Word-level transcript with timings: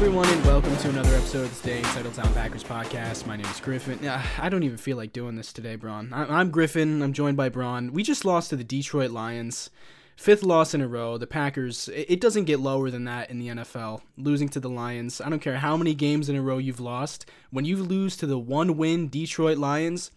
Everyone, 0.00 0.30
and 0.30 0.44
welcome 0.46 0.74
to 0.78 0.88
another 0.88 1.14
episode 1.14 1.42
of 1.42 1.50
the 1.50 1.56
Staying 1.56 1.84
Titletown 1.84 2.32
Packers 2.32 2.64
podcast. 2.64 3.26
My 3.26 3.36
name 3.36 3.44
is 3.44 3.60
Griffin. 3.60 4.08
I 4.08 4.48
don't 4.48 4.62
even 4.62 4.78
feel 4.78 4.96
like 4.96 5.12
doing 5.12 5.36
this 5.36 5.52
today, 5.52 5.76
Braun. 5.76 6.10
I'm 6.14 6.50
Griffin. 6.50 7.02
I'm 7.02 7.12
joined 7.12 7.36
by 7.36 7.50
Braun. 7.50 7.92
We 7.92 8.02
just 8.02 8.24
lost 8.24 8.48
to 8.48 8.56
the 8.56 8.64
Detroit 8.64 9.10
Lions. 9.10 9.68
Fifth 10.16 10.42
loss 10.42 10.72
in 10.72 10.80
a 10.80 10.88
row. 10.88 11.18
The 11.18 11.26
Packers, 11.26 11.90
it 11.92 12.18
doesn't 12.18 12.46
get 12.46 12.60
lower 12.60 12.88
than 12.88 13.04
that 13.04 13.28
in 13.28 13.40
the 13.40 13.48
NFL. 13.48 14.00
Losing 14.16 14.48
to 14.48 14.58
the 14.58 14.70
Lions. 14.70 15.20
I 15.20 15.28
don't 15.28 15.42
care 15.42 15.58
how 15.58 15.76
many 15.76 15.92
games 15.94 16.30
in 16.30 16.36
a 16.36 16.40
row 16.40 16.56
you've 16.56 16.80
lost. 16.80 17.26
When 17.50 17.66
you 17.66 17.76
lose 17.76 18.16
to 18.16 18.26
the 18.26 18.38
one 18.38 18.78
win 18.78 19.10
Detroit 19.10 19.58
Lions, 19.58 20.12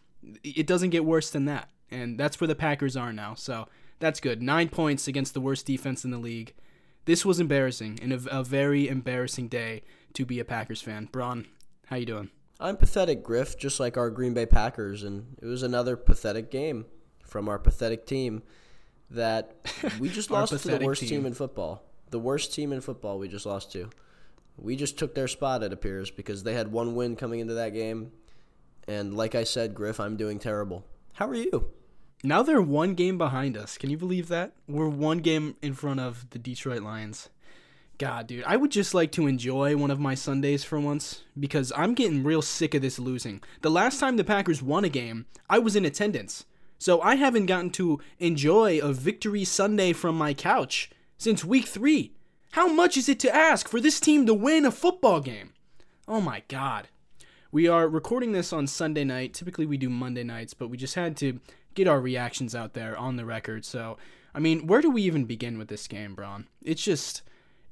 it 0.46 0.66
doesn't 0.66 0.92
get 0.92 1.04
worse 1.04 1.30
than 1.30 1.44
that. 1.46 1.68
And 1.92 2.18
that's 2.18 2.40
where 2.40 2.48
the 2.48 2.56
Packers 2.56 2.96
are 2.96 3.12
now. 3.12 3.34
So 3.34 3.68
that's 4.00 4.22
good. 4.22 4.42
Nine 4.42 4.70
points 4.70 5.10
against 5.10 5.34
the 5.34 5.42
worst 5.42 5.66
defense 5.66 6.06
in 6.06 6.12
the 6.12 6.18
league. 6.18 6.54
This 7.06 7.26
was 7.26 7.40
embarrassing 7.40 8.00
and 8.02 8.14
a, 8.14 8.40
a 8.40 8.44
very 8.44 8.88
embarrassing 8.88 9.50
day 9.50 9.84
to 10.14 10.26
be 10.26 10.40
a 10.40 10.46
Packers 10.46 10.82
fan. 10.82 11.10
Braun, 11.12 11.48
how 11.88 11.98
you 11.98 12.06
doing? 12.06 12.30
I'm 12.60 12.78
pathetic, 12.78 13.24
Griff, 13.24 13.58
just 13.58 13.80
like 13.80 13.98
our 13.98 14.10
Green 14.10 14.34
Bay 14.34 14.46
Packers, 14.46 15.04
and 15.04 15.36
it 15.42 15.46
was 15.46 15.64
another 15.64 15.98
pathetic 15.98 16.50
game 16.50 16.86
from 17.26 17.50
our 17.50 17.60
pathetic 17.60 18.06
team 18.06 18.44
that 19.10 19.56
we 20.00 20.08
just 20.08 20.32
lost 20.32 20.58
to 20.58 20.68
the 20.68 20.86
worst 20.86 21.02
team. 21.02 21.10
team. 21.10 21.26
in 21.26 21.34
football. 21.34 21.84
The 22.12 22.20
worst 22.20 22.54
team 22.54 22.72
in 22.72 22.80
football 22.80 23.20
we 23.20 23.28
just 23.28 23.46
lost 23.46 23.72
to. 23.74 23.90
We 24.58 24.76
just 24.76 24.98
took 24.98 25.16
their 25.16 25.28
spot, 25.28 25.64
it 25.64 25.74
appears, 25.74 26.12
because 26.12 26.44
they 26.44 26.54
had 26.54 26.72
one 26.72 26.96
win 26.96 27.16
coming 27.16 27.40
into 27.40 27.56
that 27.56 27.74
game. 27.74 28.12
And 28.88 29.16
like 29.16 29.36
I 29.36 29.44
said, 29.44 29.74
Griff, 29.74 30.00
I'm 30.00 30.16
doing 30.16 30.40
terrible. 30.40 30.86
How 31.14 31.28
are 31.28 31.36
you? 31.36 31.70
Now 32.26 32.42
they're 32.42 32.62
one 32.62 32.94
game 32.94 33.18
behind 33.18 33.58
us. 33.58 33.78
Can 33.78 33.90
you 33.90 33.98
believe 33.98 34.30
that? 34.30 34.54
We're 34.66 34.88
one 34.88 35.18
game 35.18 35.58
in 35.62 35.74
front 35.74 36.00
of 36.00 36.30
the 36.30 36.40
Detroit 36.40 36.82
Lions. 36.82 37.30
God, 37.98 38.28
dude, 38.28 38.46
I 38.46 38.56
would 38.56 38.72
just 38.72 38.94
like 38.94 39.12
to 39.14 39.28
enjoy 39.28 39.76
one 39.76 39.92
of 39.92 40.00
my 40.00 40.16
Sundays 40.16 40.64
for 40.64 40.80
once 40.80 41.24
because 41.38 41.74
I'm 41.76 41.94
getting 41.94 42.24
real 42.24 42.42
sick 42.42 42.74
of 42.74 42.82
this 42.82 42.98
losing. 42.98 43.44
The 43.62 43.70
last 43.70 44.00
time 44.00 44.16
the 44.16 44.24
Packers 44.24 44.64
won 44.64 44.86
a 44.86 44.90
game, 44.90 45.26
I 45.50 45.60
was 45.60 45.76
in 45.76 45.84
attendance. 45.84 46.46
So 46.80 47.02
I 47.02 47.16
haven't 47.16 47.48
gotten 47.48 47.72
to 47.72 48.00
enjoy 48.20 48.80
a 48.80 48.94
victory 48.94 49.44
Sunday 49.44 49.92
from 49.92 50.18
my 50.18 50.34
couch 50.34 50.92
since 51.18 51.44
week 51.44 51.66
3. 51.66 52.14
How 52.52 52.72
much 52.72 52.96
is 52.96 53.10
it 53.10 53.20
to 53.20 53.36
ask 53.36 53.68
for 53.68 53.82
this 53.82 54.00
team 54.00 54.26
to 54.28 54.34
win 54.34 54.64
a 54.64 54.72
football 54.72 55.20
game? 55.20 55.52
Oh 56.08 56.22
my 56.22 56.44
god. 56.48 56.88
We 57.52 57.68
are 57.68 57.88
recording 57.88 58.32
this 58.32 58.52
on 58.52 58.66
Sunday 58.66 59.04
night. 59.04 59.34
Typically, 59.34 59.68
we 59.68 59.78
do 59.78 59.90
Monday 59.90 60.24
nights, 60.24 60.56
but 60.56 60.70
we 60.70 60.78
just 60.78 60.96
had 60.96 61.16
to 61.18 61.40
get 61.74 61.88
our 61.88 62.00
reactions 62.00 62.56
out 62.56 62.74
there 62.74 62.98
on 62.98 63.16
the 63.16 63.26
record. 63.26 63.66
So, 63.66 63.98
I 64.34 64.40
mean, 64.40 64.68
where 64.68 64.82
do 64.82 64.90
we 64.90 65.04
even 65.04 65.26
begin 65.26 65.58
with 65.58 65.68
this 65.68 65.88
game, 65.88 66.16
Braun? 66.16 66.48
It's 66.62 66.84
just. 66.84 67.22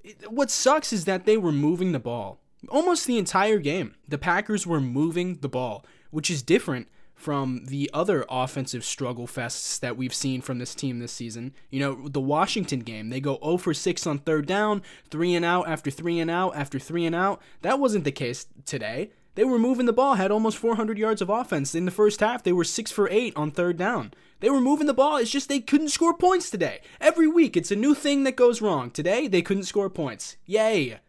It, 0.03 0.31
what 0.31 0.49
sucks 0.49 0.91
is 0.91 1.05
that 1.05 1.25
they 1.25 1.37
were 1.37 1.51
moving 1.51 1.91
the 1.91 1.99
ball 1.99 2.39
almost 2.69 3.07
the 3.07 3.17
entire 3.17 3.59
game. 3.59 3.95
The 4.07 4.17
Packers 4.17 4.67
were 4.67 4.81
moving 4.81 5.37
the 5.41 5.49
ball, 5.49 5.85
which 6.11 6.29
is 6.29 6.41
different 6.43 6.87
from 7.13 7.65
the 7.65 7.89
other 7.93 8.25
offensive 8.29 8.83
struggle 8.83 9.27
fests 9.27 9.79
that 9.79 9.95
we've 9.95 10.13
seen 10.13 10.41
from 10.41 10.57
this 10.57 10.73
team 10.73 10.99
this 10.99 11.11
season. 11.11 11.53
You 11.69 11.79
know, 11.79 12.07
the 12.07 12.19
Washington 12.19 12.79
game, 12.79 13.09
they 13.09 13.19
go 13.19 13.37
0 13.43 13.57
for 13.57 13.73
6 13.73 14.07
on 14.07 14.19
third 14.19 14.47
down, 14.47 14.81
3 15.11 15.35
and 15.35 15.45
out 15.45 15.67
after 15.67 15.91
3 15.91 16.19
and 16.19 16.31
out 16.31 16.55
after 16.55 16.79
3 16.79 17.05
and 17.05 17.15
out. 17.15 17.41
That 17.61 17.79
wasn't 17.79 18.05
the 18.05 18.11
case 18.11 18.47
today. 18.65 19.11
They 19.35 19.43
were 19.45 19.59
moving 19.59 19.85
the 19.85 19.93
ball, 19.93 20.15
had 20.15 20.31
almost 20.31 20.57
400 20.57 20.97
yards 20.97 21.21
of 21.21 21.29
offense. 21.29 21.73
In 21.73 21.85
the 21.85 21.91
first 21.91 22.19
half, 22.19 22.43
they 22.43 22.51
were 22.51 22.65
6 22.65 22.91
for 22.91 23.09
8 23.09 23.33
on 23.35 23.51
third 23.51 23.77
down. 23.77 24.13
They 24.41 24.49
were 24.49 24.59
moving 24.59 24.87
the 24.87 24.93
ball. 24.93 25.17
It's 25.17 25.31
just 25.31 25.47
they 25.47 25.59
couldn't 25.59 25.89
score 25.89 26.13
points 26.13 26.49
today. 26.49 26.81
Every 26.99 27.27
week, 27.27 27.55
it's 27.55 27.71
a 27.71 27.75
new 27.75 27.95
thing 27.95 28.23
that 28.23 28.35
goes 28.35 28.61
wrong. 28.61 28.91
Today, 28.91 29.27
they 29.27 29.41
couldn't 29.41 29.63
score 29.63 29.89
points. 29.89 30.35
Yay. 30.45 30.99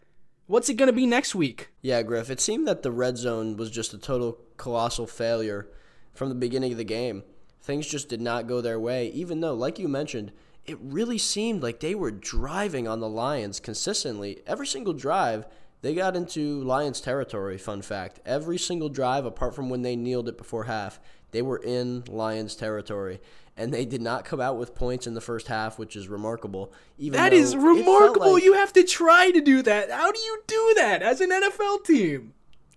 What's 0.47 0.69
it 0.69 0.75
going 0.75 0.89
to 0.89 0.93
be 0.93 1.07
next 1.07 1.35
week? 1.35 1.71
Yeah, 1.81 2.03
Griff, 2.03 2.31
it 2.31 2.41
seemed 2.41 2.69
that 2.69 2.83
the 2.83 2.93
red 2.93 3.17
zone 3.17 3.57
was 3.57 3.71
just 3.71 3.95
a 3.95 3.99
total 3.99 4.39
colossal 4.57 5.07
failure 5.07 5.69
from 6.13 6.29
the 6.29 6.35
beginning 6.35 6.73
of 6.73 6.79
the 6.79 6.85
game. 6.85 7.25
Things 7.61 7.87
just 7.87 8.09
did 8.09 8.21
not 8.21 8.47
go 8.47 8.61
their 8.61 8.79
way, 8.79 9.09
even 9.09 9.41
though, 9.41 9.55
like 9.55 9.79
you 9.79 9.89
mentioned, 9.89 10.33
it 10.65 10.79
really 10.81 11.19
seemed 11.19 11.63
like 11.63 11.81
they 11.81 11.95
were 11.95 12.11
driving 12.11 12.87
on 12.87 13.01
the 13.01 13.09
Lions 13.09 13.61
consistently. 13.61 14.43
Every 14.47 14.67
single 14.67 14.93
drive, 14.93 15.47
they 15.83 15.95
got 15.95 16.17
into 16.17 16.63
Lions 16.63 17.01
territory, 17.01 17.59
fun 17.59 17.83
fact. 17.83 18.21
Every 18.25 18.59
single 18.59 18.89
drive, 18.89 19.25
apart 19.25 19.55
from 19.55 19.69
when 19.69 19.83
they 19.83 19.97
kneeled 19.97 20.29
it 20.29 20.39
before 20.39 20.65
half, 20.65 20.99
they 21.33 21.43
were 21.43 21.59
in 21.59 22.05
Lions 22.09 22.55
territory. 22.55 23.21
And 23.57 23.75
they 23.75 23.85
did 23.85 24.01
not 24.01 24.25
come 24.25 24.41
out 24.41 24.57
with 24.57 24.75
points 24.75 25.07
in 25.07 25.13
the 25.13 25.21
first 25.21 25.49
half, 25.49 25.79
which 25.79 25.95
is 25.95 26.09
remarkable. 26.09 26.73
Even 26.99 27.19
That 27.19 27.35
is 27.35 27.55
remarkable. 27.55 28.33
like- 28.35 28.45
you 28.45 28.55
have 28.55 28.73
to 28.73 28.83
try 28.83 29.31
to 29.31 29.41
do 29.43 29.61
that. 29.63 29.91
How 29.91 30.11
do 30.11 30.19
you 30.19 30.43
do 30.47 30.73
that 30.77 31.03
as 31.03 31.21
an 31.21 31.31
NFL 31.31 31.85
team? 31.85 32.33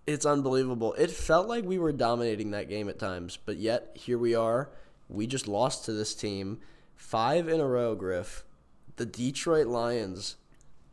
It's 0.06 0.26
unbelievable. 0.26 0.94
It 0.94 1.12
felt 1.12 1.48
like 1.48 1.64
we 1.64 1.78
were 1.80 1.94
dominating 1.94 2.52
that 2.52 2.68
game 2.70 2.90
at 2.90 3.00
times, 3.00 3.38
but 3.38 3.58
yet 3.58 3.92
here 3.96 4.18
we 4.18 4.36
are. 4.36 4.70
We 5.08 5.28
just 5.28 5.48
lost 5.48 5.86
to 5.86 5.94
this 5.94 6.14
team 6.14 6.60
five 6.96 7.48
in 7.48 7.60
a 7.62 7.68
row, 7.68 7.96
Griff. 7.96 8.44
The 8.98 9.06
Detroit 9.06 9.68
Lions. 9.68 10.36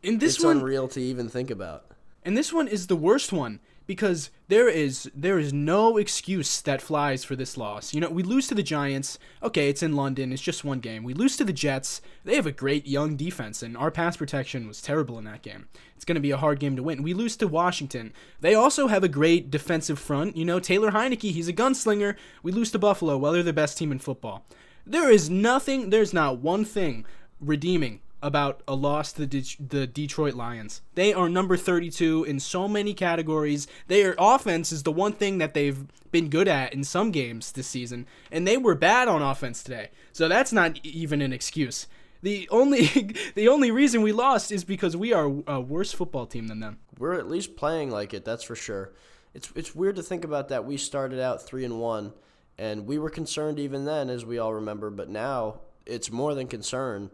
And 0.05 0.21
this 0.21 0.37
it's 0.37 0.45
one 0.45 0.59
unreal 0.59 0.89
to 0.89 1.01
even 1.01 1.29
think 1.29 1.51
about. 1.51 1.87
And 2.25 2.37
this 2.37 2.53
one 2.53 2.69
is 2.69 2.87
the 2.87 2.97
worst 2.97 3.33
one 3.33 3.61
because 3.87 4.31
there 4.49 4.69
is 4.69 5.11
there 5.15 5.39
is 5.39 5.53
no 5.53 5.97
excuse 5.97 6.61
that 6.63 6.81
flies 6.81 7.25
for 7.25 7.35
this 7.35 7.57
loss. 7.57 7.93
You 7.93 8.01
know, 8.01 8.11
we 8.11 8.23
lose 8.23 8.47
to 8.49 8.55
the 8.55 8.63
Giants. 8.63 9.19
Okay, 9.43 9.69
it's 9.69 9.83
in 9.83 9.97
London. 9.97 10.33
It's 10.33 10.43
just 10.43 10.65
one 10.65 10.81
game. 10.81 11.03
We 11.03 11.15
lose 11.15 11.37
to 11.39 11.45
the 11.45 11.53
Jets. 11.53 12.01
They 12.25 12.37
have 12.37 12.47
a 12.47 12.53
great 12.53 12.87
young 12.87 13.17
defense 13.17 13.63
and 13.63 13.77
our 13.77 13.91
pass 13.91 14.17
protection 14.17 14.69
was 14.69 14.81
terrible 14.81 15.19
in 15.19 15.25
that 15.25 15.43
game. 15.43 15.69
It's 15.97 16.05
going 16.05 16.15
to 16.15 16.21
be 16.21 16.31
a 16.31 16.37
hard 16.37 16.61
game 16.61 16.77
to 16.77 16.83
win. 16.83 17.03
We 17.03 17.15
lose 17.15 17.37
to 17.39 17.49
Washington. 17.49 18.13
They 18.41 18.55
also 18.55 18.87
have 18.87 19.05
a 19.05 19.09
great 19.09 19.51
defensive 19.51 19.99
front. 19.99 20.37
You 20.37 20.45
know, 20.45 20.61
Taylor 20.61 20.93
Heinicke, 20.93 21.33
he's 21.33 21.49
a 21.49 21.53
gunslinger. 21.53 22.17
We 22.43 22.53
lose 22.53 22.71
to 22.73 22.79
Buffalo. 22.79 23.17
Well, 23.19 23.33
they're 23.33 23.43
the 23.43 23.53
best 23.53 23.79
team 23.79 23.93
in 23.93 23.99
football. 23.99 24.45
There 24.87 25.11
is 25.11 25.31
nothing, 25.31 25.91
there's 25.91 26.13
not 26.13 26.39
one 26.39 26.65
thing 26.65 27.05
redeeming 27.41 28.01
about 28.23 28.63
a 28.69 28.75
loss 28.75 29.13
to 29.13 29.27
the, 29.27 29.27
Det- 29.27 29.57
the 29.71 29.87
Detroit 29.87 30.35
Lions. 30.35 30.81
They 30.95 31.13
are 31.13 31.29
number 31.29 31.57
32 31.57 32.25
in 32.25 32.41
so 32.41 32.69
many 32.69 32.95
categories. 32.95 33.67
Their 33.89 34.15
offense 34.19 34.73
is 34.73 34.85
the 34.85 34.93
one 34.93 35.13
thing 35.13 35.39
that 35.39 35.55
they've 35.55 35.85
been 36.13 36.29
good 36.29 36.49
at 36.49 36.73
in 36.73 36.85
some 36.85 37.11
games 37.11 37.53
this 37.53 37.67
season, 37.67 38.07
and 38.31 38.47
they 38.47 38.57
were 38.57 38.75
bad 38.75 39.09
on 39.09 39.23
offense 39.23 39.63
today. 39.63 39.91
So 40.13 40.29
that's 40.29 40.53
not 40.53 40.79
even 40.85 41.21
an 41.21 41.33
excuse. 41.33 41.87
The 42.23 42.49
only 42.51 42.87
the 43.35 43.49
only 43.49 43.71
reason 43.71 44.03
we 44.03 44.13
lost 44.13 44.53
is 44.53 44.65
because 44.65 44.97
we 44.97 45.13
are 45.13 45.33
a 45.47 45.61
worse 45.61 45.93
football 45.93 46.27
team 46.27 46.47
than 46.47 46.61
them. 46.61 46.79
We're 46.99 47.15
at 47.15 47.29
least 47.29 47.57
playing 47.57 47.91
like 47.91 48.15
it, 48.15 48.25
that's 48.25 48.45
for 48.45 48.55
sure. 48.55 48.93
It's 49.35 49.51
it's 49.57 49.75
weird 49.75 49.97
to 49.97 50.03
think 50.03 50.25
about 50.25 50.49
that. 50.49 50.65
We 50.65 50.77
started 50.77 51.19
out 51.19 51.43
three 51.43 51.65
and 51.65 51.81
one, 51.81 52.13
and 52.59 52.87
we 52.87 52.99
were 52.99 53.11
concerned 53.11 53.59
even 53.59 53.85
then, 53.85 54.09
as 54.09 54.25
we 54.25 54.39
all 54.39 54.55
remember. 54.55 54.91
But 54.91 55.09
now 55.09 55.61
it's 55.87 56.11
more 56.11 56.35
than 56.35 56.47
concern. 56.47 57.11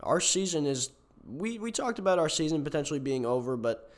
Our 0.00 0.20
season 0.20 0.66
is. 0.66 0.90
We 1.26 1.58
we 1.58 1.72
talked 1.72 1.98
about 1.98 2.18
our 2.18 2.30
season 2.30 2.64
potentially 2.64 3.00
being 3.00 3.26
over, 3.26 3.56
but 3.56 3.92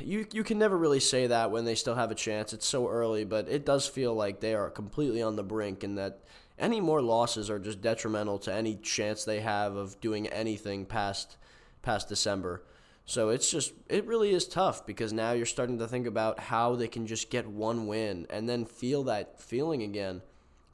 you 0.00 0.26
you 0.32 0.42
can 0.42 0.58
never 0.58 0.78
really 0.78 1.00
say 1.00 1.26
that 1.26 1.50
when 1.50 1.64
they 1.64 1.74
still 1.74 1.94
have 1.94 2.10
a 2.10 2.14
chance. 2.14 2.52
It's 2.52 2.66
so 2.66 2.88
early, 2.88 3.24
but 3.24 3.48
it 3.48 3.66
does 3.66 3.86
feel 3.86 4.14
like 4.14 4.40
they 4.40 4.54
are 4.54 4.70
completely 4.70 5.22
on 5.22 5.36
the 5.36 5.42
brink, 5.42 5.84
and 5.84 5.98
that 5.98 6.20
any 6.58 6.80
more 6.80 7.02
losses 7.02 7.50
are 7.50 7.58
just 7.58 7.80
detrimental 7.80 8.38
to 8.40 8.52
any 8.52 8.76
chance 8.76 9.24
they 9.24 9.40
have 9.40 9.76
of 9.76 10.00
doing 10.00 10.26
anything 10.28 10.86
past 10.86 11.36
past 11.82 12.08
December. 12.08 12.62
So 13.04 13.30
it's 13.30 13.50
just 13.50 13.72
it 13.88 14.06
really 14.06 14.32
is 14.32 14.46
tough 14.46 14.86
because 14.86 15.12
now 15.12 15.32
you're 15.32 15.46
starting 15.46 15.78
to 15.78 15.88
think 15.88 16.06
about 16.06 16.38
how 16.40 16.74
they 16.74 16.88
can 16.88 17.06
just 17.06 17.30
get 17.30 17.46
one 17.46 17.86
win 17.86 18.26
and 18.28 18.48
then 18.48 18.64
feel 18.64 19.04
that 19.04 19.40
feeling 19.40 19.82
again. 19.82 20.22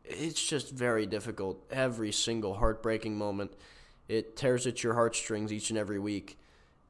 It's 0.04 0.44
just 0.44 0.70
very 0.70 1.06
difficult. 1.06 1.64
Every 1.70 2.12
single 2.12 2.54
heartbreaking 2.54 3.16
moment, 3.16 3.52
it 4.08 4.36
tears 4.36 4.66
at 4.66 4.82
your 4.82 4.94
heartstrings 4.94 5.52
each 5.52 5.70
and 5.70 5.78
every 5.78 5.98
week. 5.98 6.38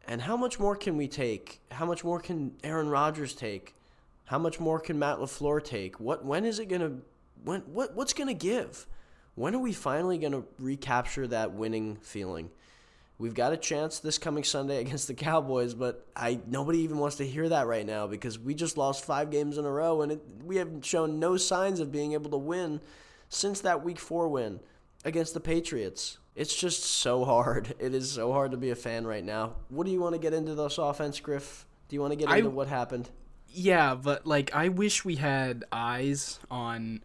And 0.07 0.23
how 0.23 0.37
much 0.37 0.59
more 0.59 0.77
can 0.77 0.97
we 0.97 1.09
take? 1.09 1.61
How 1.71 1.87
much 1.87 2.05
more 2.05 2.21
can 2.21 2.57
Aaron 2.63 2.89
Rodgers 2.89 3.35
take? 3.35 3.75
How 4.27 4.39
much 4.39 4.61
more 4.61 4.81
can 4.81 4.99
Matt 4.99 5.19
LaFleur 5.19 5.63
take? 5.63 6.01
What 6.01 6.25
when 6.25 6.45
is 6.45 6.59
it 6.59 6.67
going 6.67 6.81
to 6.81 6.93
when 7.45 7.61
what 7.63 7.95
what's 7.95 8.13
going 8.13 8.29
to 8.29 8.35
give? 8.35 8.87
When 9.35 9.55
are 9.55 9.61
we 9.61 9.73
finally 9.73 10.19
going 10.19 10.33
to 10.33 10.45
recapture 10.59 11.27
that 11.29 11.53
winning 11.53 11.97
feeling? 12.03 12.51
We've 13.17 13.35
got 13.35 13.53
a 13.53 13.57
chance 13.57 14.01
this 14.01 14.19
coming 14.19 14.45
Sunday 14.45 14.81
against 14.81 15.09
the 15.09 15.15
Cowboys, 15.15 15.75
but 15.75 16.07
I 16.15 16.41
nobody 16.47 16.81
even 16.81 16.99
wants 16.99 17.17
to 17.17 17.27
hear 17.27 17.49
that 17.49 17.67
right 17.67 17.87
now 17.87 18.07
because 18.07 18.39
we 18.39 18.55
just 18.55 18.77
lost 18.77 19.05
5 19.05 19.31
games 19.31 19.59
in 19.59 19.65
a 19.65 19.71
row 19.71 20.03
and 20.03 20.13
it, 20.13 20.23
we 20.45 20.57
have 20.57 20.69
shown 20.83 21.19
no 21.19 21.37
signs 21.37 21.81
of 21.81 21.93
being 21.93 22.13
able 22.13 22.31
to 22.31 22.37
win 22.37 22.81
since 23.29 23.61
that 23.63 23.85
week 23.85 23.99
4 23.99 24.29
win 24.29 24.61
against 25.05 25.35
the 25.35 25.41
Patriots. 25.41 26.19
It's 26.35 26.55
just 26.55 26.83
so 26.83 27.25
hard. 27.25 27.75
It 27.79 27.95
is 27.95 28.11
so 28.11 28.33
hard 28.33 28.51
to 28.51 28.57
be 28.57 28.71
a 28.71 28.75
fan 28.77 29.07
right 29.07 29.25
now. 29.25 29.55
What 29.69 29.87
do 29.87 29.93
you 29.93 30.01
want 30.01 30.15
to 30.15 30.19
get 30.19 30.35
into 30.35 30.55
this 30.55 30.79
offense, 30.79 31.21
Griff? 31.21 31.67
Do 31.89 31.97
you 31.97 32.01
want 32.01 32.13
to 32.13 32.17
get 32.17 32.29
I- 32.29 32.39
into 32.39 32.51
what 32.51 32.69
happened? 32.69 33.11
Yeah, 33.57 33.95
but 33.95 34.27
like 34.27 34.53
I 34.53 34.69
wish 34.69 35.05
we 35.05 35.15
had 35.15 35.65
eyes 35.71 36.41
on 36.51 37.05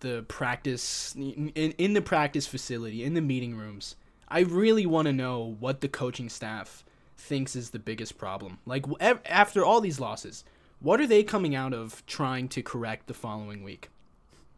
the 0.00 0.24
practice 0.26 1.14
in, 1.14 1.50
in 1.54 1.92
the 1.92 2.00
practice 2.00 2.46
facility 2.46 3.04
in 3.04 3.12
the 3.12 3.20
meeting 3.20 3.54
rooms. 3.56 3.96
I 4.26 4.40
really 4.40 4.86
want 4.86 5.06
to 5.06 5.12
know 5.12 5.56
what 5.60 5.82
the 5.82 5.88
coaching 5.88 6.30
staff 6.30 6.82
thinks 7.18 7.54
is 7.54 7.70
the 7.70 7.78
biggest 7.78 8.16
problem? 8.16 8.58
Like 8.64 8.86
after 9.00 9.64
all 9.64 9.82
these 9.82 10.00
losses, 10.00 10.44
what 10.80 10.98
are 10.98 11.06
they 11.06 11.22
coming 11.22 11.54
out 11.54 11.74
of 11.74 12.04
trying 12.06 12.48
to 12.48 12.62
correct 12.62 13.06
the 13.06 13.14
following 13.14 13.62
week? 13.62 13.90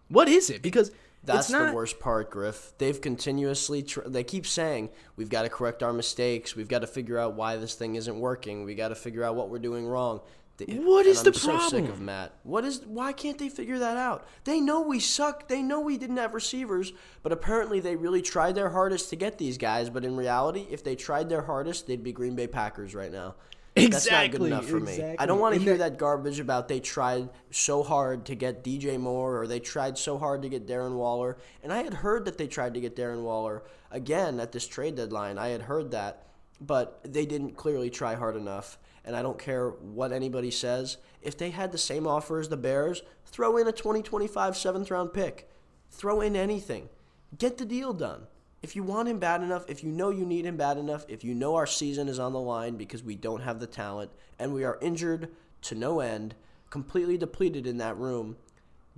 What 0.08 0.28
is 0.28 0.50
it? 0.50 0.62
Because 0.62 0.92
That's 1.24 1.50
not, 1.50 1.68
the 1.68 1.74
worst 1.74 1.98
part, 2.00 2.30
Griff. 2.30 2.72
They've 2.78 3.00
continuously 3.00 3.82
tr- 3.82 4.02
they 4.06 4.24
keep 4.24 4.46
saying 4.46 4.90
we've 5.16 5.30
got 5.30 5.42
to 5.42 5.48
correct 5.48 5.82
our 5.82 5.92
mistakes. 5.92 6.54
We've 6.54 6.68
got 6.68 6.80
to 6.80 6.86
figure 6.86 7.18
out 7.18 7.34
why 7.34 7.56
this 7.56 7.74
thing 7.74 7.94
isn't 7.94 8.18
working. 8.18 8.64
We 8.64 8.74
got 8.74 8.88
to 8.88 8.94
figure 8.94 9.24
out 9.24 9.34
what 9.34 9.48
we're 9.48 9.58
doing 9.58 9.86
wrong. 9.86 10.20
What 10.68 11.04
is 11.04 11.22
the 11.22 11.30
I'm 11.30 11.34
so 11.34 11.58
sick 11.68 11.80
of 11.80 11.86
problem? 11.86 12.04
Matt. 12.04 12.32
What 12.44 12.64
is 12.64 12.82
why 12.86 13.12
can't 13.12 13.38
they 13.38 13.48
figure 13.48 13.80
that 13.80 13.96
out? 13.96 14.24
They 14.44 14.60
know 14.60 14.82
we 14.82 15.00
suck. 15.00 15.48
They 15.48 15.62
know 15.62 15.80
we 15.80 15.98
didn't 15.98 16.18
have 16.18 16.32
receivers, 16.32 16.92
but 17.24 17.32
apparently 17.32 17.80
they 17.80 17.96
really 17.96 18.22
tried 18.22 18.54
their 18.54 18.70
hardest 18.70 19.10
to 19.10 19.16
get 19.16 19.38
these 19.38 19.58
guys, 19.58 19.90
but 19.90 20.04
in 20.04 20.14
reality, 20.14 20.66
if 20.70 20.84
they 20.84 20.94
tried 20.94 21.28
their 21.28 21.42
hardest, 21.42 21.88
they'd 21.88 22.04
be 22.04 22.12
Green 22.12 22.36
Bay 22.36 22.46
Packers 22.46 22.94
right 22.94 23.10
now. 23.10 23.34
That's 23.76 24.10
not 24.10 24.30
good 24.30 24.42
enough 24.42 24.66
for 24.66 24.78
me. 24.80 25.16
I 25.18 25.26
don't 25.26 25.40
want 25.40 25.54
to 25.54 25.60
hear 25.60 25.76
that- 25.78 25.92
that 25.92 25.98
garbage 25.98 26.38
about 26.38 26.68
they 26.68 26.80
tried 26.80 27.28
so 27.50 27.82
hard 27.82 28.24
to 28.26 28.34
get 28.34 28.62
DJ 28.62 28.96
Moore 28.98 29.40
or 29.40 29.46
they 29.46 29.58
tried 29.60 29.98
so 29.98 30.16
hard 30.16 30.42
to 30.42 30.48
get 30.48 30.66
Darren 30.66 30.94
Waller. 30.94 31.36
And 31.62 31.72
I 31.72 31.82
had 31.82 31.94
heard 31.94 32.24
that 32.26 32.38
they 32.38 32.46
tried 32.46 32.74
to 32.74 32.80
get 32.80 32.94
Darren 32.94 33.22
Waller 33.22 33.64
again 33.90 34.38
at 34.38 34.52
this 34.52 34.66
trade 34.66 34.94
deadline. 34.94 35.38
I 35.38 35.48
had 35.48 35.62
heard 35.62 35.90
that, 35.90 36.26
but 36.60 37.00
they 37.04 37.26
didn't 37.26 37.56
clearly 37.56 37.90
try 37.90 38.14
hard 38.14 38.36
enough. 38.36 38.78
And 39.04 39.16
I 39.16 39.22
don't 39.22 39.38
care 39.38 39.70
what 39.70 40.12
anybody 40.12 40.50
says. 40.50 40.96
If 41.20 41.36
they 41.36 41.50
had 41.50 41.72
the 41.72 41.78
same 41.78 42.06
offer 42.06 42.38
as 42.38 42.48
the 42.48 42.56
Bears, 42.56 43.02
throw 43.26 43.56
in 43.56 43.66
a 43.66 43.72
2025 43.72 44.56
seventh 44.56 44.90
round 44.90 45.12
pick. 45.12 45.50
Throw 45.90 46.20
in 46.20 46.36
anything. 46.36 46.88
Get 47.36 47.58
the 47.58 47.64
deal 47.64 47.92
done. 47.92 48.28
If 48.64 48.74
you 48.74 48.82
want 48.82 49.10
him 49.10 49.18
bad 49.18 49.42
enough, 49.42 49.66
if 49.68 49.84
you 49.84 49.90
know 49.90 50.08
you 50.08 50.24
need 50.24 50.46
him 50.46 50.56
bad 50.56 50.78
enough, 50.78 51.04
if 51.06 51.22
you 51.22 51.34
know 51.34 51.56
our 51.56 51.66
season 51.66 52.08
is 52.08 52.18
on 52.18 52.32
the 52.32 52.40
line 52.40 52.76
because 52.76 53.02
we 53.02 53.14
don't 53.14 53.42
have 53.42 53.60
the 53.60 53.66
talent 53.66 54.10
and 54.38 54.54
we 54.54 54.64
are 54.64 54.78
injured 54.80 55.28
to 55.60 55.74
no 55.74 56.00
end, 56.00 56.34
completely 56.70 57.18
depleted 57.18 57.66
in 57.66 57.76
that 57.76 57.98
room, 57.98 58.36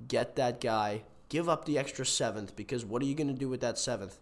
get 0.07 0.37
that 0.37 0.61
guy. 0.61 1.03
Give 1.29 1.49
up 1.49 1.65
the 1.65 1.79
extra 1.79 2.07
seventh 2.07 2.55
because 2.55 2.85
what 2.85 3.03
are 3.03 3.07
you 3.07 3.17
going 3.17 3.27
to 3.27 3.35
do 3.35 3.49
with 3.49 3.61
that 3.63 3.77
seventh? 3.77 4.21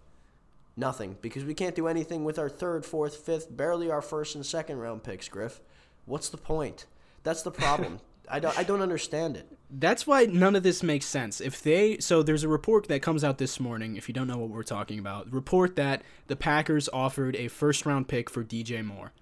Nothing 0.79 1.19
because 1.20 1.44
we 1.44 1.52
can't 1.52 1.76
do 1.76 1.88
anything 1.88 2.25
with 2.25 2.38
our 2.38 2.49
third, 2.49 2.87
fourth, 2.87 3.17
fifth, 3.17 3.55
barely 3.55 3.91
our 3.91 4.00
first 4.00 4.35
and 4.35 4.46
second 4.46 4.79
round 4.79 5.02
picks, 5.05 5.29
Griff. 5.29 5.61
What's 6.06 6.31
the 6.31 6.38
point? 6.38 6.87
That's 7.23 7.43
the 7.43 7.50
problem. 7.50 8.00
I 8.29 8.41
don't, 8.41 8.59
I 8.59 8.62
don't 8.62 8.81
understand 8.81 9.37
it. 9.37 9.47
That's 9.71 10.06
why 10.06 10.25
none 10.25 10.56
of 10.56 10.62
this 10.62 10.82
makes 10.82 11.06
sense. 11.06 11.41
If 11.41 11.62
they 11.62 11.99
so 11.99 12.23
there's 12.23 12.44
a 12.44 12.49
report 12.49 12.88
that 12.88 13.03
comes 13.03 13.25
out 13.25 13.38
this 13.38 13.59
morning, 13.59 13.97
if 13.97 14.09
you 14.09 14.15
don't 14.15 14.26
know 14.26 14.38
what 14.38 14.50
we're 14.50 14.62
talking 14.62 14.99
about, 14.99 15.32
report 15.32 15.76
that 15.76 16.03
the 16.29 16.37
Packers 16.37 16.88
offered 16.93 17.37
a 17.37 17.49
first 17.49 17.85
round 17.85 18.09
pick 18.09 18.31
for 18.31 18.44
DJ 18.44 18.85
Moore. 18.85 19.12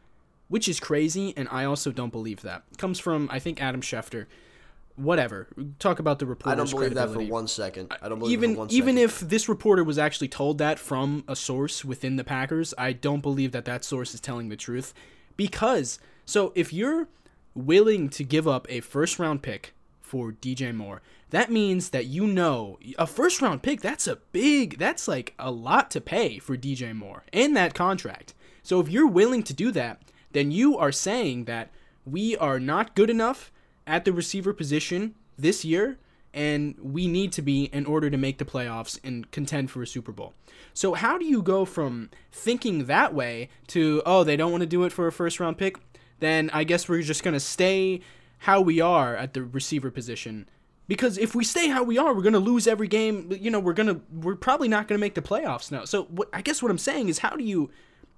Which 0.48 0.68
is 0.68 0.78
crazy, 0.78 1.32
and 1.34 1.48
I 1.50 1.64
also 1.64 1.92
don't 1.92 2.12
believe 2.12 2.42
that. 2.42 2.64
comes 2.76 2.98
from 2.98 3.28
I 3.32 3.38
think 3.38 3.62
Adam 3.62 3.80
Schefter. 3.80 4.26
Whatever. 4.96 5.48
Talk 5.78 5.98
about 5.98 6.18
the 6.18 6.26
report. 6.26 6.52
I 6.52 6.56
don't 6.56 6.70
believe 6.70 6.92
that 6.94 7.08
for 7.08 7.22
one 7.22 7.48
second. 7.48 7.94
I 8.02 8.10
don't 8.10 8.18
believe 8.18 8.32
even 8.34 8.50
it 8.50 8.54
for 8.54 8.58
one 8.58 8.70
even 8.70 8.96
second. 8.96 9.04
if 9.04 9.20
this 9.20 9.48
reporter 9.48 9.82
was 9.82 9.96
actually 9.96 10.28
told 10.28 10.58
that 10.58 10.78
from 10.78 11.24
a 11.26 11.34
source 11.34 11.82
within 11.82 12.16
the 12.16 12.24
Packers, 12.24 12.74
I 12.76 12.92
don't 12.92 13.22
believe 13.22 13.52
that 13.52 13.64
that 13.64 13.86
source 13.86 14.12
is 14.12 14.20
telling 14.20 14.50
the 14.50 14.56
truth 14.56 14.92
because 15.36 15.98
so 16.26 16.52
if 16.54 16.72
you're 16.74 17.08
willing 17.54 18.08
to 18.10 18.24
give 18.24 18.48
up 18.48 18.66
a 18.68 18.80
first 18.80 19.18
round 19.18 19.42
pick 19.42 19.74
for 20.00 20.32
DJ 20.32 20.74
Moore, 20.74 21.02
that 21.30 21.50
means 21.50 21.90
that 21.90 22.06
you 22.06 22.26
know 22.26 22.78
a 22.98 23.06
first 23.06 23.40
round 23.40 23.62
pick 23.62 23.80
that's 23.80 24.06
a 24.06 24.16
big 24.32 24.78
that's 24.78 25.08
like 25.08 25.34
a 25.38 25.50
lot 25.50 25.90
to 25.90 26.00
pay 26.00 26.38
for 26.38 26.56
DJ 26.56 26.94
Moore 26.94 27.24
in 27.32 27.54
that 27.54 27.74
contract. 27.74 28.34
So 28.62 28.80
if 28.80 28.88
you're 28.88 29.06
willing 29.06 29.42
to 29.44 29.54
do 29.54 29.72
that, 29.72 30.02
then 30.32 30.50
you 30.50 30.76
are 30.76 30.92
saying 30.92 31.44
that 31.44 31.70
we 32.04 32.36
are 32.36 32.60
not 32.60 32.94
good 32.94 33.10
enough 33.10 33.50
at 33.86 34.04
the 34.04 34.12
receiver 34.12 34.52
position 34.52 35.14
this 35.38 35.64
year 35.64 35.98
and 36.34 36.74
we 36.80 37.06
need 37.06 37.32
to 37.32 37.42
be 37.42 37.64
in 37.64 37.84
order 37.84 38.08
to 38.08 38.16
make 38.16 38.38
the 38.38 38.44
playoffs 38.44 38.98
and 39.04 39.30
contend 39.30 39.70
for 39.70 39.82
a 39.82 39.86
Super 39.86 40.12
Bowl. 40.12 40.32
So 40.72 40.94
how 40.94 41.18
do 41.18 41.26
you 41.26 41.42
go 41.42 41.64
from 41.64 42.10
thinking 42.30 42.86
that 42.86 43.14
way 43.14 43.50
to 43.68 44.02
oh 44.06 44.24
they 44.24 44.36
don't 44.36 44.50
want 44.50 44.62
to 44.62 44.66
do 44.66 44.84
it 44.84 44.92
for 44.92 45.06
a 45.06 45.12
first 45.12 45.40
round 45.40 45.58
pick? 45.58 45.78
Then 46.22 46.50
I 46.52 46.62
guess 46.62 46.88
we're 46.88 47.02
just 47.02 47.24
going 47.24 47.34
to 47.34 47.40
stay 47.40 48.00
how 48.38 48.60
we 48.60 48.80
are 48.80 49.16
at 49.16 49.34
the 49.34 49.42
receiver 49.42 49.90
position. 49.90 50.48
Because 50.86 51.18
if 51.18 51.34
we 51.34 51.42
stay 51.42 51.68
how 51.68 51.82
we 51.82 51.98
are, 51.98 52.14
we're 52.14 52.22
going 52.22 52.32
to 52.32 52.38
lose 52.38 52.68
every 52.68 52.86
game. 52.86 53.28
You 53.40 53.50
know, 53.50 53.58
we're 53.58 53.72
going 53.72 53.88
to 53.88 54.00
we're 54.12 54.36
probably 54.36 54.68
not 54.68 54.86
going 54.86 54.98
to 54.98 55.00
make 55.00 55.14
the 55.14 55.22
playoffs 55.22 55.72
now. 55.72 55.84
So 55.84 56.04
what 56.04 56.28
I 56.32 56.40
guess 56.42 56.62
what 56.62 56.70
I'm 56.70 56.78
saying 56.78 57.08
is 57.08 57.18
how 57.18 57.30
do 57.36 57.42
you 57.42 57.70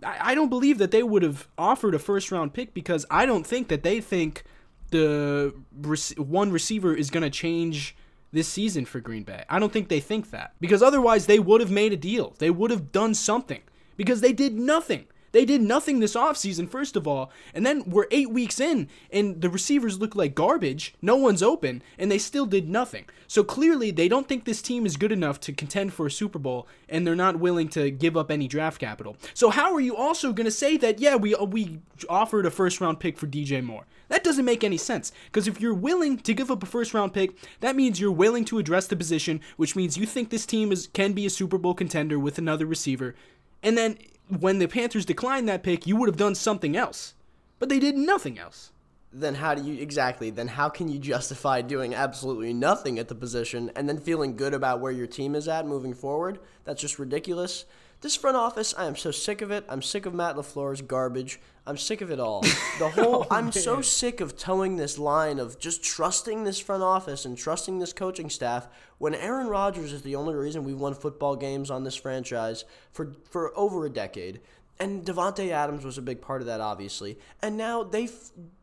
I, 0.02 0.18
I 0.20 0.34
don't 0.34 0.50
believe 0.50 0.76
that 0.78 0.90
they 0.90 1.02
would 1.02 1.22
have 1.22 1.48
offered 1.56 1.94
a 1.94 1.98
first 1.98 2.30
round 2.30 2.52
pick 2.52 2.74
because 2.74 3.06
I 3.10 3.24
don't 3.24 3.46
think 3.46 3.68
that 3.68 3.82
they 3.82 4.02
think 4.02 4.44
the 4.90 5.54
rec- 5.80 6.18
one 6.18 6.52
receiver 6.52 6.94
is 6.94 7.10
going 7.10 7.22
to 7.22 7.30
change 7.30 7.96
this 8.32 8.48
season 8.48 8.84
for 8.84 9.00
Green 9.00 9.22
Bay. 9.22 9.44
I 9.48 9.58
don't 9.58 9.72
think 9.72 9.88
they 9.88 10.00
think 10.00 10.30
that 10.30 10.52
because 10.60 10.82
otherwise 10.82 11.24
they 11.24 11.38
would 11.38 11.62
have 11.62 11.70
made 11.70 11.94
a 11.94 11.96
deal. 11.96 12.34
They 12.38 12.50
would 12.50 12.70
have 12.70 12.92
done 12.92 13.14
something 13.14 13.62
because 13.96 14.20
they 14.20 14.32
did 14.32 14.58
nothing. 14.58 15.06
They 15.34 15.44
did 15.44 15.62
nothing 15.62 15.98
this 15.98 16.14
offseason, 16.14 16.70
first 16.70 16.94
of 16.94 17.08
all, 17.08 17.32
and 17.52 17.66
then 17.66 17.82
we're 17.90 18.06
eight 18.12 18.30
weeks 18.30 18.60
in, 18.60 18.88
and 19.10 19.40
the 19.40 19.50
receivers 19.50 19.98
look 19.98 20.14
like 20.14 20.36
garbage. 20.36 20.94
No 21.02 21.16
one's 21.16 21.42
open, 21.42 21.82
and 21.98 22.08
they 22.08 22.18
still 22.18 22.46
did 22.46 22.68
nothing. 22.68 23.06
So 23.26 23.42
clearly, 23.42 23.90
they 23.90 24.06
don't 24.06 24.28
think 24.28 24.44
this 24.44 24.62
team 24.62 24.86
is 24.86 24.96
good 24.96 25.10
enough 25.10 25.40
to 25.40 25.52
contend 25.52 25.92
for 25.92 26.06
a 26.06 26.10
Super 26.10 26.38
Bowl, 26.38 26.68
and 26.88 27.04
they're 27.04 27.16
not 27.16 27.40
willing 27.40 27.66
to 27.70 27.90
give 27.90 28.16
up 28.16 28.30
any 28.30 28.46
draft 28.46 28.78
capital. 28.78 29.16
So 29.34 29.50
how 29.50 29.74
are 29.74 29.80
you 29.80 29.96
also 29.96 30.32
going 30.32 30.44
to 30.44 30.52
say 30.52 30.76
that? 30.76 31.00
Yeah, 31.00 31.16
we 31.16 31.34
we 31.34 31.80
offered 32.08 32.46
a 32.46 32.50
first 32.52 32.80
round 32.80 33.00
pick 33.00 33.18
for 33.18 33.26
DJ 33.26 33.60
Moore. 33.60 33.86
That 34.10 34.22
doesn't 34.22 34.44
make 34.44 34.62
any 34.62 34.76
sense. 34.76 35.10
Because 35.24 35.48
if 35.48 35.60
you're 35.60 35.74
willing 35.74 36.16
to 36.18 36.32
give 36.32 36.48
up 36.48 36.62
a 36.62 36.66
first 36.66 36.94
round 36.94 37.12
pick, 37.12 37.32
that 37.58 37.74
means 37.74 37.98
you're 37.98 38.12
willing 38.12 38.44
to 38.44 38.60
address 38.60 38.86
the 38.86 38.94
position, 38.94 39.40
which 39.56 39.74
means 39.74 39.96
you 39.96 40.06
think 40.06 40.30
this 40.30 40.46
team 40.46 40.70
is 40.70 40.86
can 40.92 41.12
be 41.12 41.26
a 41.26 41.30
Super 41.30 41.58
Bowl 41.58 41.74
contender 41.74 42.20
with 42.20 42.38
another 42.38 42.66
receiver. 42.66 43.16
And 43.64 43.76
then 43.76 43.98
when 44.28 44.58
the 44.58 44.68
Panthers 44.68 45.04
declined 45.04 45.48
that 45.48 45.62
pick, 45.62 45.86
you 45.86 45.96
would 45.96 46.08
have 46.08 46.16
done 46.16 46.34
something 46.34 46.76
else. 46.76 47.14
But 47.58 47.68
they 47.68 47.78
did 47.78 47.96
nothing 47.96 48.38
else. 48.38 48.72
then 49.14 49.36
how 49.36 49.54
do 49.54 49.62
you 49.62 49.80
exactly 49.80 50.28
then 50.28 50.48
how 50.48 50.68
can 50.68 50.88
you 50.88 50.98
justify 50.98 51.62
doing 51.62 51.94
absolutely 51.94 52.52
nothing 52.52 52.98
at 52.98 53.06
the 53.06 53.14
position 53.14 53.70
and 53.76 53.88
then 53.88 53.96
feeling 53.98 54.36
good 54.36 54.52
about 54.52 54.80
where 54.80 54.90
your 54.90 55.06
team 55.06 55.36
is 55.36 55.46
at 55.46 55.66
moving 55.66 55.94
forward 55.94 56.40
that's 56.64 56.80
just 56.80 56.98
ridiculous 56.98 57.64
this 58.04 58.14
front 58.14 58.36
office 58.36 58.74
i 58.76 58.84
am 58.84 58.94
so 58.94 59.10
sick 59.10 59.40
of 59.40 59.50
it 59.50 59.64
i'm 59.66 59.80
sick 59.80 60.04
of 60.04 60.12
matt 60.12 60.36
lafleur's 60.36 60.82
garbage 60.82 61.40
i'm 61.66 61.76
sick 61.76 62.02
of 62.02 62.10
it 62.10 62.20
all 62.20 62.42
the 62.78 62.90
whole 62.90 63.22
oh, 63.22 63.26
i'm 63.30 63.50
so 63.50 63.80
sick 63.80 64.20
of 64.20 64.36
towing 64.36 64.76
this 64.76 64.98
line 64.98 65.38
of 65.38 65.58
just 65.58 65.82
trusting 65.82 66.44
this 66.44 66.60
front 66.60 66.82
office 66.82 67.24
and 67.24 67.38
trusting 67.38 67.78
this 67.78 67.94
coaching 67.94 68.28
staff 68.28 68.68
when 68.98 69.14
aaron 69.14 69.46
rodgers 69.46 69.90
is 69.90 70.02
the 70.02 70.14
only 70.14 70.34
reason 70.34 70.64
we've 70.64 70.78
won 70.78 70.94
football 70.94 71.34
games 71.34 71.70
on 71.70 71.82
this 71.82 71.96
franchise 71.96 72.66
for 72.92 73.14
for 73.30 73.56
over 73.58 73.86
a 73.86 73.90
decade 73.90 74.40
and 74.80 75.04
Davante 75.04 75.50
Adams 75.50 75.84
was 75.84 75.98
a 75.98 76.02
big 76.02 76.20
part 76.20 76.40
of 76.40 76.48
that, 76.48 76.60
obviously. 76.60 77.18
And 77.40 77.56
now 77.56 77.84
they've 77.84 78.12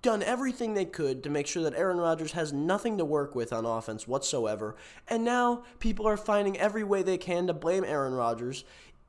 done 0.02 0.22
everything 0.22 0.74
they 0.74 0.86
could 0.86 1.24
to 1.24 1.30
make 1.30 1.48
sure 1.48 1.64
that 1.64 1.74
Aaron 1.74 1.98
Rodgers 1.98 2.34
has 2.34 2.52
nothing 2.52 2.98
to 2.98 3.06
work 3.06 3.34
with 3.34 3.54
on 3.54 3.66
offense 3.66 4.08
whatsoever. 4.08 4.76
And 5.08 5.24
now 5.24 5.64
people 5.80 6.06
are 6.08 6.18
finding 6.18 6.58
every 6.58 6.84
way 6.84 7.02
they 7.02 7.18
can 7.18 7.48
to 7.48 7.54
blame 7.54 7.86
Aaron 7.86 8.14
Rodgers. 8.14 8.66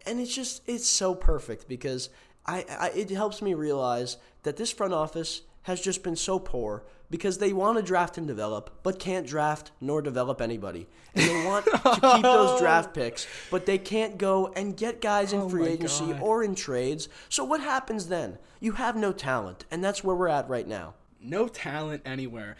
And 0.07 0.21
it's 0.21 0.35
just, 0.35 0.63
it's 0.67 0.87
so 0.89 1.15
perfect 1.15 1.69
because 1.69 2.11
I, 2.47 2.65
I 2.69 2.89
it 2.95 3.11
helps 3.11 3.41
me 3.43 3.55
realize 3.55 4.17
that 4.43 4.57
this 4.57 4.73
front 4.73 4.93
office 4.95 5.43
has 5.63 5.81
just 5.81 6.03
been 6.03 6.17
so 6.17 6.39
poor 6.39 6.83
because 7.09 7.39
they 7.39 7.53
want 7.53 7.77
to 7.77 7.83
draft 7.85 8.17
and 8.19 8.27
develop, 8.27 8.71
but 8.83 8.99
can't 8.99 9.27
draft 9.27 9.71
nor 9.81 10.01
develop 10.03 10.41
anybody. 10.41 10.89
And 11.15 11.29
they 11.29 11.47
want 11.47 11.67
to 11.67 11.73
keep 11.73 12.23
those 12.23 12.59
draft 12.59 12.95
picks, 12.95 13.27
but 13.51 13.67
they 13.67 13.77
can't 13.79 14.17
go 14.19 14.53
and 14.57 14.77
get 14.77 15.01
guys 15.01 15.33
in 15.33 15.43
Oh 15.43 15.49
free 15.49 15.67
agency 15.69 16.07
God. 16.07 16.23
or 16.23 16.43
in 16.43 16.55
trades. 16.55 17.09
So 17.29 17.45
what 17.45 17.61
happens 17.61 18.09
then? 18.09 18.39
You 18.61 18.73
have 18.73 18.97
no 18.97 19.13
talent, 19.13 19.67
and 19.71 19.85
that's 19.85 20.03
where 20.03 20.17
we're 20.17 20.29
at 20.29 20.49
right 20.49 20.67
now. 20.67 20.95
No 21.21 21.49
talent 21.49 22.03
anywhere. 22.07 22.57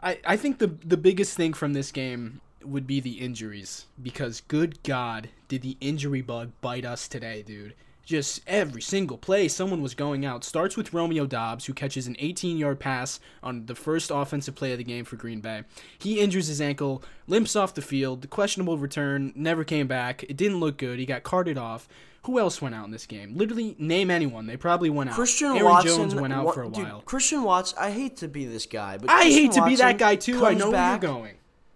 I, 0.00 0.20
I 0.24 0.36
think 0.36 0.58
the 0.58 0.68
the 0.84 0.96
biggest 0.96 1.36
thing 1.36 1.52
from 1.52 1.72
this 1.72 1.90
game 1.90 2.40
would 2.64 2.86
be 2.86 3.00
the 3.00 3.14
injuries 3.18 3.86
because 4.00 4.42
good 4.42 4.80
God, 4.84 5.28
did 5.48 5.62
the 5.62 5.76
injury 5.80 6.20
bug 6.20 6.52
bite 6.60 6.84
us 6.84 7.08
today, 7.08 7.42
dude? 7.42 7.74
Just 8.04 8.40
every 8.46 8.80
single 8.80 9.18
play, 9.18 9.48
someone 9.48 9.82
was 9.82 9.94
going 9.94 10.24
out. 10.24 10.42
Starts 10.42 10.78
with 10.78 10.94
Romeo 10.94 11.26
Doubs, 11.26 11.66
who 11.66 11.74
catches 11.74 12.06
an 12.06 12.16
18 12.18 12.56
yard 12.56 12.80
pass 12.80 13.20
on 13.42 13.66
the 13.66 13.74
first 13.74 14.10
offensive 14.10 14.54
play 14.54 14.72
of 14.72 14.78
the 14.78 14.84
game 14.84 15.04
for 15.04 15.16
Green 15.16 15.40
Bay. 15.40 15.64
He 15.98 16.18
injures 16.20 16.46
his 16.46 16.60
ankle, 16.60 17.02
limps 17.26 17.54
off 17.54 17.74
the 17.74 17.82
field, 17.82 18.22
the 18.22 18.28
questionable 18.28 18.78
return, 18.78 19.32
never 19.36 19.62
came 19.62 19.86
back. 19.86 20.22
It 20.22 20.38
didn't 20.38 20.58
look 20.58 20.78
good. 20.78 20.98
He 20.98 21.04
got 21.04 21.22
carted 21.22 21.58
off. 21.58 21.86
Who 22.22 22.38
else 22.38 22.60
went 22.62 22.74
out 22.74 22.86
in 22.86 22.90
this 22.90 23.06
game? 23.06 23.36
Literally, 23.36 23.76
name 23.78 24.10
anyone. 24.10 24.46
They 24.46 24.56
probably 24.56 24.90
went 24.90 25.10
out. 25.10 25.16
Christian 25.16 25.48
Aaron 25.48 25.64
Watson 25.64 25.96
Jones 25.96 26.14
went 26.14 26.32
out 26.32 26.46
wa- 26.46 26.52
for 26.52 26.64
a 26.64 26.70
dude, 26.70 26.84
while. 26.84 27.02
Christian 27.02 27.42
Watts, 27.42 27.74
I 27.78 27.90
hate 27.90 28.16
to 28.18 28.28
be 28.28 28.46
this 28.46 28.66
guy, 28.66 28.96
but 28.96 29.10
I 29.10 29.22
Christian 29.22 29.42
hate 29.42 29.52
to 29.52 29.64
be 29.66 29.76
that 29.76 29.98
guy 29.98 30.16
too. 30.16 30.44
I 30.44 30.54
know 30.54 30.72
back, 30.72 31.02
where 31.02 31.10
you're 31.10 31.20
going. 31.20 31.34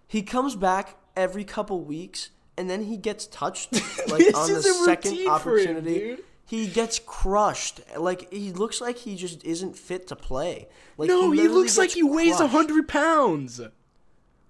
He 0.08 0.22
comes 0.22 0.56
back 0.56 0.96
every 1.14 1.44
couple 1.44 1.80
weeks, 1.82 2.30
and 2.56 2.68
then 2.68 2.84
he 2.84 2.96
gets 2.96 3.26
touched 3.26 3.72
like 4.08 4.34
on 4.34 4.52
the 4.52 4.62
second 4.84 5.16
for 5.16 5.22
him, 5.22 5.28
opportunity. 5.30 6.16
he 6.46 6.66
gets 6.66 6.98
crushed. 6.98 7.80
Like 7.96 8.32
he 8.32 8.52
looks 8.52 8.80
like 8.80 8.98
he 8.98 9.16
just 9.16 9.44
isn't 9.44 9.76
fit 9.76 10.06
to 10.08 10.16
play. 10.16 10.68
Like 10.98 11.08
no, 11.08 11.30
he, 11.30 11.38
literally 11.38 11.58
looks 11.60 11.78
like 11.78 11.90
he 11.90 12.02
weighs 12.02 12.40
a 12.40 12.48
hundred 12.48 12.88
pounds. 12.88 13.60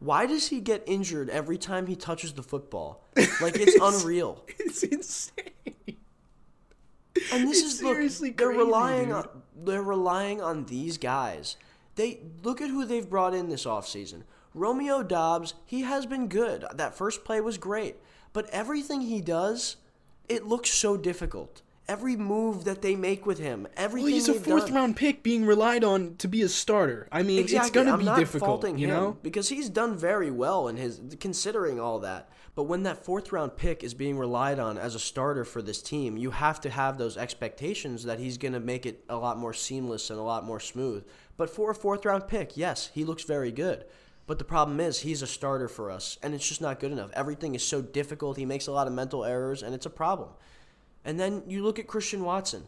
Why 0.00 0.26
does 0.26 0.48
he 0.48 0.60
get 0.60 0.82
injured 0.86 1.30
every 1.30 1.56
time 1.58 1.86
he 1.86 1.94
touches 1.94 2.32
the 2.32 2.42
football? 2.42 3.04
Like 3.40 3.56
it's 3.56 3.76
unreal. 3.80 4.44
It's 4.58 4.82
insane. 4.82 5.52
And 7.32 7.46
this 7.48 7.62
It's 7.62 7.74
is 7.74 7.82
look, 7.82 7.94
seriously 7.94 8.30
they're 8.30 8.48
crazy, 8.48 8.58
relying 8.64 9.06
dude. 9.08 9.16
on 9.16 9.28
they're 9.64 9.82
relying 9.82 10.40
on 10.40 10.64
these 10.64 10.98
guys. 10.98 11.56
They 11.94 12.20
look 12.42 12.60
at 12.60 12.70
who 12.70 12.84
they've 12.84 13.08
brought 13.08 13.34
in 13.34 13.48
this 13.48 13.64
offseason. 13.64 14.22
Romeo 14.54 15.02
Doubs, 15.02 15.54
he 15.64 15.82
has 15.82 16.06
been 16.06 16.28
good. 16.28 16.64
That 16.74 16.94
first 16.94 17.24
play 17.24 17.40
was 17.40 17.58
great, 17.58 17.96
but 18.32 18.48
everything 18.50 19.02
he 19.02 19.20
does, 19.20 19.76
it 20.28 20.46
looks 20.46 20.70
so 20.70 20.96
difficult. 20.96 21.62
Every 21.88 22.16
move 22.16 22.64
that 22.64 22.80
they 22.80 22.94
make 22.94 23.26
with 23.26 23.38
him, 23.38 23.66
everything 23.76 24.04
Well, 24.12 24.14
he's 24.14 24.28
a 24.28 24.34
fourth 24.34 24.66
done- 24.66 24.74
round 24.74 24.96
pick 24.96 25.22
being 25.22 25.44
relied 25.44 25.82
on 25.82 26.14
to 26.18 26.28
be 26.28 26.42
a 26.42 26.48
starter. 26.48 27.08
I 27.10 27.22
mean, 27.22 27.40
Exactly. 27.40 27.66
it's 27.66 27.74
gonna 27.74 27.98
be 27.98 28.04
not 28.04 28.18
difficult, 28.18 28.64
you 28.78 28.86
know. 28.86 29.16
because 29.22 29.48
he's 29.48 29.68
done 29.68 29.96
very 29.96 30.30
well 30.30 30.68
in 30.68 30.76
his 30.76 31.00
considering 31.18 31.80
all 31.80 31.98
that. 32.00 32.28
But 32.54 32.64
when 32.64 32.82
that 32.84 33.04
fourth 33.04 33.32
round 33.32 33.56
pick 33.56 33.82
is 33.82 33.94
being 33.94 34.16
relied 34.16 34.58
on 34.60 34.78
as 34.78 34.94
a 34.94 34.98
starter 35.00 35.44
for 35.44 35.60
this 35.60 35.82
team, 35.82 36.16
you 36.16 36.30
have 36.30 36.60
to 36.60 36.70
have 36.70 36.98
those 36.98 37.16
expectations 37.16 38.04
that 38.04 38.20
he's 38.20 38.38
going 38.38 38.52
to 38.52 38.60
make 38.60 38.86
it 38.86 39.04
a 39.08 39.16
lot 39.16 39.38
more 39.38 39.54
seamless 39.54 40.08
and 40.10 40.18
a 40.20 40.22
lot 40.22 40.44
more 40.44 40.60
smooth. 40.60 41.04
But 41.36 41.50
for 41.50 41.70
a 41.70 41.74
fourth 41.74 42.04
round 42.04 42.28
pick, 42.28 42.56
yes, 42.56 42.90
he 42.94 43.04
looks 43.04 43.24
very 43.24 43.50
good. 43.50 43.86
But 44.26 44.38
the 44.38 44.44
problem 44.44 44.80
is 44.80 45.00
he's 45.00 45.22
a 45.22 45.26
starter 45.26 45.68
for 45.68 45.90
us 45.90 46.18
and 46.22 46.34
it's 46.34 46.48
just 46.48 46.60
not 46.60 46.80
good 46.80 46.92
enough. 46.92 47.10
Everything 47.12 47.54
is 47.54 47.64
so 47.64 47.82
difficult. 47.82 48.36
He 48.36 48.46
makes 48.46 48.66
a 48.66 48.72
lot 48.72 48.86
of 48.86 48.92
mental 48.92 49.24
errors 49.24 49.62
and 49.62 49.74
it's 49.74 49.86
a 49.86 49.90
problem. 49.90 50.30
And 51.04 51.18
then 51.18 51.42
you 51.46 51.62
look 51.62 51.78
at 51.78 51.86
Christian 51.86 52.24
Watson. 52.24 52.66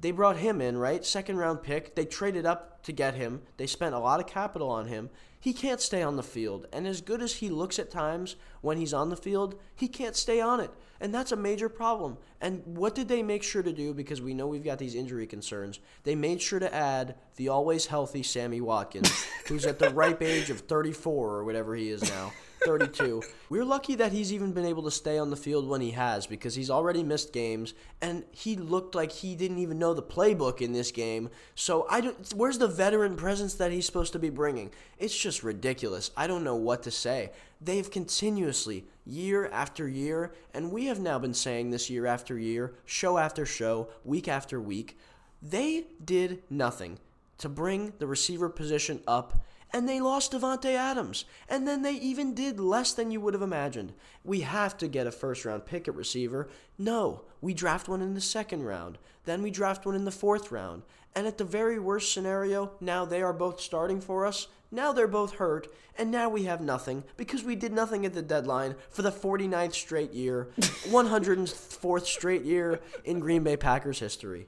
They 0.00 0.10
brought 0.10 0.36
him 0.36 0.60
in, 0.60 0.76
right? 0.76 1.04
Second 1.04 1.36
round 1.36 1.62
pick. 1.62 1.94
They 1.94 2.04
traded 2.04 2.44
up 2.44 2.75
to 2.86 2.92
get 2.92 3.14
him. 3.14 3.42
They 3.56 3.66
spent 3.66 3.94
a 3.94 3.98
lot 3.98 4.20
of 4.20 4.26
capital 4.26 4.70
on 4.70 4.86
him. 4.86 5.10
He 5.38 5.52
can't 5.52 5.80
stay 5.80 6.02
on 6.02 6.16
the 6.16 6.22
field. 6.22 6.66
And 6.72 6.86
as 6.86 7.00
good 7.00 7.20
as 7.20 7.34
he 7.34 7.48
looks 7.48 7.78
at 7.78 7.90
times 7.90 8.36
when 8.62 8.78
he's 8.78 8.94
on 8.94 9.10
the 9.10 9.16
field, 9.16 9.56
he 9.74 9.86
can't 9.86 10.16
stay 10.16 10.40
on 10.40 10.60
it. 10.60 10.70
And 11.00 11.14
that's 11.14 11.32
a 11.32 11.36
major 11.36 11.68
problem. 11.68 12.16
And 12.40 12.62
what 12.64 12.94
did 12.94 13.08
they 13.08 13.22
make 13.22 13.42
sure 13.42 13.62
to 13.62 13.72
do? 13.72 13.92
Because 13.92 14.22
we 14.22 14.34
know 14.34 14.46
we've 14.46 14.64
got 14.64 14.78
these 14.78 14.94
injury 14.94 15.26
concerns. 15.26 15.78
They 16.04 16.14
made 16.14 16.40
sure 16.40 16.58
to 16.58 16.74
add 16.74 17.16
the 17.36 17.48
always 17.48 17.86
healthy 17.86 18.22
Sammy 18.22 18.60
Watkins, 18.60 19.26
who's 19.46 19.66
at 19.66 19.78
the 19.78 19.90
ripe 19.90 20.22
age 20.22 20.48
of 20.48 20.60
34 20.60 21.34
or 21.34 21.44
whatever 21.44 21.74
he 21.74 21.90
is 21.90 22.02
now. 22.02 22.32
32. 22.64 23.22
We're 23.48 23.64
lucky 23.64 23.94
that 23.96 24.12
he's 24.12 24.32
even 24.32 24.52
been 24.52 24.64
able 24.64 24.82
to 24.84 24.90
stay 24.90 25.18
on 25.18 25.30
the 25.30 25.36
field 25.36 25.68
when 25.68 25.80
he 25.80 25.92
has 25.92 26.26
because 26.26 26.54
he's 26.54 26.70
already 26.70 27.02
missed 27.02 27.32
games 27.32 27.74
and 28.00 28.24
he 28.32 28.56
looked 28.56 28.94
like 28.94 29.12
he 29.12 29.36
didn't 29.36 29.58
even 29.58 29.78
know 29.78 29.94
the 29.94 30.02
playbook 30.02 30.60
in 30.60 30.72
this 30.72 30.90
game. 30.90 31.30
So 31.54 31.86
I 31.88 32.00
don't 32.00 32.34
where's 32.34 32.58
the 32.58 32.66
veteran 32.76 33.16
presence 33.16 33.54
that 33.54 33.72
he's 33.72 33.86
supposed 33.86 34.12
to 34.12 34.18
be 34.18 34.30
bringing? 34.30 34.70
It's 34.98 35.16
just 35.16 35.42
ridiculous. 35.42 36.10
I 36.16 36.26
don't 36.26 36.44
know 36.44 36.54
what 36.56 36.82
to 36.84 36.90
say. 36.90 37.30
They've 37.60 37.90
continuously 37.90 38.84
year 39.04 39.48
after 39.48 39.88
year 39.88 40.34
and 40.52 40.70
we 40.70 40.86
have 40.86 41.00
now 41.00 41.18
been 41.18 41.34
saying 41.34 41.70
this 41.70 41.90
year 41.90 42.06
after 42.06 42.38
year, 42.38 42.74
show 42.84 43.18
after 43.18 43.46
show, 43.46 43.88
week 44.04 44.28
after 44.28 44.60
week, 44.60 44.98
they 45.42 45.86
did 46.04 46.42
nothing 46.50 46.98
to 47.38 47.48
bring 47.48 47.92
the 47.98 48.06
receiver 48.06 48.48
position 48.48 49.00
up 49.06 49.38
and 49.72 49.88
they 49.88 50.00
lost 50.00 50.32
Davante 50.32 50.74
Adams. 50.74 51.24
And 51.48 51.66
then 51.66 51.82
they 51.82 51.92
even 51.92 52.34
did 52.34 52.60
less 52.60 52.92
than 52.92 53.10
you 53.10 53.20
would 53.20 53.34
have 53.34 53.42
imagined. 53.42 53.92
We 54.24 54.40
have 54.40 54.76
to 54.78 54.88
get 54.88 55.06
a 55.06 55.12
first 55.12 55.44
round 55.44 55.66
pick 55.66 55.88
at 55.88 55.94
receiver. 55.94 56.48
No, 56.78 57.24
we 57.40 57.54
draft 57.54 57.88
one 57.88 58.02
in 58.02 58.14
the 58.14 58.20
second 58.20 58.64
round. 58.64 58.98
Then 59.24 59.42
we 59.42 59.50
draft 59.50 59.84
one 59.84 59.94
in 59.94 60.04
the 60.04 60.10
fourth 60.10 60.50
round. 60.50 60.82
And 61.14 61.26
at 61.26 61.38
the 61.38 61.44
very 61.44 61.78
worst 61.78 62.12
scenario, 62.12 62.72
now 62.80 63.04
they 63.04 63.22
are 63.22 63.32
both 63.32 63.60
starting 63.60 64.00
for 64.00 64.26
us. 64.26 64.48
Now 64.70 64.92
they're 64.92 65.06
both 65.06 65.34
hurt. 65.34 65.68
And 65.98 66.10
now 66.10 66.28
we 66.28 66.44
have 66.44 66.60
nothing 66.60 67.04
because 67.16 67.42
we 67.42 67.56
did 67.56 67.72
nothing 67.72 68.04
at 68.04 68.12
the 68.12 68.22
deadline 68.22 68.74
for 68.90 69.02
the 69.02 69.10
49th 69.10 69.74
straight 69.74 70.12
year, 70.12 70.48
104th 70.60 72.04
straight 72.06 72.42
year 72.42 72.80
in 73.04 73.20
Green 73.20 73.42
Bay 73.42 73.56
Packers 73.56 73.98
history. 73.98 74.46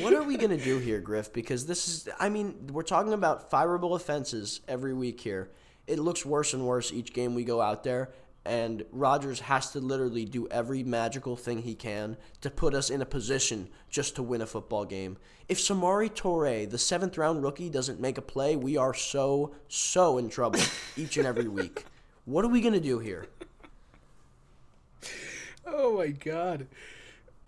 What 0.00 0.12
are 0.12 0.22
we 0.22 0.36
going 0.36 0.56
to 0.56 0.62
do 0.62 0.78
here, 0.78 1.00
Griff? 1.00 1.32
Because 1.32 1.66
this 1.66 1.88
is, 1.88 2.08
I 2.20 2.28
mean, 2.28 2.68
we're 2.72 2.82
talking 2.82 3.12
about 3.12 3.50
fireable 3.50 3.96
offenses 3.96 4.60
every 4.68 4.94
week 4.94 5.20
here. 5.20 5.50
It 5.86 5.98
looks 5.98 6.24
worse 6.24 6.54
and 6.54 6.64
worse 6.64 6.92
each 6.92 7.12
game 7.12 7.34
we 7.34 7.44
go 7.44 7.60
out 7.60 7.82
there, 7.82 8.12
and 8.44 8.84
Rodgers 8.92 9.40
has 9.40 9.72
to 9.72 9.80
literally 9.80 10.24
do 10.24 10.46
every 10.48 10.82
magical 10.84 11.36
thing 11.36 11.62
he 11.62 11.74
can 11.74 12.16
to 12.40 12.50
put 12.50 12.72
us 12.72 12.88
in 12.88 13.02
a 13.02 13.06
position 13.06 13.68
just 13.90 14.14
to 14.16 14.22
win 14.22 14.42
a 14.42 14.46
football 14.46 14.84
game. 14.84 15.16
If 15.48 15.58
Samori 15.58 16.10
Toure, 16.10 16.70
the 16.70 16.78
seventh 16.78 17.18
round 17.18 17.42
rookie, 17.42 17.68
doesn't 17.68 18.00
make 18.00 18.16
a 18.16 18.22
play, 18.22 18.56
we 18.56 18.76
are 18.76 18.94
so, 18.94 19.54
so 19.68 20.18
in 20.18 20.28
trouble 20.28 20.60
each 20.96 21.16
and 21.16 21.26
every 21.26 21.48
week. 21.48 21.84
What 22.26 22.44
are 22.44 22.48
we 22.48 22.60
going 22.60 22.74
to 22.74 22.80
do 22.80 23.00
here? 23.00 23.26
Oh 25.66 25.96
my 25.96 26.08
god. 26.08 26.66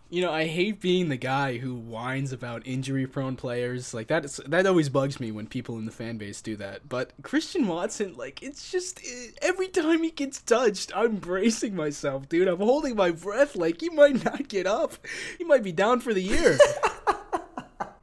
You 0.08 0.22
know, 0.22 0.32
I 0.32 0.46
hate 0.46 0.80
being 0.80 1.08
the 1.08 1.16
guy 1.16 1.58
who 1.58 1.74
whines 1.74 2.32
about 2.32 2.64
injury-prone 2.64 3.34
players. 3.34 3.92
Like 3.92 4.06
that 4.06 4.24
is, 4.24 4.40
that 4.46 4.66
always 4.66 4.88
bugs 4.88 5.18
me 5.18 5.32
when 5.32 5.48
people 5.48 5.78
in 5.78 5.84
the 5.84 5.90
fan 5.90 6.16
base 6.16 6.40
do 6.40 6.56
that. 6.56 6.88
But 6.88 7.12
Christian 7.22 7.66
Watson, 7.66 8.16
like 8.16 8.40
it's 8.42 8.70
just 8.70 9.00
eh, 9.04 9.30
every 9.42 9.66
time 9.68 10.04
he 10.04 10.12
gets 10.12 10.40
touched, 10.40 10.92
I'm 10.94 11.16
bracing 11.16 11.74
myself, 11.74 12.28
dude. 12.28 12.46
I'm 12.46 12.58
holding 12.58 12.94
my 12.94 13.10
breath 13.10 13.56
like 13.56 13.80
he 13.80 13.88
might 13.88 14.24
not 14.24 14.48
get 14.48 14.66
up. 14.66 14.94
He 15.38 15.44
might 15.44 15.64
be 15.64 15.72
down 15.72 16.00
for 16.00 16.14
the 16.14 16.22
year. 16.22 16.58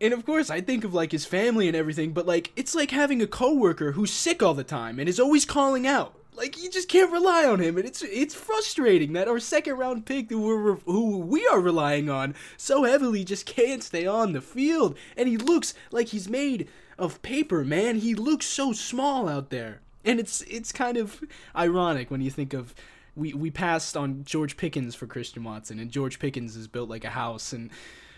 And 0.04 0.14
of 0.14 0.26
course, 0.26 0.50
I 0.50 0.60
think 0.60 0.84
of 0.84 0.94
like 0.94 1.14
his 1.14 1.26
family 1.26 1.70
and 1.70 1.78
everything, 1.78 2.12
but 2.12 2.26
like 2.26 2.52
it's 2.58 2.76
like 2.76 2.92
having 2.92 3.22
a 3.22 3.28
coworker 3.28 3.94
who's 3.94 4.12
sick 4.12 4.44
all 4.44 4.54
the 4.54 4.66
time 4.66 5.00
and 5.00 5.08
is 5.08 5.18
always 5.18 5.46
calling 5.46 5.88
out. 5.88 6.14
Like 6.36 6.62
you 6.62 6.70
just 6.70 6.90
can't 6.90 7.12
rely 7.12 7.46
on 7.46 7.60
him, 7.60 7.78
and 7.78 7.86
it's 7.86 8.02
it's 8.02 8.36
frustrating 8.36 9.14
that 9.14 9.28
our 9.28 9.40
second 9.40 9.78
round 9.78 10.06
pick, 10.06 10.30
who 10.30 10.42
we're 10.42 10.76
who 10.76 11.18
we 11.20 11.46
are 11.48 11.60
relying 11.60 12.10
on 12.10 12.36
so 12.58 12.84
heavily, 12.84 13.24
just 13.24 13.46
can't 13.46 13.84
stay 13.84 14.06
on 14.06 14.34
the 14.34 14.42
field. 14.42 14.98
And 15.16 15.28
he 15.28 15.38
looks 15.38 15.74
like 15.92 16.08
he's 16.10 16.30
made 16.30 16.68
of 16.98 17.22
paper, 17.22 17.64
man. 17.64 17.98
He 17.98 18.16
looks 18.16 18.46
so 18.46 18.74
small 18.74 19.30
out 19.30 19.50
there, 19.50 19.82
and 20.04 20.20
it's 20.20 20.42
it's 20.42 20.72
kind 20.72 20.98
of 20.98 21.22
ironic 21.56 22.10
when 22.12 22.22
you 22.22 22.32
think 22.32 22.54
of 22.54 22.74
we 23.16 23.34
we 23.34 23.52
passed 23.52 23.96
on 23.96 24.24
George 24.24 24.58
Pickens 24.58 24.96
for 24.96 25.08
Christian 25.08 25.44
Watson, 25.44 25.80
and 25.80 25.92
George 25.92 26.20
Pickens 26.20 26.56
is 26.56 26.68
built 26.68 26.90
like 26.90 27.06
a 27.06 27.10
house, 27.10 27.54
and 27.54 27.70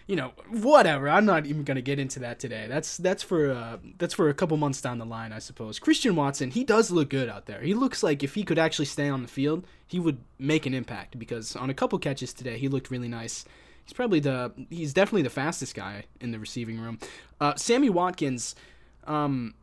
you 0.08 0.16
know 0.16 0.34
whatever. 0.50 1.10
I'm 1.10 1.26
not 1.26 1.46
even 1.46 1.64
gonna 1.64 1.82
get 1.82 2.00
into 2.00 2.20
that 2.20 2.40
today. 2.40 2.68
That's 2.70 2.98
that's 2.98 3.24
for 3.24 3.52
uh, 3.52 3.78
that's 3.98 4.14
for 4.14 4.30
a 4.30 4.34
couple 4.34 4.56
months 4.58 4.82
down 4.82 5.00
the 5.00 5.06
line, 5.06 5.34
I 5.34 5.40
suppose. 5.40 5.80
Christian 5.80 6.16
Watson, 6.16 6.52
he 6.52 6.64
does 6.64 6.92
look 6.92 7.10
good 7.10 7.30
out 7.30 7.46
there. 7.46 7.62
He 7.62 7.74
looks 7.74 8.04
like 8.04 8.24
if 8.24 8.36
he 8.36 8.44
could 8.44 8.60
actually 8.60 8.86
stay 8.86 9.10
on 9.10 9.22
the 9.22 9.28
field, 9.28 9.66
he 9.88 10.00
would 10.00 10.20
make 10.38 10.66
an 10.66 10.74
impact 10.74 11.18
because 11.18 11.56
on 11.56 11.70
a 11.70 11.74
couple 11.74 11.98
catches 12.00 12.34
today, 12.34 12.58
he 12.58 12.68
looked 12.68 12.92
really 12.92 13.08
nice. 13.08 13.46
He's 13.84 13.94
probably 13.94 14.20
the 14.20 14.52
he's 14.70 14.94
definitely 14.94 15.24
the 15.24 15.30
fastest 15.30 15.76
guy 15.76 16.06
in 16.22 16.32
the 16.32 16.40
receiving 16.40 16.80
room. 16.80 17.00
Uh, 17.40 17.56
Sammy 17.56 17.90
Watkins, 17.90 18.56
um, 19.06 19.56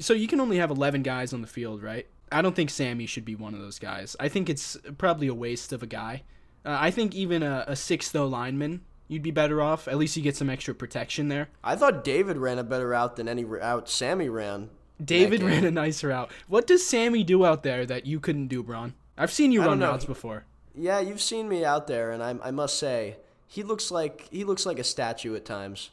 so 0.00 0.14
you 0.14 0.28
can 0.28 0.40
only 0.40 0.58
have 0.58 0.70
11 0.70 1.02
guys 1.02 1.32
on 1.32 1.40
the 1.40 1.46
field, 1.46 1.82
right? 1.82 2.06
I 2.30 2.42
don't 2.42 2.56
think 2.56 2.70
Sammy 2.70 3.06
should 3.06 3.24
be 3.24 3.34
one 3.34 3.54
of 3.54 3.60
those 3.60 3.78
guys. 3.78 4.16
I 4.18 4.28
think 4.28 4.48
it's 4.48 4.76
probably 4.96 5.26
a 5.26 5.34
waste 5.34 5.72
of 5.72 5.82
a 5.82 5.86
guy. 5.86 6.22
Uh, 6.64 6.76
I 6.80 6.90
think 6.90 7.14
even 7.14 7.42
a, 7.42 7.64
a 7.66 7.76
sixth 7.76 8.14
O 8.16 8.26
lineman, 8.26 8.82
you'd 9.08 9.22
be 9.22 9.30
better 9.30 9.60
off. 9.60 9.88
At 9.88 9.98
least 9.98 10.16
you 10.16 10.22
get 10.22 10.36
some 10.36 10.50
extra 10.50 10.74
protection 10.74 11.28
there. 11.28 11.48
I 11.62 11.76
thought 11.76 12.04
David 12.04 12.36
ran 12.36 12.58
a 12.58 12.64
better 12.64 12.88
route 12.88 13.16
than 13.16 13.28
any 13.28 13.44
route 13.44 13.88
Sammy 13.88 14.28
ran. 14.28 14.70
David 15.02 15.42
ran 15.42 15.64
a 15.64 15.70
nice 15.70 16.04
route. 16.04 16.30
What 16.48 16.66
does 16.66 16.86
Sammy 16.86 17.24
do 17.24 17.44
out 17.44 17.62
there 17.62 17.84
that 17.86 18.06
you 18.06 18.20
couldn't 18.20 18.48
do, 18.48 18.62
Braun? 18.62 18.94
I've 19.18 19.32
seen 19.32 19.52
you 19.52 19.62
I 19.62 19.66
run 19.66 19.80
routes 19.80 20.04
before. 20.04 20.44
Yeah, 20.74 21.00
you've 21.00 21.20
seen 21.20 21.48
me 21.48 21.64
out 21.64 21.86
there, 21.86 22.12
and 22.12 22.22
I, 22.22 22.34
I 22.42 22.50
must 22.50 22.78
say, 22.78 23.16
he 23.46 23.62
looks 23.62 23.90
like 23.90 24.28
he 24.30 24.44
looks 24.44 24.64
like 24.64 24.78
a 24.78 24.84
statue 24.84 25.34
at 25.34 25.44
times. 25.44 25.90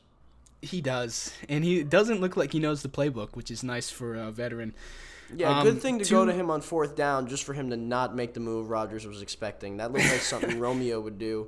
He 0.62 0.82
does, 0.82 1.34
and 1.48 1.64
he 1.64 1.84
doesn't 1.84 2.22
look 2.22 2.38
like 2.38 2.52
he 2.52 2.60
knows 2.60 2.82
the 2.82 2.90
playbook, 2.90 3.30
which 3.36 3.50
is 3.50 3.64
nice 3.64 3.90
for 3.90 4.16
a 4.16 4.30
veteran. 4.32 4.74
Yeah, 5.36 5.60
Um, 5.60 5.66
good 5.66 5.82
thing 5.82 6.00
to 6.00 6.10
go 6.10 6.26
to 6.26 6.34
him 6.34 6.50
on 6.50 6.62
fourth 6.62 6.96
down 6.96 7.28
just 7.28 7.44
for 7.44 7.54
him 7.54 7.70
to 7.70 7.78
not 7.78 8.16
make 8.16 8.34
the 8.34 8.40
move 8.40 8.70
Rodgers 8.70 9.06
was 9.06 9.22
expecting. 9.22 9.78
That 9.78 9.92
looked 9.92 10.06
like 10.10 10.22
something 10.22 10.60
Romeo 10.68 11.00
would 11.00 11.18
do, 11.20 11.48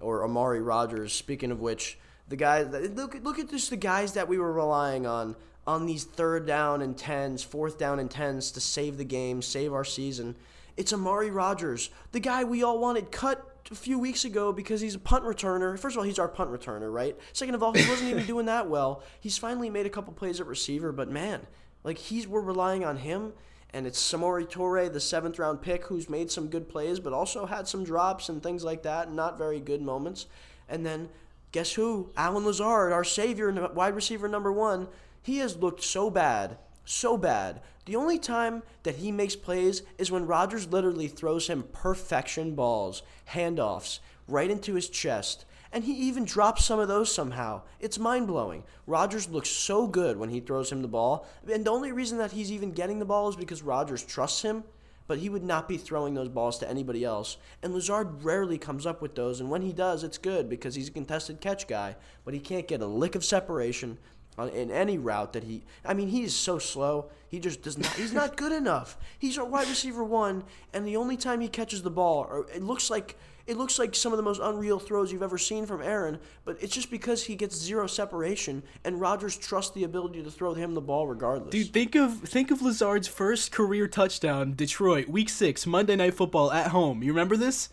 or 0.00 0.24
Amari 0.24 0.60
Rodgers. 0.60 1.12
Speaking 1.12 1.50
of 1.50 1.60
which, 1.60 1.98
the 2.28 2.36
guys 2.36 2.68
look 2.94 3.16
look 3.22 3.38
at 3.38 3.50
just 3.50 3.70
the 3.70 3.76
guys 3.76 4.12
that 4.14 4.28
we 4.28 4.38
were 4.38 4.52
relying 4.52 5.06
on 5.06 5.36
on 5.66 5.86
these 5.86 6.04
third 6.04 6.46
down 6.46 6.82
and 6.82 6.96
tens, 6.96 7.42
fourth 7.42 7.78
down 7.78 7.98
and 7.98 8.10
tens 8.10 8.50
to 8.52 8.60
save 8.60 8.96
the 8.96 9.04
game, 9.04 9.42
save 9.42 9.72
our 9.72 9.84
season. 9.84 10.34
It's 10.76 10.92
Amari 10.92 11.30
Rodgers, 11.30 11.90
the 12.12 12.20
guy 12.20 12.44
we 12.44 12.62
all 12.62 12.78
wanted 12.78 13.12
cut 13.12 13.46
a 13.70 13.74
few 13.74 13.98
weeks 13.98 14.24
ago 14.24 14.52
because 14.52 14.80
he's 14.80 14.94
a 14.94 14.98
punt 14.98 15.24
returner. 15.24 15.78
First 15.78 15.94
of 15.94 15.98
all, 15.98 16.04
he's 16.04 16.18
our 16.18 16.28
punt 16.28 16.50
returner, 16.50 16.92
right? 16.92 17.16
Second 17.32 17.54
of 17.54 17.62
all, 17.62 17.72
he 17.72 17.88
wasn't 17.88 18.10
even 18.10 18.26
doing 18.26 18.46
that 18.46 18.68
well. 18.68 19.02
He's 19.20 19.38
finally 19.38 19.70
made 19.70 19.86
a 19.86 19.90
couple 19.90 20.12
plays 20.12 20.40
at 20.40 20.46
receiver, 20.46 20.92
but 20.92 21.08
man, 21.10 21.46
like 21.84 21.98
he's 21.98 22.26
we're 22.26 22.40
relying 22.40 22.84
on 22.84 22.96
him, 22.96 23.32
and 23.72 23.86
it's 23.86 24.00
Samori 24.00 24.48
Toure, 24.48 24.92
the 24.92 25.00
seventh 25.00 25.38
round 25.38 25.62
pick, 25.62 25.84
who's 25.84 26.08
made 26.08 26.30
some 26.30 26.48
good 26.48 26.68
plays, 26.68 27.00
but 27.00 27.12
also 27.12 27.46
had 27.46 27.68
some 27.68 27.84
drops 27.84 28.28
and 28.28 28.42
things 28.42 28.64
like 28.64 28.82
that, 28.82 29.12
not 29.12 29.38
very 29.38 29.60
good 29.60 29.82
moments. 29.82 30.26
And 30.68 30.84
then 30.84 31.08
guess 31.52 31.74
who? 31.74 32.10
Allen 32.16 32.44
Lazard, 32.44 32.92
our 32.92 33.04
savior, 33.04 33.52
wide 33.74 33.94
receiver 33.94 34.28
number 34.28 34.52
one. 34.52 34.88
He 35.22 35.38
has 35.38 35.56
looked 35.56 35.82
so 35.82 36.10
bad, 36.10 36.58
so 36.84 37.16
bad. 37.16 37.60
The 37.86 37.96
only 37.96 38.18
time 38.18 38.62
that 38.82 38.96
he 38.96 39.12
makes 39.12 39.36
plays 39.36 39.82
is 39.98 40.10
when 40.10 40.26
Rodgers 40.26 40.68
literally 40.68 41.08
throws 41.08 41.48
him 41.48 41.64
perfection 41.72 42.54
balls, 42.54 43.02
handoffs, 43.30 44.00
right 44.28 44.50
into 44.50 44.74
his 44.74 44.88
chest. 44.88 45.44
And 45.72 45.84
he 45.84 45.92
even 45.92 46.24
drops 46.24 46.64
some 46.64 46.80
of 46.80 46.88
those 46.88 47.14
somehow. 47.14 47.62
It's 47.78 47.98
mind 47.98 48.26
blowing. 48.26 48.64
Rodgers 48.86 49.28
looks 49.28 49.50
so 49.50 49.86
good 49.86 50.16
when 50.16 50.30
he 50.30 50.40
throws 50.40 50.72
him 50.72 50.82
the 50.82 50.88
ball. 50.88 51.26
And 51.50 51.64
the 51.64 51.70
only 51.70 51.92
reason 51.92 52.18
that 52.18 52.32
he's 52.32 52.50
even 52.50 52.72
getting 52.72 52.98
the 52.98 53.04
ball 53.04 53.28
is 53.28 53.36
because 53.36 53.62
Rodgers 53.62 54.02
trusts 54.02 54.42
him 54.42 54.64
but 55.10 55.18
he 55.18 55.28
would 55.28 55.42
not 55.42 55.66
be 55.66 55.76
throwing 55.76 56.14
those 56.14 56.28
balls 56.28 56.56
to 56.56 56.70
anybody 56.70 57.04
else. 57.04 57.36
And 57.64 57.74
Lazard 57.74 58.22
rarely 58.22 58.58
comes 58.58 58.86
up 58.86 59.02
with 59.02 59.16
those, 59.16 59.40
and 59.40 59.50
when 59.50 59.60
he 59.60 59.72
does, 59.72 60.04
it's 60.04 60.18
good 60.18 60.48
because 60.48 60.76
he's 60.76 60.86
a 60.86 60.92
contested 60.92 61.40
catch 61.40 61.66
guy, 61.66 61.96
but 62.24 62.32
he 62.32 62.38
can't 62.38 62.68
get 62.68 62.80
a 62.80 62.86
lick 62.86 63.16
of 63.16 63.24
separation 63.24 63.98
on, 64.38 64.50
in 64.50 64.70
any 64.70 64.98
route 64.98 65.32
that 65.32 65.42
he. 65.42 65.64
I 65.84 65.94
mean, 65.94 66.06
he 66.06 66.22
is 66.22 66.36
so 66.36 66.60
slow. 66.60 67.10
He 67.28 67.40
just 67.40 67.62
does 67.62 67.76
not. 67.76 67.92
He's 67.94 68.12
not 68.12 68.36
good 68.36 68.52
enough. 68.52 68.96
He's 69.18 69.36
a 69.36 69.44
wide 69.44 69.66
receiver 69.66 70.04
one, 70.04 70.44
and 70.72 70.86
the 70.86 70.96
only 70.96 71.16
time 71.16 71.40
he 71.40 71.48
catches 71.48 71.82
the 71.82 71.90
ball, 71.90 72.28
or 72.30 72.46
it 72.54 72.62
looks 72.62 72.88
like 72.88 73.18
it 73.50 73.56
looks 73.56 73.80
like 73.80 73.96
some 73.96 74.12
of 74.12 74.16
the 74.16 74.22
most 74.22 74.40
unreal 74.40 74.78
throws 74.78 75.10
you've 75.10 75.24
ever 75.24 75.36
seen 75.36 75.66
from 75.66 75.82
Aaron, 75.82 76.20
but 76.44 76.56
it's 76.62 76.72
just 76.72 76.88
because 76.88 77.24
he 77.24 77.34
gets 77.34 77.56
zero 77.56 77.88
separation 77.88 78.62
and 78.84 79.00
Rodgers 79.00 79.36
trusts 79.36 79.74
the 79.74 79.82
ability 79.82 80.22
to 80.22 80.30
throw 80.30 80.54
him 80.54 80.74
the 80.74 80.80
ball 80.80 81.08
regardless. 81.08 81.50
Dude, 81.50 81.72
think 81.72 81.96
of 81.96 82.20
think 82.20 82.52
of 82.52 82.62
Lazard's 82.62 83.08
first 83.08 83.50
career 83.50 83.88
touchdown, 83.88 84.54
Detroit, 84.54 85.08
week 85.08 85.28
6, 85.28 85.66
Monday 85.66 85.96
Night 85.96 86.14
Football 86.14 86.52
at 86.52 86.68
home. 86.68 87.02
You 87.02 87.10
remember 87.10 87.36
this? 87.36 87.70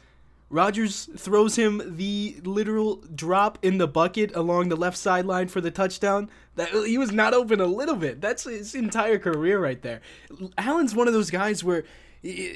Rodgers 0.49 1.09
throws 1.15 1.57
him 1.57 1.97
the 1.97 2.37
literal 2.43 3.03
drop 3.13 3.59
in 3.61 3.77
the 3.77 3.87
bucket 3.87 4.35
along 4.35 4.69
the 4.69 4.77
left 4.77 4.97
sideline 4.97 5.47
for 5.47 5.61
the 5.61 5.69
touchdown. 5.69 6.31
That 6.55 6.69
he 6.69 6.97
was 6.97 7.11
not 7.11 7.35
open 7.35 7.61
a 7.61 7.67
little 7.67 7.97
bit. 7.97 8.19
That's 8.19 8.45
his 8.45 8.73
entire 8.73 9.19
career 9.19 9.59
right 9.59 9.81
there. 9.83 10.01
Allen's 10.57 10.95
one 10.95 11.07
of 11.07 11.13
those 11.13 11.29
guys 11.29 11.63
where 11.63 11.83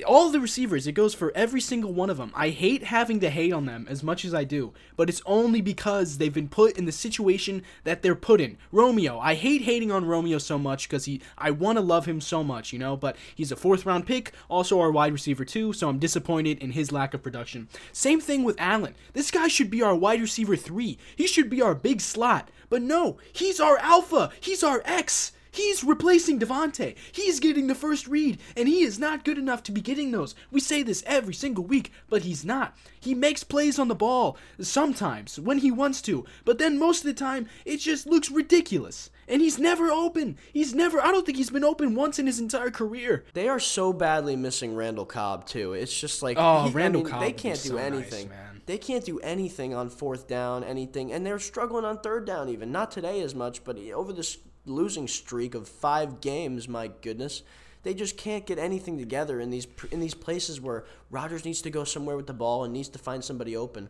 all 0.05 0.29
the 0.29 0.39
receivers, 0.39 0.87
it 0.87 0.93
goes 0.93 1.13
for 1.13 1.31
every 1.35 1.61
single 1.61 1.93
one 1.93 2.09
of 2.09 2.17
them. 2.17 2.31
I 2.35 2.49
hate 2.49 2.83
having 2.83 3.19
to 3.19 3.29
hate 3.29 3.53
on 3.53 3.65
them 3.65 3.85
as 3.89 4.03
much 4.03 4.25
as 4.25 4.33
I 4.33 4.43
do, 4.43 4.73
but 4.97 5.09
it's 5.09 5.21
only 5.25 5.61
because 5.61 6.17
they've 6.17 6.33
been 6.33 6.49
put 6.49 6.77
in 6.77 6.85
the 6.85 6.91
situation 6.91 7.63
that 7.83 8.01
they're 8.01 8.15
put 8.15 8.41
in. 8.41 8.57
Romeo, 8.71 9.19
I 9.19 9.35
hate 9.35 9.61
hating 9.61 9.91
on 9.91 10.05
Romeo 10.05 10.39
so 10.39 10.57
much 10.57 10.89
because 10.89 11.05
he, 11.05 11.21
I 11.37 11.51
want 11.51 11.77
to 11.77 11.83
love 11.83 12.05
him 12.05 12.21
so 12.21 12.43
much, 12.43 12.73
you 12.73 12.79
know, 12.79 12.97
but 12.97 13.15
he's 13.35 13.51
a 13.51 13.55
fourth 13.55 13.85
round 13.85 14.05
pick, 14.05 14.31
also 14.49 14.79
our 14.79 14.91
wide 14.91 15.13
receiver 15.13 15.45
too, 15.45 15.73
so 15.73 15.89
I'm 15.89 15.99
disappointed 15.99 16.59
in 16.59 16.71
his 16.71 16.91
lack 16.91 17.13
of 17.13 17.23
production. 17.23 17.69
Same 17.91 18.19
thing 18.19 18.43
with 18.43 18.59
Allen. 18.59 18.95
This 19.13 19.31
guy 19.31 19.47
should 19.47 19.69
be 19.69 19.81
our 19.81 19.95
wide 19.95 20.21
receiver 20.21 20.55
three. 20.55 20.97
He 21.15 21.27
should 21.27 21.49
be 21.49 21.61
our 21.61 21.75
big 21.75 22.01
slot, 22.01 22.49
but 22.69 22.81
no, 22.81 23.17
he's 23.31 23.59
our 23.59 23.77
alpha. 23.77 24.31
He's 24.39 24.63
our 24.63 24.81
X. 24.85 25.33
He's 25.51 25.83
replacing 25.83 26.39
Davante. 26.39 26.95
He's 27.11 27.41
getting 27.41 27.67
the 27.67 27.75
first 27.75 28.07
read, 28.07 28.39
and 28.55 28.67
he 28.67 28.83
is 28.83 28.97
not 28.97 29.25
good 29.25 29.37
enough 29.37 29.61
to 29.63 29.71
be 29.71 29.81
getting 29.81 30.11
those. 30.11 30.33
We 30.49 30.61
say 30.61 30.81
this 30.81 31.03
every 31.05 31.33
single 31.33 31.65
week, 31.65 31.91
but 32.09 32.21
he's 32.21 32.45
not. 32.45 32.77
He 32.99 33.13
makes 33.13 33.43
plays 33.43 33.77
on 33.77 33.89
the 33.89 33.95
ball 33.95 34.37
sometimes 34.61 35.39
when 35.39 35.57
he 35.57 35.69
wants 35.69 36.01
to, 36.03 36.25
but 36.45 36.57
then 36.57 36.79
most 36.79 36.99
of 36.99 37.05
the 37.05 37.13
time 37.13 37.47
it 37.65 37.77
just 37.77 38.07
looks 38.07 38.31
ridiculous. 38.31 39.09
And 39.27 39.41
he's 39.41 39.59
never 39.59 39.91
open. 39.91 40.37
He's 40.53 40.73
never. 40.73 41.01
I 41.01 41.11
don't 41.11 41.25
think 41.25 41.37
he's 41.37 41.49
been 41.49 41.63
open 41.63 41.95
once 41.95 42.19
in 42.19 42.27
his 42.27 42.39
entire 42.39 42.71
career. 42.71 43.23
They 43.33 43.47
are 43.47 43.59
so 43.59 43.93
badly 43.93 44.35
missing 44.35 44.75
Randall 44.75 45.05
Cobb 45.05 45.45
too. 45.45 45.73
It's 45.73 45.97
just 45.97 46.21
like 46.21 46.37
oh, 46.39 46.67
he, 46.67 46.71
Randall 46.71 47.01
I 47.01 47.03
mean, 47.03 47.11
Cobb. 47.11 47.21
They 47.21 47.31
can't 47.31 47.61
do 47.61 47.69
so 47.69 47.77
anything. 47.77 48.29
Nice, 48.29 48.37
they 48.65 48.77
can't 48.77 49.05
do 49.05 49.19
anything 49.19 49.73
on 49.73 49.89
fourth 49.89 50.27
down, 50.27 50.63
anything, 50.63 51.11
and 51.11 51.25
they're 51.25 51.39
struggling 51.39 51.85
on 51.85 51.99
third 51.99 52.25
down 52.25 52.49
even. 52.49 52.71
Not 52.71 52.91
today 52.91 53.21
as 53.21 53.33
much, 53.33 53.63
but 53.63 53.77
over 53.77 54.13
this 54.13 54.37
losing 54.65 55.07
streak 55.07 55.55
of 55.55 55.67
five 55.67 56.21
games. 56.21 56.67
My 56.67 56.87
goodness, 57.01 57.43
they 57.83 57.93
just 57.93 58.17
can't 58.17 58.45
get 58.45 58.59
anything 58.59 58.97
together 58.97 59.39
in 59.39 59.49
these 59.49 59.67
in 59.91 59.99
these 59.99 60.13
places 60.13 60.61
where 60.61 60.85
Rodgers 61.09 61.45
needs 61.45 61.61
to 61.63 61.69
go 61.69 61.83
somewhere 61.83 62.15
with 62.15 62.27
the 62.27 62.33
ball 62.33 62.63
and 62.63 62.73
needs 62.73 62.89
to 62.89 62.99
find 62.99 63.23
somebody 63.23 63.55
open. 63.55 63.89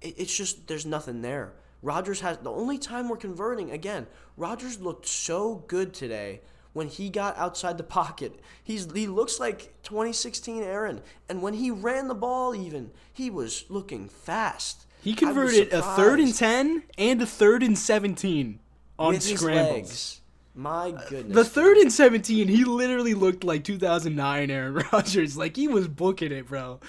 It, 0.00 0.14
it's 0.18 0.36
just 0.36 0.66
there's 0.68 0.86
nothing 0.86 1.22
there. 1.22 1.52
Rodgers 1.82 2.20
has 2.20 2.38
the 2.38 2.50
only 2.50 2.78
time 2.78 3.08
we're 3.08 3.16
converting 3.16 3.70
again. 3.70 4.06
Rodgers 4.36 4.80
looked 4.80 5.06
so 5.06 5.64
good 5.68 5.94
today 5.94 6.40
when 6.72 6.88
he 6.88 7.08
got 7.08 7.36
outside 7.38 7.78
the 7.78 7.84
pocket. 7.84 8.40
He's 8.62 8.90
he 8.92 9.06
looks 9.06 9.38
like 9.38 9.82
2016 9.84 10.62
Aaron, 10.62 11.02
and 11.28 11.42
when 11.42 11.54
he 11.54 11.70
ran 11.70 12.08
the 12.08 12.14
ball, 12.14 12.54
even 12.54 12.90
he 13.12 13.30
was 13.30 13.64
looking 13.68 14.08
fast. 14.08 14.86
He 15.00 15.14
converted 15.14 15.72
a 15.72 15.80
third 15.80 16.18
and 16.18 16.34
ten 16.34 16.82
and 16.96 17.22
a 17.22 17.26
third 17.26 17.62
and 17.62 17.78
seventeen 17.78 18.58
on 18.98 19.14
with 19.14 19.22
scrambles. 19.22 20.20
My 20.54 20.90
uh, 20.90 21.08
goodness. 21.08 21.36
The 21.36 21.44
third 21.44 21.76
and 21.76 21.92
17, 21.92 22.48
he 22.48 22.64
literally 22.64 23.14
looked 23.14 23.44
like 23.44 23.62
2009 23.62 24.50
Aaron 24.50 24.74
Rodgers. 24.92 25.36
Like, 25.36 25.54
he 25.54 25.68
was 25.68 25.86
booking 25.86 26.32
it, 26.32 26.48
bro. 26.48 26.80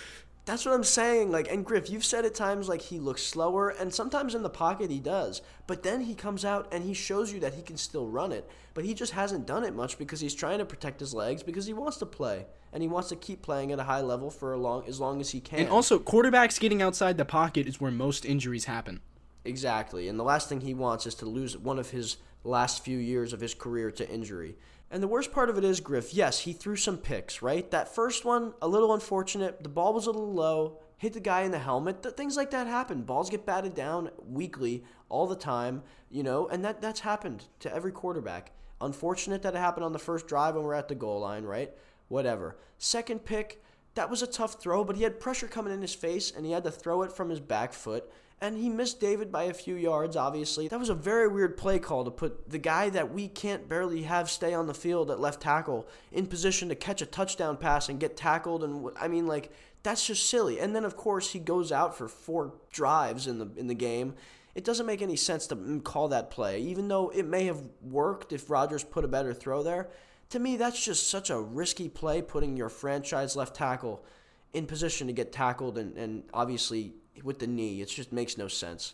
That's 0.49 0.65
what 0.65 0.73
I'm 0.73 0.83
saying. 0.83 1.29
Like, 1.29 1.51
and 1.51 1.63
Griff, 1.63 1.91
you've 1.91 2.03
said 2.03 2.25
at 2.25 2.33
times 2.33 2.67
like 2.67 2.81
he 2.81 2.97
looks 2.97 3.21
slower, 3.21 3.69
and 3.69 3.93
sometimes 3.93 4.33
in 4.33 4.41
the 4.41 4.49
pocket 4.49 4.89
he 4.89 4.99
does. 4.99 5.43
But 5.67 5.83
then 5.83 6.01
he 6.01 6.15
comes 6.15 6.43
out 6.43 6.67
and 6.73 6.83
he 6.83 6.95
shows 6.95 7.31
you 7.31 7.39
that 7.41 7.53
he 7.53 7.61
can 7.61 7.77
still 7.77 8.07
run 8.07 8.31
it. 8.31 8.49
But 8.73 8.83
he 8.83 8.95
just 8.95 9.11
hasn't 9.11 9.45
done 9.45 9.63
it 9.63 9.75
much 9.75 9.99
because 9.99 10.19
he's 10.19 10.33
trying 10.33 10.57
to 10.57 10.65
protect 10.65 10.99
his 10.99 11.13
legs 11.13 11.43
because 11.43 11.67
he 11.67 11.73
wants 11.73 11.97
to 11.97 12.07
play 12.07 12.47
and 12.73 12.81
he 12.81 12.89
wants 12.89 13.09
to 13.09 13.15
keep 13.15 13.43
playing 13.43 13.71
at 13.71 13.77
a 13.77 13.83
high 13.83 14.01
level 14.01 14.31
for 14.31 14.53
a 14.53 14.57
long 14.57 14.85
as 14.87 14.99
long 14.99 15.21
as 15.21 15.29
he 15.29 15.39
can. 15.39 15.59
And 15.59 15.69
also, 15.69 15.99
quarterbacks 15.99 16.59
getting 16.59 16.81
outside 16.81 17.17
the 17.19 17.25
pocket 17.25 17.67
is 17.67 17.79
where 17.79 17.91
most 17.91 18.25
injuries 18.25 18.65
happen. 18.65 19.01
Exactly. 19.49 20.07
And 20.07 20.19
the 20.19 20.23
last 20.23 20.47
thing 20.47 20.61
he 20.61 20.73
wants 20.73 21.05
is 21.07 21.15
to 21.15 21.25
lose 21.25 21.57
one 21.57 21.79
of 21.79 21.89
his 21.89 22.17
last 22.43 22.85
few 22.85 22.97
years 22.97 23.33
of 23.33 23.41
his 23.41 23.53
career 23.53 23.91
to 23.91 24.09
injury. 24.09 24.55
And 24.91 25.03
the 25.03 25.07
worst 25.07 25.31
part 25.31 25.49
of 25.49 25.57
it 25.57 25.63
is, 25.63 25.79
Griff, 25.79 26.13
yes, 26.13 26.41
he 26.41 26.53
threw 26.53 26.75
some 26.75 26.97
picks, 26.97 27.41
right? 27.41 27.69
That 27.71 27.93
first 27.93 28.25
one, 28.25 28.53
a 28.61 28.67
little 28.67 28.93
unfortunate. 28.93 29.61
The 29.61 29.69
ball 29.69 29.93
was 29.93 30.05
a 30.05 30.11
little 30.11 30.33
low, 30.33 30.79
hit 30.97 31.13
the 31.13 31.19
guy 31.19 31.41
in 31.41 31.51
the 31.51 31.59
helmet. 31.59 32.03
Things 32.15 32.37
like 32.37 32.51
that 32.51 32.67
happen. 32.67 33.01
Balls 33.01 33.29
get 33.29 33.45
batted 33.45 33.75
down 33.75 34.11
weekly, 34.23 34.83
all 35.09 35.27
the 35.27 35.35
time, 35.35 35.81
you 36.09 36.23
know, 36.23 36.47
and 36.47 36.63
that, 36.63 36.81
that's 36.81 36.99
happened 37.01 37.45
to 37.59 37.73
every 37.73 37.91
quarterback. 37.91 38.51
Unfortunate 38.81 39.41
that 39.41 39.55
it 39.55 39.59
happened 39.59 39.83
on 39.83 39.93
the 39.93 39.99
first 39.99 40.27
drive 40.27 40.55
when 40.55 40.63
we're 40.63 40.73
at 40.73 40.87
the 40.87 40.95
goal 40.95 41.19
line, 41.19 41.43
right? 41.43 41.71
Whatever. 42.07 42.57
Second 42.77 43.25
pick, 43.25 43.63
that 43.95 44.09
was 44.09 44.21
a 44.21 44.27
tough 44.27 44.61
throw, 44.61 44.83
but 44.83 44.95
he 44.95 45.03
had 45.03 45.19
pressure 45.19 45.47
coming 45.47 45.73
in 45.73 45.81
his 45.81 45.93
face 45.95 46.31
and 46.31 46.45
he 46.45 46.51
had 46.51 46.63
to 46.63 46.71
throw 46.71 47.01
it 47.01 47.11
from 47.11 47.29
his 47.29 47.39
back 47.39 47.73
foot 47.73 48.09
and 48.41 48.57
he 48.57 48.69
missed 48.69 49.01
David 49.01 49.31
by 49.31 49.43
a 49.43 49.53
few 49.53 49.75
yards, 49.75 50.15
obviously. 50.15 50.69
That 50.69 50.79
was 50.79 50.89
a 50.89 50.95
very 50.95 51.27
weird 51.27 51.57
play 51.57 51.77
call 51.77 52.05
to 52.05 52.11
put 52.11 52.49
the 52.49 52.57
guy 52.57 52.89
that 52.89 53.11
we 53.11 53.27
can't 53.27 53.67
barely 53.67 54.03
have 54.03 54.29
stay 54.29 54.53
on 54.53 54.67
the 54.67 54.73
field 54.73 55.11
at 55.11 55.19
left 55.19 55.41
tackle 55.41 55.87
in 56.11 56.25
position 56.25 56.69
to 56.69 56.75
catch 56.75 57.01
a 57.01 57.05
touchdown 57.05 57.57
pass 57.57 57.89
and 57.89 57.99
get 57.99 58.15
tackled. 58.15 58.63
And 58.63 58.91
I 58.99 59.09
mean, 59.09 59.27
like, 59.27 59.51
that's 59.83 60.07
just 60.07 60.29
silly. 60.29 60.59
And 60.59 60.73
then, 60.73 60.85
of 60.85 60.95
course, 60.95 61.31
he 61.31 61.39
goes 61.39 61.71
out 61.71 61.97
for 61.97 62.07
four 62.07 62.53
drives 62.71 63.27
in 63.27 63.39
the, 63.39 63.49
in 63.57 63.67
the 63.67 63.75
game. 63.75 64.15
It 64.55 64.63
doesn't 64.63 64.85
make 64.85 65.01
any 65.01 65.17
sense 65.17 65.45
to 65.47 65.81
call 65.83 66.07
that 66.09 66.31
play, 66.31 66.59
even 66.61 66.87
though 66.87 67.09
it 67.09 67.25
may 67.25 67.45
have 67.45 67.61
worked 67.81 68.31
if 68.31 68.49
Rodgers 68.49 68.83
put 68.83 69.03
a 69.03 69.09
better 69.09 69.33
throw 69.33 69.63
there. 69.63 69.89
To 70.29 70.39
me, 70.39 70.55
that's 70.55 70.83
just 70.83 71.09
such 71.09 71.29
a 71.29 71.39
risky 71.39 71.89
play 71.89 72.21
putting 72.21 72.55
your 72.55 72.69
franchise 72.69 73.35
left 73.35 73.55
tackle 73.55 74.05
in 74.53 74.65
position 74.65 75.07
to 75.07 75.13
get 75.13 75.31
tackled 75.31 75.77
and, 75.77 75.97
and 75.97 76.23
obviously 76.33 76.93
with 77.23 77.39
the 77.39 77.47
knee. 77.47 77.81
It 77.81 77.89
just 77.89 78.11
makes 78.11 78.37
no 78.37 78.47
sense. 78.47 78.93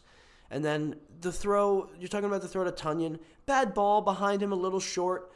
And 0.52 0.64
then 0.64 0.96
the 1.22 1.32
throw, 1.32 1.90
you're 2.00 2.08
talking 2.08 2.28
about 2.28 2.42
the 2.42 2.48
throw 2.48 2.64
to 2.64 2.72
Tonyan. 2.72 3.20
Bad 3.46 3.74
ball 3.74 4.02
behind 4.02 4.42
him, 4.42 4.52
a 4.52 4.56
little 4.56 4.80
short. 4.80 5.32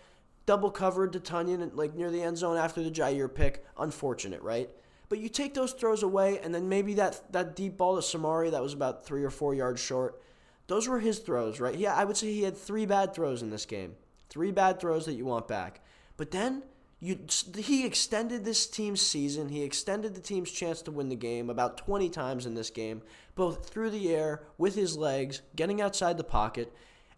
Double 0.46 0.72
covered 0.72 1.14
to 1.14 1.20
Tonyan, 1.20 1.72
like 1.76 1.96
near 1.96 2.12
the 2.12 2.22
end 2.22 2.38
zone 2.38 2.58
after 2.58 2.82
the 2.82 2.92
Jair 2.92 3.34
pick. 3.34 3.66
Unfortunate, 3.78 4.42
right? 4.42 4.70
But 5.10 5.20
you 5.20 5.30
take 5.30 5.56
those 5.56 5.74
throws 5.74 6.04
away, 6.04 6.40
and 6.40 6.54
then 6.54 6.70
maybe 6.70 6.94
that, 6.96 7.32
that 7.32 7.56
deep 7.56 7.78
ball 7.78 8.00
to 8.00 8.02
Samori 8.02 8.52
that 8.52 8.62
was 8.62 8.74
about 8.74 9.06
three 9.06 9.24
or 9.24 9.32
four 9.32 9.56
yards 9.56 9.82
short. 9.82 10.22
Those 10.68 10.88
were 10.88 11.00
his 11.00 11.18
throws, 11.18 11.60
right? 11.60 11.76
Yeah, 11.76 11.96
I 11.96 12.06
would 12.06 12.16
say 12.16 12.32
he 12.32 12.44
had 12.44 12.56
three 12.56 12.86
bad 12.86 13.16
throws 13.16 13.42
in 13.42 13.50
this 13.50 13.66
game. 13.66 13.96
Three 14.30 14.52
bad 14.52 14.80
throws 14.80 15.08
that 15.08 15.14
you 15.14 15.26
want 15.26 15.48
back. 15.48 15.82
But 16.16 16.30
then 16.30 16.62
you, 17.02 17.18
he 17.56 17.86
extended 17.86 18.44
this 18.44 18.68
team's 18.68 19.02
season. 19.02 19.50
He 19.50 19.64
extended 19.64 20.16
the 20.16 20.22
team's 20.22 20.52
chance 20.52 20.82
to 20.82 20.92
win 20.92 21.08
the 21.08 21.16
game 21.16 21.50
about 21.50 21.78
20 21.78 22.10
times 22.10 22.46
in 22.46 22.56
this 22.56 22.70
game, 22.70 23.02
both 23.36 23.70
through 23.70 23.92
the 23.92 24.14
air, 24.14 24.44
with 24.58 24.76
his 24.76 24.98
legs, 24.98 25.42
getting 25.56 25.82
outside 25.82 26.18
the 26.18 26.26
pocket. 26.26 26.74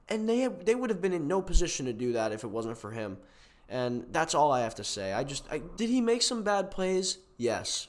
And 0.08 0.30
they, 0.30 0.40
have, 0.40 0.66
they 0.66 0.76
would 0.76 0.92
have 0.92 1.02
been 1.02 1.14
in 1.14 1.28
no 1.28 1.42
position 1.42 1.88
to 1.88 1.94
do 1.94 2.14
that 2.14 2.32
if 2.32 2.44
it 2.44 2.52
wasn't 2.52 2.78
for 2.78 2.92
him. 2.92 3.18
And 3.68 4.06
that's 4.12 4.36
all 4.36 4.52
I 4.52 4.62
have 4.62 4.76
to 4.76 4.84
say. 4.84 5.14
I 5.14 5.24
just 5.24 5.46
I, 5.52 5.62
did 5.78 5.90
he 5.90 6.02
make 6.02 6.22
some 6.22 6.44
bad 6.44 6.70
plays? 6.70 7.18
Yes. 7.38 7.88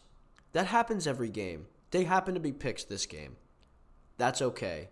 That 0.53 0.67
happens 0.67 1.07
every 1.07 1.29
game. 1.29 1.67
They 1.91 2.05
happen 2.05 2.33
to 2.35 2.41
be 2.41 2.53
picks 2.53 2.85
this 2.85 3.05
game. 3.05 3.37
That's 4.17 4.41
okay. 4.41 4.89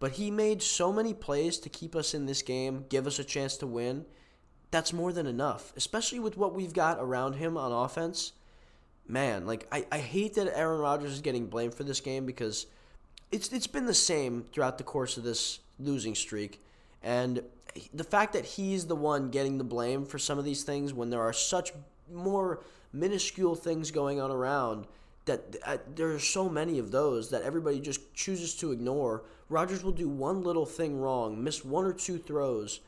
But 0.00 0.12
he 0.12 0.30
made 0.30 0.62
so 0.62 0.92
many 0.92 1.14
plays 1.14 1.58
to 1.58 1.68
keep 1.68 1.94
us 1.94 2.12
in 2.12 2.26
this 2.26 2.42
game, 2.42 2.84
give 2.88 3.06
us 3.06 3.18
a 3.18 3.24
chance 3.24 3.56
to 3.58 3.66
win 3.66 4.04
that's 4.72 4.92
more 4.92 5.12
than 5.12 5.26
enough, 5.26 5.72
especially 5.76 6.18
with 6.18 6.36
what 6.36 6.54
we've 6.54 6.72
got 6.72 6.98
around 6.98 7.34
him 7.34 7.56
on 7.56 7.70
offense. 7.70 8.32
Man, 9.06 9.46
like 9.46 9.68
I, 9.70 9.86
I 9.92 9.98
hate 9.98 10.34
that 10.34 10.50
Aaron 10.58 10.80
Rodgers 10.80 11.12
is 11.12 11.20
getting 11.20 11.46
blamed 11.46 11.74
for 11.74 11.84
this 11.84 12.00
game 12.00 12.26
because 12.26 12.66
it's 13.30 13.52
it's 13.52 13.66
been 13.66 13.86
the 13.86 13.94
same 13.94 14.46
throughout 14.52 14.78
the 14.78 14.84
course 14.84 15.16
of 15.16 15.22
this 15.22 15.60
losing 15.78 16.14
streak, 16.14 16.60
and 17.02 17.42
the 17.92 18.04
fact 18.04 18.32
that 18.32 18.44
he's 18.44 18.86
the 18.86 18.96
one 18.96 19.30
getting 19.30 19.58
the 19.58 19.64
blame 19.64 20.06
for 20.06 20.18
some 20.18 20.38
of 20.38 20.44
these 20.44 20.62
things 20.64 20.92
when 20.92 21.10
there 21.10 21.20
are 21.20 21.32
such 21.32 21.72
more 22.10 22.62
minuscule 22.92 23.54
things 23.54 23.90
going 23.90 24.20
on 24.20 24.30
around 24.30 24.86
that 25.24 25.56
uh, 25.64 25.78
there 25.94 26.12
are 26.12 26.18
so 26.18 26.48
many 26.48 26.78
of 26.78 26.90
those 26.90 27.30
that 27.30 27.42
everybody 27.42 27.80
just 27.80 28.12
chooses 28.14 28.54
to 28.56 28.72
ignore. 28.72 29.22
Rodgers 29.48 29.84
will 29.84 29.92
do 29.92 30.08
one 30.08 30.42
little 30.42 30.66
thing 30.66 30.98
wrong, 30.98 31.42
miss 31.42 31.64
one 31.64 31.84
or 31.84 31.92
two 31.92 32.18
throws, 32.18 32.80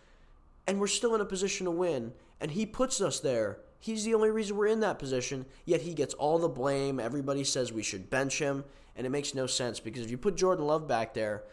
and 0.67 0.81
we're 0.81 0.87
still 0.87 1.15
in 1.15 1.21
a 1.21 1.27
position 1.27 1.67
to 1.67 1.71
win. 1.71 2.13
And 2.41 2.51
he 2.51 2.67
puts 2.67 3.01
us 3.01 3.21
there. 3.21 3.59
He's 3.79 4.05
the 4.05 4.15
only 4.15 4.31
reason 4.31 4.57
we're 4.57 4.67
in 4.67 4.81
that 4.81 4.99
position, 4.99 5.45
yet 5.65 5.83
he 5.83 5.95
gets 5.95 6.15
all 6.15 6.39
the 6.39 6.49
blame. 6.49 6.99
Everybody 6.99 7.45
says 7.45 7.73
we 7.73 7.83
should 7.83 8.09
bench 8.09 8.39
him, 8.39 8.65
and 8.97 9.07
it 9.07 9.11
makes 9.11 9.35
no 9.35 9.47
sense 9.47 9.79
because 9.79 10.05
if 10.05 10.11
you 10.11 10.17
put 10.17 10.37
Jordan 10.37 10.67
Love 10.67 10.89
back 10.89 11.13
there, 11.13 11.45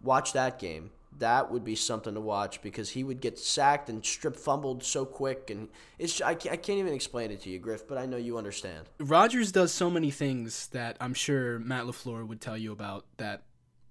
watch 0.00 0.32
that 0.32 0.58
game 0.58 0.90
that 1.18 1.50
would 1.50 1.64
be 1.64 1.74
something 1.74 2.14
to 2.14 2.20
watch 2.20 2.62
because 2.62 2.90
he 2.90 3.04
would 3.04 3.20
get 3.20 3.38
sacked 3.38 3.88
and 3.88 4.04
strip 4.04 4.36
fumbled 4.36 4.82
so 4.82 5.04
quick 5.04 5.50
and 5.50 5.68
it's 5.98 6.20
I 6.20 6.34
can't, 6.34 6.68
even 6.68 6.94
explain 6.94 7.30
it 7.30 7.42
to 7.42 7.50
you 7.50 7.58
griff 7.58 7.86
but 7.86 7.98
i 7.98 8.06
know 8.06 8.16
you 8.16 8.38
understand 8.38 8.88
Rodgers 8.98 9.52
does 9.52 9.72
so 9.72 9.90
many 9.90 10.10
things 10.10 10.68
that 10.68 10.96
i'm 11.00 11.14
sure 11.14 11.58
matt 11.58 11.84
lafleur 11.84 12.26
would 12.26 12.40
tell 12.40 12.56
you 12.56 12.72
about 12.72 13.04
that 13.16 13.42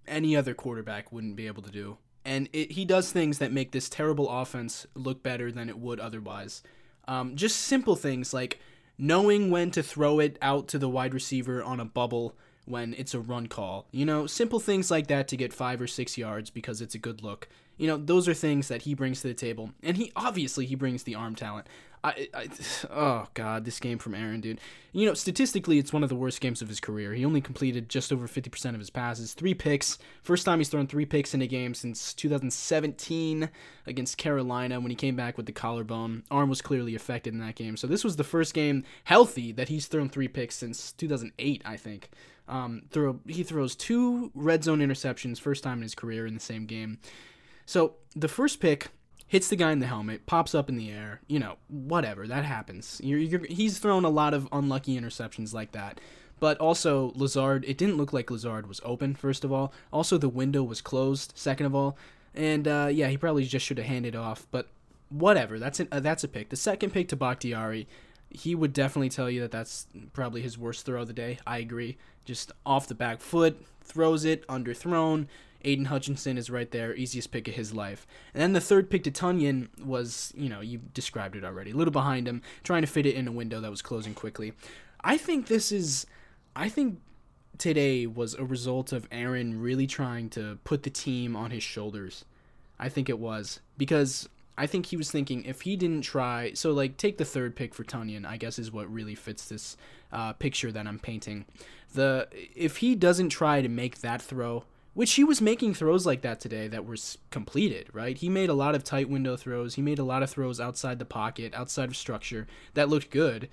any 0.08 0.36
other 0.36 0.54
quarterback 0.54 1.12
wouldn't 1.12 1.36
be 1.36 1.48
able 1.48 1.62
to 1.62 1.72
do 1.72 1.98
and 2.30 2.48
it, 2.54 2.72
he 2.72 2.86
does 2.86 3.12
things 3.12 3.39
that 3.39 3.52
make 3.52 3.72
this 3.72 3.89
terrible 3.89 4.30
offense 4.30 4.88
look 4.96 5.22
better 5.22 5.52
than 5.52 5.68
it 5.68 5.78
would 5.78 6.00
otherwise 6.00 6.63
um, 7.10 7.36
just 7.36 7.58
simple 7.58 7.96
things 7.96 8.34
like 8.34 8.60
knowing 8.98 9.50
when 9.50 9.72
to 9.72 9.82
throw 9.82 10.20
it 10.20 10.38
out 10.42 10.68
to 10.68 10.78
the 10.78 10.88
wide 10.88 11.13
receiver 11.13 11.63
on 11.63 11.80
a 11.80 11.86
bubble 11.86 12.36
when 12.65 12.94
it's 13.00 13.15
a 13.15 13.20
run 13.20 13.48
call. 13.48 13.88
You 13.92 14.06
know, 14.06 14.28
simple 14.28 14.60
things 14.60 14.92
like 14.92 15.08
that 15.08 15.28
to 15.30 15.38
get 15.38 15.52
five 15.52 15.82
or 15.82 15.88
six 15.88 16.18
yards 16.20 16.52
because 16.52 16.82
it's 16.82 16.94
a 16.94 17.00
good 17.00 17.24
look. 17.24 17.50
You 17.80 17.88
know, 17.88 17.98
those 17.98 18.28
are 18.28 18.34
things 18.34 18.68
that 18.68 18.82
he 18.82 18.94
brings 18.94 19.22
to 19.22 19.30
the 19.30 19.34
table, 19.34 19.72
and 19.82 19.96
he 19.96 20.12
obviously 20.13 20.65
he 20.65 20.76
brings 20.76 21.04
the 21.04 21.15
arm 21.15 21.34
talent. 21.34 21.65
I, 22.04 22.28
I, 22.34 22.48
oh 22.92 23.28
god, 23.34 23.63
this 23.63 23.80
game 23.80 23.98
from 24.00 24.15
Aaron, 24.15 24.42
dude. 24.42 24.60
You 24.92 25.06
know, 25.06 25.13
statistically, 25.13 25.78
it's 25.78 25.94
one 25.94 26.04
of 26.04 26.10
the 26.10 26.15
worst 26.15 26.42
games 26.42 26.62
of 26.62 26.68
his 26.68 26.82
career. 26.82 27.13
He 27.13 27.24
only 27.24 27.39
completed 27.39 27.88
just 27.88 28.12
over 28.12 28.28
fifty 28.28 28.50
percent 28.50 28.76
of 28.76 28.82
his 28.82 28.89
passes, 28.89 29.34
three 29.34 29.54
picks. 29.54 29.98
First 30.22 30.46
time 30.46 30.60
he's 30.60 30.68
thrown 30.68 30.88
three 30.88 31.06
picks 31.06 31.34
in 31.34 31.42
a 31.42 31.48
game 31.48 31.74
since 31.74 32.13
2017 32.13 33.50
against 33.88 34.18
Carolina 34.18 34.82
when 34.82 34.89
he 34.89 34.96
came 34.96 35.15
back 35.15 35.38
with 35.38 35.46
the 35.46 35.54
collarbone. 35.54 36.24
Arm 36.30 36.50
was 36.50 36.62
clearly 36.62 36.96
affected 36.96 37.34
in 37.34 37.39
that 37.39 37.56
game, 37.56 37.78
so 37.78 37.88
this 37.88 38.04
was 38.04 38.18
the 38.18 38.26
first 38.26 38.54
game 38.54 38.84
healthy 39.06 39.54
that 39.54 39.70
he's 39.70 39.88
thrown 39.88 40.10
three 40.10 40.28
picks 40.28 40.56
since 40.56 40.92
2008, 40.92 41.62
I 41.63 41.78
think. 41.78 42.10
Um, 42.50 42.82
throw 42.89 43.20
he 43.28 43.44
throws 43.44 43.76
two 43.76 44.32
red 44.34 44.63
zone 44.63 44.80
interceptions, 44.80 45.39
first 45.39 45.63
time 45.63 45.78
in 45.78 45.84
his 45.84 45.96
career 45.96 46.26
in 46.26 46.34
the 46.34 46.39
same 46.39 46.65
game. 46.65 46.98
So 47.70 47.94
the 48.16 48.28
first 48.28 48.60
pick 48.60 48.88
hits 49.28 49.48
the 49.48 49.56
guy 49.56 49.72
in 49.72 49.78
the 49.78 49.86
helmet, 49.86 50.26
pops 50.26 50.56
up 50.56 50.70
in 50.70 50.76
the 50.76 50.90
air. 50.90 51.22
You 51.28 51.38
know, 51.38 51.58
whatever 51.68 52.26
that 52.26 52.44
happens. 52.44 53.00
You're, 53.04 53.20
you're, 53.20 53.46
he's 53.48 53.78
thrown 53.78 54.06
a 54.06 54.10
lot 54.10 54.34
of 54.34 54.48
unlucky 54.52 55.00
interceptions 55.00 55.54
like 55.54 55.72
that. 55.74 56.02
But 56.40 56.58
also 56.58 57.12
Lazard, 57.14 57.64
it 57.68 57.78
didn't 57.78 57.98
look 57.98 58.12
like 58.12 58.32
Lazard 58.32 58.66
was 58.66 58.82
open. 58.84 59.14
First 59.14 59.46
of 59.46 59.52
all, 59.52 59.72
also 59.94 60.18
the 60.18 60.28
window 60.28 60.64
was 60.64 60.82
closed. 60.82 61.34
Second 61.36 61.68
of 61.68 61.76
all, 61.76 61.96
and 62.34 62.68
uh, 62.68 62.90
yeah, 62.92 63.08
he 63.08 63.18
probably 63.18 63.44
just 63.44 63.68
should 63.68 63.78
have 63.78 63.86
handed 63.86 64.16
off. 64.16 64.48
But 64.50 64.68
whatever, 65.10 65.60
that's 65.60 65.80
an, 65.80 65.90
uh, 65.92 66.00
that's 66.00 66.24
a 66.24 66.28
pick. 66.28 66.50
The 66.50 66.56
second 66.56 66.90
pick 66.92 67.08
to 67.10 67.16
Bakhtiari, 67.16 67.88
he 68.32 68.56
would 68.56 68.74
definitely 68.74 69.10
tell 69.10 69.30
you 69.30 69.42
that 69.42 69.52
that's 69.52 69.86
probably 70.14 70.42
his 70.42 70.58
worst 70.58 70.88
throw 70.88 71.02
of 71.02 71.08
the 71.08 71.14
day. 71.14 71.38
I 71.46 71.60
agree. 71.60 72.00
Just 72.26 72.52
off 72.66 72.88
the 72.88 72.96
back 72.96 73.22
foot, 73.22 73.64
throws 73.84 74.26
it, 74.26 74.48
underthrown. 74.48 75.28
Aidan 75.63 75.86
Hutchinson 75.86 76.38
is 76.38 76.50
right 76.50 76.69
there, 76.72 76.95
easiest 76.95 77.32
pick 77.32 77.48
of 77.48 77.56
his 77.56 77.74
life. 77.74 78.08
And 78.34 78.41
then 78.41 78.54
the 78.54 78.62
third 78.62 78.89
pick 78.89 79.04
to 79.04 79.12
Tonyan 79.12 79.67
was, 79.84 80.34
you 80.36 80.50
know, 80.50 80.62
you 80.62 80.80
described 80.93 81.36
it 81.36 81.43
already, 81.43 81.72
a 81.72 81.76
little 81.76 81.91
behind 81.91 82.28
him, 82.28 82.41
trying 82.63 82.82
to 82.82 82.88
fit 82.88 83.06
it 83.06 83.15
in 83.15 83.28
a 83.28 83.32
window 83.32 83.60
that 83.62 83.72
was 83.72 83.82
closing 83.82 84.13
quickly. 84.13 84.54
I 85.02 85.17
think 85.17 85.48
this 85.48 85.72
is, 85.72 86.06
I 86.56 86.69
think 86.69 87.00
today 87.58 88.08
was 88.08 88.34
a 88.34 88.43
result 88.43 88.93
of 88.93 89.08
Aaron 89.12 89.62
really 89.62 89.88
trying 89.88 90.30
to 90.32 90.58
put 90.63 90.84
the 90.84 90.89
team 90.89 91.36
on 91.36 91.52
his 91.52 91.63
shoulders. 91.63 92.26
I 92.80 92.89
think 92.89 93.10
it 93.10 93.19
was 93.19 93.60
because 93.78 94.30
I 94.58 94.67
think 94.67 94.88
he 94.88 94.98
was 94.98 95.12
thinking 95.12 95.45
if 95.45 95.62
he 95.62 95.76
didn't 95.76 96.02
try, 96.02 96.54
so 96.54 96.72
like 96.72 96.98
take 96.98 97.17
the 97.17 97.26
third 97.26 97.56
pick 97.56 97.74
for 97.74 97.84
Tonyan, 97.84 98.26
I 98.26 98.38
guess 98.38 98.60
is 98.60 98.72
what 98.72 98.91
really 98.91 99.15
fits 99.15 99.48
this 99.48 99.78
uh, 100.12 100.34
picture 100.34 100.72
that 100.72 100.88
I'm 100.88 101.00
painting. 101.00 101.45
The 101.93 102.28
if 102.56 102.78
he 102.78 102.95
doesn't 102.95 103.30
try 103.30 103.62
to 103.62 103.69
make 103.69 104.00
that 104.00 104.22
throw, 104.22 104.63
which 104.93 105.13
he 105.13 105.23
was 105.23 105.41
making 105.41 105.73
throws 105.73 106.06
like 106.06 106.21
that 106.21 106.39
today 106.39 106.67
that 106.67 106.86
were 106.86 106.97
completed, 107.30 107.88
right? 107.93 108.17
He 108.17 108.30
made 108.30 108.49
a 108.49 108.54
lot 108.54 108.75
of 108.75 108.84
tight 108.84 109.10
window 109.10 109.38
throws. 109.38 109.75
He 109.75 109.82
made 109.82 109.99
a 109.99 110.04
lot 110.04 110.23
of 110.23 110.30
throws 110.30 110.60
outside 110.60 110.99
the 110.99 111.06
pocket, 111.06 111.54
outside 111.54 111.89
of 111.89 111.95
structure 111.95 112.47
that 112.73 112.89
looked 112.89 113.10
good. 113.12 113.49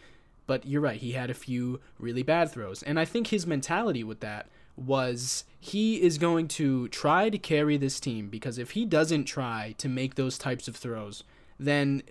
But 0.47 0.67
you're 0.67 0.81
right, 0.81 1.01
he 1.01 1.13
had 1.13 1.31
a 1.31 1.35
few 1.35 1.81
really 1.99 2.23
bad 2.23 2.51
throws. 2.51 2.83
And 2.83 2.99
I 2.99 3.05
think 3.05 3.29
his 3.29 3.47
mentality 3.47 4.05
with 4.05 4.21
that 4.21 4.49
was 4.77 5.45
he 5.59 6.03
is 6.03 6.19
going 6.19 6.49
to 6.49 6.89
try 6.89 7.31
to 7.31 7.39
carry 7.39 7.77
this 7.77 7.99
team 7.99 8.29
because 8.29 8.59
if 8.59 8.73
he 8.73 8.85
doesn't 8.85 9.25
try 9.25 9.75
to 9.79 9.89
make 9.89 10.15
those 10.15 10.39
types 10.39 10.69
of 10.69 10.77
throws, 10.77 11.25
then 11.59 12.03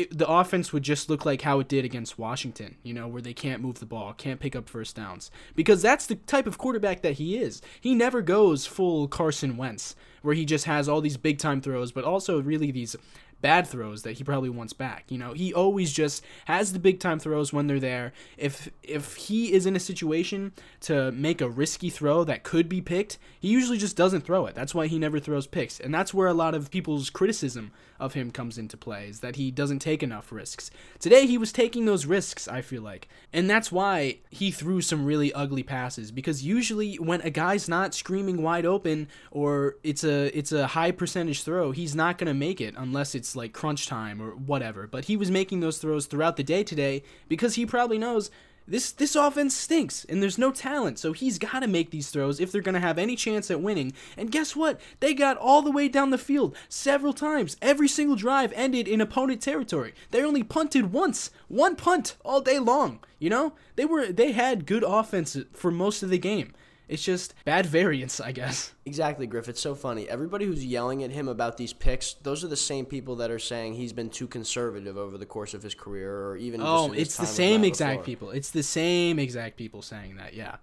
it, 0.00 0.18
the 0.18 0.28
offense 0.28 0.72
would 0.72 0.82
just 0.82 1.10
look 1.10 1.24
like 1.24 1.42
how 1.42 1.60
it 1.60 1.68
did 1.68 1.84
against 1.84 2.18
Washington, 2.18 2.76
you 2.82 2.94
know, 2.94 3.06
where 3.06 3.22
they 3.22 3.34
can't 3.34 3.62
move 3.62 3.78
the 3.78 3.86
ball, 3.86 4.12
can't 4.12 4.40
pick 4.40 4.56
up 4.56 4.68
first 4.68 4.96
downs. 4.96 5.30
Because 5.54 5.82
that's 5.82 6.06
the 6.06 6.16
type 6.16 6.46
of 6.46 6.58
quarterback 6.58 7.02
that 7.02 7.14
he 7.14 7.38
is. 7.38 7.60
He 7.80 7.94
never 7.94 8.22
goes 8.22 8.66
full 8.66 9.08
Carson 9.08 9.56
Wentz, 9.56 9.96
where 10.22 10.34
he 10.34 10.44
just 10.44 10.64
has 10.64 10.88
all 10.88 11.00
these 11.00 11.16
big 11.16 11.38
time 11.38 11.60
throws, 11.60 11.92
but 11.92 12.04
also 12.04 12.40
really 12.40 12.70
these 12.70 12.96
bad 13.40 13.66
throws 13.66 14.02
that 14.02 14.12
he 14.12 14.24
probably 14.24 14.50
wants 14.50 14.72
back. 14.72 15.04
You 15.08 15.18
know, 15.18 15.32
he 15.32 15.52
always 15.52 15.92
just 15.92 16.24
has 16.44 16.72
the 16.72 16.78
big 16.78 17.00
time 17.00 17.18
throws 17.18 17.52
when 17.52 17.66
they're 17.66 17.80
there. 17.80 18.12
If 18.36 18.70
if 18.82 19.16
he 19.16 19.52
is 19.52 19.66
in 19.66 19.76
a 19.76 19.80
situation 19.80 20.52
to 20.80 21.10
make 21.12 21.40
a 21.40 21.48
risky 21.48 21.90
throw 21.90 22.24
that 22.24 22.42
could 22.42 22.68
be 22.68 22.80
picked, 22.80 23.18
he 23.38 23.48
usually 23.48 23.78
just 23.78 23.96
doesn't 23.96 24.22
throw 24.22 24.46
it. 24.46 24.54
That's 24.54 24.74
why 24.74 24.86
he 24.86 24.98
never 24.98 25.18
throws 25.18 25.46
picks. 25.46 25.80
And 25.80 25.94
that's 25.94 26.14
where 26.14 26.28
a 26.28 26.34
lot 26.34 26.54
of 26.54 26.70
people's 26.70 27.10
criticism 27.10 27.72
of 28.00 28.14
him 28.14 28.30
comes 28.30 28.58
into 28.58 28.76
play 28.76 29.08
is 29.08 29.20
that 29.20 29.36
he 29.36 29.50
doesn't 29.50 29.78
take 29.78 30.02
enough 30.02 30.32
risks. 30.32 30.70
Today 30.98 31.26
he 31.26 31.38
was 31.38 31.52
taking 31.52 31.84
those 31.84 32.06
risks, 32.06 32.48
I 32.48 32.62
feel 32.62 32.82
like. 32.82 33.08
And 33.32 33.48
that's 33.48 33.70
why 33.70 34.18
he 34.30 34.50
threw 34.50 34.80
some 34.80 35.04
really 35.04 35.32
ugly 35.32 35.62
passes 35.62 36.10
because 36.10 36.42
usually 36.42 36.96
when 36.96 37.20
a 37.20 37.30
guy's 37.30 37.68
not 37.68 37.94
screaming 37.94 38.42
wide 38.42 38.66
open 38.66 39.08
or 39.30 39.76
it's 39.84 40.02
a 40.02 40.36
it's 40.36 40.52
a 40.52 40.68
high 40.68 40.90
percentage 40.90 41.42
throw, 41.42 41.70
he's 41.70 41.94
not 41.94 42.18
going 42.18 42.28
to 42.28 42.34
make 42.34 42.60
it 42.60 42.74
unless 42.76 43.14
it's 43.14 43.36
like 43.36 43.52
crunch 43.52 43.86
time 43.86 44.20
or 44.20 44.30
whatever. 44.30 44.86
But 44.86 45.04
he 45.04 45.16
was 45.16 45.30
making 45.30 45.60
those 45.60 45.78
throws 45.78 46.06
throughout 46.06 46.36
the 46.36 46.42
day 46.42 46.64
today 46.64 47.02
because 47.28 47.54
he 47.54 47.66
probably 47.66 47.98
knows 47.98 48.30
this 48.70 48.92
this 48.92 49.16
offense 49.16 49.54
stinks 49.54 50.04
and 50.04 50.22
there's 50.22 50.38
no 50.38 50.52
talent, 50.52 50.98
so 50.98 51.12
he's 51.12 51.38
got 51.38 51.60
to 51.60 51.66
make 51.66 51.90
these 51.90 52.10
throws 52.10 52.38
if 52.38 52.52
they're 52.52 52.62
going 52.62 52.74
to 52.74 52.80
have 52.80 52.98
any 52.98 53.16
chance 53.16 53.50
at 53.50 53.60
winning. 53.60 53.92
And 54.16 54.30
guess 54.30 54.54
what? 54.54 54.80
They 55.00 55.12
got 55.12 55.36
all 55.36 55.60
the 55.60 55.72
way 55.72 55.88
down 55.88 56.10
the 56.10 56.18
field 56.18 56.56
several 56.68 57.12
times. 57.12 57.56
Every 57.60 57.88
single 57.88 58.16
drive 58.16 58.52
ended 58.54 58.86
in 58.86 59.00
opponent 59.00 59.42
territory. 59.42 59.92
They 60.12 60.22
only 60.22 60.44
punted 60.44 60.92
once, 60.92 61.30
one 61.48 61.74
punt 61.74 62.16
all 62.24 62.40
day 62.40 62.60
long. 62.60 63.00
You 63.18 63.30
know, 63.30 63.52
they 63.74 63.84
were 63.84 64.06
they 64.06 64.32
had 64.32 64.66
good 64.66 64.84
offense 64.84 65.36
for 65.52 65.70
most 65.72 66.02
of 66.02 66.08
the 66.08 66.18
game. 66.18 66.52
It's 66.90 67.04
just 67.04 67.34
bad 67.44 67.66
variance, 67.66 68.20
I 68.20 68.32
guess. 68.32 68.74
Exactly, 68.84 69.28
Griff. 69.28 69.48
It's 69.48 69.60
so 69.60 69.76
funny. 69.76 70.08
Everybody 70.08 70.44
who's 70.44 70.66
yelling 70.66 71.04
at 71.04 71.12
him 71.12 71.28
about 71.28 71.56
these 71.56 71.72
picks, 71.72 72.14
those 72.14 72.42
are 72.42 72.48
the 72.48 72.56
same 72.56 72.84
people 72.84 73.14
that 73.16 73.30
are 73.30 73.38
saying 73.38 73.74
he's 73.74 73.92
been 73.92 74.10
too 74.10 74.26
conservative 74.26 74.98
over 74.98 75.16
the 75.16 75.24
course 75.24 75.54
of 75.54 75.62
his 75.62 75.72
career, 75.72 76.12
or 76.12 76.36
even. 76.36 76.60
Oh, 76.60 76.92
it's 76.92 77.16
the 77.16 77.26
same 77.26 77.62
exact 77.62 78.04
people. 78.04 78.30
It's 78.30 78.50
the 78.50 78.64
same 78.64 79.20
exact 79.20 79.56
people 79.56 79.82
saying 79.82 80.16
that. 80.16 80.34
Yeah. 80.34 80.56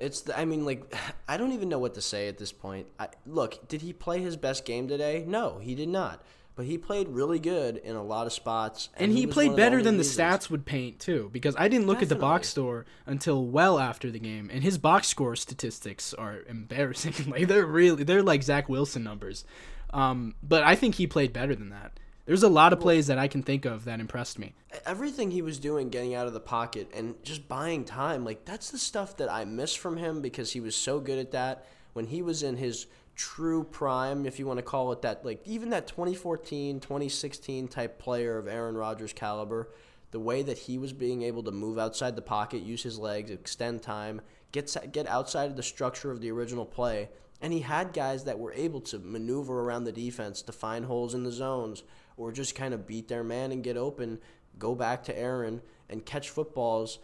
It's 0.00 0.22
the, 0.22 0.36
I 0.36 0.44
mean, 0.44 0.64
like, 0.64 0.92
I 1.28 1.36
don't 1.36 1.52
even 1.52 1.68
know 1.68 1.78
what 1.78 1.94
to 1.94 2.02
say 2.02 2.26
at 2.26 2.38
this 2.38 2.50
point. 2.50 2.88
I, 2.98 3.08
look, 3.24 3.68
did 3.68 3.82
he 3.82 3.92
play 3.92 4.20
his 4.20 4.36
best 4.36 4.64
game 4.64 4.88
today? 4.88 5.24
No, 5.28 5.58
he 5.58 5.76
did 5.76 5.88
not 5.88 6.24
but 6.54 6.66
he 6.66 6.76
played 6.76 7.08
really 7.08 7.38
good 7.38 7.76
in 7.78 7.96
a 7.96 8.02
lot 8.02 8.26
of 8.26 8.32
spots. 8.32 8.90
And, 8.94 9.04
and 9.04 9.12
he, 9.12 9.22
he 9.22 9.26
played 9.26 9.56
better 9.56 9.82
than 9.82 9.96
reasons. 9.96 10.16
the 10.16 10.22
stats 10.22 10.50
would 10.50 10.66
paint 10.66 10.98
too, 11.00 11.30
because 11.32 11.54
I 11.58 11.68
didn't 11.68 11.86
look 11.86 11.96
Definitely. 11.96 12.14
at 12.14 12.20
the 12.20 12.26
box 12.26 12.48
score 12.48 12.86
until 13.06 13.46
well 13.46 13.78
after 13.78 14.10
the 14.10 14.18
game, 14.18 14.50
and 14.52 14.62
his 14.62 14.78
box 14.78 15.08
score 15.08 15.36
statistics 15.36 16.12
are 16.14 16.40
embarrassing. 16.48 17.14
like 17.30 17.48
they're 17.48 17.66
really 17.66 18.04
they're 18.04 18.22
like 18.22 18.42
Zach 18.42 18.68
Wilson 18.68 19.02
numbers. 19.02 19.44
Um, 19.92 20.34
but 20.42 20.62
I 20.62 20.74
think 20.74 20.96
he 20.96 21.06
played 21.06 21.32
better 21.32 21.54
than 21.54 21.70
that. 21.70 21.98
There's 22.24 22.44
a 22.44 22.48
lot 22.48 22.72
of 22.72 22.80
plays 22.80 23.08
that 23.08 23.18
I 23.18 23.26
can 23.26 23.42
think 23.42 23.64
of 23.64 23.84
that 23.84 23.98
impressed 23.98 24.38
me. 24.38 24.54
Everything 24.86 25.32
he 25.32 25.42
was 25.42 25.58
doing, 25.58 25.88
getting 25.88 26.14
out 26.14 26.28
of 26.28 26.32
the 26.32 26.40
pocket 26.40 26.88
and 26.94 27.16
just 27.24 27.48
buying 27.48 27.84
time, 27.84 28.24
like 28.24 28.44
that's 28.44 28.70
the 28.70 28.78
stuff 28.78 29.16
that 29.16 29.30
I 29.30 29.44
miss 29.44 29.74
from 29.74 29.96
him 29.96 30.22
because 30.22 30.52
he 30.52 30.60
was 30.60 30.76
so 30.76 31.00
good 31.00 31.18
at 31.18 31.32
that 31.32 31.66
when 31.94 32.06
he 32.06 32.22
was 32.22 32.42
in 32.42 32.56
his 32.56 32.86
true 33.14 33.64
prime, 33.64 34.26
if 34.26 34.38
you 34.38 34.46
want 34.46 34.58
to 34.58 34.62
call 34.62 34.92
it 34.92 35.02
that, 35.02 35.24
like 35.24 35.40
even 35.46 35.70
that 35.70 35.86
2014, 35.86 36.80
2016 36.80 37.68
type 37.68 37.98
player 37.98 38.38
of 38.38 38.48
Aaron 38.48 38.76
Rodgers 38.76 39.12
caliber, 39.12 39.70
the 40.10 40.20
way 40.20 40.42
that 40.42 40.58
he 40.58 40.78
was 40.78 40.92
being 40.92 41.22
able 41.22 41.42
to 41.42 41.50
move 41.50 41.78
outside 41.78 42.16
the 42.16 42.22
pocket, 42.22 42.62
use 42.62 42.82
his 42.82 42.98
legs, 42.98 43.30
extend 43.30 43.82
time, 43.82 44.20
get 44.52 44.74
get 44.92 45.06
outside 45.06 45.50
of 45.50 45.56
the 45.56 45.62
structure 45.62 46.10
of 46.10 46.20
the 46.20 46.30
original 46.30 46.66
play. 46.66 47.08
And 47.40 47.52
he 47.52 47.60
had 47.60 47.92
guys 47.92 48.24
that 48.24 48.38
were 48.38 48.52
able 48.52 48.80
to 48.82 48.98
maneuver 48.98 49.60
around 49.62 49.84
the 49.84 49.92
defense 49.92 50.42
to 50.42 50.52
find 50.52 50.84
holes 50.84 51.14
in 51.14 51.24
the 51.24 51.32
zones 51.32 51.82
or 52.16 52.30
just 52.30 52.54
kind 52.54 52.72
of 52.72 52.86
beat 52.86 53.08
their 53.08 53.24
man 53.24 53.50
and 53.50 53.64
get 53.64 53.76
open, 53.76 54.20
go 54.58 54.74
back 54.76 55.02
to 55.04 55.18
Aaron 55.18 55.60
and 55.88 56.06
catch 56.06 56.30
footballs 56.30 57.00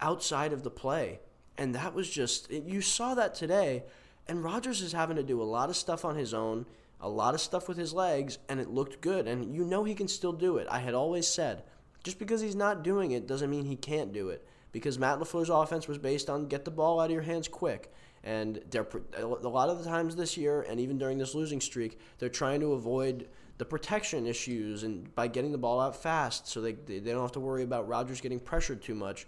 outside 0.00 0.52
of 0.52 0.64
the 0.64 0.70
play. 0.70 1.20
And 1.56 1.74
that 1.74 1.94
was 1.94 2.10
just, 2.10 2.50
you 2.50 2.80
saw 2.80 3.14
that 3.14 3.34
today. 3.34 3.84
And 4.28 4.44
Rodgers 4.44 4.82
is 4.82 4.92
having 4.92 5.16
to 5.16 5.22
do 5.22 5.40
a 5.40 5.44
lot 5.44 5.70
of 5.70 5.76
stuff 5.76 6.04
on 6.04 6.16
his 6.16 6.34
own, 6.34 6.66
a 7.00 7.08
lot 7.08 7.34
of 7.34 7.40
stuff 7.40 7.68
with 7.68 7.78
his 7.78 7.92
legs, 7.92 8.38
and 8.48 8.60
it 8.60 8.68
looked 8.68 9.00
good. 9.00 9.26
And 9.26 9.54
you 9.54 9.64
know 9.64 9.84
he 9.84 9.94
can 9.94 10.08
still 10.08 10.32
do 10.32 10.58
it. 10.58 10.66
I 10.70 10.80
had 10.80 10.94
always 10.94 11.26
said, 11.26 11.62
just 12.04 12.18
because 12.18 12.40
he's 12.40 12.54
not 12.54 12.82
doing 12.82 13.12
it 13.12 13.26
doesn't 13.26 13.50
mean 13.50 13.64
he 13.64 13.76
can't 13.76 14.12
do 14.12 14.28
it. 14.28 14.46
Because 14.70 14.98
Matt 14.98 15.18
LaFleur's 15.18 15.48
offense 15.48 15.88
was 15.88 15.96
based 15.96 16.28
on 16.28 16.46
get 16.46 16.64
the 16.64 16.70
ball 16.70 17.00
out 17.00 17.06
of 17.06 17.10
your 17.10 17.22
hands 17.22 17.48
quick. 17.48 17.92
And 18.22 18.60
they're 18.70 18.86
a 19.16 19.24
lot 19.24 19.70
of 19.70 19.78
the 19.78 19.88
times 19.88 20.14
this 20.14 20.36
year, 20.36 20.66
and 20.68 20.78
even 20.78 20.98
during 20.98 21.18
this 21.18 21.34
losing 21.34 21.60
streak, 21.60 21.98
they're 22.18 22.28
trying 22.28 22.60
to 22.60 22.72
avoid 22.72 23.28
the 23.58 23.64
protection 23.64 24.26
issues 24.26 24.84
and 24.84 25.12
by 25.14 25.26
getting 25.26 25.52
the 25.52 25.58
ball 25.58 25.80
out 25.80 26.00
fast 26.00 26.46
so 26.46 26.60
they, 26.60 26.72
they 26.72 27.00
don't 27.00 27.22
have 27.22 27.32
to 27.32 27.40
worry 27.40 27.64
about 27.64 27.88
Rodgers 27.88 28.20
getting 28.20 28.38
pressured 28.38 28.82
too 28.82 28.94
much. 28.94 29.26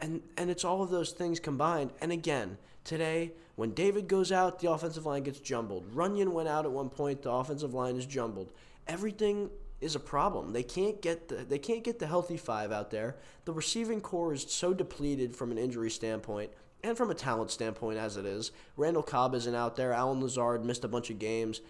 And, 0.00 0.20
and 0.36 0.50
it's 0.50 0.64
all 0.64 0.82
of 0.82 0.90
those 0.90 1.10
things 1.10 1.40
combined. 1.40 1.92
And 2.00 2.12
again, 2.12 2.58
today, 2.84 3.32
when 3.56 3.74
David 3.74 4.08
goes 4.08 4.32
out, 4.32 4.60
the 4.60 4.70
offensive 4.70 5.06
line 5.06 5.22
gets 5.22 5.40
jumbled. 5.40 5.94
Runyan 5.94 6.32
went 6.32 6.48
out 6.48 6.64
at 6.64 6.72
one 6.72 6.88
point, 6.88 7.22
the 7.22 7.30
offensive 7.30 7.74
line 7.74 7.96
is 7.96 8.06
jumbled. 8.06 8.52
Everything 8.86 9.50
is 9.80 9.94
a 9.96 10.00
problem. 10.00 10.52
They 10.52 10.62
can't 10.62 11.02
get 11.02 11.28
the 11.28 11.36
they 11.36 11.58
can't 11.58 11.84
get 11.84 11.98
the 11.98 12.06
healthy 12.06 12.36
five 12.36 12.72
out 12.72 12.90
there. 12.90 13.16
The 13.44 13.52
receiving 13.52 14.00
corps 14.00 14.32
is 14.32 14.46
so 14.48 14.72
depleted 14.72 15.34
from 15.34 15.50
an 15.50 15.58
injury 15.58 15.90
standpoint 15.90 16.50
and 16.84 16.96
from 16.96 17.10
a 17.10 17.14
talent 17.14 17.50
standpoint 17.50 17.98
as 17.98 18.16
it 18.16 18.24
is. 18.24 18.52
Randall 18.76 19.02
Cobb 19.02 19.34
isn't 19.34 19.54
out 19.54 19.76
there. 19.76 19.92
Allen 19.92 20.20
Lazard 20.20 20.64
missed 20.64 20.84
a 20.84 20.88
bunch 20.88 21.10
of 21.10 21.18
games. 21.18 21.60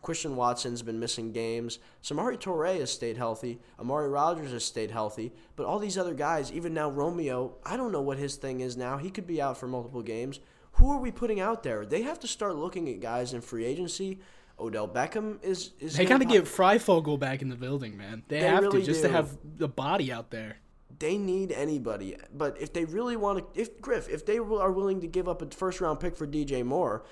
Christian 0.00 0.36
Watson's 0.36 0.82
been 0.82 0.98
missing 0.98 1.32
games. 1.32 1.78
Samori 2.02 2.38
Toure 2.38 2.78
has 2.78 2.90
stayed 2.90 3.16
healthy. 3.16 3.60
Amari 3.78 4.08
Rodgers 4.08 4.50
has 4.52 4.64
stayed 4.64 4.90
healthy. 4.90 5.32
But 5.54 5.66
all 5.66 5.78
these 5.78 5.98
other 5.98 6.14
guys, 6.14 6.50
even 6.50 6.74
now 6.74 6.90
Romeo, 6.90 7.54
I 7.64 7.76
don't 7.76 7.92
know 7.92 8.00
what 8.00 8.18
his 8.18 8.36
thing 8.36 8.60
is 8.60 8.76
now. 8.76 8.98
He 8.98 9.10
could 9.10 9.26
be 9.26 9.40
out 9.40 9.58
for 9.58 9.68
multiple 9.68 10.02
games. 10.02 10.40
Who 10.72 10.90
are 10.90 10.98
we 10.98 11.10
putting 11.10 11.40
out 11.40 11.62
there? 11.62 11.84
They 11.84 12.02
have 12.02 12.20
to 12.20 12.28
start 12.28 12.56
looking 12.56 12.88
at 12.88 13.00
guys 13.00 13.32
in 13.32 13.40
free 13.40 13.64
agency. 13.64 14.20
Odell 14.58 14.88
Beckham 14.88 15.42
is. 15.42 15.72
is 15.80 15.96
they 15.96 16.04
got 16.04 16.18
to 16.18 16.24
get 16.24 16.44
Freifogel 16.44 17.18
back 17.18 17.42
in 17.42 17.48
the 17.48 17.56
building, 17.56 17.96
man. 17.96 18.22
They, 18.28 18.40
they 18.40 18.46
have 18.46 18.62
really 18.62 18.80
to 18.80 18.86
just 18.86 19.02
do. 19.02 19.08
to 19.08 19.14
have 19.14 19.36
the 19.56 19.68
body 19.68 20.12
out 20.12 20.30
there. 20.30 20.56
They 20.98 21.18
need 21.18 21.50
anybody, 21.50 22.16
but 22.32 22.60
if 22.60 22.72
they 22.72 22.84
really 22.84 23.16
want 23.16 23.54
to, 23.54 23.60
if 23.60 23.80
Griff, 23.80 24.08
if 24.08 24.24
they 24.24 24.36
are 24.36 24.70
willing 24.70 25.00
to 25.00 25.08
give 25.08 25.28
up 25.28 25.42
a 25.42 25.46
first 25.46 25.80
round 25.80 25.98
pick 25.98 26.14
for 26.14 26.28
DJ 26.28 26.64
Moore, 26.64 27.02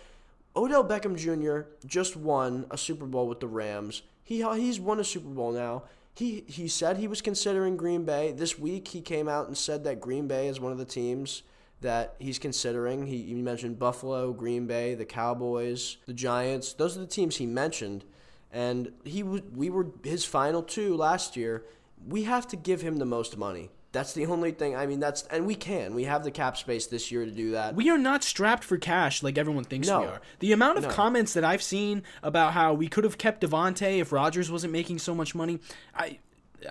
Odell 0.55 0.85
Beckham 0.85 1.17
Jr. 1.17 1.69
just 1.87 2.15
won 2.15 2.67
a 2.71 2.79
Super 2.79 3.07
Bowl 3.07 3.27
with 3.27 3.41
the 3.41 3.49
Rams. 3.49 4.03
He 4.23 4.43
he's 4.57 4.79
won 4.79 5.01
a 5.01 5.05
Super 5.05 5.31
Bowl 5.31 5.51
now. 5.51 5.85
He 6.15 6.45
he 6.47 6.69
said 6.69 6.99
he 6.99 7.09
was 7.09 7.21
considering 7.21 7.77
Green 7.77 8.05
Bay. 8.05 8.31
This 8.31 8.59
week 8.59 8.89
he 8.89 9.01
came 9.01 9.29
out 9.29 9.49
and 9.49 9.57
said 9.57 9.83
that 9.85 10.01
Green 10.01 10.29
Bay 10.29 10.47
is 10.47 10.61
one 10.61 10.71
of 10.71 10.79
the 10.79 10.85
teams 10.85 11.43
that 11.81 12.15
he's 12.19 12.39
considering. 12.39 13.07
He, 13.07 13.23
he 13.23 13.35
mentioned 13.35 13.79
Buffalo, 13.79 14.33
Green 14.33 14.67
Bay, 14.67 14.95
the 14.95 15.05
Cowboys, 15.05 15.97
the 16.07 16.13
Giants. 16.13 16.73
Those 16.75 16.97
are 16.97 17.01
the 17.01 17.07
teams 17.07 17.37
he 17.37 17.47
mentioned. 17.47 18.05
And 18.53 18.93
he 19.05 19.23
we 19.23 19.71
were 19.71 19.87
his 20.03 20.25
final 20.25 20.63
two 20.63 20.97
last 20.97 21.37
year. 21.37 21.65
We 22.07 22.25
have 22.25 22.49
to 22.49 22.57
give 22.57 22.81
him 22.81 22.97
the 22.97 23.05
most 23.05 23.37
money. 23.37 23.71
That's 23.93 24.13
the 24.13 24.27
only 24.27 24.53
thing. 24.53 24.77
I 24.77 24.87
mean, 24.87 25.01
that's 25.01 25.23
and 25.25 25.47
we 25.47 25.55
can. 25.57 25.95
We 25.95 26.05
have 26.05 26.23
the 26.23 26.31
cap 26.31 26.57
space 26.57 26.87
this 26.87 27.11
year 27.11 27.25
to 27.25 27.31
do 27.31 27.53
that. 27.53 27.75
We 27.75 27.91
are 27.91 27.99
not 27.99 28.23
strapped 28.23 28.63
for 28.63 28.77
cash 28.77 29.23
like 29.23 29.37
everyone 29.37 29.65
thinks 29.65 29.89
no. 29.89 30.01
we 30.01 30.07
are. 30.07 30.21
The 30.39 30.53
amount 30.53 30.79
of 30.79 30.85
no. 30.85 30.91
comments 30.91 31.33
that 31.35 31.45
I've 31.45 31.63
seen 31.63 32.05
about 32.23 32.53
how 32.53 32.73
we 32.73 32.89
could 32.89 33.05
have 33.05 33.19
kept 33.19 33.43
Davante 33.43 33.99
if 33.99 34.13
Rodgers 34.13 34.51
wasn't 34.51 34.73
making 34.73 35.01
so 35.01 35.15
much 35.15 35.35
money, 35.35 35.59
I 35.95 36.19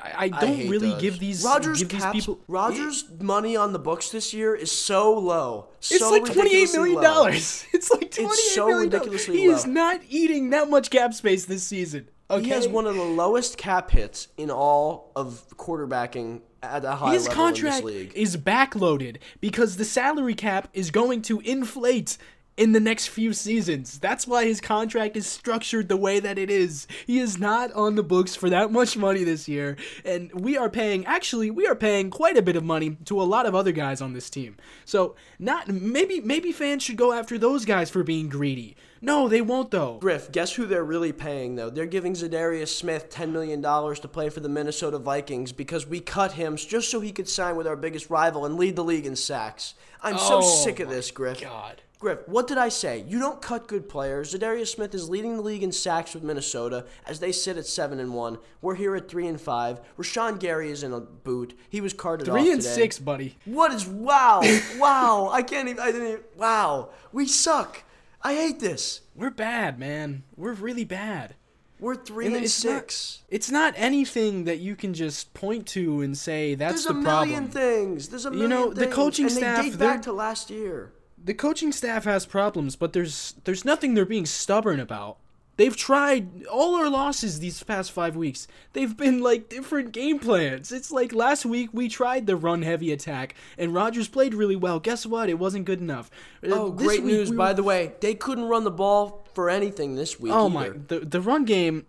I, 0.04 0.30
don't 0.30 0.60
I 0.62 0.68
really 0.68 0.90
those. 0.92 1.02
give 1.02 1.20
these 1.20 1.44
Rodgers 1.44 1.80
give 1.84 1.90
these 1.90 2.12
people 2.12 2.40
Rodgers 2.48 3.06
money 3.20 3.56
on 3.56 3.74
the 3.74 3.80
books 3.80 4.12
this 4.12 4.34
year 4.34 4.54
is 4.56 4.72
so 4.72 5.18
low. 5.18 5.70
So 5.80 5.96
it's 5.96 6.12
like 6.12 6.26
twenty 6.36 6.56
eight 6.56 6.72
million 6.74 7.02
dollars. 7.02 7.66
It's 7.74 7.90
like 7.92 8.12
twenty 8.12 8.30
eight 8.30 8.34
it's 8.34 8.54
so 8.56 8.68
million 8.68 8.90
ridiculously 8.92 9.38
He 9.38 9.48
low. 9.50 9.56
is 9.56 9.66
not 9.66 10.02
eating 10.10 10.52
that 10.52 10.70
much 10.70 10.90
cap 10.90 11.14
space 11.14 11.46
this 11.46 11.64
season. 11.64 12.10
Okay? 12.32 12.44
He 12.44 12.50
has 12.52 12.68
one 12.68 12.86
of 12.86 12.96
the 12.96 13.02
lowest 13.04 13.58
cap 13.58 13.90
hits 13.90 14.28
in 14.38 14.52
all 14.52 15.12
of 15.16 15.44
quarterbacking 15.58 16.42
at 16.62 16.86
a 16.86 16.92
high 16.92 17.14
His 17.14 17.28
level 17.28 17.44
contract 17.44 17.80
in 17.80 17.86
this 17.86 17.96
league. 17.96 18.12
is 18.16 18.38
backloaded 18.38 19.18
because 19.42 19.78
the 19.78 19.86
salary 19.86 20.36
cap 20.36 20.68
is 20.74 20.92
going 20.92 21.24
to 21.24 21.40
inflate 21.40 22.18
in 22.60 22.74
the 22.74 22.80
next 22.82 23.08
few 23.08 23.32
seasons. 23.32 24.00
That's 24.00 24.28
why 24.28 24.44
his 24.44 24.60
contract 24.60 25.16
is 25.16 25.26
structured 25.26 25.88
the 25.88 25.96
way 25.96 26.20
that 26.20 26.38
it 26.38 26.52
is. 26.52 26.88
He 27.08 27.20
is 27.20 27.40
not 27.40 27.72
on 27.72 27.96
the 27.96 28.04
books 28.04 28.36
for 28.36 28.50
that 28.50 28.70
much 28.70 28.98
money 28.98 29.24
this 29.24 29.48
year, 29.48 29.78
and 30.04 30.30
we 30.34 30.58
are 30.58 30.70
paying 30.70 31.06
actually 31.06 31.50
we 31.50 31.66
are 31.66 31.76
paying 31.76 32.10
quite 32.10 32.36
a 32.36 32.42
bit 32.42 32.58
of 32.58 32.64
money 32.66 32.98
to 33.06 33.22
a 33.22 33.24
lot 33.24 33.46
of 33.46 33.56
other 33.56 33.72
guys 33.72 34.02
on 34.02 34.12
this 34.12 34.30
team. 34.30 34.58
So, 34.84 35.16
not 35.40 35.70
maybe 35.70 36.20
maybe 36.20 36.52
fans 36.52 36.84
should 36.84 36.98
go 36.98 37.14
after 37.14 37.38
those 37.38 37.64
guys 37.64 37.90
for 37.90 38.04
being 38.04 38.28
greedy. 38.28 38.76
No, 39.02 39.30
they 39.30 39.40
won't 39.40 39.72
though. 39.72 39.98
Griff, 40.00 40.30
guess 40.30 40.56
who 40.56 40.66
they're 40.66 40.84
really 40.84 41.14
paying 41.14 41.56
though? 41.56 41.70
They're 41.70 41.86
giving 41.86 42.12
Za'Darius 42.12 42.68
Smith 42.68 43.10
$10 43.10 43.32
million 43.32 43.62
to 43.62 44.08
play 44.12 44.28
for 44.28 44.42
the 44.42 44.50
Minnesota 44.50 45.00
Vikings 45.00 45.54
because 45.54 45.88
we 45.88 46.02
cut 46.02 46.34
him 46.34 46.58
just 46.58 46.92
so 46.92 47.00
he 47.00 47.14
could 47.14 47.30
sign 47.30 47.56
with 47.56 47.68
our 47.68 47.78
biggest 47.78 48.10
rival 48.10 48.46
and 48.46 48.58
lead 48.58 48.76
the 48.76 48.84
league 48.84 49.06
in 49.06 49.16
sacks. 49.16 49.76
I'm 50.02 50.16
oh, 50.16 50.42
so 50.42 50.42
sick 50.42 50.82
of 50.82 50.90
this, 50.90 51.12
Griff. 51.12 51.40
God. 51.40 51.82
Griff, 52.00 52.26
what 52.30 52.48
did 52.48 52.58
I 52.58 52.70
say? 52.70 53.04
You 53.10 53.20
don't 53.20 53.42
cut 53.42 53.68
good 53.68 53.90
players. 53.90 54.34
Za'Darius 54.34 54.70
Smith 54.70 54.96
is 54.96 55.10
leading 55.10 55.36
the 55.36 55.42
league 55.42 55.64
in 55.64 55.74
sacks 55.74 56.14
with 56.14 56.24
Minnesota 56.24 56.86
as 57.06 57.20
they 57.20 57.34
sit 57.34 57.58
at 57.58 57.66
seven 57.66 58.00
and 58.00 58.14
one. 58.14 58.38
We're 58.62 58.76
here 58.76 58.96
at 58.96 59.10
three 59.10 59.28
and 59.28 59.40
five. 59.40 59.82
Rashan 59.98 60.40
Gary 60.40 60.72
is 60.72 60.82
in 60.82 60.94
a 60.94 61.02
boot. 61.02 61.60
He 61.70 61.82
was 61.82 61.92
carted 61.92 62.28
three 62.28 62.40
off 62.40 62.46
Three 62.46 62.54
and 62.54 62.62
today. 62.62 62.74
six, 62.74 63.00
buddy. 63.00 63.36
What 63.44 63.74
is 63.74 63.86
wow, 63.86 64.40
wow? 64.78 65.30
I 65.30 65.42
can't 65.42 65.68
even. 65.68 65.84
I 65.84 65.92
didn't. 65.92 66.08
Even, 66.08 66.22
wow, 66.38 66.92
we 67.12 67.26
suck. 67.26 67.84
I 68.22 68.34
hate 68.34 68.62
this. 68.62 69.02
We're 69.14 69.30
bad, 69.30 69.78
man. 69.78 70.24
We're 70.38 70.54
really 70.54 70.86
bad. 70.86 71.36
We're 71.82 71.96
three 71.96 72.28
and, 72.28 72.36
and 72.36 72.46
it's 72.46 72.54
six. 72.54 73.24
Not, 73.24 73.36
it's 73.36 73.52
not 73.52 73.74
anything 73.76 74.46
that 74.46 74.60
you 74.60 74.78
can 74.78 74.94
just 74.94 75.34
point 75.34 75.68
to 75.68 76.00
and 76.02 76.18
say 76.18 76.56
that's 76.56 76.86
There's 76.86 76.86
the 76.86 77.04
problem. 77.04 77.04
There's 77.04 77.24
a 77.24 77.26
million 77.28 77.52
things. 77.52 78.08
There's 78.08 78.26
a 78.26 78.32
million 78.32 78.50
You 78.52 78.56
know, 78.56 78.66
things. 78.72 78.80
the 78.80 78.88
coaching 78.88 79.26
and 79.26 79.34
staff. 79.34 79.64
They 79.66 79.70
date 79.72 79.80
back 79.80 80.02
to 80.04 80.14
last 80.14 80.50
year 80.50 80.94
the 81.24 81.34
coaching 81.34 81.72
staff 81.72 82.06
has 82.06 82.26
problems, 82.26 82.76
but 82.76 82.94
there's 82.94 83.36
there's 83.44 83.66
nothing 83.66 83.94
they're 83.94 84.06
being 84.06 84.26
stubborn 84.26 84.80
about. 84.80 85.18
They've 85.58 85.76
tried 85.76 86.46
all 86.46 86.76
our 86.76 86.90
losses 86.90 87.40
these 87.40 87.62
past 87.64 87.92
five 87.92 88.16
weeks. 88.16 88.48
They've 88.72 88.96
been 88.96 89.20
like 89.20 89.50
different 89.50 89.92
game 89.92 90.18
plans. 90.18 90.72
It's 90.72 90.90
like 90.90 91.12
last 91.12 91.46
week 91.46 91.72
we 91.74 91.90
tried 91.90 92.28
the 92.28 92.38
run 92.38 92.62
heavy 92.62 92.94
attack 92.94 93.36
and 93.58 93.74
Rodgers 93.74 94.08
played 94.08 94.34
really 94.34 94.56
well. 94.56 94.80
Guess 94.80 95.06
what? 95.06 95.28
It 95.28 95.38
wasn't 95.38 95.66
good 95.66 95.82
enough. 95.82 96.10
Uh, 96.42 96.52
oh, 96.54 96.72
this 96.72 96.88
great 96.88 97.04
news! 97.04 97.30
We 97.30 97.36
by 97.36 97.52
the 97.52 97.64
way, 97.64 97.92
they 98.00 98.16
couldn't 98.16 98.46
run 98.46 98.64
the 98.64 98.72
ball 98.72 99.28
for 99.34 99.50
anything 99.50 99.96
this 99.96 100.18
week. 100.18 100.32
Oh 100.34 100.46
either. 100.46 100.54
my! 100.54 100.70
The 100.88 101.00
the 101.02 101.20
run 101.20 101.44
game. 101.44 101.86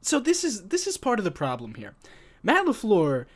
So 0.00 0.18
this 0.18 0.42
is 0.42 0.68
this 0.68 0.88
is 0.88 0.96
part 0.96 1.20
of 1.20 1.24
the 1.24 1.30
problem 1.30 1.74
here. 1.74 1.94
Matt 2.42 2.66
LaFleur 2.66 3.26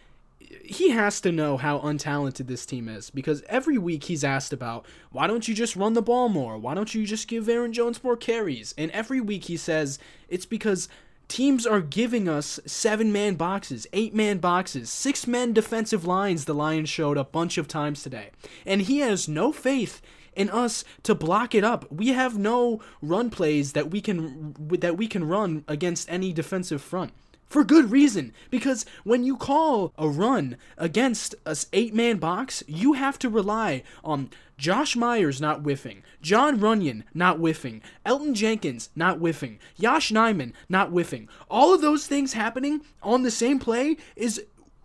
he 0.65 0.91
has 0.91 1.21
to 1.21 1.33
know 1.33 1.57
how 1.57 1.79
untalented 1.79 2.47
this 2.47 2.67
team 2.67 2.89
is 2.89 3.11
because 3.11 3.43
every 3.49 3.79
week 3.79 4.05
he's 4.05 4.25
asked 4.25 4.53
about 4.53 4.87
why 5.11 5.27
don't 5.27 5.49
you 5.49 5.55
just 5.55 5.77
run 5.77 5.95
the 5.95 6.03
ball 6.03 6.29
more? 6.29 6.59
Why 6.59 6.75
don't 6.75 6.95
you 6.95 7.07
just 7.07 7.29
give 7.29 7.49
Aaron 7.49 7.73
Jones 7.73 8.03
more 8.03 8.17
carries? 8.17 8.75
And 8.77 8.91
every 8.91 9.21
week 9.21 9.45
he 9.45 9.57
says 9.57 9.99
it's 10.29 10.47
because 10.47 10.89
teams 11.29 11.67
are 11.67 11.81
giving 11.81 12.29
us 12.29 12.61
seven 12.67 13.13
man 13.13 13.35
boxes, 13.35 13.87
eight 13.93 14.15
man 14.15 14.39
boxes, 14.39 14.91
six 14.91 15.27
men 15.27 15.53
defensive 15.53 16.05
lines. 16.05 16.45
The 16.45 16.55
Lions 16.55 16.89
showed 16.89 17.17
a 17.17 17.25
bunch 17.25 17.59
of 17.59 17.69
times 17.69 18.03
today. 18.03 18.31
And 18.65 18.83
he 18.83 18.99
has 18.99 19.29
no 19.29 19.53
faith 19.53 20.01
in 20.35 20.51
us 20.51 20.85
to 21.03 21.15
block 21.15 21.55
it 21.55 21.65
up. 21.65 21.91
We 21.91 22.09
have 22.09 22.39
no 22.39 22.81
run 23.01 23.31
plays 23.31 23.73
that 23.73 23.91
we 23.91 24.01
can 24.01 24.55
that 24.81 24.97
we 24.97 25.09
can 25.09 25.25
run 25.25 25.65
against 25.67 26.11
any 26.11 26.33
defensive 26.33 26.83
front 26.83 27.13
for 27.47 27.65
good 27.65 27.91
reason. 27.91 28.33
Because 28.51 28.85
when 29.05 29.25
you 29.25 29.37
call 29.37 29.93
a 29.99 30.09
run 30.09 30.57
against 30.77 31.35
a 31.45 31.57
eight 31.73 31.95
man 31.95 32.19
box 32.19 32.63
you 32.67 32.95
have 32.95 33.19
to 33.19 33.29
rely 33.29 33.83
on 34.05 34.31
josh 34.59 34.97
myers 34.97 35.41
not 35.41 35.63
whiffing 35.63 36.03
Jon 36.23 36.59
runyan 36.59 37.03
not 37.15 37.39
whiffing 37.39 37.83
Elgton 38.05 38.35
jenkins 38.35 38.91
not 38.95 39.19
whiffing 39.19 39.59
Josh 39.81 40.11
nijman 40.11 40.53
not 40.69 40.91
whiffing. 40.91 41.29
All 41.51 41.75
of 41.75 41.81
those 41.81 42.07
things 42.07 42.33
happening 42.33 42.83
on 43.03 43.23
the 43.23 43.31
same 43.31 43.59
play 43.59 43.97
is 44.15 44.43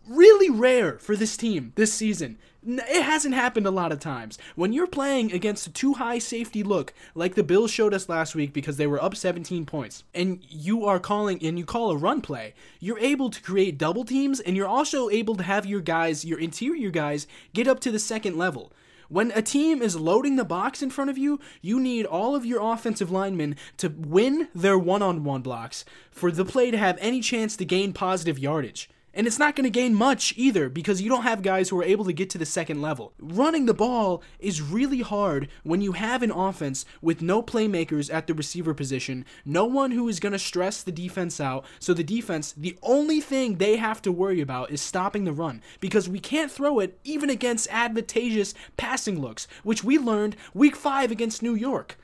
really 0.07 0.49
rare 0.49 0.97
for 0.99 1.15
this 1.15 1.37
team 1.37 1.73
this 1.75 1.93
season 1.93 2.37
it 2.63 3.03
hasn't 3.03 3.33
happened 3.33 3.65
a 3.65 3.71
lot 3.71 3.91
of 3.91 3.99
times. 3.99 4.37
When 4.55 4.71
you're 4.71 4.87
playing 4.87 5.31
against 5.31 5.67
a 5.67 5.71
too 5.71 5.93
high 5.93 6.19
safety 6.19 6.61
look, 6.61 6.93
like 7.15 7.35
the 7.35 7.43
Bills 7.43 7.71
showed 7.71 7.93
us 7.93 8.07
last 8.07 8.35
week 8.35 8.53
because 8.53 8.77
they 8.77 8.87
were 8.87 9.03
up 9.03 9.15
17 9.15 9.65
points, 9.65 10.03
and 10.13 10.39
you 10.47 10.85
are 10.85 10.99
calling 10.99 11.43
and 11.43 11.57
you 11.57 11.65
call 11.65 11.91
a 11.91 11.97
run 11.97 12.21
play, 12.21 12.53
you're 12.79 12.99
able 12.99 13.29
to 13.31 13.41
create 13.41 13.77
double 13.77 14.05
teams 14.05 14.39
and 14.39 14.55
you're 14.55 14.67
also 14.67 15.09
able 15.09 15.35
to 15.35 15.43
have 15.43 15.65
your 15.65 15.81
guys, 15.81 16.23
your 16.23 16.39
interior 16.39 16.91
guys, 16.91 17.25
get 17.53 17.67
up 17.67 17.79
to 17.79 17.91
the 17.91 17.99
second 17.99 18.37
level. 18.37 18.71
When 19.09 19.31
a 19.31 19.41
team 19.41 19.81
is 19.81 19.97
loading 19.97 20.37
the 20.37 20.45
box 20.45 20.81
in 20.81 20.89
front 20.89 21.09
of 21.09 21.17
you, 21.17 21.39
you 21.61 21.81
need 21.81 22.05
all 22.05 22.33
of 22.33 22.45
your 22.45 22.61
offensive 22.61 23.11
linemen 23.11 23.57
to 23.77 23.89
win 23.89 24.47
their 24.55 24.77
one 24.77 25.01
on 25.01 25.25
one 25.25 25.41
blocks 25.41 25.83
for 26.11 26.31
the 26.31 26.45
play 26.45 26.71
to 26.71 26.77
have 26.77 26.97
any 27.01 27.19
chance 27.19 27.57
to 27.57 27.65
gain 27.65 27.91
positive 27.91 28.39
yardage. 28.39 28.89
And 29.13 29.27
it's 29.27 29.39
not 29.39 29.55
going 29.55 29.65
to 29.65 29.69
gain 29.69 29.93
much 29.93 30.33
either 30.37 30.69
because 30.69 31.01
you 31.01 31.09
don't 31.09 31.23
have 31.23 31.41
guys 31.41 31.69
who 31.69 31.79
are 31.79 31.83
able 31.83 32.05
to 32.05 32.13
get 32.13 32.29
to 32.31 32.37
the 32.37 32.45
second 32.45 32.81
level. 32.81 33.13
Running 33.19 33.65
the 33.65 33.73
ball 33.73 34.23
is 34.39 34.61
really 34.61 35.01
hard 35.01 35.49
when 35.63 35.81
you 35.81 35.91
have 35.93 36.23
an 36.23 36.31
offense 36.31 36.85
with 37.01 37.21
no 37.21 37.43
playmakers 37.43 38.13
at 38.13 38.27
the 38.27 38.33
receiver 38.33 38.73
position, 38.73 39.25
no 39.43 39.65
one 39.65 39.91
who 39.91 40.07
is 40.07 40.19
going 40.19 40.31
to 40.31 40.39
stress 40.39 40.81
the 40.81 40.91
defense 40.91 41.41
out. 41.41 41.65
So 41.79 41.93
the 41.93 42.03
defense, 42.03 42.53
the 42.53 42.77
only 42.81 43.19
thing 43.19 43.57
they 43.57 43.75
have 43.75 44.01
to 44.03 44.11
worry 44.11 44.39
about 44.39 44.71
is 44.71 44.81
stopping 44.81 45.25
the 45.25 45.33
run 45.33 45.61
because 45.79 46.07
we 46.07 46.19
can't 46.19 46.51
throw 46.51 46.79
it 46.79 46.97
even 47.03 47.29
against 47.29 47.67
advantageous 47.69 48.53
passing 48.77 49.19
looks, 49.19 49.47
which 49.63 49.83
we 49.83 49.97
learned 49.97 50.37
week 50.53 50.75
5 50.75 51.11
against 51.11 51.43
New 51.43 51.55
York. 51.55 51.97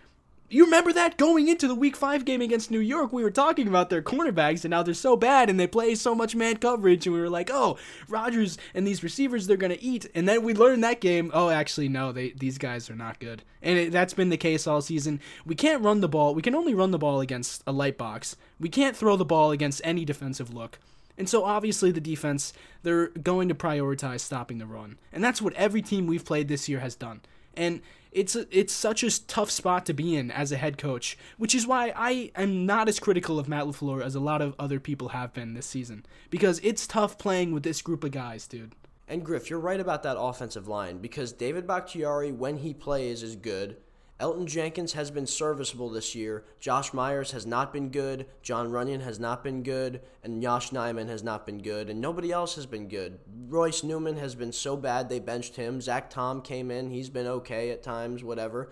You 0.49 0.63
remember 0.63 0.93
that 0.93 1.17
going 1.17 1.49
into 1.49 1.67
the 1.67 1.75
week 1.75 1.97
five 1.97 2.23
game 2.23 2.41
against 2.41 2.71
New 2.71 2.79
York, 2.79 3.11
we 3.11 3.21
were 3.21 3.29
talking 3.29 3.67
about 3.67 3.89
their 3.89 4.01
cornerbacks 4.01 4.63
and 4.63 4.71
now 4.71 4.81
they're 4.81 4.93
so 4.93 5.17
bad 5.17 5.49
and 5.49 5.59
they 5.59 5.67
play 5.67 5.93
so 5.93 6.15
much 6.15 6.37
man 6.37 6.55
coverage, 6.55 7.05
and 7.05 7.13
we 7.13 7.19
were 7.19 7.29
like, 7.29 7.49
oh, 7.51 7.77
Rodgers 8.07 8.57
and 8.73 8.87
these 8.87 9.03
receivers 9.03 9.45
they're 9.45 9.57
gonna 9.57 9.75
eat. 9.81 10.09
And 10.15 10.25
then 10.27 10.43
we 10.43 10.53
learned 10.53 10.85
that 10.85 11.01
game, 11.01 11.31
oh, 11.33 11.49
actually 11.49 11.89
no, 11.89 12.13
they 12.13 12.29
these 12.29 12.57
guys 12.57 12.89
are 12.89 12.95
not 12.95 13.19
good, 13.19 13.43
and 13.61 13.77
it, 13.77 13.91
that's 13.91 14.13
been 14.13 14.29
the 14.29 14.37
case 14.37 14.67
all 14.67 14.79
season. 14.79 15.19
We 15.45 15.53
can't 15.55 15.83
run 15.83 15.99
the 15.99 16.07
ball. 16.07 16.33
We 16.33 16.41
can 16.41 16.55
only 16.55 16.73
run 16.73 16.91
the 16.91 16.97
ball 16.97 17.19
against 17.19 17.61
a 17.67 17.73
light 17.73 17.97
box. 17.97 18.37
We 18.57 18.69
can't 18.69 18.95
throw 18.95 19.17
the 19.17 19.25
ball 19.25 19.51
against 19.51 19.81
any 19.83 20.05
defensive 20.05 20.53
look. 20.53 20.79
And 21.17 21.27
so 21.27 21.43
obviously 21.43 21.91
the 21.91 21.99
defense, 21.99 22.53
they're 22.83 23.07
going 23.07 23.49
to 23.49 23.55
prioritize 23.55 24.21
stopping 24.21 24.59
the 24.59 24.65
run. 24.65 24.97
And 25.11 25.21
that's 25.21 25.41
what 25.41 25.53
every 25.55 25.81
team 25.81 26.07
we've 26.07 26.23
played 26.23 26.47
this 26.47 26.69
year 26.69 26.79
has 26.79 26.95
done. 26.95 27.21
And 27.55 27.81
it's 28.11 28.35
a, 28.35 28.45
it's 28.57 28.73
such 28.73 29.03
a 29.03 29.25
tough 29.27 29.51
spot 29.51 29.85
to 29.87 29.93
be 29.93 30.15
in 30.15 30.31
as 30.31 30.51
a 30.51 30.57
head 30.57 30.77
coach, 30.77 31.17
which 31.37 31.53
is 31.53 31.67
why 31.67 31.93
I 31.95 32.31
am 32.35 32.65
not 32.65 32.87
as 32.87 32.99
critical 32.99 33.39
of 33.39 33.47
Matt 33.47 33.65
LaFleur 33.65 34.03
as 34.03 34.15
a 34.15 34.19
lot 34.19 34.41
of 34.41 34.55
other 34.59 34.79
people 34.79 35.09
have 35.09 35.33
been 35.33 35.53
this 35.53 35.65
season 35.65 36.05
because 36.29 36.59
it's 36.63 36.87
tough 36.87 37.17
playing 37.17 37.51
with 37.51 37.63
this 37.63 37.81
group 37.81 38.03
of 38.03 38.11
guys, 38.11 38.47
dude. 38.47 38.73
And 39.07 39.23
Griff, 39.23 39.49
you're 39.49 39.59
right 39.59 39.79
about 39.79 40.03
that 40.03 40.19
offensive 40.19 40.67
line 40.67 40.97
because 40.97 41.31
David 41.31 41.65
Bakhtiari, 41.65 42.31
when 42.31 42.57
he 42.57 42.73
plays, 42.73 43.23
is 43.23 43.35
good. 43.35 43.77
Elgton 44.19 44.47
Jenkins 44.47 44.93
has 44.93 45.11
been 45.11 45.27
serviceable 45.27 45.89
this 45.89 46.15
year. 46.15 46.43
Josh 46.59 46.91
Myers 46.91 47.31
has 47.31 47.45
not 47.45 47.71
been 47.71 47.89
good. 47.89 48.25
Jon 48.41 48.71
Runyan 48.71 49.01
has 49.01 49.19
not 49.19 49.43
been 49.43 49.61
good. 49.61 50.01
And 50.23 50.41
Yosh 50.41 50.71
Nijman 50.71 51.07
has 51.07 51.21
not 51.21 51.45
been 51.45 51.59
good. 51.59 51.89
And 51.89 52.01
nobody 52.01 52.31
else 52.31 52.55
has 52.55 52.65
been 52.65 52.87
good. 52.87 53.19
Royce 53.47 53.83
Newman 53.83 54.17
has 54.17 54.33
been 54.33 54.51
so 54.51 54.75
bad 54.75 55.07
they 55.07 55.19
benched 55.19 55.55
him. 55.55 55.81
Zach 55.81 56.09
Tom 56.09 56.41
came 56.41 56.71
in. 56.71 56.89
He's 56.89 57.09
been 57.09 57.27
okay 57.27 57.69
at 57.69 57.83
times, 57.83 58.23
whatever. 58.23 58.71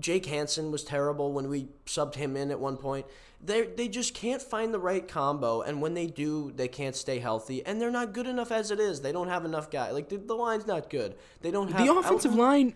Jake 0.00 0.26
Hanson 0.26 0.72
was 0.72 0.82
terrible 0.82 1.32
when 1.32 1.48
we 1.48 1.68
subbed 1.86 2.16
him 2.16 2.36
in 2.36 2.50
at 2.50 2.58
one 2.58 2.76
point. 2.76 3.06
They 3.42 3.66
they 3.66 3.86
just 3.86 4.14
can't 4.14 4.42
find 4.42 4.74
the 4.74 4.80
right 4.80 5.06
combo, 5.06 5.62
and 5.62 5.80
when 5.80 5.94
they 5.94 6.08
do, 6.08 6.50
they 6.50 6.66
can't 6.66 6.96
stay 6.96 7.20
healthy, 7.20 7.64
and 7.64 7.80
they're 7.80 7.90
not 7.90 8.12
good 8.12 8.26
enough 8.26 8.50
as 8.50 8.72
it 8.72 8.80
is. 8.80 9.00
They 9.00 9.12
don't 9.12 9.28
have 9.28 9.44
enough 9.44 9.70
guys. 9.70 9.92
Like 9.92 10.08
the, 10.08 10.16
the 10.16 10.34
line's 10.34 10.66
not 10.66 10.90
good. 10.90 11.14
They 11.40 11.52
don't 11.52 11.70
have 11.70 11.86
the 11.86 11.92
offensive 11.94 12.32
Elgton- 12.32 12.36
line 12.36 12.74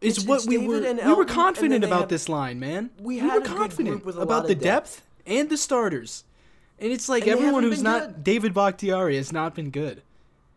is 0.00 0.14
It's- 0.18 0.26
what 0.28 0.36
it's 0.36 0.46
we 0.46 0.56
David 0.56 0.68
were. 0.68 0.80
we 0.80 0.86
Elgton, 0.86 1.16
were 1.16 1.24
confident 1.24 1.84
about 1.84 2.00
have- 2.00 2.08
this 2.08 2.28
line, 2.28 2.58
man. 2.60 2.90
We 3.00 3.20
were 3.20 3.28
a 3.28 3.30
good 3.40 3.44
confident 3.44 3.88
group 4.02 4.06
with 4.06 4.16
about 4.16 4.46
the 4.46 4.52
of 4.52 4.60
depth 4.60 5.02
and 5.26 5.48
the 5.50 5.56
starters. 5.56 6.24
And 6.78 6.92
it's 6.92 7.08
like 7.08 7.24
And 7.26 7.32
everyone 7.32 7.64
who's 7.64 7.82
not 7.82 8.02
good. 8.06 8.24
David 8.24 8.54
Bakhtiari 8.54 9.16
has 9.16 9.32
not 9.32 9.54
been 9.54 9.70
good. 9.70 10.02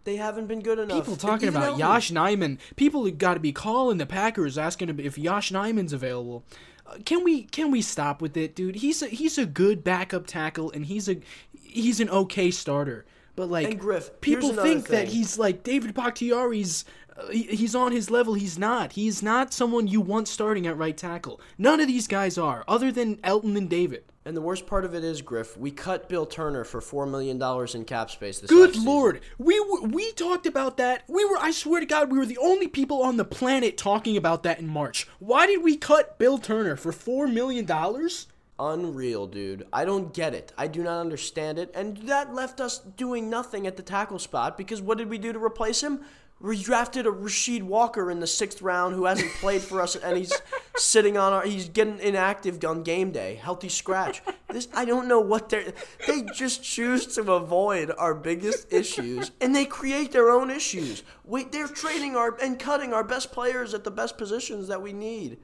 They 0.03 0.15
haven't 0.17 0.47
been 0.47 0.61
good 0.61 0.77
enough. 0.79 0.97
People 0.97 1.15
talking 1.15 1.47
about 1.49 1.73
Elgton- 1.75 1.79
Yosh 1.79 2.11
Nijman. 2.11 2.57
People 2.75 3.09
got 3.11 3.35
to 3.35 3.39
be 3.39 3.51
calling 3.51 3.97
the 3.97 4.05
Packers 4.05 4.57
asking 4.57 4.89
if- 4.99 5.17
Yosh 5.17 5.51
Nijman's 5.51 5.93
available. 5.93 6.43
Uh, 6.87 6.95
Can 7.05 7.23
we 7.23 7.43
can 7.43 7.71
we 7.71 7.81
stop 7.81 8.21
with 8.21 8.35
it, 8.37 8.55
dude? 8.55 8.75
He's 8.77 9.01
a 9.01 9.07
he's 9.07 9.37
a 9.37 9.45
good 9.45 9.83
backup 9.83 10.27
tackle 10.27 10.71
and 10.71 10.85
he's 10.85 11.07
a 11.09 11.17
he's 11.59 11.99
an 11.99 12.09
okay 12.09 12.51
starter. 12.51 13.05
But 13.35 13.49
like 13.49 13.67
And 13.67 13.79
Griff, 13.79 14.09
people 14.21 14.53
think 14.53 14.87
that 14.87 15.07
he's 15.07 15.37
like 15.39 15.63
David 15.63 15.93
Bakhtiari's 15.93 16.83
he's 17.31 17.75
on 17.75 17.91
his 17.91 18.09
level. 18.09 18.33
He's 18.33 18.57
not. 18.57 18.93
He's 18.93 19.21
not 19.21 19.53
someone 19.53 19.87
you 19.87 20.01
want 20.01 20.27
starting 20.27 20.67
at 20.67 20.77
right 20.77 20.95
tackle. 20.97 21.39
None 21.57 21.79
of 21.79 21.87
these 21.87 22.07
guys 22.07 22.37
are, 22.37 22.63
other 22.67 22.91
than 22.91 23.17
Elgton 23.17 23.57
and 23.57 23.69
David. 23.69 24.03
And 24.23 24.37
the 24.37 24.41
worst 24.41 24.67
part 24.67 24.85
of 24.85 24.93
it 24.93 25.03
is, 25.03 25.23
Griff, 25.23 25.57
we 25.57 25.71
cut 25.71 26.07
Bill 26.07 26.27
Turner 26.27 26.63
for 26.63 26.79
four 26.79 27.07
million 27.07 27.39
dollars 27.39 27.73
in 27.73 27.85
cap 27.85 28.11
space 28.11 28.39
this 28.39 28.51
Good 28.51 28.73
offseason. 28.73 28.85
lord, 28.85 29.21
we 29.39 29.59
were, 29.59 29.81
we 29.87 30.11
talked 30.11 30.45
about 30.45 30.77
that. 30.77 31.03
We 31.07 31.25
were, 31.25 31.37
I 31.39 31.49
swear 31.49 31.79
to 31.79 31.87
God, 31.87 32.11
we 32.11 32.19
were 32.19 32.27
the 32.27 32.37
only 32.37 32.67
people 32.67 33.01
on 33.01 33.17
the 33.17 33.25
planet 33.25 33.77
talking 33.77 34.15
about 34.15 34.43
that 34.43 34.59
in 34.59 34.67
March. 34.67 35.07
Why 35.17 35.47
did 35.47 35.63
we 35.63 35.75
cut 35.75 36.19
Bill 36.19 36.37
Turner 36.37 36.75
for 36.75 36.91
four 36.91 37.27
million 37.27 37.65
dollars? 37.65 38.27
Unreal, 38.59 39.25
dude. 39.25 39.65
I 39.73 39.85
don't 39.85 40.13
get 40.13 40.35
it. 40.35 40.53
I 40.55 40.67
do 40.67 40.83
not 40.83 40.99
understand 40.99 41.57
it. 41.57 41.71
And 41.73 41.97
that 42.07 42.31
left 42.31 42.61
us 42.61 42.77
doing 42.77 43.27
nothing 43.27 43.65
at 43.65 43.75
the 43.75 43.81
tackle 43.81 44.19
spot 44.19 44.55
because 44.55 44.83
what 44.83 44.99
did 44.99 45.09
we 45.09 45.17
do 45.17 45.33
to 45.33 45.43
replace 45.43 45.81
him? 45.81 46.01
We 46.41 46.61
drafted 46.61 47.05
a 47.05 47.11
Rasheed 47.11 47.61
Walker 47.61 48.09
in 48.09 48.19
the 48.19 48.27
sixth 48.27 48.63
round 48.63 48.95
who 48.95 49.05
hasn't 49.05 49.31
played 49.35 49.61
for 49.61 49.79
us 49.79 49.95
and 49.95 50.17
he's 50.17 50.33
sitting 50.75 51.15
on 51.15 51.33
our 51.33 51.43
he's 51.45 51.69
getting 51.69 51.99
inactive 51.99 52.63
on 52.65 52.81
game 52.81 53.11
day, 53.11 53.35
healthy 53.35 53.69
scratch. 53.69 54.23
This 54.49 54.67
I 54.73 54.85
don't 54.85 55.07
know 55.07 55.19
what 55.19 55.49
they're 55.49 55.71
they 56.07 56.23
just 56.33 56.63
choose 56.63 57.05
to 57.15 57.31
avoid 57.33 57.91
our 57.95 58.15
biggest 58.15 58.73
issues 58.73 59.31
and 59.39 59.55
they 59.55 59.65
create 59.65 60.11
their 60.11 60.31
own 60.31 60.49
issues. 60.49 61.03
Wait, 61.23 61.51
they're 61.51 61.67
trading 61.67 62.15
our 62.15 62.35
and 62.41 62.57
cutting 62.57 62.91
our 62.91 63.03
best 63.03 63.31
players 63.31 63.75
at 63.75 63.83
the 63.83 63.91
best 63.91 64.17
positions 64.17 64.67
that 64.67 64.81
we 64.81 64.93
need. 64.93 65.37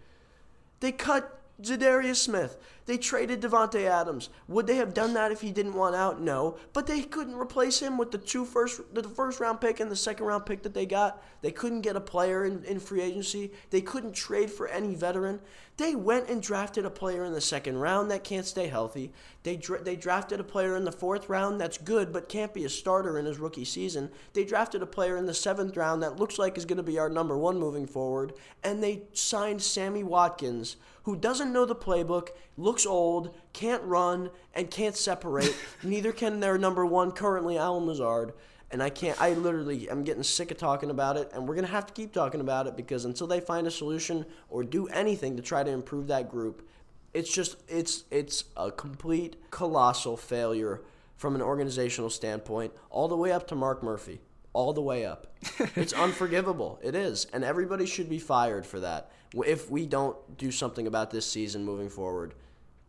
They 0.79 0.91
cut 0.91 1.39
Za'Darius 1.61 2.17
Smith. 2.17 2.57
They 2.87 2.97
traded 2.97 3.41
Davante 3.41 3.83
Adams. 3.83 4.29
Would 4.47 4.65
they 4.65 4.77
have 4.77 4.93
done 4.93 5.13
that 5.13 5.33
if 5.33 5.41
he 5.41 5.51
didn't 5.51 5.73
want 5.73 5.95
out? 5.95 6.21
No. 6.21 6.57
But 6.71 6.87
they 6.87 7.01
couldn't 7.01 7.35
replace 7.35 7.79
him 7.81 7.97
with 7.97 8.11
the 8.11 8.17
two 8.17 8.45
first 8.45 8.81
the 8.93 9.03
first 9.03 9.41
round 9.41 9.59
pick 9.59 9.81
and 9.81 9.91
the 9.91 9.95
second 9.95 10.25
round 10.25 10.45
pick 10.45 10.63
that 10.63 10.73
they 10.73 10.85
got. 10.85 11.21
They 11.41 11.51
couldn't 11.51 11.81
get 11.81 11.97
a 11.97 12.01
player 12.01 12.45
in, 12.45 12.63
in 12.63 12.79
free 12.79 13.01
agency. 13.01 13.51
They 13.69 13.81
couldn't 13.81 14.13
trade 14.13 14.49
for 14.49 14.69
any 14.69 14.95
veteran. 14.95 15.41
They 15.75 15.95
went 15.95 16.29
and 16.29 16.41
drafted 16.41 16.85
a 16.85 16.89
player 16.89 17.25
in 17.25 17.33
the 17.33 17.41
second 17.41 17.77
round 17.77 18.09
that 18.09 18.23
can't 18.23 18.45
stay 18.45 18.67
healthy. 18.67 19.11
They 19.43 19.57
dra- 19.57 19.83
they 19.83 19.97
drafted 19.97 20.39
a 20.39 20.45
player 20.45 20.77
in 20.77 20.85
the 20.85 20.91
fourth 20.91 21.27
round 21.27 21.59
that's 21.59 21.77
good 21.77 22.13
but 22.13 22.29
can't 22.29 22.53
be 22.53 22.63
a 22.63 22.69
starter 22.69 23.19
in 23.19 23.25
his 23.25 23.37
rookie 23.37 23.65
season. 23.65 24.09
They 24.31 24.45
drafted 24.45 24.81
a 24.81 24.87
player 24.87 25.17
in 25.17 25.25
the 25.25 25.33
seventh 25.33 25.75
round 25.75 26.01
that 26.03 26.19
looks 26.19 26.39
like 26.39 26.57
is 26.57 26.65
going 26.65 26.77
to 26.77 26.83
be 26.83 26.97
our 26.97 27.09
number 27.09 27.37
one 27.37 27.59
moving 27.59 27.85
forward. 27.85 28.33
And 28.63 28.81
they 28.81 29.03
signed 29.11 29.61
Sammy 29.61 30.03
Watkins, 30.03 30.77
who 31.07 31.15
doesn't 31.15 31.53
know 31.53 31.63
the 31.63 31.73
playbook, 31.73 32.31
looks 32.57 32.85
old, 32.85 33.33
can't 33.53 33.81
run, 33.83 34.29
and 34.53 34.69
can't 34.69 34.97
separate. 34.97 35.55
Neither 35.83 36.11
can 36.11 36.41
their 36.41 36.57
number 36.57 36.85
one 36.85 37.13
currently, 37.13 37.57
Allen 37.57 37.85
Lazard. 37.85 38.33
And 38.71 38.83
I 38.83 38.89
can't. 38.89 39.19
I 39.21 39.31
literally 39.31 39.89
am 39.89 40.03
getting 40.03 40.21
sick 40.21 40.51
of 40.51 40.57
talking 40.57 40.89
about 40.89 41.15
it, 41.15 41.31
and 41.33 41.47
we're 41.47 41.55
gonna 41.55 41.67
have 41.67 41.85
to 41.85 41.93
keep 41.93 42.11
talking 42.11 42.41
about 42.41 42.67
it 42.67 42.75
because 42.75 43.05
until 43.05 43.25
they 43.25 43.39
find 43.39 43.65
a 43.65 43.71
solution 43.71 44.25
or 44.49 44.65
do 44.65 44.87
anything 44.89 45.37
to 45.37 45.41
try 45.41 45.63
to 45.63 45.71
improve 45.71 46.07
that 46.07 46.29
group, 46.29 46.67
it's 47.13 47.33
just 47.33 47.55
it's 47.69 48.03
it's 48.11 48.43
a 48.57 48.69
complete 48.69 49.37
colossal 49.49 50.17
failure 50.17 50.81
from 51.15 51.35
an 51.35 51.41
organizational 51.41 52.09
standpoint, 52.09 52.73
all 52.89 53.07
the 53.07 53.15
way 53.15 53.31
up 53.31 53.47
to 53.47 53.55
Mark 53.55 53.81
Murphy, 53.81 54.19
all 54.57 54.73
the 54.73 54.81
way 54.81 55.05
up. 55.05 55.27
it's 55.75 55.93
unforgivable. 55.93 56.79
It 56.81 56.95
is, 56.95 57.27
and 57.31 57.43
everybody 57.43 57.85
should 57.85 58.09
be 58.09 58.17
fired 58.17 58.65
for 58.65 58.79
that. 58.79 59.11
If 59.45 59.69
we 59.69 59.85
don't 59.85 60.17
do 60.35 60.49
something 60.49 60.87
about 60.87 61.11
this 61.11 61.31
season 61.31 61.63
moving 61.63 61.89
forward, 61.89 62.33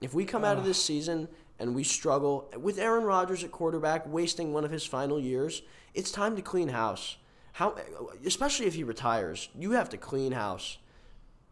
if 0.00 0.14
we 0.14 0.24
come 0.24 0.46
out 0.46 0.56
of 0.56 0.64
this 0.64 0.82
season 0.82 1.28
and 1.58 1.74
we 1.74 1.84
struggle 1.84 2.50
with 2.58 2.78
Aaron 2.78 3.04
Rodgers 3.04 3.44
at 3.44 3.50
quarterback, 3.50 4.10
wasting 4.10 4.54
one 4.54 4.64
of 4.64 4.70
his 4.70 4.86
final 4.86 5.20
years, 5.20 5.60
it's 5.92 6.10
time 6.10 6.36
to 6.36 6.42
clean 6.42 6.68
house. 6.68 7.18
How, 7.52 7.76
especially 8.24 8.64
if 8.64 8.74
he 8.74 8.82
retires, 8.82 9.50
you 9.54 9.72
have 9.72 9.90
to 9.90 9.98
clean 9.98 10.32
house. 10.32 10.78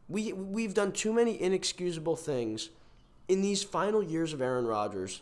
We 0.09 0.33
we've 0.33 0.73
done 0.73 0.93
too 0.93 1.13
many 1.13 1.39
inexcusable 1.39 2.17
things 2.17 2.71
in 3.29 3.43
these 3.43 3.63
final 3.63 4.03
years 4.03 4.33
of 4.33 4.41
Aaron 4.41 4.67
Rodgers, 4.67 5.21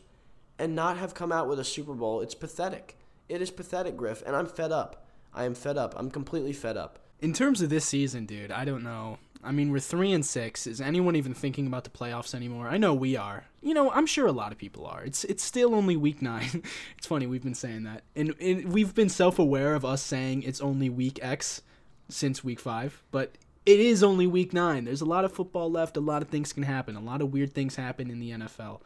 and 0.56 0.76
not 0.76 0.98
have 0.98 1.14
come 1.14 1.32
out 1.32 1.48
with 1.48 1.58
a 1.58 1.64
Super 1.64 1.94
Bowl. 1.94 2.20
It's 2.20 2.34
pathetic. 2.36 2.96
It 3.28 3.40
is 3.40 3.50
pathetic, 3.50 3.96
Griff, 3.96 4.22
and 4.26 4.36
I'm 4.36 4.46
fed 4.46 4.72
up. 4.72 5.06
I 5.32 5.44
am 5.44 5.54
fed 5.54 5.76
up. 5.76 5.94
I'm 5.96 6.10
completely 6.10 6.52
fed 6.52 6.76
up. 6.76 6.98
In 7.20 7.32
terms 7.32 7.62
of 7.62 7.70
this 7.70 7.84
season, 7.84 8.26
dude, 8.26 8.52
I 8.52 8.64
don't 8.64 8.82
know. 8.82 9.18
I 9.42 9.52
mean, 9.52 9.70
we're 9.70 9.80
three 9.80 10.12
and 10.12 10.24
six. 10.24 10.66
Is 10.66 10.80
anyone 10.80 11.16
even 11.16 11.34
thinking 11.34 11.66
about 11.66 11.84
the 11.84 11.90
playoffs 11.90 12.34
anymore? 12.34 12.68
I 12.68 12.78
know 12.78 12.94
we 12.94 13.16
are. 13.16 13.44
You 13.62 13.74
know, 13.74 13.90
I'm 13.90 14.06
sure 14.06 14.26
a 14.26 14.32
lot 14.32 14.52
of 14.52 14.58
people 14.58 14.86
are. 14.86 15.04
It's 15.04 15.24
it's 15.24 15.44
still 15.44 15.74
only 15.74 15.96
week 15.96 16.22
nine. 16.22 16.62
it's 16.98 17.06
funny 17.06 17.26
we've 17.26 17.42
been 17.42 17.54
saying 17.54 17.84
that, 17.84 18.02
and, 18.16 18.34
and 18.40 18.72
we've 18.72 18.94
been 18.94 19.08
self-aware 19.10 19.74
of 19.74 19.84
us 19.84 20.02
saying 20.02 20.42
it's 20.42 20.60
only 20.60 20.88
week 20.88 21.18
X 21.22 21.62
since 22.08 22.42
week 22.44 22.60
five, 22.60 23.02
but 23.10 23.36
it 23.66 23.80
is 23.80 24.02
only 24.02 24.26
week 24.26 24.52
nine. 24.52 24.84
There's 24.84 25.00
a 25.00 25.06
lot 25.06 25.24
of 25.24 25.32
football 25.32 25.70
left. 25.70 25.96
A 25.96 26.00
lot 26.00 26.22
of 26.22 26.28
things 26.28 26.52
can 26.52 26.62
happen. 26.62 26.96
A 26.96 27.00
lot 27.00 27.22
of 27.22 27.32
weird 27.32 27.54
things 27.54 27.76
happen 27.76 28.10
in 28.10 28.20
the 28.20 28.30
NFL. 28.30 28.80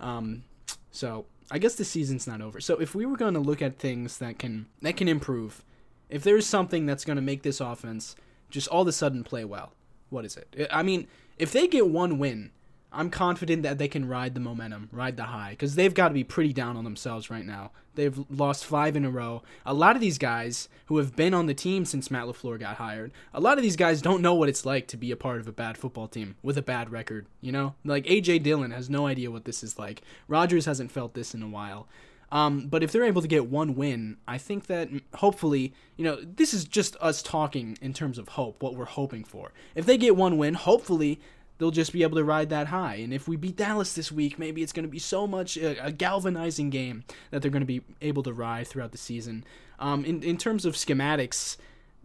Um, 0.00 0.44
so 0.90 1.26
I 1.50 1.58
guess 1.58 1.74
the 1.74 1.84
season's 1.84 2.26
not 2.26 2.40
over. 2.40 2.60
So 2.60 2.80
if 2.80 2.94
we 2.94 3.06
were 3.06 3.16
going 3.16 3.34
to 3.34 3.40
look 3.40 3.62
at 3.62 3.78
things 3.78 4.18
that 4.18 4.38
can 4.38 4.66
that 4.82 4.96
can 4.96 5.08
improve, 5.08 5.64
if 6.08 6.22
there's 6.22 6.46
something 6.46 6.86
that's 6.86 7.04
going 7.04 7.16
to 7.16 7.22
make 7.22 7.42
this 7.42 7.60
offense 7.60 8.16
just 8.50 8.68
all 8.68 8.82
of 8.82 8.88
a 8.88 8.92
sudden 8.92 9.24
play 9.24 9.44
well. 9.44 9.72
What 10.10 10.24
is 10.24 10.36
it? 10.36 10.68
I 10.72 10.82
mean, 10.82 11.08
if 11.38 11.52
they 11.52 11.66
get 11.66 11.88
one 11.88 12.18
win, 12.18 12.52
I'm 12.96 13.10
confident 13.10 13.62
that 13.62 13.78
they 13.78 13.88
can 13.88 14.08
ride 14.08 14.34
the 14.34 14.40
momentum, 14.40 14.88
ride 14.90 15.16
the 15.16 15.24
high, 15.24 15.50
because 15.50 15.74
they've 15.74 15.92
got 15.92 16.08
to 16.08 16.14
be 16.14 16.24
pretty 16.24 16.52
down 16.52 16.76
on 16.76 16.84
themselves 16.84 17.30
right 17.30 17.44
now. 17.44 17.70
They've 17.94 18.24
lost 18.30 18.64
five 18.64 18.96
in 18.96 19.04
a 19.04 19.10
row. 19.10 19.42
A 19.64 19.74
lot 19.74 19.96
of 19.96 20.00
these 20.00 20.18
guys 20.18 20.68
who 20.86 20.96
have 20.98 21.14
been 21.14 21.34
on 21.34 21.46
the 21.46 21.54
team 21.54 21.84
since 21.84 22.10
Matt 22.10 22.24
LaFleur 22.24 22.58
got 22.58 22.76
hired, 22.76 23.12
a 23.34 23.40
lot 23.40 23.58
of 23.58 23.62
these 23.62 23.76
guys 23.76 24.02
don't 24.02 24.22
know 24.22 24.34
what 24.34 24.48
it's 24.48 24.66
like 24.66 24.86
to 24.88 24.96
be 24.96 25.10
a 25.10 25.16
part 25.16 25.40
of 25.40 25.48
a 25.48 25.52
bad 25.52 25.76
football 25.76 26.08
team 26.08 26.36
with 26.42 26.58
a 26.58 26.62
bad 26.62 26.90
record, 26.90 27.26
you 27.40 27.52
know? 27.52 27.74
Like 27.84 28.08
A.J. 28.08 28.40
Dillon 28.40 28.70
has 28.70 28.90
no 28.90 29.06
idea 29.06 29.30
what 29.30 29.44
this 29.44 29.62
is 29.62 29.78
like. 29.78 30.02
Rodgers 30.26 30.64
hasn't 30.66 30.90
felt 30.90 31.14
this 31.14 31.34
in 31.34 31.42
a 31.42 31.48
while. 31.48 31.88
Um, 32.32 32.66
but 32.66 32.82
if 32.82 32.90
they're 32.90 33.04
able 33.04 33.22
to 33.22 33.28
get 33.28 33.46
one 33.46 33.76
win, 33.76 34.16
I 34.26 34.38
think 34.38 34.66
that 34.66 34.88
hopefully, 35.14 35.72
you 35.96 36.04
know, 36.04 36.18
this 36.22 36.52
is 36.52 36.64
just 36.64 36.96
us 37.00 37.22
talking 37.22 37.78
in 37.80 37.92
terms 37.92 38.18
of 38.18 38.30
hope, 38.30 38.62
what 38.62 38.74
we're 38.74 38.84
hoping 38.84 39.24
for. 39.24 39.52
If 39.74 39.86
they 39.86 39.96
get 39.96 40.16
one 40.16 40.36
win, 40.36 40.54
hopefully 40.54 41.20
they'll 41.58 41.70
just 41.70 41.92
be 41.92 42.02
able 42.02 42.16
to 42.16 42.24
ride 42.24 42.50
that 42.50 42.68
high. 42.68 42.96
And 42.96 43.12
if 43.12 43.28
we 43.28 43.36
beat 43.36 43.56
Dallas 43.56 43.94
this 43.94 44.12
week, 44.12 44.38
maybe 44.38 44.62
it's 44.62 44.72
going 44.72 44.84
to 44.84 44.90
be 44.90 44.98
so 44.98 45.26
much 45.26 45.56
a, 45.56 45.82
uh, 45.82 45.88
a, 45.88 45.92
galvanizing 45.92 46.70
game 46.70 47.04
that 47.30 47.42
they're 47.42 47.50
going 47.50 47.62
to 47.62 47.66
be 47.66 47.82
able 48.02 48.22
to 48.24 48.32
ride 48.32 48.66
throughout 48.66 48.92
the 48.92 48.98
season. 48.98 49.44
Um, 49.78 50.04
in 50.04 50.22
in 50.22 50.36
terms 50.36 50.64
of 50.64 50.74
schematics, 50.74 51.56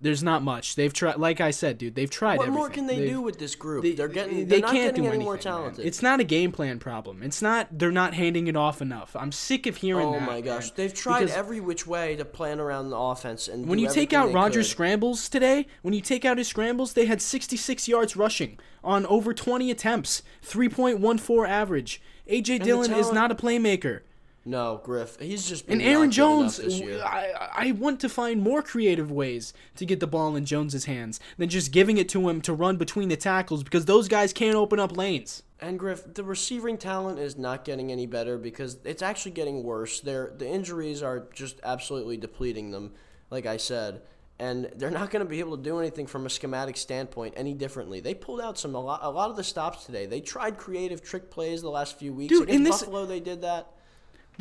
there's 0.02 0.24
not 0.24 0.42
much. 0.42 0.76
They've 0.76 0.92
tried, 0.92 1.18
like 1.18 1.40
I 1.40 1.52
said, 1.52 1.78
dude. 1.78 1.96
They've 1.96 2.10
tried. 2.10 2.36
Everything. 2.36 2.54
What 2.54 2.72
everything. 2.72 2.84
more 2.84 2.88
can 2.90 2.98
they 2.98 3.06
they've, 3.06 3.14
do 3.14 3.22
with 3.22 3.40
this 3.40 3.56
group? 3.56 3.84
They, 3.84 4.02
are 4.02 4.08
getting. 4.08 4.38
They're 4.38 4.46
they 4.46 4.62
not 4.62 4.72
can't 4.72 4.96
getting 4.96 4.96
do 4.96 5.02
any 5.02 5.08
anything, 5.10 5.26
more 5.26 5.38
talented. 5.38 5.80
Man. 5.80 5.88
It's 5.88 6.02
not 6.02 6.20
a 6.20 6.24
game 6.24 6.52
plan 6.52 6.80
problem. 6.80 7.22
It's 7.24 7.42
not. 7.42 7.68
They're 7.72 7.92
not 7.92 8.14
handing 8.14 8.48
it 8.48 8.56
off 8.56 8.82
enough. 8.82 9.16
I'm 9.16 9.32
sick 9.32 9.68
of 9.68 9.78
hearing 9.78 10.08
oh 10.08 10.14
that. 10.14 10.24
Oh 10.24 10.26
my 10.26 10.42
gosh, 10.42 10.68
man. 10.68 10.74
they've 10.76 10.94
tried 10.94 11.30
every 11.30 11.60
which 11.60 11.86
way 11.86 12.16
to 12.16 12.26
plan 12.26 12.60
around 12.60 12.90
the 12.90 12.98
offense. 12.98 13.48
And 13.48 13.68
when 13.68 13.80
you 13.80 13.90
take 13.90 14.12
out 14.14 14.34
Rodgers' 14.34 14.68
could. 14.68 14.72
scrambles 14.72 15.30
today, 15.30 15.68
when 15.84 15.94
you 15.94 16.02
take 16.02 16.26
out 16.26 16.38
his 16.38 16.48
scrambles, 16.48 16.94
they 16.94 17.06
had 17.06 17.22
66 17.22 17.88
yards 17.88 18.16
rushing 18.16 18.58
on 18.84 19.06
over 19.06 19.34
20 19.34 19.70
attempts, 19.70 20.24
3.14 20.44 21.48
average. 21.48 22.02
AJ 22.28 22.64
Dillon 22.64 22.94
is 22.94 23.12
not 23.12 23.32
a 23.32 23.36
playmaker. 23.36 24.02
No, 24.44 24.82
Griff. 24.84 25.20
He's 25.20 25.48
just 25.48 25.68
and 25.68 25.82
Aaron 25.82 26.10
Jones. 26.10 26.60
I 26.60 27.32
I 27.54 27.72
want 27.74 28.00
to 28.00 28.10
find 28.10 28.42
more 28.42 28.64
creative 28.64 29.12
ways 29.12 29.54
to 29.76 29.86
get 29.86 30.00
the 30.00 30.08
ball 30.08 30.36
in 30.36 30.46
Jones's 30.46 30.86
hands 30.86 31.20
than 31.38 31.48
just 31.48 31.72
giving 31.72 31.98
it 31.98 32.10
to 32.10 32.28
him 32.28 32.42
to 32.42 32.54
run 32.54 32.78
between 32.78 33.10
the 33.10 33.18
tackles 33.18 33.64
because 33.64 33.86
those 33.86 34.08
guys 34.08 34.34
can't 34.34 34.56
open 34.56 34.80
up 34.80 34.98
lanes. 34.98 35.44
And 35.60 35.78
Griff, 35.78 36.12
the 36.16 36.24
receiving 36.24 36.80
talent 36.80 37.20
is 37.20 37.38
not 37.38 37.64
getting 37.64 37.92
any 37.92 38.08
better 38.08 38.40
because 38.40 38.80
it's 38.84 39.04
actually 39.04 39.34
getting 39.34 39.62
worse. 39.62 40.00
They're, 40.00 40.34
the 40.36 40.50
injuries 40.50 41.04
are 41.04 41.28
just 41.34 41.60
absolutely 41.64 42.18
depleting 42.18 42.72
them, 42.72 42.94
like 43.30 43.46
I 43.46 43.58
said. 43.58 44.02
And 44.40 44.72
they're 44.76 44.90
not 44.90 45.12
going 45.12 45.24
to 45.24 45.30
be 45.30 45.40
able 45.40 45.56
to 45.56 45.62
do 45.62 45.78
anything 45.78 46.08
from 46.08 46.26
a 46.26 46.32
schematic 46.32 46.78
standpoint 46.78 47.36
any 47.38 47.54
differently. 47.54 48.00
They 48.00 48.16
pulled 48.16 48.42
out 48.42 48.58
some 48.58 48.74
a 48.74 48.80
lot, 48.80 49.02
a 49.04 49.10
lot 49.12 49.30
of 49.30 49.36
the 49.36 49.44
stops 49.44 49.86
today. 49.86 50.08
They 50.08 50.20
tried 50.20 50.58
creative 50.58 51.04
trick 51.04 51.30
plays 51.30 51.62
the 51.62 51.70
last 51.70 52.00
few 52.00 52.12
weeks. 52.12 52.30
Dude, 52.30 52.50
Against 52.50 52.56
in 52.56 52.64
this, 52.64 52.80
Buffalo, 52.80 53.06
they 53.06 53.20
did 53.20 53.44
that. 53.44 53.72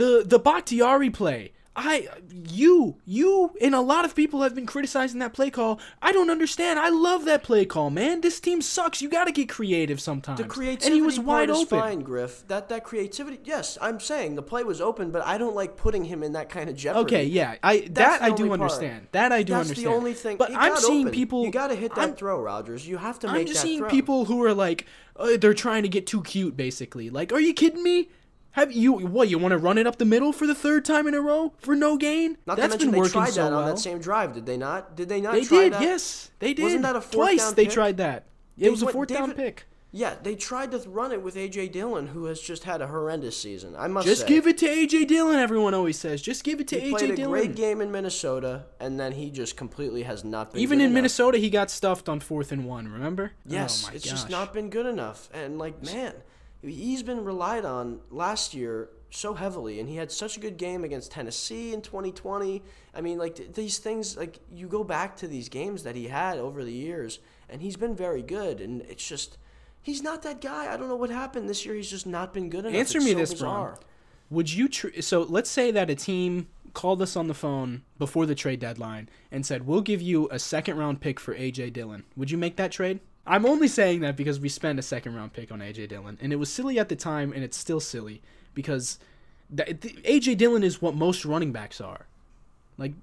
The 0.00 0.24
the 0.26 0.38
Bakhtiari 0.38 1.10
play. 1.10 1.52
I 1.76 2.08
you 2.48 2.96
you 3.04 3.54
and 3.60 3.74
a 3.74 3.82
lot 3.82 4.06
of 4.06 4.14
people 4.14 4.40
have 4.40 4.54
been 4.54 4.64
criticizing 4.64 5.20
that 5.20 5.34
play 5.34 5.50
call. 5.50 5.78
I 6.00 6.10
don't 6.10 6.30
understand. 6.30 6.78
I 6.78 6.88
love 6.88 7.26
that 7.26 7.42
play 7.42 7.66
call, 7.66 7.90
man. 7.90 8.22
This 8.22 8.40
team 8.40 8.62
sucks. 8.62 9.02
You 9.02 9.10
got 9.10 9.26
to 9.26 9.32
get 9.32 9.50
creative 9.50 10.00
sometimes. 10.00 10.38
The 10.40 10.46
creativity 10.46 10.86
and 10.86 10.94
he 10.94 11.02
was 11.02 11.20
wide 11.20 11.48
part 11.48 11.60
open. 11.60 11.78
Is 11.78 11.84
fine, 11.84 12.00
Griff. 12.00 12.44
That 12.48 12.70
that 12.70 12.82
creativity. 12.82 13.40
Yes, 13.44 13.76
I'm 13.82 14.00
saying 14.00 14.36
the 14.36 14.42
play 14.42 14.64
was 14.64 14.80
open, 14.80 15.10
but 15.10 15.22
I 15.26 15.36
don't 15.36 15.54
like 15.54 15.76
putting 15.76 16.04
him 16.04 16.22
in 16.22 16.32
that 16.32 16.48
kind 16.48 16.70
of 16.70 16.76
jeopardy. 16.76 17.04
Okay, 17.04 17.24
yeah, 17.26 17.56
I 17.62 17.80
That's 17.90 18.18
that 18.18 18.22
I 18.22 18.30
do 18.30 18.48
part. 18.48 18.60
understand. 18.60 19.08
That 19.12 19.32
I 19.32 19.42
do 19.42 19.52
That's 19.52 19.68
understand. 19.68 19.92
the 19.92 19.96
only 19.96 20.14
thing. 20.14 20.38
But 20.38 20.52
I'm 20.54 20.76
seeing 20.76 21.08
open. 21.08 21.12
people. 21.14 21.44
You 21.44 21.52
got 21.52 21.68
to 21.68 21.74
hit 21.76 21.94
that 21.94 22.08
I'm, 22.08 22.14
throw, 22.14 22.40
Rodgers. 22.40 22.88
You 22.88 22.96
have 22.96 23.18
to 23.18 23.26
make 23.28 23.42
I'm 23.42 23.46
just 23.46 23.60
seeing 23.60 23.80
throw. 23.80 23.90
people 23.90 24.24
who 24.24 24.42
are 24.44 24.54
like, 24.54 24.86
uh, 25.16 25.36
they're 25.38 25.52
trying 25.52 25.82
to 25.82 25.90
get 25.90 26.06
too 26.06 26.22
cute, 26.22 26.56
basically. 26.56 27.10
Like, 27.10 27.32
are 27.32 27.40
you 27.40 27.52
kidding 27.52 27.82
me? 27.82 28.08
Have 28.52 28.72
you 28.72 28.92
what? 28.92 29.28
You 29.28 29.38
want 29.38 29.52
to 29.52 29.58
run 29.58 29.78
it 29.78 29.86
up 29.86 29.96
the 29.98 30.04
middle 30.04 30.32
for 30.32 30.46
the 30.46 30.54
third 30.54 30.84
time 30.84 31.06
in 31.06 31.14
a 31.14 31.20
row 31.20 31.52
for 31.58 31.76
no 31.76 31.96
gain? 31.96 32.36
Not 32.46 32.56
That's 32.56 32.74
to 32.76 32.86
mention 32.86 32.90
been 32.90 33.02
they 33.02 33.08
tried 33.08 33.30
so 33.30 33.44
that 33.44 33.50
well. 33.50 33.60
on 33.60 33.68
that 33.68 33.78
same 33.78 33.98
drive. 34.00 34.32
Did 34.32 34.46
they 34.46 34.56
not? 34.56 34.96
Did 34.96 35.08
they 35.08 35.20
not? 35.20 35.34
They 35.34 35.44
did. 35.44 35.72
That? 35.72 35.82
Yes, 35.82 36.30
they 36.40 36.52
did. 36.54 36.64
Wasn't 36.64 36.82
that 36.82 36.96
a 36.96 37.00
fourth 37.00 37.12
twice? 37.12 37.44
Down 37.44 37.54
they 37.54 37.64
pick? 37.64 37.72
tried 37.72 37.96
that. 37.98 38.24
It 38.58 38.64
they 38.64 38.70
was 38.70 38.82
a 38.82 38.88
fourth 38.88 39.08
David, 39.08 39.20
down 39.20 39.32
pick. 39.34 39.66
Yeah, 39.92 40.14
they 40.22 40.36
tried 40.36 40.70
to 40.70 40.78
run 40.88 41.10
it 41.10 41.20
with 41.20 41.34
AJ 41.34 41.72
Dillon, 41.72 42.08
who 42.08 42.26
has 42.26 42.40
just 42.40 42.62
had 42.62 42.80
a 42.80 42.86
horrendous 42.86 43.36
season. 43.40 43.74
I 43.76 43.88
must 43.88 44.06
just 44.06 44.22
say. 44.22 44.28
give 44.28 44.46
it 44.46 44.56
to 44.58 44.66
AJ 44.66 45.08
Dillon. 45.08 45.36
Everyone 45.40 45.74
always 45.74 45.98
says, 45.98 46.22
just 46.22 46.44
give 46.44 46.60
it 46.60 46.68
to 46.68 46.78
he 46.78 46.92
AJ 46.92 46.98
played 46.98 47.16
Dillon. 47.16 47.34
a 47.34 47.46
great 47.46 47.56
game 47.56 47.80
in 47.80 47.90
Minnesota, 47.90 48.66
and 48.78 49.00
then 49.00 49.12
he 49.12 49.30
just 49.30 49.56
completely 49.56 50.04
has 50.04 50.24
not 50.24 50.52
been. 50.52 50.60
Even 50.60 50.80
in 50.80 50.86
enough. 50.86 50.94
Minnesota, 50.94 51.38
he 51.38 51.50
got 51.50 51.70
stuffed 51.70 52.08
on 52.08 52.20
fourth 52.20 52.52
and 52.52 52.66
one. 52.66 52.86
Remember? 52.86 53.32
Yes, 53.44 53.86
oh 53.88 53.94
it's 53.94 54.04
gosh. 54.04 54.12
just 54.12 54.30
not 54.30 54.52
been 54.52 54.70
good 54.70 54.86
enough. 54.86 55.28
And 55.34 55.58
like, 55.58 55.82
man, 55.82 56.14
he's 56.62 57.02
been 57.02 57.24
relied 57.24 57.64
on 57.64 58.00
last 58.10 58.54
year 58.54 58.90
so 59.10 59.34
heavily, 59.34 59.80
and 59.80 59.88
he 59.88 59.96
had 59.96 60.12
such 60.12 60.36
a 60.36 60.40
good 60.40 60.56
game 60.56 60.84
against 60.84 61.10
Tennessee 61.10 61.72
in 61.72 61.82
2020. 61.82 62.62
I 62.94 63.00
mean, 63.00 63.18
like 63.18 63.36
th- 63.36 63.52
these 63.52 63.78
things, 63.78 64.16
like 64.16 64.38
you 64.50 64.68
go 64.68 64.84
back 64.84 65.16
to 65.16 65.26
these 65.26 65.48
games 65.48 65.82
that 65.82 65.96
he 65.96 66.08
had 66.08 66.38
over 66.38 66.64
the 66.64 66.72
years, 66.72 67.18
and 67.48 67.60
he's 67.60 67.76
been 67.76 67.96
very 67.96 68.22
good. 68.22 68.60
And 68.60 68.82
it's 68.82 69.06
just 69.06 69.36
he's 69.82 70.02
not 70.02 70.22
that 70.22 70.40
guy. 70.40 70.72
I 70.72 70.76
don't 70.76 70.88
know 70.88 70.96
what 70.96 71.10
happened 71.10 71.48
this 71.48 71.66
year. 71.66 71.74
He's 71.74 71.90
just 71.90 72.06
not 72.06 72.32
been 72.32 72.48
good 72.48 72.64
enough. 72.66 72.74
Answer 72.74 72.98
it's 72.98 73.06
me 73.06 73.12
so 73.12 73.18
this, 73.18 73.32
bizarre. 73.32 73.70
Bron. 73.70 73.84
Would 74.30 74.52
you 74.52 74.68
tr- 74.68 75.00
so 75.00 75.22
let's 75.22 75.50
say 75.50 75.72
that 75.72 75.90
a 75.90 75.96
team 75.96 76.48
called 76.72 77.02
us 77.02 77.16
on 77.16 77.26
the 77.26 77.34
phone 77.34 77.82
before 77.98 78.26
the 78.26 78.34
trade 78.36 78.60
deadline 78.60 79.08
and 79.32 79.44
said, 79.44 79.66
"We'll 79.66 79.80
give 79.80 80.00
you 80.00 80.28
a 80.30 80.38
second 80.38 80.76
round 80.76 81.00
pick 81.00 81.18
for 81.18 81.34
AJ 81.34 81.72
Dillon." 81.72 82.04
Would 82.16 82.30
you 82.30 82.38
make 82.38 82.56
that 82.56 82.70
trade? 82.70 83.00
I'm 83.30 83.46
only 83.46 83.68
saying 83.68 84.00
that 84.00 84.16
because 84.16 84.40
we 84.40 84.48
spent 84.48 84.80
a 84.80 84.82
second 84.82 85.14
round 85.14 85.32
pick 85.32 85.52
on 85.52 85.60
AJ 85.60 85.90
Dillon, 85.90 86.18
and 86.20 86.32
it 86.32 86.36
was 86.36 86.52
silly 86.52 86.80
at 86.80 86.88
the 86.88 86.96
time, 86.96 87.32
and 87.32 87.44
it's 87.44 87.56
still 87.56 87.78
silly 87.78 88.22
because 88.54 88.98
AJ 89.54 90.36
Dillon 90.36 90.64
is 90.64 90.82
what 90.82 90.96
most 90.96 91.24
running 91.24 91.52
backs 91.52 91.80
are. 91.80 92.06
Like 92.76 92.94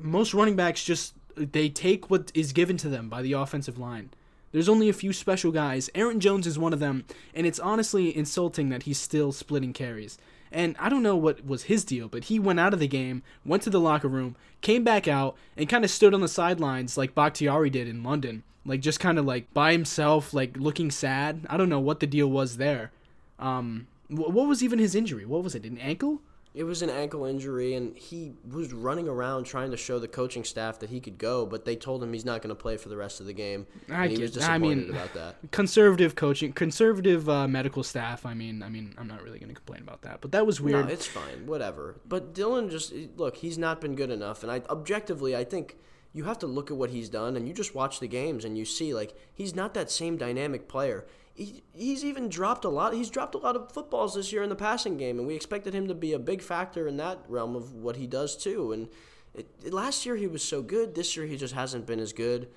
most 0.00 0.32
running 0.32 0.56
backs 0.56 0.82
just 0.82 1.12
they 1.36 1.68
take 1.68 2.08
what 2.08 2.32
is 2.34 2.54
given 2.54 2.78
to 2.78 2.88
them 2.88 3.10
by 3.10 3.20
the 3.20 3.34
offensive 3.34 3.76
line. 3.76 4.08
There's 4.52 4.70
only 4.70 4.88
a 4.88 4.94
few 4.94 5.12
special 5.12 5.52
guys. 5.52 5.90
Aaron 5.94 6.18
Jones 6.18 6.46
is 6.46 6.58
one 6.58 6.72
of 6.72 6.80
them, 6.80 7.04
and 7.34 7.46
it's 7.46 7.58
honestly 7.58 8.16
insulting 8.16 8.70
that 8.70 8.84
he's 8.84 8.98
still 8.98 9.32
splitting 9.32 9.74
carries. 9.74 10.16
And 10.54 10.76
I 10.78 10.88
don't 10.88 11.02
know 11.02 11.16
what 11.16 11.44
was 11.44 11.64
his 11.64 11.84
deal, 11.84 12.06
but 12.06 12.24
he 12.24 12.38
went 12.38 12.60
out 12.60 12.72
of 12.72 12.78
the 12.78 12.86
game, 12.86 13.24
went 13.44 13.64
to 13.64 13.70
the 13.70 13.80
locker 13.80 14.06
room, 14.06 14.36
came 14.60 14.84
back 14.84 15.08
out, 15.08 15.36
and 15.56 15.68
kind 15.68 15.84
of 15.84 15.90
stood 15.90 16.14
on 16.14 16.20
the 16.20 16.28
sidelines 16.28 16.96
like 16.96 17.14
Bakhtiari 17.14 17.70
did 17.70 17.88
in 17.88 18.04
London. 18.04 18.44
Like 18.64 18.80
just 18.80 19.00
kind 19.00 19.18
of 19.18 19.24
like 19.24 19.52
by 19.52 19.72
himself, 19.72 20.32
like 20.32 20.56
looking 20.56 20.92
sad. 20.92 21.44
I 21.50 21.56
don't 21.56 21.68
know 21.68 21.80
what 21.80 21.98
the 21.98 22.06
deal 22.06 22.28
was 22.28 22.56
there. 22.56 22.92
Um, 23.40 23.88
what 24.08 24.46
was 24.46 24.62
even 24.62 24.78
his 24.78 24.94
injury? 24.94 25.26
What 25.26 25.42
was 25.42 25.56
it? 25.56 25.64
An 25.64 25.76
ankle? 25.78 26.20
It 26.54 26.62
was 26.62 26.82
an 26.82 26.90
ankle 26.90 27.24
injury, 27.24 27.74
and 27.74 27.96
he 27.96 28.34
was 28.48 28.72
running 28.72 29.08
around 29.08 29.42
trying 29.42 29.72
to 29.72 29.76
show 29.76 29.98
the 29.98 30.06
coaching 30.06 30.44
staff 30.44 30.78
that 30.78 30.90
he 30.90 31.00
could 31.00 31.18
go, 31.18 31.44
but 31.44 31.64
they 31.64 31.74
told 31.74 32.00
him 32.00 32.12
he's 32.12 32.24
not 32.24 32.42
going 32.42 32.54
to 32.54 32.60
play 32.60 32.76
for 32.76 32.88
the 32.88 32.96
rest 32.96 33.18
of 33.18 33.26
the 33.26 33.32
game. 33.32 33.66
I 33.90 34.06
he 34.06 34.14
get, 34.14 34.22
was 34.22 34.30
disappointed 34.30 34.54
I 34.54 34.58
mean, 34.58 34.90
about 34.90 35.14
that. 35.14 35.36
Conservative 35.50 36.14
coaching, 36.14 36.52
conservative 36.52 37.28
uh, 37.28 37.48
medical 37.48 37.82
staff. 37.82 38.24
I 38.24 38.34
mean, 38.34 38.62
I 38.62 38.68
mean, 38.68 38.94
I'm 38.96 39.08
not 39.08 39.20
really 39.22 39.40
going 39.40 39.48
to 39.48 39.54
complain 39.54 39.82
about 39.82 40.02
that, 40.02 40.20
but 40.20 40.30
that 40.30 40.46
was 40.46 40.60
weird. 40.60 40.86
No, 40.86 40.92
it's 40.92 41.08
fine, 41.08 41.44
whatever. 41.44 41.96
But 42.08 42.34
Dillon 42.34 42.70
just 42.70 42.92
look, 43.16 43.34
he's 43.36 43.58
not 43.58 43.80
been 43.80 43.96
good 43.96 44.10
enough, 44.10 44.44
and 44.44 44.52
I 44.52 44.62
objectively, 44.70 45.34
I 45.34 45.42
think 45.42 45.76
you 46.12 46.22
have 46.22 46.38
to 46.38 46.46
look 46.46 46.70
at 46.70 46.76
what 46.76 46.90
he's 46.90 47.08
done, 47.08 47.36
and 47.36 47.48
you 47.48 47.52
just 47.52 47.74
watch 47.74 47.98
the 47.98 48.06
games, 48.06 48.44
and 48.44 48.56
you 48.56 48.64
see 48.64 48.94
like 48.94 49.18
he's 49.34 49.56
not 49.56 49.74
that 49.74 49.90
same 49.90 50.16
dynamic 50.16 50.68
player 50.68 51.04
he, 51.34 51.64
he's 51.72 52.04
even 52.04 52.28
dropped 52.28 52.64
a 52.64 52.68
lot. 52.68 52.94
He's 52.94 53.10
dropped 53.10 53.34
a 53.34 53.38
lot 53.38 53.56
of 53.56 53.72
footballs 53.72 54.14
this 54.14 54.32
year 54.32 54.42
in 54.42 54.48
the 54.48 54.56
passing 54.56 54.96
game, 54.96 55.18
and 55.18 55.26
we 55.26 55.34
expected 55.34 55.74
him 55.74 55.88
to 55.88 55.94
be 55.94 56.12
a 56.12 56.18
big 56.18 56.40
factor 56.40 56.86
in 56.86 56.96
that 56.98 57.18
realm 57.28 57.56
of 57.56 57.74
what 57.74 57.96
he 57.96 58.06
does 58.06 58.36
too. 58.36 58.72
And 58.72 58.88
it, 59.34 59.48
it, 59.64 59.72
last 59.72 60.06
year 60.06 60.16
he 60.16 60.28
was 60.28 60.44
so 60.44 60.62
good. 60.62 60.94
This 60.94 61.16
year 61.16 61.26
he 61.26 61.36
just 61.36 61.54
hasn't 61.54 61.86
been 61.86 61.98
as 61.98 62.12
good. 62.12 62.48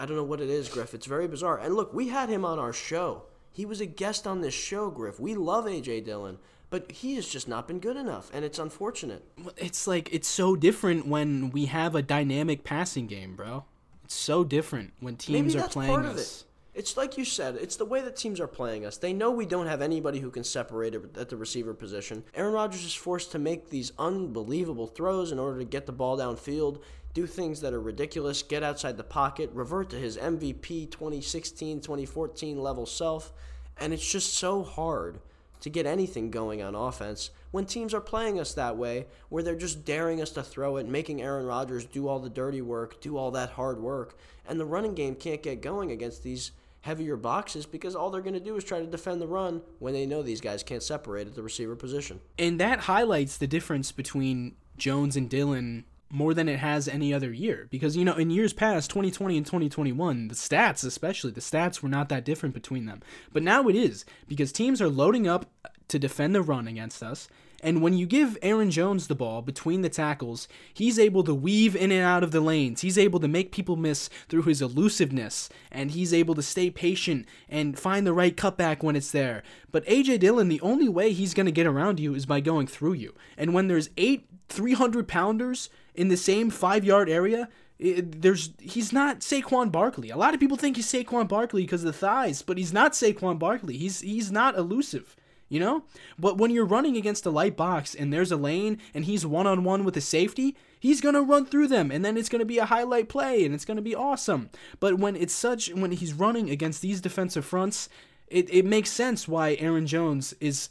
I 0.00 0.06
don't 0.06 0.16
know 0.16 0.24
what 0.24 0.40
it 0.40 0.48
is, 0.48 0.68
Griff. 0.68 0.94
It's 0.94 1.06
very 1.06 1.28
bizarre. 1.28 1.58
And 1.58 1.74
look, 1.74 1.92
we 1.92 2.08
had 2.08 2.30
him 2.30 2.44
on 2.44 2.58
our 2.58 2.72
show. 2.72 3.24
He 3.52 3.66
was 3.66 3.82
a 3.82 3.86
guest 3.86 4.26
on 4.26 4.40
this 4.40 4.54
show, 4.54 4.90
Griff. 4.90 5.20
We 5.20 5.34
love 5.34 5.66
AJ 5.66 6.06
Dillon, 6.06 6.38
but 6.70 6.90
he 6.90 7.16
has 7.16 7.28
just 7.28 7.46
not 7.46 7.68
been 7.68 7.80
good 7.80 7.98
enough, 7.98 8.30
and 8.32 8.46
it's 8.46 8.58
unfortunate. 8.58 9.22
It's 9.58 9.86
like 9.86 10.08
it's 10.10 10.26
so 10.26 10.56
different 10.56 11.06
when 11.06 11.50
we 11.50 11.66
have 11.66 11.94
a 11.94 12.00
dynamic 12.00 12.64
passing 12.64 13.06
game, 13.06 13.36
bro. 13.36 13.64
It's 14.04 14.14
so 14.14 14.42
different 14.42 14.94
when 15.00 15.16
teams 15.16 15.54
are 15.54 15.68
playing 15.68 15.92
part 15.92 16.06
us. 16.06 16.46
It's 16.74 16.96
like 16.96 17.18
you 17.18 17.26
said, 17.26 17.56
it's 17.56 17.76
the 17.76 17.84
way 17.84 18.00
that 18.00 18.16
teams 18.16 18.40
are 18.40 18.46
playing 18.46 18.86
us. 18.86 18.96
They 18.96 19.12
know 19.12 19.30
we 19.30 19.44
don't 19.44 19.66
have 19.66 19.82
anybody 19.82 20.20
who 20.20 20.30
can 20.30 20.42
separate 20.42 20.94
at 20.94 21.28
the 21.28 21.36
receiver 21.36 21.74
position. 21.74 22.24
Aaron 22.34 22.54
Rodgers 22.54 22.84
is 22.84 22.94
forced 22.94 23.30
to 23.32 23.38
make 23.38 23.68
these 23.68 23.92
unbelievable 23.98 24.86
throws 24.86 25.32
in 25.32 25.38
order 25.38 25.58
to 25.58 25.66
get 25.66 25.84
the 25.84 25.92
ball 25.92 26.16
downfield, 26.16 26.80
do 27.12 27.26
things 27.26 27.60
that 27.60 27.74
are 27.74 27.80
ridiculous, 27.80 28.42
get 28.42 28.62
outside 28.62 28.96
the 28.96 29.04
pocket, 29.04 29.50
revert 29.52 29.90
to 29.90 29.96
his 29.96 30.16
MVP 30.16 30.90
2016 30.90 31.80
2014 31.80 32.58
level 32.58 32.86
self. 32.86 33.34
And 33.78 33.92
it's 33.92 34.10
just 34.10 34.32
so 34.32 34.62
hard 34.62 35.20
to 35.60 35.68
get 35.68 35.84
anything 35.84 36.30
going 36.30 36.62
on 36.62 36.74
offense 36.74 37.30
when 37.50 37.66
teams 37.66 37.92
are 37.92 38.00
playing 38.00 38.40
us 38.40 38.54
that 38.54 38.78
way, 38.78 39.06
where 39.28 39.42
they're 39.42 39.54
just 39.54 39.84
daring 39.84 40.22
us 40.22 40.30
to 40.30 40.42
throw 40.42 40.78
it, 40.78 40.88
making 40.88 41.20
Aaron 41.20 41.44
Rodgers 41.44 41.84
do 41.84 42.08
all 42.08 42.18
the 42.18 42.30
dirty 42.30 42.62
work, 42.62 43.00
do 43.02 43.18
all 43.18 43.30
that 43.32 43.50
hard 43.50 43.78
work, 43.78 44.16
and 44.48 44.58
the 44.58 44.64
running 44.64 44.94
game 44.94 45.14
can't 45.14 45.42
get 45.42 45.60
going 45.60 45.92
against 45.92 46.22
these 46.22 46.50
heavier 46.82 47.16
boxes 47.16 47.64
because 47.64 47.94
all 47.94 48.10
they're 48.10 48.20
going 48.20 48.34
to 48.34 48.40
do 48.40 48.56
is 48.56 48.64
try 48.64 48.80
to 48.80 48.86
defend 48.86 49.20
the 49.20 49.26
run 49.26 49.62
when 49.78 49.94
they 49.94 50.04
know 50.04 50.22
these 50.22 50.40
guys 50.40 50.62
can't 50.62 50.82
separate 50.82 51.26
at 51.26 51.34
the 51.34 51.42
receiver 51.42 51.74
position. 51.74 52.20
And 52.38 52.60
that 52.60 52.80
highlights 52.80 53.38
the 53.38 53.46
difference 53.46 53.92
between 53.92 54.56
Jones 54.76 55.16
and 55.16 55.30
Dillon 55.30 55.84
more 56.10 56.34
than 56.34 56.48
it 56.48 56.58
has 56.58 56.88
any 56.88 57.14
other 57.14 57.32
year 57.32 57.68
because 57.70 57.96
you 57.96 58.04
know 58.04 58.12
in 58.16 58.28
years 58.28 58.52
past 58.52 58.90
2020 58.90 59.34
and 59.38 59.46
2021 59.46 60.28
the 60.28 60.34
stats 60.34 60.84
especially 60.84 61.30
the 61.30 61.40
stats 61.40 61.82
were 61.82 61.88
not 61.88 62.10
that 62.10 62.22
different 62.22 62.54
between 62.54 62.84
them 62.84 63.00
but 63.32 63.42
now 63.42 63.66
it 63.66 63.74
is 63.74 64.04
because 64.28 64.52
teams 64.52 64.82
are 64.82 64.90
loading 64.90 65.26
up 65.26 65.46
to 65.88 65.98
defend 65.98 66.34
the 66.34 66.42
run 66.42 66.68
against 66.68 67.02
us 67.02 67.28
and 67.62 67.80
when 67.80 67.94
you 67.94 68.06
give 68.06 68.36
Aaron 68.42 68.70
Jones 68.70 69.06
the 69.06 69.14
ball 69.14 69.40
between 69.40 69.82
the 69.82 69.88
tackles, 69.88 70.48
he's 70.74 70.98
able 70.98 71.22
to 71.22 71.34
weave 71.34 71.76
in 71.76 71.92
and 71.92 72.02
out 72.02 72.24
of 72.24 72.32
the 72.32 72.40
lanes. 72.40 72.80
He's 72.80 72.98
able 72.98 73.20
to 73.20 73.28
make 73.28 73.52
people 73.52 73.76
miss 73.76 74.08
through 74.28 74.42
his 74.42 74.60
elusiveness, 74.60 75.48
and 75.70 75.92
he's 75.92 76.12
able 76.12 76.34
to 76.34 76.42
stay 76.42 76.70
patient 76.70 77.24
and 77.48 77.78
find 77.78 78.04
the 78.04 78.12
right 78.12 78.36
cutback 78.36 78.82
when 78.82 78.96
it's 78.96 79.12
there. 79.12 79.44
But 79.70 79.86
AJ 79.86 80.20
Dillon, 80.20 80.48
the 80.48 80.60
only 80.60 80.88
way 80.88 81.12
he's 81.12 81.34
going 81.34 81.46
to 81.46 81.52
get 81.52 81.66
around 81.66 82.00
you 82.00 82.14
is 82.14 82.26
by 82.26 82.40
going 82.40 82.66
through 82.66 82.94
you. 82.94 83.14
And 83.36 83.54
when 83.54 83.68
there's 83.68 83.90
eight 83.96 84.26
300 84.48 85.06
pounders 85.06 85.70
in 85.94 86.08
the 86.08 86.16
same 86.16 86.50
five 86.50 86.84
yard 86.84 87.08
area, 87.08 87.48
it, 87.78 88.22
there's 88.22 88.50
he's 88.60 88.92
not 88.92 89.20
Saquon 89.20 89.70
Barkley. 89.70 90.10
A 90.10 90.16
lot 90.16 90.34
of 90.34 90.40
people 90.40 90.56
think 90.56 90.76
he's 90.76 90.90
Saquon 90.90 91.28
Barkley 91.28 91.62
because 91.62 91.82
of 91.82 91.92
the 91.92 91.98
thighs, 91.98 92.42
but 92.42 92.58
he's 92.58 92.72
not 92.72 92.92
Saquon 92.92 93.38
Barkley. 93.38 93.76
He's 93.76 94.00
he's 94.00 94.30
not 94.30 94.56
elusive 94.56 95.16
you 95.52 95.60
know? 95.60 95.84
But 96.18 96.38
when 96.38 96.50
you're 96.50 96.64
running 96.64 96.96
against 96.96 97.26
a 97.26 97.30
light 97.30 97.58
box 97.58 97.94
and 97.94 98.10
there's 98.10 98.32
a 98.32 98.38
lane 98.38 98.78
and 98.94 99.04
he's 99.04 99.26
one 99.26 99.46
on 99.46 99.64
one 99.64 99.84
with 99.84 99.94
a 99.98 100.00
safety, 100.00 100.56
he's 100.80 101.02
going 101.02 101.14
to 101.14 101.20
run 101.20 101.44
through 101.44 101.68
them 101.68 101.90
and 101.90 102.02
then 102.02 102.16
it's 102.16 102.30
going 102.30 102.40
to 102.40 102.46
be 102.46 102.56
a 102.56 102.64
highlight 102.64 103.10
play 103.10 103.44
and 103.44 103.54
it's 103.54 103.66
going 103.66 103.76
to 103.76 103.82
be 103.82 103.94
awesome. 103.94 104.48
But 104.80 104.98
when 104.98 105.14
it's 105.14 105.34
such, 105.34 105.68
when 105.68 105.92
he's 105.92 106.14
running 106.14 106.48
against 106.48 106.80
these 106.80 107.02
defensive 107.02 107.44
fronts, 107.44 107.90
it, 108.28 108.52
it 108.52 108.64
makes 108.64 108.90
sense 108.90 109.28
why 109.28 109.56
Aaron 109.60 109.86
Jones 109.86 110.32
is 110.40 110.70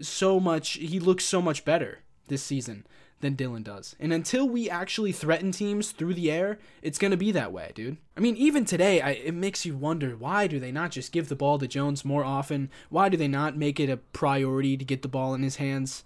so 0.00 0.40
much, 0.40 0.72
he 0.72 0.98
looks 0.98 1.26
so 1.26 1.42
much 1.42 1.66
better 1.66 1.98
this 2.28 2.42
season 2.42 2.86
than 3.22 3.34
Dillon 3.34 3.62
does. 3.62 3.96
And 3.98 4.12
until 4.12 4.48
we 4.48 4.68
actually 4.68 5.12
threaten 5.12 5.50
teams 5.52 5.92
through 5.92 6.14
the 6.14 6.30
air, 6.30 6.58
it's 6.82 6.98
going 6.98 7.12
to 7.12 7.16
be 7.16 7.32
that 7.32 7.52
way, 7.52 7.72
dude. 7.74 7.96
I 8.16 8.20
mean, 8.20 8.36
even 8.36 8.66
today, 8.66 9.00
I, 9.00 9.10
it 9.12 9.34
makes 9.34 9.64
you 9.64 9.74
wonder 9.74 10.14
why 10.16 10.46
do 10.46 10.60
they 10.60 10.72
not 10.72 10.90
just 10.90 11.12
give 11.12 11.28
the 11.28 11.36
ball 11.36 11.58
to 11.58 11.66
Jones 11.66 12.04
more 12.04 12.24
often? 12.24 12.70
Why 12.90 13.08
do 13.08 13.16
they 13.16 13.28
not 13.28 13.56
make 13.56 13.80
it 13.80 13.88
a 13.88 13.96
priority 13.96 14.76
to 14.76 14.84
get 14.84 15.00
the 15.00 15.08
ball 15.08 15.32
in 15.32 15.42
his 15.42 15.56
hands? 15.56 16.04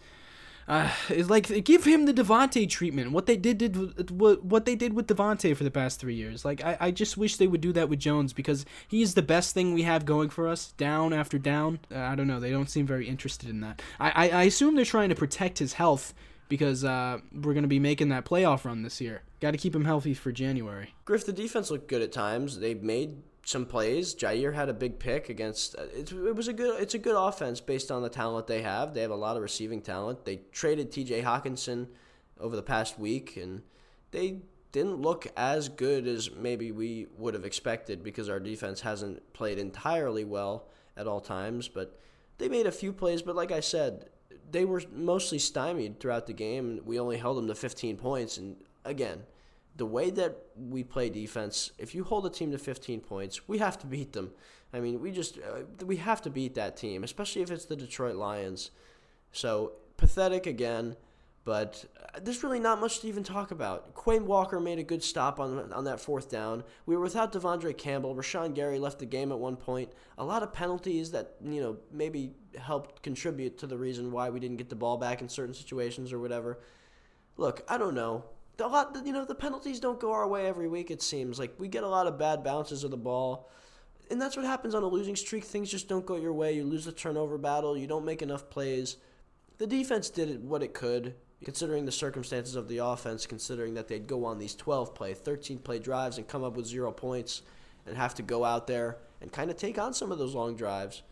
Uh, 0.68 0.90
it's 1.08 1.30
like 1.30 1.64
give 1.64 1.84
him 1.84 2.06
the 2.06 2.14
Davante 2.14 2.68
treatment. 2.68 3.12
What 3.12 3.26
they 3.26 3.36
did 3.36 3.58
did 3.58 4.10
what 4.10 4.44
what 4.44 4.64
they 4.64 4.74
did 4.74 4.94
with 4.94 5.06
Davante 5.06 5.56
for 5.56 5.62
the 5.62 5.70
past 5.70 6.00
three 6.00 6.16
years. 6.16 6.44
Like 6.44 6.64
I, 6.64 6.76
I 6.80 6.90
just 6.90 7.16
wish 7.16 7.36
they 7.36 7.46
would 7.46 7.60
do 7.60 7.72
that 7.74 7.88
with 7.88 8.00
Jones 8.00 8.32
because 8.32 8.66
he 8.88 9.00
is 9.00 9.14
the 9.14 9.22
best 9.22 9.54
thing 9.54 9.74
we 9.74 9.82
have 9.82 10.04
going 10.04 10.28
for 10.28 10.48
us. 10.48 10.72
Down 10.72 11.12
after 11.12 11.38
down, 11.38 11.78
uh, 11.94 11.98
I 11.98 12.16
don't 12.16 12.26
know. 12.26 12.40
They 12.40 12.50
don't 12.50 12.68
seem 12.68 12.84
very 12.84 13.08
interested 13.08 13.48
in 13.48 13.60
that. 13.60 13.80
I, 14.00 14.10
I, 14.10 14.28
I 14.30 14.42
assume 14.42 14.74
they're 14.74 14.84
trying 14.84 15.10
to 15.10 15.14
protect 15.14 15.58
his 15.58 15.74
health 15.74 16.12
because 16.48 16.84
uh, 16.84 17.18
we're 17.32 17.54
going 17.54 17.62
to 17.62 17.68
be 17.68 17.78
making 17.78 18.08
that 18.10 18.24
playoff 18.24 18.64
run 18.64 18.82
this 18.82 19.00
year. 19.00 19.22
Got 19.40 19.52
to 19.52 19.58
keep 19.58 19.74
him 19.74 19.84
healthy 19.84 20.14
for 20.14 20.32
January. 20.32 20.94
Griff, 21.04 21.26
the 21.26 21.32
defense 21.32 21.70
looked 21.70 21.88
good 21.88 22.02
at 22.02 22.12
times. 22.12 22.58
They 22.58 22.74
made 22.74 23.22
some 23.44 23.64
plays. 23.64 24.14
Jaire 24.14 24.54
had 24.54 24.68
a 24.68 24.74
big 24.74 24.98
pick 24.98 25.28
against. 25.28 25.76
Uh, 25.76 25.84
it, 25.94 26.12
it 26.12 26.34
was 26.34 26.48
a 26.48 26.52
good. 26.52 26.80
It's 26.80 26.94
a 26.94 26.98
good 26.98 27.16
offense 27.16 27.60
based 27.60 27.90
on 27.90 28.02
the 28.02 28.08
talent 28.08 28.46
they 28.46 28.62
have. 28.62 28.94
They 28.94 29.02
have 29.02 29.10
a 29.10 29.16
lot 29.16 29.36
of 29.36 29.42
receiving 29.42 29.82
talent. 29.82 30.24
They 30.24 30.40
traded 30.52 30.90
T.J. 30.90 31.22
Hockenson 31.22 31.88
over 32.40 32.56
the 32.56 32.62
past 32.62 32.98
week, 32.98 33.36
and 33.36 33.62
they 34.10 34.40
didn't 34.72 35.00
look 35.00 35.26
as 35.36 35.68
good 35.68 36.06
as 36.06 36.30
maybe 36.30 36.72
we 36.72 37.06
would 37.16 37.34
have 37.34 37.44
expected 37.44 38.02
because 38.02 38.28
our 38.28 38.40
defense 38.40 38.80
hasn't 38.80 39.32
played 39.32 39.58
entirely 39.58 40.24
well 40.24 40.68
at 40.96 41.06
all 41.06 41.20
times. 41.20 41.68
But 41.68 41.98
they 42.38 42.48
made 42.48 42.66
a 42.66 42.72
few 42.72 42.92
plays. 42.92 43.22
But 43.22 43.36
like 43.36 43.52
I 43.52 43.60
said, 43.60 44.06
they 44.50 44.64
were 44.64 44.82
mostly 44.92 45.38
stymied 45.38 46.00
throughout 46.00 46.26
the 46.26 46.32
game. 46.32 46.80
We 46.84 46.98
only 46.98 47.18
held 47.18 47.38
them 47.38 47.48
to 47.48 47.54
15 47.54 47.96
points. 47.96 48.38
And 48.38 48.56
again, 48.84 49.22
the 49.76 49.86
way 49.86 50.10
that 50.10 50.36
we 50.56 50.84
play 50.84 51.10
defense, 51.10 51.72
if 51.78 51.94
you 51.94 52.04
hold 52.04 52.26
a 52.26 52.30
team 52.30 52.52
to 52.52 52.58
15 52.58 53.00
points, 53.00 53.48
we 53.48 53.58
have 53.58 53.78
to 53.80 53.86
beat 53.86 54.12
them. 54.12 54.32
I 54.72 54.80
mean, 54.80 55.00
we 55.00 55.10
just 55.10 55.38
uh, 55.38 55.84
we 55.84 55.96
have 55.96 56.22
to 56.22 56.30
beat 56.30 56.54
that 56.54 56.76
team, 56.76 57.04
especially 57.04 57.42
if 57.42 57.50
it's 57.50 57.64
the 57.66 57.76
Detroit 57.76 58.16
Lions. 58.16 58.70
So 59.32 59.72
pathetic 59.96 60.46
again. 60.46 60.96
But 61.46 61.84
uh, 62.02 62.18
there's 62.20 62.42
really 62.42 62.58
not 62.58 62.80
much 62.80 63.00
to 63.00 63.06
even 63.06 63.22
talk 63.22 63.52
about. 63.52 63.94
Quay 63.94 64.18
Walker 64.18 64.58
made 64.58 64.80
a 64.80 64.82
good 64.82 65.02
stop 65.02 65.38
on 65.38 65.72
on 65.72 65.84
that 65.84 66.00
fourth 66.00 66.28
down. 66.28 66.64
We 66.86 66.96
were 66.96 67.02
without 67.02 67.32
De'Vondre 67.32 67.76
Campbell. 67.78 68.16
Rashan 68.16 68.52
Gary 68.52 68.80
left 68.80 68.98
the 68.98 69.06
game 69.06 69.30
at 69.30 69.38
one 69.38 69.54
point. 69.54 69.92
A 70.18 70.24
lot 70.24 70.42
of 70.42 70.52
penalties 70.52 71.12
that 71.12 71.36
you 71.44 71.60
know 71.60 71.76
maybe 71.92 72.32
helped 72.58 73.02
contribute 73.02 73.58
to 73.58 73.66
the 73.66 73.76
reason 73.76 74.10
why 74.10 74.30
we 74.30 74.40
didn't 74.40 74.56
get 74.56 74.68
the 74.68 74.76
ball 74.76 74.96
back 74.96 75.20
in 75.20 75.28
certain 75.28 75.54
situations 75.54 76.12
or 76.12 76.18
whatever. 76.18 76.58
Look, 77.36 77.62
I 77.68 77.78
don't 77.78 77.94
know. 77.94 78.24
A 78.58 78.66
lot, 78.66 78.96
you 79.04 79.12
know, 79.12 79.24
the 79.24 79.34
penalties 79.34 79.80
don't 79.80 80.00
go 80.00 80.12
our 80.12 80.26
way 80.26 80.46
every 80.46 80.68
week. 80.68 80.90
It 80.90 81.02
seems 81.02 81.38
like 81.38 81.54
we 81.58 81.68
get 81.68 81.84
a 81.84 81.88
lot 81.88 82.06
of 82.06 82.18
bad 82.18 82.42
bounces 82.42 82.84
of 82.84 82.90
the 82.90 82.96
ball 82.96 83.50
and 84.10 84.20
that's 84.20 84.36
what 84.36 84.46
happens 84.46 84.74
on 84.74 84.82
a 84.82 84.86
losing 84.88 85.16
streak. 85.16 85.44
Things 85.44 85.70
just 85.70 85.88
don't 85.88 86.06
go 86.06 86.16
your 86.16 86.32
way. 86.32 86.52
You 86.54 86.64
lose 86.64 86.84
the 86.84 86.92
turnover 86.92 87.38
battle. 87.38 87.76
You 87.76 87.86
don't 87.86 88.04
make 88.04 88.22
enough 88.22 88.48
plays. 88.48 88.96
The 89.58 89.66
defense 89.66 90.10
did 90.10 90.44
what 90.44 90.62
it 90.62 90.74
could 90.74 91.14
considering 91.44 91.84
the 91.84 91.92
circumstances 91.92 92.56
of 92.56 92.66
the 92.66 92.78
offense, 92.78 93.26
considering 93.26 93.74
that 93.74 93.88
they'd 93.88 94.06
go 94.06 94.24
on 94.24 94.38
these 94.38 94.54
12 94.54 94.94
play, 94.94 95.12
13 95.12 95.58
play 95.58 95.78
drives 95.78 96.16
and 96.16 96.26
come 96.26 96.42
up 96.42 96.56
with 96.56 96.66
zero 96.66 96.90
points 96.90 97.42
and 97.86 97.96
have 97.96 98.14
to 98.14 98.22
go 98.22 98.42
out 98.42 98.66
there 98.66 98.96
and 99.20 99.30
kind 99.30 99.50
of 99.50 99.56
take 99.56 99.78
on 99.78 99.92
some 99.92 100.10
of 100.10 100.18
those 100.18 100.34
long 100.34 100.56
drives. 100.56 101.02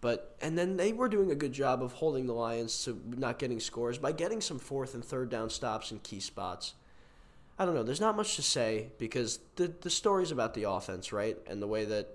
But 0.00 0.36
and 0.40 0.58
then 0.58 0.76
they 0.76 0.92
were 0.92 1.08
doing 1.08 1.30
a 1.30 1.34
good 1.34 1.52
job 1.52 1.82
of 1.82 1.92
holding 1.92 2.26
the 2.26 2.34
Lions 2.34 2.84
to 2.84 3.00
not 3.06 3.38
getting 3.38 3.60
scores 3.60 3.98
by 3.98 4.12
getting 4.12 4.40
some 4.40 4.58
fourth 4.58 4.94
and 4.94 5.04
third 5.04 5.30
down 5.30 5.50
stops 5.50 5.90
in 5.90 5.98
key 6.00 6.20
spots. 6.20 6.74
I 7.58 7.64
don't 7.64 7.74
know. 7.74 7.82
There's 7.82 8.00
not 8.00 8.16
much 8.16 8.36
to 8.36 8.42
say 8.42 8.90
because 8.98 9.38
the 9.56 9.68
the 9.80 9.90
story's 9.90 10.30
about 10.30 10.54
the 10.54 10.64
offense, 10.64 11.12
right? 11.12 11.38
And 11.46 11.62
the 11.62 11.66
way 11.66 11.86
that 11.86 12.08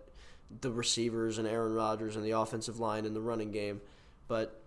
the 0.59 0.71
receivers 0.71 1.37
and 1.37 1.47
Aaron 1.47 1.73
Rodgers 1.73 2.15
and 2.15 2.25
the 2.25 2.31
offensive 2.31 2.79
line 2.79 3.05
and 3.05 3.15
the 3.15 3.21
running 3.21 3.51
game. 3.51 3.81
But 4.27 4.61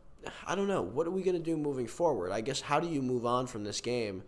I 0.46 0.54
don't 0.54 0.68
know. 0.68 0.82
What 0.82 1.06
are 1.06 1.10
we 1.10 1.22
going 1.22 1.36
to 1.36 1.42
do 1.42 1.56
moving 1.56 1.86
forward? 1.86 2.32
I 2.32 2.40
guess 2.40 2.60
how 2.60 2.80
do 2.80 2.88
you 2.88 3.02
move 3.02 3.26
on 3.26 3.46
from 3.46 3.64
this 3.64 3.80
game? 3.80 4.22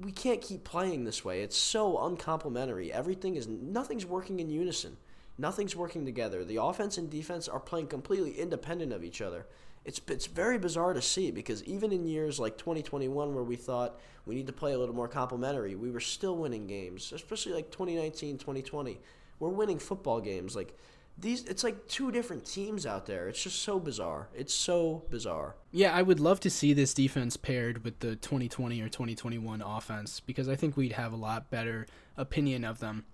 We 0.00 0.12
can't 0.12 0.40
keep 0.40 0.64
playing 0.64 1.04
this 1.04 1.24
way. 1.24 1.42
It's 1.42 1.56
so 1.56 1.98
uncomplimentary. 2.04 2.92
Everything 2.92 3.34
is 3.36 3.48
nothing's 3.48 4.06
working 4.06 4.40
in 4.40 4.48
unison. 4.48 4.96
Nothing's 5.40 5.74
working 5.74 6.04
together. 6.04 6.44
The 6.44 6.62
offense 6.62 6.98
and 6.98 7.08
defense 7.08 7.48
are 7.48 7.58
playing 7.58 7.86
completely 7.86 8.32
independent 8.32 8.92
of 8.92 9.02
each 9.02 9.22
other. 9.22 9.46
It's 9.86 9.98
it's 10.08 10.26
very 10.26 10.58
bizarre 10.58 10.92
to 10.92 11.00
see 11.00 11.30
because 11.30 11.64
even 11.64 11.92
in 11.92 12.04
years 12.04 12.38
like 12.38 12.58
2021 12.58 13.34
where 13.34 13.42
we 13.42 13.56
thought 13.56 13.98
we 14.26 14.34
need 14.34 14.46
to 14.48 14.52
play 14.52 14.74
a 14.74 14.78
little 14.78 14.94
more 14.94 15.08
complementary, 15.08 15.74
we 15.74 15.90
were 15.90 16.00
still 16.00 16.36
winning 16.36 16.66
games, 16.66 17.10
especially 17.12 17.54
like 17.54 17.70
2019, 17.70 18.36
2020. 18.36 19.00
We're 19.38 19.48
winning 19.48 19.78
football 19.78 20.20
games 20.20 20.54
like 20.54 20.76
these 21.16 21.44
it's 21.44 21.64
like 21.64 21.88
two 21.88 22.12
different 22.12 22.44
teams 22.44 22.84
out 22.84 23.06
there. 23.06 23.26
It's 23.26 23.42
just 23.42 23.62
so 23.62 23.80
bizarre. 23.80 24.28
It's 24.34 24.52
so 24.52 25.04
bizarre. 25.08 25.56
Yeah, 25.72 25.94
I 25.94 26.02
would 26.02 26.20
love 26.20 26.40
to 26.40 26.50
see 26.50 26.74
this 26.74 26.92
defense 26.92 27.38
paired 27.38 27.82
with 27.82 28.00
the 28.00 28.16
2020 28.16 28.80
or 28.82 28.90
2021 28.90 29.62
offense 29.62 30.20
because 30.20 30.50
I 30.50 30.56
think 30.56 30.76
we'd 30.76 30.92
have 30.92 31.14
a 31.14 31.16
lot 31.16 31.50
better 31.50 31.86
opinion 32.18 32.64
of 32.64 32.80
them. 32.80 33.06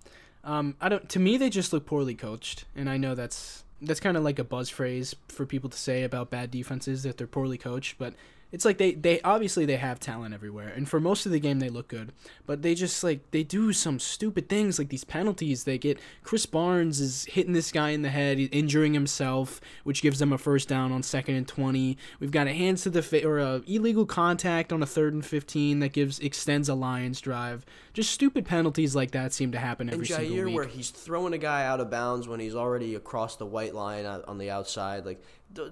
Um, 0.47 0.77
I 0.81 0.89
don't. 0.89 1.09
To 1.11 1.19
me, 1.19 1.37
they 1.37 1.51
just 1.51 1.73
look 1.73 1.85
poorly 1.85 2.15
coached, 2.15 2.65
and 2.77 2.89
I 2.89 2.97
know 2.97 3.15
that's 3.17 3.65
that's 3.83 4.01
kind 4.01 4.17
of 4.17 4.23
like 4.23 4.39
a 4.39 4.45
buzz 4.45 4.71
phrase 4.71 5.15
for 5.29 5.45
people 5.45 5.69
to 5.69 5.77
say 5.77 6.05
about 6.05 6.31
bad 6.31 6.51
defenses 6.51 7.03
that 7.03 7.19
they're 7.19 7.27
poorly 7.27 7.59
coached, 7.59 7.99
but 7.99 8.15
it's 8.53 8.65
like 8.65 8.79
they 8.79 8.93
they 8.93 9.21
obviously 9.23 9.65
they 9.65 9.77
have 9.77 9.99
talent 9.99 10.33
everywhere 10.33 10.69
and 10.69 10.89
for 10.89 11.01
most 11.01 11.27
of 11.27 11.33
the 11.33 11.41
game 11.41 11.59
they 11.59 11.69
look 11.69 11.89
good 11.89 12.13
but 12.47 12.63
they 12.63 12.75
just 12.75 13.03
like 13.03 13.31
they 13.31 13.43
do 13.43 13.73
some 13.73 13.99
stupid 13.99 14.49
things 14.49 14.79
like 14.79 14.89
these 14.89 15.05
penalties. 15.05 15.65
They 15.65 15.79
get 15.79 15.99
Krys 16.25 16.51
Barnes 16.51 17.01
is 17.01 17.25
hitting 17.27 17.53
this 17.53 17.73
guy 17.73 17.91
in 17.91 18.03
the 18.03 18.09
head 18.09 18.39
injuring 18.53 18.95
himself 18.95 19.61
which 19.85 20.03
gives 20.03 20.19
them 20.19 20.33
a 20.33 20.39
first 20.39 20.69
down 20.69 20.93
on 20.93 21.03
second 21.03 21.35
and 21.35 21.49
20 21.49 21.99
we've 22.21 22.31
got 22.31 22.47
a 22.47 22.53
hands 22.53 22.83
to 22.83 22.91
the 22.91 23.03
face 23.03 23.25
or 23.25 23.39
a 23.39 23.63
illegal 23.67 24.07
contact 24.07 24.73
on 24.73 24.83
a 24.83 24.87
third 24.87 25.13
and 25.13 25.25
15 25.25 25.81
that 25.81 25.93
gives 25.93 26.19
extends 26.21 26.69
a 26.69 26.75
lions 26.75 27.21
drive. 27.21 27.65
Just 27.93 28.11
stupid 28.11 28.45
penalties 28.45 28.95
like 28.95 29.11
that 29.13 29.33
seem 29.33 29.53
to 29.53 29.59
happen 29.59 29.89
every 29.89 30.01
and 30.01 30.09
Jaire, 30.09 30.29
single 30.29 30.45
week. 30.45 30.55
where 30.55 30.67
he's 30.67 30.91
throwing 30.91 31.33
a 31.33 31.39
guy 31.39 31.65
out 31.65 31.81
of 31.81 31.91
bounds 31.91 32.29
when 32.29 32.41
he's 32.41 32.55
already 32.55 32.95
across 32.95 33.37
the 33.37 33.47
white 33.47 33.75
line 33.75 34.05
uh, 34.05 34.23
on 34.29 34.39
the 34.39 34.51
outside 34.51 35.05
like 35.05 35.23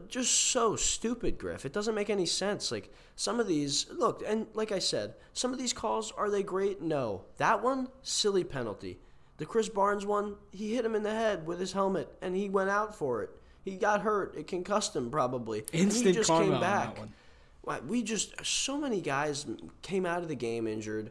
just 0.08 0.32
so 0.32 0.76
stupid, 0.76 1.38
Griff. 1.38 1.64
It 1.66 1.72
doesn't 1.72 1.94
make 1.94 2.10
any 2.10 2.26
sense. 2.26 2.70
Like 2.72 2.92
some 3.16 3.40
of 3.40 3.46
these, 3.46 3.86
look, 3.92 4.22
and 4.26 4.46
like 4.54 4.72
I 4.72 4.78
said, 4.78 5.14
some 5.32 5.52
of 5.52 5.58
these 5.58 5.72
calls 5.72 6.12
are 6.12 6.30
they 6.30 6.42
great? 6.42 6.80
No. 6.80 7.24
That 7.38 7.62
one, 7.62 7.88
silly 8.02 8.44
penalty. 8.44 8.98
The 9.36 9.46
Krys 9.46 9.72
Barnes 9.72 10.06
one, 10.06 10.36
he 10.52 10.74
hit 10.74 10.84
him 10.84 10.94
in 10.94 11.02
the 11.02 11.10
head 11.10 11.44
with 11.46 11.58
his 11.58 11.72
helmet, 11.72 12.08
and 12.22 12.36
he 12.36 12.48
went 12.48 12.70
out 12.70 12.94
for 12.94 13.22
it. 13.22 13.30
He 13.64 13.76
got 13.76 14.02
hurt. 14.02 14.36
It 14.36 14.46
concussed 14.46 14.94
him 14.94 15.10
probably. 15.10 15.60
and 15.60 15.68
he 15.72 15.80
Instant 15.82 16.14
just 16.14 16.30
came 16.30 16.54
on 16.54 16.60
back. 16.60 16.98
one. 16.98 17.88
We 17.88 18.02
just 18.02 18.44
so 18.44 18.78
many 18.78 19.00
guys 19.00 19.46
came 19.82 20.06
out 20.06 20.22
of 20.22 20.28
the 20.28 20.34
game 20.34 20.66
injured. 20.66 21.10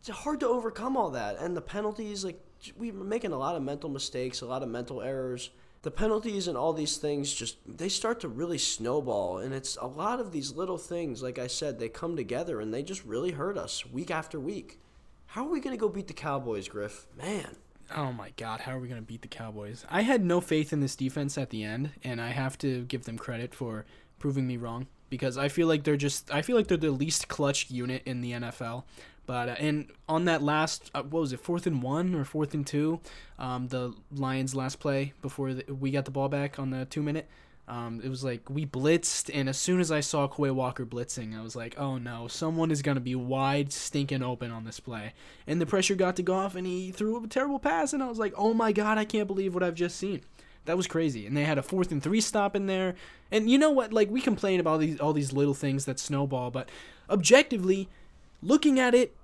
It's 0.00 0.08
hard 0.08 0.40
to 0.40 0.48
overcome 0.48 0.96
all 0.96 1.10
that, 1.10 1.38
and 1.38 1.56
the 1.56 1.60
penalties. 1.62 2.24
Like 2.24 2.40
we 2.76 2.90
were 2.90 3.04
making 3.04 3.32
a 3.32 3.38
lot 3.38 3.56
of 3.56 3.62
mental 3.62 3.88
mistakes, 3.88 4.40
a 4.42 4.46
lot 4.46 4.62
of 4.62 4.68
mental 4.68 5.00
errors. 5.00 5.50
The 5.86 5.92
penalties 5.92 6.48
and 6.48 6.56
all 6.58 6.72
these 6.72 6.96
things 6.96 7.32
just 7.32 7.58
they 7.64 7.88
start 7.88 8.18
to 8.22 8.28
really 8.28 8.58
snowball, 8.58 9.38
and 9.38 9.54
it's 9.54 9.76
a 9.76 9.86
lot 9.86 10.18
of 10.18 10.32
these 10.32 10.50
little 10.50 10.78
things. 10.78 11.22
Like 11.22 11.38
I 11.38 11.46
said, 11.46 11.78
they 11.78 11.88
come 11.88 12.16
together 12.16 12.60
and 12.60 12.74
they 12.74 12.82
just 12.82 13.04
really 13.04 13.30
hurt 13.30 13.56
us 13.56 13.86
week 13.86 14.10
after 14.10 14.40
week. 14.40 14.80
How 15.26 15.46
are 15.46 15.50
we 15.50 15.60
gonna 15.60 15.76
go 15.76 15.88
beat 15.88 16.08
the 16.08 16.12
Cowboys, 16.12 16.66
Griff? 16.66 17.06
Man, 17.16 17.54
Oh 17.94 18.10
my 18.12 18.30
God, 18.36 18.62
how 18.62 18.72
are 18.72 18.80
we 18.80 18.88
going 18.88 19.00
to 19.00 19.06
beat 19.06 19.22
the 19.22 19.28
Cowboys? 19.28 19.84
I 19.88 20.02
had 20.02 20.24
no 20.24 20.40
faith 20.40 20.72
in 20.72 20.80
this 20.80 20.96
defense 20.96 21.38
at 21.38 21.50
the 21.50 21.62
end, 21.62 21.90
and 22.02 22.20
I 22.20 22.30
have 22.30 22.58
to 22.58 22.82
give 22.86 23.04
them 23.04 23.16
credit 23.16 23.54
for 23.54 23.84
proving 24.18 24.44
me 24.48 24.56
wrong 24.56 24.88
because 25.08 25.38
I 25.38 25.46
feel 25.48 25.68
like 25.68 25.84
they're 25.84 25.96
just 25.96 26.34
I 26.34 26.42
feel 26.42 26.56
like 26.56 26.66
they're 26.66 26.76
the 26.76 26.90
least 26.90 27.28
clutch 27.28 27.70
unit 27.70 28.02
in 28.06 28.22
the 28.22 28.32
NFL. 28.32 28.82
But 29.26 29.48
uh, 29.48 29.56
and 29.58 29.90
on 30.08 30.24
that 30.26 30.42
last 30.42 30.90
uh, 30.94 31.02
what 31.02 31.20
was 31.20 31.32
it 31.32 31.40
fourth 31.40 31.66
and 31.66 31.82
one 31.82 32.14
or 32.14 32.24
fourth 32.24 32.54
and 32.54 32.66
two, 32.66 33.00
um, 33.38 33.68
the 33.68 33.94
Lions' 34.12 34.54
last 34.54 34.78
play 34.78 35.12
before 35.20 35.54
the, 35.54 35.72
we 35.72 35.90
got 35.90 36.04
the 36.04 36.10
ball 36.10 36.28
back 36.28 36.58
on 36.58 36.70
the 36.70 36.84
two 36.84 37.02
minute. 37.02 37.28
Um, 37.68 38.00
it 38.04 38.08
was 38.08 38.22
like 38.22 38.48
we 38.48 38.64
blitzed, 38.64 39.28
and 39.34 39.48
as 39.48 39.58
soon 39.58 39.80
as 39.80 39.90
I 39.90 39.98
saw 39.98 40.28
Quay 40.28 40.52
Walker 40.52 40.86
blitzing, 40.86 41.36
I 41.36 41.42
was 41.42 41.56
like, 41.56 41.76
"Oh 41.76 41.98
no, 41.98 42.28
someone 42.28 42.70
is 42.70 42.80
gonna 42.80 43.00
be 43.00 43.16
wide, 43.16 43.72
stinking 43.72 44.22
open 44.22 44.52
on 44.52 44.64
this 44.64 44.78
play." 44.78 45.14
And 45.48 45.60
the 45.60 45.66
pressure 45.66 45.96
got 45.96 46.14
to 46.16 46.22
Goff, 46.22 46.54
and 46.54 46.64
he 46.64 46.92
threw 46.92 47.22
a 47.22 47.26
terrible 47.26 47.58
pass, 47.58 47.92
and 47.92 48.04
I 48.04 48.08
was 48.08 48.20
like, 48.20 48.34
"Oh 48.36 48.54
my 48.54 48.70
god, 48.70 48.98
I 48.98 49.04
can't 49.04 49.26
believe 49.26 49.52
what 49.52 49.64
I've 49.64 49.74
just 49.74 49.96
seen." 49.96 50.20
That 50.66 50.76
was 50.76 50.86
crazy. 50.86 51.26
And 51.26 51.36
they 51.36 51.44
had 51.44 51.58
a 51.58 51.62
fourth 51.62 51.90
and 51.90 52.02
three 52.02 52.20
stop 52.20 52.54
in 52.54 52.66
there. 52.66 52.94
And 53.30 53.48
you 53.48 53.56
know 53.58 53.70
what? 53.70 53.92
Like 53.92 54.10
we 54.10 54.20
complain 54.20 54.60
about 54.60 54.80
these 54.80 55.00
all 55.00 55.12
these 55.12 55.32
little 55.32 55.54
things 55.54 55.86
that 55.86 55.98
snowball, 55.98 56.50
but 56.50 56.68
objectively, 57.08 57.88
looking 58.42 58.78
at 58.78 58.94
it, 58.94 59.16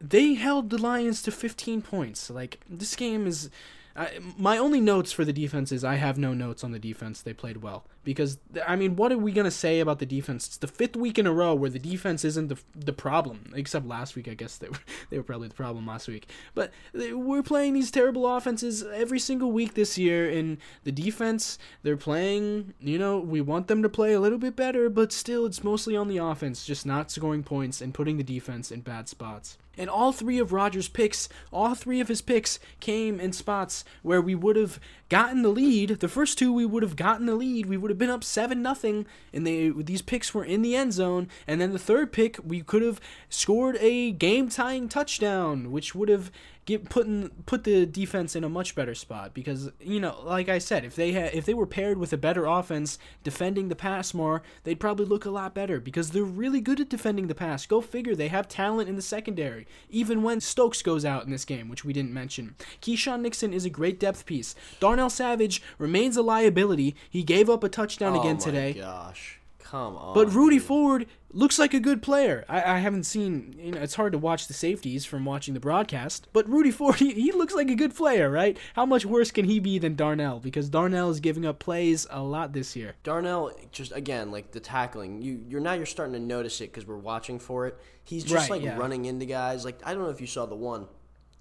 they 0.00 0.34
held 0.34 0.70
the 0.70 0.78
Lions 0.78 1.22
to 1.22 1.30
15 1.30 1.82
points. 1.82 2.30
Like 2.30 2.60
this 2.68 2.96
game 2.96 3.26
is 3.26 3.50
I 3.96 4.18
my 4.38 4.56
only 4.56 4.80
notes 4.80 5.12
for 5.12 5.24
the 5.24 5.32
defense 5.32 5.72
is 5.72 5.84
I 5.84 5.96
have 5.96 6.18
no 6.18 6.32
notes 6.34 6.62
on 6.62 6.72
the 6.72 6.78
defense. 6.78 7.22
They 7.22 7.32
played 7.32 7.58
well 7.58 7.84
because 8.04 8.38
I 8.66 8.76
mean, 8.76 8.96
what 8.96 9.12
are 9.12 9.18
we 9.18 9.32
gonna 9.32 9.50
say 9.50 9.80
about 9.80 9.98
the 9.98 10.06
defense? 10.06 10.46
It's 10.46 10.56
the 10.56 10.68
fifth 10.68 10.96
week 10.96 11.18
in 11.18 11.26
a 11.26 11.32
row 11.32 11.54
where 11.54 11.70
the 11.70 11.78
defense 11.78 12.24
isn't 12.24 12.48
the 12.48 12.58
the 12.74 12.92
problem. 12.92 13.52
Except 13.54 13.86
last 13.86 14.16
week, 14.16 14.28
I 14.28 14.34
guess 14.34 14.56
they 14.58 14.68
were 14.68 14.78
they 15.10 15.16
were 15.18 15.24
probably 15.24 15.48
the 15.48 15.54
problem 15.54 15.86
last 15.86 16.08
week. 16.08 16.28
But 16.54 16.72
they, 16.92 17.12
we're 17.12 17.42
playing 17.42 17.74
these 17.74 17.90
terrible 17.90 18.26
offenses 18.26 18.82
every 18.82 19.18
single 19.18 19.52
week 19.52 19.74
this 19.74 19.98
year, 19.98 20.30
and 20.30 20.58
the 20.84 20.92
defense 20.92 21.58
they're 21.82 21.96
playing. 21.96 22.74
You 22.80 22.98
know, 22.98 23.18
we 23.18 23.40
want 23.40 23.66
them 23.66 23.82
to 23.82 23.88
play 23.88 24.12
a 24.12 24.20
little 24.20 24.38
bit 24.38 24.56
better, 24.56 24.88
but 24.88 25.12
still, 25.12 25.46
it's 25.46 25.64
mostly 25.64 25.96
on 25.96 26.08
the 26.08 26.18
offense, 26.18 26.64
just 26.64 26.86
not 26.86 27.10
scoring 27.10 27.42
points 27.42 27.80
and 27.80 27.92
putting 27.92 28.16
the 28.16 28.24
defense 28.24 28.70
in 28.70 28.80
bad 28.80 29.08
spots. 29.08 29.58
And 29.80 29.88
all 29.88 30.12
three 30.12 30.38
of 30.38 30.52
Rodgers' 30.52 30.88
picks, 30.88 31.26
all 31.50 31.74
three 31.74 32.00
of 32.00 32.08
his 32.08 32.20
picks 32.20 32.58
came 32.80 33.18
in 33.18 33.32
spots 33.32 33.82
where 34.02 34.20
we 34.20 34.34
would 34.34 34.56
have 34.56 34.78
gotten 35.08 35.40
the 35.40 35.48
lead. 35.48 36.00
The 36.00 36.06
first 36.06 36.36
two 36.36 36.52
we 36.52 36.66
would 36.66 36.82
have 36.82 36.96
gotten 36.96 37.24
the 37.24 37.34
lead. 37.34 37.64
We 37.64 37.78
would 37.78 37.90
have 37.90 37.96
been 37.96 38.10
up 38.10 38.22
seven 38.22 38.60
nothing, 38.60 39.06
and 39.32 39.46
they 39.46 39.70
these 39.70 40.02
picks 40.02 40.34
were 40.34 40.44
in 40.44 40.60
the 40.60 40.76
end 40.76 40.92
zone. 40.92 41.28
And 41.46 41.62
then 41.62 41.72
the 41.72 41.78
third 41.78 42.12
pick 42.12 42.36
we 42.44 42.60
could 42.60 42.82
have 42.82 43.00
scored 43.30 43.78
a 43.80 44.12
game 44.12 44.50
tying 44.50 44.86
touchdown, 44.86 45.72
which 45.72 45.94
would 45.94 46.10
have 46.10 46.30
get 46.70 46.88
put 46.88 47.46
put 47.46 47.64
the 47.64 47.84
defense 47.84 48.36
in 48.36 48.44
a 48.44 48.48
much 48.48 48.74
better 48.74 48.94
spot 48.94 49.34
because 49.34 49.70
you 49.80 50.00
know, 50.00 50.16
like 50.24 50.48
I 50.48 50.58
said, 50.58 50.84
if 50.84 50.94
they 50.96 51.12
had 51.12 51.34
if 51.34 51.44
they 51.44 51.54
were 51.54 51.66
paired 51.66 51.98
with 51.98 52.12
a 52.12 52.16
better 52.16 52.46
offense 52.46 52.98
defending 53.22 53.68
the 53.68 53.76
pass 53.76 54.14
more, 54.14 54.42
they'd 54.64 54.80
probably 54.80 55.04
look 55.04 55.24
a 55.24 55.30
lot 55.30 55.54
better 55.54 55.80
because 55.80 56.10
they're 56.10 56.22
really 56.22 56.60
good 56.60 56.80
at 56.80 56.88
defending 56.88 57.26
the 57.26 57.34
pass. 57.34 57.66
Go 57.66 57.80
figure, 57.80 58.14
they 58.14 58.28
have 58.28 58.48
talent 58.48 58.88
in 58.88 58.96
the 58.96 59.02
secondary. 59.02 59.66
Even 59.90 60.22
when 60.22 60.40
Stokes 60.40 60.82
goes 60.82 61.04
out 61.04 61.24
in 61.24 61.30
this 61.30 61.44
game, 61.44 61.68
which 61.68 61.84
we 61.84 61.92
didn't 61.92 62.14
mention, 62.14 62.54
Keisean 62.80 63.20
Nixon 63.20 63.52
is 63.52 63.64
a 63.64 63.70
great 63.70 63.98
depth 63.98 64.24
piece. 64.24 64.54
Darnell 64.78 65.10
Savage 65.10 65.62
remains 65.78 66.16
a 66.16 66.22
liability. 66.22 66.94
He 67.08 67.22
gave 67.22 67.50
up 67.50 67.64
a 67.64 67.68
touchdown 67.68 68.16
oh 68.16 68.20
again 68.20 68.36
my 68.36 68.42
today. 68.42 68.72
Gosh, 68.74 69.39
come 69.70 69.96
on. 69.96 70.14
But 70.14 70.32
Rudy 70.34 70.56
dude. 70.58 70.66
Ford 70.66 71.06
looks 71.32 71.58
like 71.58 71.74
a 71.74 71.80
good 71.80 72.02
player. 72.02 72.44
I, 72.48 72.74
I 72.74 72.78
haven't 72.78 73.04
seen, 73.04 73.54
you 73.58 73.70
know, 73.72 73.80
it's 73.80 73.94
hard 73.94 74.12
to 74.12 74.18
watch 74.18 74.48
the 74.48 74.54
safeties 74.54 75.04
from 75.04 75.24
watching 75.24 75.54
the 75.54 75.60
broadcast, 75.60 76.26
but 76.32 76.48
Rudy 76.48 76.70
Ford, 76.78 76.96
he, 76.96 77.12
he 77.12 77.30
looks 77.32 77.54
like 77.54 77.70
a 77.70 77.74
good 77.76 77.94
player, 77.94 78.28
right? 78.28 78.58
How 78.74 78.84
much 78.84 79.04
worse 79.06 79.30
can 79.30 79.44
he 79.44 79.60
be 79.60 79.78
than 79.78 79.94
Darnell? 79.94 80.40
Because 80.40 80.68
Darnell 80.68 81.10
is 81.10 81.20
giving 81.20 81.46
up 81.46 81.58
plays 81.60 82.06
a 82.10 82.22
lot 82.22 82.52
this 82.52 82.74
year. 82.74 82.94
Darnell, 83.04 83.52
just 83.70 83.92
again, 83.92 84.32
like 84.32 84.50
the 84.50 84.60
tackling, 84.60 85.22
you 85.22 85.44
you're 85.48 85.60
now 85.60 85.74
you're 85.74 85.86
starting 85.86 86.14
to 86.14 86.20
notice 86.20 86.60
it 86.60 86.72
because 86.72 86.86
we're 86.86 86.96
watching 86.96 87.38
for 87.38 87.66
it. 87.66 87.78
He's 88.02 88.24
just 88.24 88.34
Right, 88.34 88.50
like 88.50 88.62
yeah. 88.62 88.76
running 88.76 89.04
into 89.04 89.26
guys. 89.26 89.64
Like 89.64 89.78
I 89.84 89.94
don't 89.94 90.02
know 90.02 90.10
if 90.10 90.20
you 90.20 90.26
saw 90.26 90.46
the 90.46 90.56
one. 90.56 90.86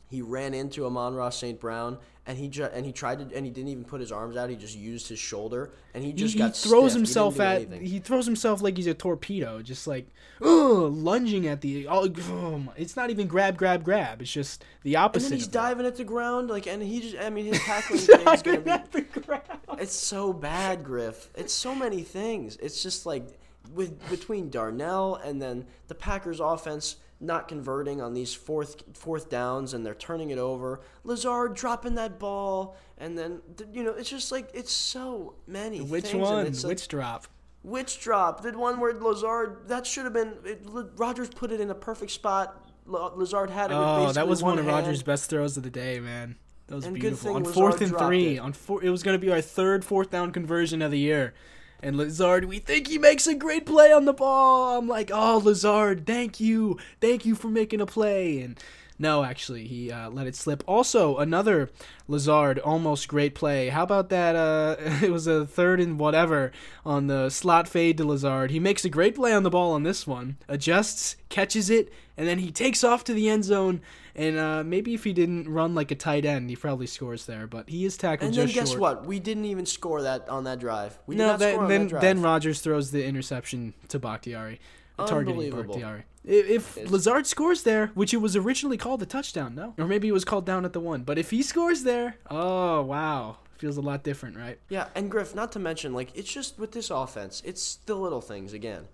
He 0.10 0.22
ran 0.24 0.56
into 0.56 0.86
Amon-Ra 0.88 1.30
St. 1.30 1.60
Brown 1.60 2.00
and 2.30 2.38
he 2.38 2.48
ju- 2.48 2.70
and 2.72 2.86
he 2.86 2.92
tried 2.92 3.18
to 3.18 3.36
and 3.36 3.44
he 3.44 3.52
didn't 3.52 3.70
even 3.70 3.84
put 3.84 4.00
his 4.00 4.12
arms 4.12 4.38
out. 4.38 4.52
He 4.52 4.56
just 4.56 4.78
used 4.78 5.10
his 5.10 5.18
shoulder 5.18 5.72
and 5.96 6.04
he 6.04 6.12
He, 6.12 6.16
just 6.16 6.36
he 6.36 6.38
got 6.38 6.56
throws. 6.56 6.94
He 6.94 7.00
didn't 7.00 7.08
himself 7.08 7.36
do 7.38 7.42
at 7.42 7.74
he 7.82 7.98
throws 7.98 8.28
himself 8.28 8.62
like 8.62 8.78
he's 8.78 8.86
a 8.86 8.94
torpedo, 8.94 9.64
just 9.64 9.88
like 9.88 10.06
ugh, 10.40 10.94
lunging 10.94 11.48
at 11.48 11.62
the. 11.62 11.88
Oh, 11.88 12.08
oh 12.30 12.64
it's 12.78 12.96
not 12.96 13.10
even 13.10 13.26
grab, 13.26 13.58
grab, 13.58 13.84
grab. 13.84 14.22
It's 14.22 14.32
just 14.32 14.64
the 14.84 14.96
opposite. 14.96 15.26
and 15.26 15.32
then 15.32 15.38
he's 15.40 15.48
of 15.48 15.54
that. 15.54 15.60
diving 15.60 15.86
at 15.88 15.96
the 15.96 16.04
ground 16.04 16.52
like 16.52 16.68
and 16.68 16.84
he 16.84 17.02
just 17.02 17.18
I 17.18 17.32
mean 17.32 17.46
his 17.46 17.60
tackling 17.64 18.00
thing 18.00 18.20
is 18.20 18.44
gonna 18.44 18.58
Diving 18.60 18.64
be 18.64 18.70
at 18.70 18.92
the 18.92 19.02
ground. 19.02 19.44
It's 19.80 19.96
so 19.96 20.32
bad, 20.32 20.84
Griff. 20.84 21.30
It's 21.34 21.54
so 21.54 21.74
many 21.74 22.04
things. 22.04 22.58
It's 22.58 22.84
just 22.84 23.08
like 23.08 23.28
with 23.74 24.08
between 24.12 24.52
Darnell 24.52 25.16
and 25.16 25.42
then 25.42 25.66
the 25.88 25.96
Packers 25.96 26.40
offense 26.40 26.98
not 27.22 27.47
converting 27.47 28.01
on 28.01 28.13
these 28.13 28.34
fourth 28.34 28.82
fourth 28.93 29.30
downs 29.30 29.74
and 29.74 29.86
they're 29.86 29.93
turning 29.95 30.30
it 30.30 30.38
over. 30.38 30.82
Lazard 31.03 31.53
dropping 31.55 31.95
that 31.95 32.17
ball 32.20 32.78
and 32.97 33.17
then 33.17 33.41
you 33.74 33.84
know 33.84 33.91
it's 33.91 34.09
just 34.09 34.32
like 34.32 34.49
it's 34.53 34.72
so 34.72 35.36
many. 35.47 35.82
Which 35.82 36.13
one? 36.13 36.45
It's 36.47 36.63
like, 36.63 36.72
Which 36.72 36.88
drop? 36.88 37.28
which 37.61 37.99
drop? 37.99 38.41
The 38.41 38.57
one 38.57 38.80
where 38.80 38.93
Lazard 38.93 39.67
that 39.67 39.86
should 39.86 40.05
have 40.05 40.13
been 40.13 40.34
it, 40.45 40.61
Rodgers 40.95 41.30
put 41.30 41.51
it 41.51 41.59
in 41.59 41.70
a 41.70 41.76
perfect 41.76 42.11
spot. 42.11 42.65
Lazard 42.86 43.49
had 43.49 43.70
it. 43.72 43.76
with 43.76 43.84
Oh, 43.84 44.11
that 44.13 44.28
was 44.28 44.41
one, 44.41 44.57
of 44.57 44.65
hand. 44.65 44.78
Rodgers' 44.78 45.03
best 45.03 45.30
throws 45.30 45.57
of 45.57 45.63
the 45.63 45.70
day, 45.70 45.99
man. 45.99 46.38
That 46.67 46.76
was 46.76 46.86
And 46.86 46.95
beautiful. 46.95 47.36
On 47.36 47.43
Lazard 47.43 47.53
fourth 47.53 47.82
and 47.82 47.97
three, 47.97 48.36
it. 48.38 48.39
on 48.39 48.53
four, 48.53 48.84
it 48.84 48.89
was 48.89 49.03
going 49.03 49.13
to 49.20 49.24
be 49.24 49.32
our 49.32 49.41
third 49.41 49.84
fourth 49.84 50.09
down 50.09 50.32
conversion 50.32 50.82
of 50.82 50.89
the 50.91 50.99
year. 50.99 51.34
And 51.82 51.98
Lazard, 51.98 52.46
we 52.46 52.60
think 52.60 52.88
he 52.88 52.98
makes 52.98 53.26
a 53.26 53.34
great 53.34 53.66
play 53.66 53.92
on 53.92 54.06
the 54.06 54.14
ball. 54.14 54.78
I'm 54.78 54.88
like, 54.88 55.12
oh, 55.14 55.38
Lazard, 55.38 56.06
thank 56.06 56.40
you, 56.40 56.78
thank 57.00 57.26
you 57.26 57.36
for 57.36 57.48
making 57.48 57.80
a 57.80 57.86
play. 57.86 58.42
And 58.42 58.60
no, 59.02 59.24
actually, 59.24 59.66
he 59.66 59.91
uh, 59.91 60.10
let 60.10 60.28
it 60.28 60.36
slip. 60.36 60.62
Also, 60.68 61.18
another 61.18 61.70
Lazard 62.10 62.60
almost 62.60 63.08
great 63.08 63.34
play. 63.34 63.70
How 63.70 63.84
about 63.84 64.10
that? 64.10 64.36
Uh, 64.36 64.76
it 65.02 65.10
was 65.10 65.26
a 65.26 65.45
third 65.45 65.80
and 65.80 65.97
whatever 65.97 66.52
on 66.86 67.08
the 67.08 67.30
slot 67.30 67.70
fade 67.70 67.97
to 67.97 68.06
Lazard. 68.06 68.52
He 68.52 68.60
makes 68.60 68.84
a 68.84 68.89
great 68.89 69.16
play 69.16 69.34
on 69.34 69.43
the 69.43 69.50
ball 69.50 69.72
on 69.72 69.84
this 69.84 70.06
one, 70.06 70.38
adjusts, 70.50 71.16
catches 71.30 71.70
it, 71.70 71.93
and 72.18 72.28
then 72.28 72.39
he 72.39 72.52
takes 72.52 72.84
off 72.84 73.06
to 73.06 73.14
the 73.14 73.30
end 73.30 73.45
zone. 73.45 73.80
And 74.16 74.38
uh, 74.38 74.66
maybe 74.66 74.93
if 74.93 75.06
he 75.06 75.14
didn't 75.14 75.47
run 75.47 75.74
like 75.74 75.91
a 75.91 75.95
tight 75.95 76.26
end, 76.26 76.50
he 76.50 76.58
probably 76.58 76.88
scores 76.88 77.26
there. 77.26 77.47
But 77.47 77.70
he 77.70 77.86
is 77.86 77.95
tackled 77.95 78.28
And 78.28 78.38
then 78.38 78.47
just 78.47 78.60
guess 78.60 78.70
short. 78.72 78.82
what? 78.82 79.06
We 79.06 79.20
didn't 79.20 79.45
even 79.45 79.66
score 79.66 80.02
that 80.02 80.28
on 80.28 80.43
that 80.43 80.60
drive. 80.60 81.00
We 81.08 81.16
No, 81.16 81.38
that, 81.38 81.68
then 81.70 81.88
that 81.88 82.02
then 82.02 82.22
Rodgers 82.22 82.60
throws 82.60 82.91
the 82.91 83.06
interception 83.06 83.76
to 83.88 83.97
Bakhtiari, 83.97 84.60
targeting 85.08 85.32
Unbelievable. 85.34 85.74
Bakhtiari. 85.76 86.04
If 86.24 86.78
It's- 86.78 86.91
Lazard 86.91 87.26
scores 87.28 87.64
there, 87.64 87.88
which 87.95 88.14
it 88.14 88.18
was 88.18 88.36
originally 88.36 88.78
called 88.78 89.02
a 89.02 89.06
touchdown, 89.06 89.56
no, 89.56 89.74
or 89.78 89.86
maybe 89.88 90.08
it 90.08 90.12
was 90.12 90.26
called 90.26 90.45
down 90.45 90.66
at 90.66 90.74
the 90.74 90.80
one, 90.80 91.04
but 91.04 91.18
if 91.18 91.32
he 91.32 91.41
scores 91.41 91.84
there, 91.84 92.16
oh 92.30 92.82
wow, 92.84 93.38
feels 93.58 93.78
a 93.78 93.82
lot 93.82 94.04
different, 94.04 94.38
right? 94.38 94.60
Yeah, 94.70 94.88
and 94.95 95.10
Griff, 95.10 95.34
not 95.34 95.52
to 95.54 95.60
mention, 95.60 95.93
like, 95.93 96.16
it's 96.16 96.32
just 96.32 96.60
with 96.60 96.72
this 96.74 96.89
offense, 96.89 97.41
it's 97.45 97.76
the 97.86 97.95
little 97.95 98.22
things 98.22 98.54
again. 98.54 98.88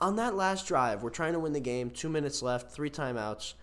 On 0.00 0.16
that 0.16 0.36
last 0.36 0.66
drive, 0.68 1.02
we're 1.02 1.10
trying 1.10 1.32
to 1.32 1.40
win 1.40 1.52
the 1.52 1.60
game, 1.60 1.90
two 1.90 2.08
minutes 2.08 2.42
left, 2.42 2.70
three 2.70 2.90
timeouts. 2.90 3.54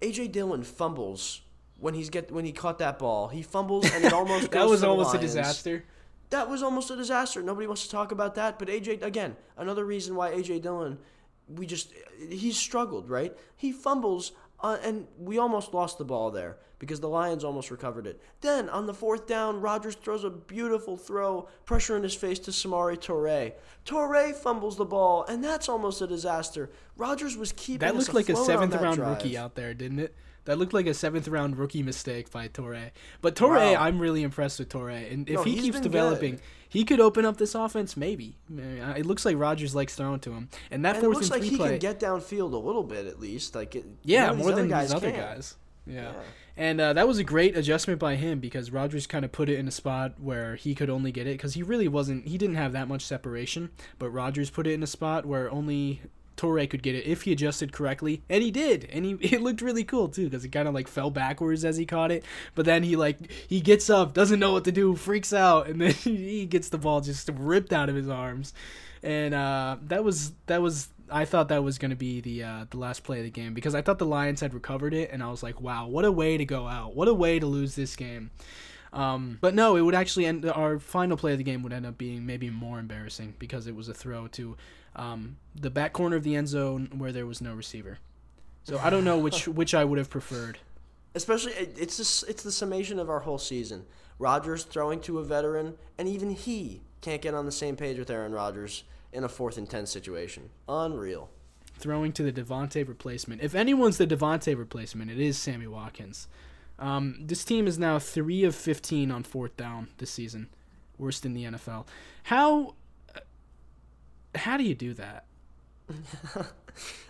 AJ 0.00 0.32
Dillon 0.32 0.62
fumbles 0.62 1.42
when 1.78 1.92
he's 1.94 2.08
get 2.08 2.30
when 2.30 2.44
he 2.44 2.52
caught 2.52 2.78
that 2.78 2.98
ball. 2.98 3.28
He 3.28 3.42
fumbles 3.42 3.90
and 3.92 4.04
it 4.04 4.12
almost 4.14 4.50
goes 4.50 4.62
that 4.62 4.68
was 4.68 4.80
to 4.80 4.86
the 4.86 4.90
almost 4.90 5.14
a 5.14 5.18
disaster. 5.18 5.84
That 6.30 6.48
was 6.50 6.62
almost 6.62 6.90
a 6.90 6.96
disaster. 6.96 7.42
Nobody 7.42 7.66
wants 7.66 7.84
to 7.84 7.90
talk 7.90 8.12
about 8.12 8.34
that. 8.34 8.58
But 8.58 8.68
AJ, 8.68 9.02
again, 9.02 9.36
another 9.56 9.84
reason 9.84 10.14
why 10.14 10.30
AJ 10.32 10.62
Dillon, 10.62 10.98
we 11.48 11.66
just, 11.66 11.92
he's 12.28 12.56
struggled, 12.56 13.08
right? 13.08 13.36
He 13.56 13.72
fumbles, 13.72 14.32
uh, 14.60 14.76
and 14.82 15.06
we 15.18 15.38
almost 15.38 15.72
lost 15.72 15.98
the 15.98 16.04
ball 16.04 16.30
there 16.30 16.58
because 16.78 17.00
the 17.00 17.08
Lions 17.08 17.42
almost 17.44 17.70
recovered 17.70 18.06
it. 18.06 18.20
Then 18.40 18.68
on 18.68 18.86
the 18.86 18.94
fourth 18.94 19.26
down, 19.26 19.60
Rodgers 19.60 19.94
throws 19.96 20.22
a 20.22 20.30
beautiful 20.30 20.96
throw, 20.96 21.48
pressure 21.64 21.96
in 21.96 22.02
his 22.02 22.14
face 22.14 22.38
to 22.40 22.50
Samori 22.50 22.96
Toure. 22.98 23.52
Toure 23.84 24.34
fumbles 24.34 24.76
the 24.76 24.84
ball, 24.84 25.24
and 25.24 25.42
that's 25.42 25.68
almost 25.68 26.02
a 26.02 26.06
disaster. 26.06 26.70
Rodgers 26.96 27.36
was 27.36 27.52
keeping 27.52 27.80
That 27.80 27.96
looked 27.96 28.14
like 28.14 28.28
a 28.28 28.36
seventh 28.36 28.74
round 28.74 28.96
drive. 28.96 29.16
rookie 29.16 29.36
out 29.36 29.54
there, 29.54 29.74
didn't 29.74 29.98
it? 30.00 30.14
That 30.48 30.58
looked 30.58 30.72
like 30.72 30.86
a 30.86 30.94
seventh 30.94 31.28
round 31.28 31.58
rookie 31.58 31.82
mistake 31.82 32.30
by 32.30 32.48
Toure. 32.48 32.90
But 33.20 33.34
Toure, 33.36 33.74
Wow. 33.74 33.82
I'm 33.82 33.98
really 33.98 34.22
impressed 34.22 34.58
with 34.58 34.70
Toure, 34.70 35.12
and 35.12 35.28
if 35.28 35.34
No, 35.36 35.42
he 35.42 35.60
keeps 35.60 35.78
developing, 35.78 36.36
good. 36.36 36.40
he 36.70 36.84
could 36.84 37.00
open 37.00 37.26
up 37.26 37.36
this 37.36 37.54
offense. 37.54 37.98
Maybe 37.98 38.36
Uh, 38.50 38.94
it 38.96 39.04
looks 39.04 39.26
like 39.26 39.36
Rodgers 39.36 39.74
likes 39.74 39.94
throwing 39.94 40.20
to 40.20 40.32
him, 40.32 40.48
and 40.70 40.84
that 40.86 40.96
And 40.96 41.04
it 41.04 41.08
looks 41.10 41.30
and 41.30 41.32
like 41.32 41.42
he 41.42 41.56
play. 41.58 41.68
can 41.72 41.78
get 41.78 42.00
downfield 42.00 42.54
a 42.54 42.56
little 42.56 42.82
bit 42.82 43.06
at 43.06 43.20
least. 43.20 43.54
Like 43.54 43.76
it, 43.76 43.84
yeah, 44.04 44.32
more 44.32 44.52
than 44.52 44.68
guys 44.68 44.88
these 44.88 44.94
other 44.94 45.10
can. 45.10 45.20
guys. 45.20 45.56
Yeah. 45.86 45.94
Yeah. 46.02 46.12
And 46.56 46.80
uh, 46.80 46.92
that 46.94 47.06
was 47.06 47.18
a 47.18 47.24
great 47.24 47.54
adjustment 47.56 48.00
by 48.00 48.16
him 48.16 48.40
because 48.40 48.70
Rodgers 48.72 49.06
kind 49.06 49.24
of 49.26 49.30
put 49.30 49.48
it 49.48 49.58
in 49.58 49.68
a 49.68 49.70
spot 49.70 50.14
where 50.18 50.56
he 50.56 50.74
could 50.74 50.90
only 50.90 51.12
get 51.12 51.26
it 51.26 51.32
because 51.34 51.54
he 51.54 51.62
really 51.62 51.86
wasn't, 51.88 52.26
he 52.26 52.36
didn't 52.36 52.56
have 52.56 52.72
that 52.72 52.88
much 52.88 53.04
separation. 53.06 53.70
But 53.98 54.08
Rodgers 54.10 54.50
put 54.50 54.66
it 54.66 54.72
in 54.72 54.82
a 54.82 54.86
spot 54.88 55.24
where 55.24 55.48
only 55.52 56.00
Toure 56.38 56.68
could 56.70 56.82
get 56.82 56.94
it 56.94 57.04
if 57.04 57.22
he 57.22 57.32
adjusted 57.32 57.72
correctly. 57.72 58.22
And 58.30 58.42
he 58.42 58.50
did. 58.50 58.88
And 58.90 59.04
he, 59.04 59.12
it 59.20 59.42
looked 59.42 59.60
really 59.60 59.84
cool 59.84 60.08
too 60.08 60.24
because 60.24 60.44
it 60.44 60.48
kind 60.48 60.68
of 60.68 60.74
like 60.74 60.88
fell 60.88 61.10
backwards 61.10 61.64
as 61.64 61.76
he 61.76 61.84
caught 61.84 62.10
it. 62.10 62.24
But 62.54 62.64
then 62.64 62.82
he 62.82 62.96
like, 62.96 63.18
he 63.30 63.60
gets 63.60 63.90
up, 63.90 64.14
doesn't 64.14 64.40
know 64.40 64.52
what 64.52 64.64
to 64.64 64.72
do, 64.72 64.96
freaks 64.96 65.32
out, 65.32 65.66
and 65.68 65.80
then 65.80 65.90
he 65.92 66.46
gets 66.46 66.70
the 66.70 66.78
ball 66.78 67.00
just 67.00 67.28
ripped 67.34 67.72
out 67.72 67.88
of 67.88 67.94
his 67.94 68.08
arms. 68.08 68.54
And 69.02 69.34
uh, 69.34 69.76
that 69.88 70.02
was, 70.02 70.32
that 70.46 70.62
was, 70.62 70.88
I 71.10 71.24
thought 71.24 71.48
that 71.48 71.62
was 71.62 71.78
going 71.78 71.90
to 71.90 71.96
be 71.96 72.20
the 72.20 72.42
uh, 72.42 72.66
the 72.68 72.76
last 72.76 73.02
play 73.02 73.18
of 73.18 73.24
the 73.24 73.30
game 73.30 73.54
because 73.54 73.74
I 73.74 73.80
thought 73.80 73.98
the 73.98 74.04
Lions 74.04 74.40
had 74.40 74.52
recovered 74.52 74.92
it, 74.92 75.10
and 75.10 75.22
I 75.22 75.30
was 75.30 75.42
like, 75.42 75.58
"Wow, 75.58 75.86
what 75.86 76.04
a 76.04 76.12
way 76.12 76.36
to 76.36 76.44
go 76.44 76.66
out! 76.66 76.94
What 76.94 77.08
a 77.08 77.14
way 77.14 77.38
to 77.38 77.46
lose 77.46 77.74
this 77.74 77.96
game!" 77.96 78.30
Um, 78.92 79.38
but 79.40 79.54
no, 79.54 79.76
it 79.76 79.82
would 79.82 79.94
actually 79.94 80.26
end. 80.26 80.44
Our 80.46 80.78
final 80.78 81.16
play 81.16 81.32
of 81.32 81.38
the 81.38 81.44
game 81.44 81.62
would 81.62 81.72
end 81.72 81.86
up 81.86 81.98
being 81.98 82.24
maybe 82.24 82.50
more 82.50 82.78
embarrassing 82.78 83.34
because 83.38 83.66
it 83.66 83.74
was 83.74 83.88
a 83.88 83.94
throw 83.94 84.28
to 84.28 84.56
um, 84.96 85.36
the 85.54 85.70
back 85.70 85.92
corner 85.92 86.16
of 86.16 86.22
the 86.22 86.34
end 86.34 86.48
zone 86.48 86.90
where 86.96 87.12
there 87.12 87.26
was 87.26 87.40
no 87.40 87.54
receiver. 87.54 87.98
So 88.64 88.78
I 88.78 88.90
don't 88.90 89.04
know 89.04 89.18
which 89.18 89.46
which 89.48 89.74
I 89.74 89.84
would 89.84 89.98
have 89.98 90.10
preferred. 90.10 90.58
Especially, 91.14 91.52
it's 91.52 91.96
just, 91.96 92.28
it's 92.28 92.42
the 92.42 92.52
summation 92.52 92.98
of 92.98 93.08
our 93.08 93.20
whole 93.20 93.38
season. 93.38 93.86
Rodgers 94.18 94.64
throwing 94.64 95.00
to 95.00 95.18
a 95.18 95.24
veteran, 95.24 95.74
and 95.96 96.06
even 96.06 96.30
he 96.30 96.82
can't 97.00 97.22
get 97.22 97.34
on 97.34 97.46
the 97.46 97.52
same 97.52 97.76
page 97.76 97.98
with 97.98 98.10
Aaron 98.10 98.32
Rodgers 98.32 98.84
in 99.12 99.24
a 99.24 99.28
fourth 99.28 99.56
and 99.56 99.68
ten 99.68 99.86
situation. 99.86 100.50
Unreal. 100.68 101.30
Throwing 101.78 102.12
to 102.12 102.30
the 102.30 102.32
Davante 102.32 102.86
replacement. 102.86 103.40
If 103.40 103.54
anyone's 103.54 103.98
the 103.98 104.06
Davante 104.06 104.56
replacement, 104.56 105.10
it 105.10 105.20
is 105.20 105.38
Sammy 105.38 105.66
Watkins. 105.66 106.26
Um, 106.78 107.16
this 107.20 107.44
team 107.44 107.66
is 107.66 107.78
now 107.78 107.98
three 107.98 108.44
of 108.44 108.54
fifteen 108.54 109.10
on 109.10 109.22
fourth 109.22 109.56
down 109.56 109.88
this 109.98 110.10
season, 110.10 110.48
worst 110.96 111.26
in 111.26 111.34
the 111.34 111.44
NFL. 111.44 111.86
How 112.24 112.74
how 114.34 114.56
do 114.56 114.64
you 114.64 114.74
do 114.74 114.94
that? 114.94 115.24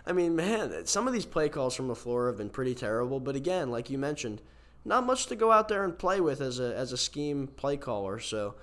I 0.06 0.12
mean, 0.12 0.36
man, 0.36 0.86
some 0.86 1.06
of 1.06 1.12
these 1.12 1.26
play 1.26 1.48
calls 1.48 1.74
from 1.74 1.88
LaFleur 1.88 2.28
have 2.28 2.38
been 2.38 2.48
pretty 2.48 2.74
terrible. 2.74 3.20
But 3.20 3.36
again, 3.36 3.70
like 3.70 3.90
you 3.90 3.98
mentioned, 3.98 4.40
not 4.84 5.04
much 5.04 5.26
to 5.26 5.36
go 5.36 5.52
out 5.52 5.68
there 5.68 5.84
and 5.84 5.98
play 5.98 6.20
with 6.20 6.40
as 6.40 6.58
a 6.58 6.74
as 6.74 6.92
a 6.92 6.96
scheme 6.96 7.48
play 7.48 7.76
caller. 7.76 8.18
So 8.18 8.54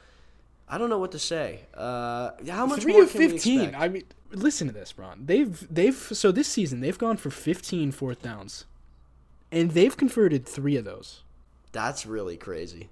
I 0.68 0.78
don't 0.78 0.90
know 0.90 1.00
what 1.00 1.12
to 1.12 1.20
say. 1.20 1.62
Uh, 1.74 2.32
how 2.50 2.66
much 2.66 2.82
three 2.82 2.94
more 2.94 3.04
of 3.04 3.12
fifteen. 3.12 3.76
I 3.76 3.88
mean, 3.90 4.04
listen 4.32 4.68
to 4.68 4.74
this, 4.74 4.98
Ron. 4.98 5.26
They've 5.26 5.74
they've 5.74 5.96
so 5.96 6.32
this 6.32 6.48
season 6.48 6.82
they've 6.82 6.98
gone 6.98 7.18
for 7.18 7.30
15 7.30 7.92
fourth 7.92 8.22
downs, 8.22 8.66
and 9.52 9.72
they've 9.72 9.96
converted 9.96 10.46
three 10.46 10.76
of 10.78 10.86
those. 10.86 11.22
That's 11.72 12.06
really 12.06 12.38
crazy. 12.38 12.90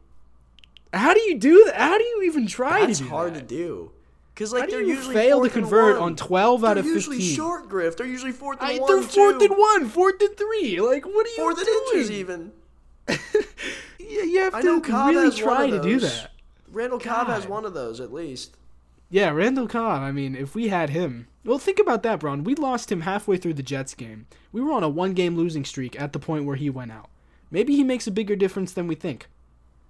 How 0.93 1.13
do 1.13 1.21
you 1.21 1.37
do 1.39 1.65
that? 1.65 1.75
How 1.75 1.97
do 1.97 2.03
you 2.03 2.23
even 2.23 2.45
try 2.47 2.85
That's 2.85 2.99
to 2.99 3.03
do 3.05 3.09
hard 3.09 3.33
that? 3.33 3.47
to 3.47 3.55
do. 3.55 3.91
Because 4.33 4.51
like 4.51 4.65
do 4.65 4.71
they're 4.71 4.81
you 4.81 4.95
usually 4.95 5.13
fail 5.15 5.43
to 5.43 5.49
convert 5.49 5.97
on 5.97 6.15
12 6.15 6.63
out 6.63 6.73
They're 6.75 6.79
of 6.79 6.85
usually 6.85 7.17
15? 7.17 7.35
short 7.35 7.69
Griff. 7.69 7.97
They're 7.97 8.07
usually 8.07 8.31
fourth 8.31 8.59
and 8.61 8.69
I, 8.69 8.77
one. 8.79 8.91
they're 8.91 9.01
fourth 9.09 9.39
too. 9.39 9.45
and 9.45 9.57
one, 9.57 9.89
fourth 9.89 10.21
and 10.21 10.35
three. 10.37 10.79
Like, 10.81 11.05
what 11.05 11.25
are 11.25 11.29
you 11.29 11.35
Fourth 11.35 11.57
and 11.57 11.65
doing? 11.67 11.83
inches 11.93 12.11
even. 12.11 12.51
You, 13.99 14.21
you 14.25 14.39
have 14.41 14.53
I 14.53 14.61
to 14.61 14.81
really 14.81 15.31
try 15.35 15.69
to 15.69 15.81
do 15.81 15.99
that. 16.01 16.31
Randall 16.71 16.99
Cobb 16.99 17.27
has 17.27 17.47
one 17.47 17.63
of 17.65 17.73
those 17.73 17.99
at 18.01 18.11
least. 18.11 18.55
Yeah, 19.13 19.29
Randall 19.29 19.67
Cobb. 19.67 20.01
I 20.01 20.11
mean, 20.11 20.35
if 20.35 20.55
we 20.55 20.69
had 20.69 20.89
him, 20.89 21.27
well, 21.45 21.59
think 21.59 21.77
about 21.77 22.01
that, 22.01 22.19
Braun. 22.19 22.43
We 22.43 22.55
lost 22.55 22.91
him 22.91 23.01
halfway 23.01 23.37
through 23.37 23.53
the 23.53 23.61
Jets 23.61 23.93
game. 23.93 24.25
We 24.51 24.59
were 24.59 24.71
on 24.71 24.81
a 24.81 24.89
one-game 24.89 25.37
losing 25.37 25.65
streak 25.65 25.99
at 26.01 26.13
the 26.13 26.19
point 26.19 26.45
where 26.45 26.55
he 26.55 26.71
went 26.71 26.91
out. 26.91 27.11
Maybe 27.51 27.75
he 27.75 27.83
makes 27.83 28.07
a 28.07 28.11
bigger 28.11 28.35
difference 28.35 28.73
than 28.73 28.87
we 28.87 28.95
think. 28.95 29.27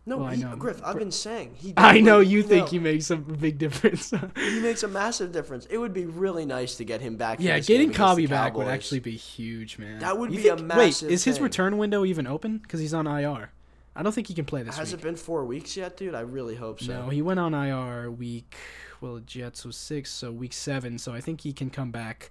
No, 0.05 0.17
Well, 0.17 0.25
I 0.27 0.35
he, 0.35 0.43
know. 0.43 0.57
Griff. 0.57 0.81
I've 0.83 0.99
been 0.99 1.09
saying 1.09 1.55
he. 1.57 1.73
I 1.77 2.01
know 2.01 2.19
you 2.19 2.43
think 2.43 2.67
he 2.67 2.79
makes 2.79 3.09
a 3.11 3.15
big 3.15 3.57
difference. 3.65 4.11
he 4.35 4.59
makes 4.59 4.83
a 4.83 4.89
massive 4.89 5.31
difference. 5.31 5.67
It 5.67 5.77
would 5.77 5.93
be 5.93 6.05
really 6.05 6.45
nice 6.45 6.75
to 6.75 6.83
get 6.83 6.99
him 6.99 7.15
back. 7.15 7.39
yeah, 7.39 7.59
getting 7.59 7.93
Cobby 7.93 8.27
back 8.27 8.55
would 8.57 8.67
actually 8.67 8.99
be 8.99 9.15
huge, 9.15 9.77
man. 9.79 9.99
That 9.99 10.17
would 10.17 10.33
You 10.33 10.41
be 10.43 10.49
a 10.49 10.57
massive 10.57 10.77
Wait, 11.07 11.13
is 11.13 11.23
his 11.23 11.35
thing. 11.35 11.43
return 11.45 11.77
window 11.77 12.03
even 12.03 12.27
open? 12.27 12.57
Because 12.57 12.81
he's 12.81 12.93
on 12.93 13.07
IR. 13.07 13.51
I 13.95 14.01
don't 14.03 14.11
think 14.11 14.27
he 14.27 14.33
can 14.33 14.45
play 14.45 14.63
this 14.63 14.77
Has 14.77 14.91
week. 14.91 15.01
it 15.01 15.03
been 15.03 15.15
four 15.15 15.45
weeks 15.45 15.77
yet, 15.77 15.97
dude? 15.97 16.15
I 16.15 16.21
really 16.21 16.55
hope 16.55 16.81
so. 16.81 17.03
No, 17.03 17.09
he 17.09 17.21
went 17.21 17.39
on 17.39 17.53
IR 17.53 18.09
week. 18.09 18.55
Well, 19.01 19.19
Jets 19.19 19.65
was 19.65 19.75
six, 19.77 20.09
so 20.09 20.31
week 20.31 20.53
seven. 20.53 20.97
So 20.97 21.13
I 21.13 21.21
think 21.21 21.41
he 21.41 21.53
can 21.53 21.69
come 21.69 21.91
back 21.91 22.29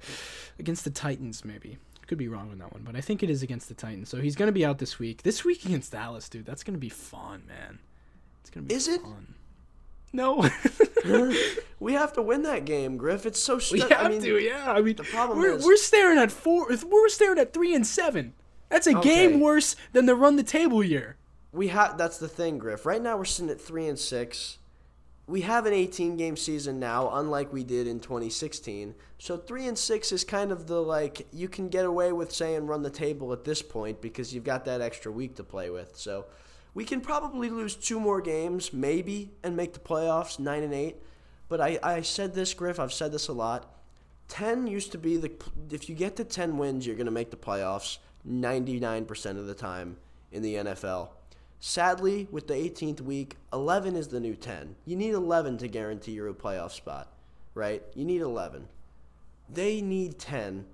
against 0.59 0.85
the 0.85 0.91
Titans. 0.91 1.45
Maybe 1.45 1.79
could 2.09 2.19
be 2.19 2.29
wrong 2.29 2.51
on 2.51 2.59
that 2.59 2.73
one, 2.73 2.83
but 2.83 2.97
I 2.97 3.01
think 3.01 3.23
it 3.23 3.31
is 3.31 3.43
against 3.43 3.69
the 3.69 3.75
Titans. 3.75 4.09
So 4.09 4.19
he's 4.21 4.35
gonna 4.37 4.53
be 4.53 4.65
out 4.65 4.79
this 4.79 4.99
week. 4.99 5.23
This 5.23 5.45
week 5.45 5.65
against 5.65 5.93
Dallas, 5.93 6.29
dude. 6.29 6.45
That's 6.47 6.65
gonna 6.65 6.79
be 6.79 6.89
fun, 6.89 7.45
man. 7.47 7.79
It's 8.41 8.51
gonna 8.51 8.67
be. 8.67 8.75
Is 8.75 8.89
it? 8.89 9.01
fun. 9.03 9.35
No. 10.13 10.47
we 11.81 11.93
have 11.95 12.13
to 12.15 12.23
win 12.23 12.43
that 12.43 12.65
game, 12.65 12.97
Griff. 12.97 13.25
It's 13.25 13.41
so. 13.41 13.59
we 13.71 13.81
have 13.81 13.93
I 13.93 14.09
mean, 14.09 14.21
to. 14.23 14.39
Yeah. 14.39 14.71
I 14.73 14.81
mean, 14.83 14.97
the 14.97 15.05
problem 15.05 15.39
we're 15.39 15.53
is- 15.57 15.65
we're 15.65 15.77
staring 15.77 16.19
at 16.19 16.31
four. 16.33 16.69
We're 16.69 17.09
staring 17.09 17.39
at 17.39 17.53
three 17.55 17.75
and 17.75 17.87
seven. 17.87 18.35
That's 18.69 18.87
a 18.87 18.97
Okay. 18.99 19.29
game 19.29 19.41
worse 19.41 19.77
than 19.93 20.07
the 20.07 20.15
run 20.15 20.37
the 20.37 20.43
table 20.43 20.83
year. 20.83 21.17
We 21.53 21.69
have. 21.69 21.99
That's 21.99 22.19
the 22.19 22.29
thing, 22.29 22.59
Griff. 22.59 22.87
Right 22.87 23.03
now 23.03 23.17
we're 23.17 23.25
sitting 23.25 23.51
at 23.51 23.61
three 23.61 23.87
and 23.87 23.99
six. 23.99 24.59
We 25.27 25.43
have 25.43 25.67
an 25.67 25.73
18 25.73 26.17
game 26.17 26.37
season 26.37 26.81
now, 26.81 27.11
unlike 27.15 27.53
we 27.53 27.63
did 27.63 27.87
in 27.87 28.01
2016. 28.01 28.95
So 29.19 29.37
three 29.37 29.69
and 29.69 29.79
six 29.79 30.11
is 30.11 30.25
kind 30.25 30.51
of 30.51 30.67
the 30.67 30.83
like 30.83 31.27
you 31.33 31.49
can 31.49 31.69
get 31.69 31.85
away 31.85 32.13
with 32.13 32.33
saying 32.33 32.67
run 32.67 32.83
the 32.83 32.91
table 32.91 33.33
at 33.33 33.45
this 33.45 33.63
point 33.63 34.01
because 34.01 34.35
you've 34.35 34.45
got 34.45 34.65
that 34.65 34.81
extra 34.81 35.13
week 35.13 35.37
to 35.37 35.45
play 35.45 35.71
with. 35.71 35.97
So 35.97 36.27
we 36.75 36.85
can 36.85 37.01
probably 37.01 37.51
lose 37.51 37.77
two 37.77 38.01
more 38.01 38.21
games, 38.21 38.73
maybe, 38.73 39.31
and 39.43 39.57
make 39.57 39.75
the 39.75 39.81
playoffs 39.81 40.39
nine 40.39 40.63
and 40.63 40.75
eight. 40.75 40.97
But 41.49 41.61
I, 41.61 41.79
I 41.83 42.01
said 42.01 42.35
this, 42.35 42.55
Griff. 42.55 42.81
I've 42.81 42.93
said 42.93 43.13
this 43.13 43.29
a 43.29 43.33
lot. 43.33 43.77
10 44.29 44.67
used 44.67 44.93
to 44.93 44.99
be 44.99 45.19
the 45.19 45.31
if 45.71 45.89
you 45.89 45.95
get 45.95 46.17
to 46.17 46.25
10 46.25 46.57
wins 46.57 46.87
you're 46.87 46.97
going 46.97 47.07
to 47.07 47.13
make 47.13 47.31
the 47.31 47.37
playoffs 47.37 47.99
99% 48.27 49.39
of 49.39 49.47
the 49.47 49.55
time 49.55 49.99
in 50.31 50.43
the 50.43 50.55
NFL. 50.55 51.09
Sadly, 51.65 52.27
with 52.33 52.49
the 52.49 52.55
18th 52.55 53.03
week, 53.03 53.37
11 53.53 53.95
is 53.95 54.09
the 54.09 54.19
new 54.19 54.35
10. 54.35 54.75
You 54.85 54.97
need 54.97 55.15
11 55.15 55.59
to 55.59 55.69
guarantee 55.69 56.11
you 56.11 56.27
a 56.27 56.35
playoff 56.35 56.73
spot, 56.73 57.07
right? 57.55 57.85
You 57.95 58.05
need 58.05 58.21
11. 58.21 58.67
They 59.49 59.81
need 59.81 60.19
10 60.19 60.65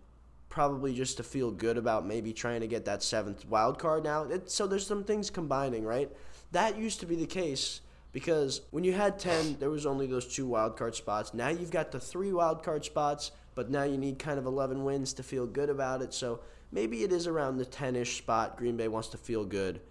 probably 0.49 0.95
just 0.95 1.19
to 1.19 1.23
feel 1.23 1.51
good 1.51 1.77
about 1.77 2.07
maybe 2.07 2.33
trying 2.33 2.63
to 2.63 2.67
get 2.67 2.87
that 2.87 3.03
seventh 3.03 3.47
wild 3.49 3.79
card 3.79 4.03
now. 4.03 4.23
It, 4.23 4.51
so 4.51 4.67
there's 4.67 4.87
some 4.87 5.05
things 5.05 5.29
combining, 5.29 5.85
right? 5.85 6.11
That 6.53 6.79
used 6.79 7.01
to 7.01 7.07
be 7.07 7.17
the 7.17 7.27
case 7.27 7.83
because 8.13 8.63
when 8.71 8.83
you 8.83 8.95
had 8.95 9.19
10, 9.19 9.59
there 9.59 9.69
was 9.69 9.85
only 9.85 10.07
those 10.07 10.35
two 10.35 10.47
wild 10.47 10.79
card 10.79 10.95
spots. 10.95 11.35
Now 11.35 11.49
you've 11.49 11.71
got 11.71 11.93
the 11.93 12.01
three 12.01 12.33
wild 12.33 12.63
card 12.63 12.87
spots, 12.87 13.31
but 13.55 13.71
now 13.71 13.83
you 13.83 13.99
need 13.99 14.19
kind 14.19 14.39
of 14.39 14.47
11 14.47 14.83
wins 14.83 15.13
to 15.13 15.23
feel 15.23 15.47
good 15.47 15.69
about 15.69 16.01
it. 16.01 16.15
So 16.15 16.41
maybe 16.73 17.03
it 17.03 17.13
is 17.13 17.27
around 17.27 17.59
the 17.59 17.67
10-ish 17.67 18.17
spot 18.17 18.57
Green 18.57 18.79
Bay 18.79 18.89
wants 18.89 19.09
to 19.09 19.19
feel 19.19 19.45
good. 19.45 19.83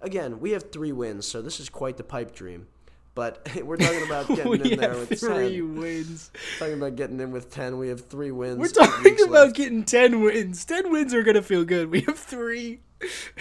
Again, 0.00 0.40
we 0.40 0.52
have 0.52 0.70
three 0.70 0.92
wins, 0.92 1.26
so 1.26 1.42
this 1.42 1.60
is 1.60 1.68
quite 1.68 1.96
the 1.96 2.04
pipe 2.04 2.34
dream. 2.34 2.68
But 3.14 3.48
we're 3.64 3.76
talking 3.76 4.02
about 4.06 4.28
getting 4.28 4.48
we 4.48 4.72
in 4.72 4.78
there 4.78 4.90
have 4.90 5.08
with 5.10 5.20
three 5.20 5.56
10. 5.56 5.80
wins. 5.80 6.30
Talking 6.58 6.74
about 6.74 6.94
getting 6.96 7.18
in 7.18 7.32
with 7.32 7.50
10. 7.50 7.78
We 7.78 7.88
have 7.88 8.06
three 8.06 8.30
wins. 8.30 8.58
We're 8.58 8.68
talking 8.68 9.14
about 9.14 9.30
left. 9.30 9.56
getting 9.56 9.82
ten 9.84 10.20
wins. 10.20 10.64
Ten 10.64 10.92
wins 10.92 11.12
are 11.12 11.22
gonna 11.24 11.42
feel 11.42 11.64
good. 11.64 11.90
We 11.90 12.02
have 12.02 12.18
three. 12.18 12.80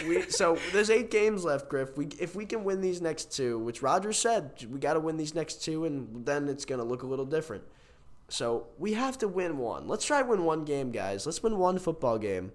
we 0.07 0.23
so 0.29 0.57
there's 0.71 0.89
eight 0.89 1.11
games 1.11 1.43
left, 1.43 1.69
Griff. 1.69 1.95
We 1.95 2.07
if 2.19 2.35
we 2.35 2.45
can 2.45 2.63
win 2.63 2.81
these 2.81 3.01
next 3.01 3.31
two, 3.31 3.59
which 3.59 3.81
Roger 3.83 4.13
said 4.13 4.65
we 4.69 4.79
got 4.79 4.93
to 4.93 4.99
win 4.99 5.17
these 5.17 5.35
next 5.35 5.63
two, 5.63 5.85
and 5.85 6.25
then 6.25 6.47
it's 6.47 6.65
gonna 6.65 6.83
look 6.83 7.03
a 7.03 7.07
little 7.07 7.25
different. 7.25 7.63
So 8.29 8.67
we 8.77 8.93
have 8.93 9.17
to 9.19 9.27
win 9.27 9.57
one. 9.57 9.87
Let's 9.87 10.05
try 10.05 10.21
win 10.21 10.43
one 10.43 10.65
game, 10.65 10.91
guys. 10.91 11.25
Let's 11.25 11.41
win 11.41 11.57
one 11.57 11.77
football 11.79 12.17
game. 12.17 12.51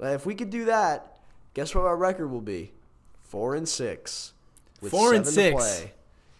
If 0.00 0.26
we 0.26 0.34
could 0.34 0.50
do 0.50 0.66
that, 0.66 1.18
guess 1.54 1.74
what 1.74 1.84
our 1.84 1.96
record 1.96 2.28
will 2.30 2.40
be? 2.40 2.72
Four 3.28 3.54
and 3.54 3.68
six. 3.68 4.32
Four 4.90 5.14
and 5.14 5.26
six. 5.26 5.54
play. 5.54 5.92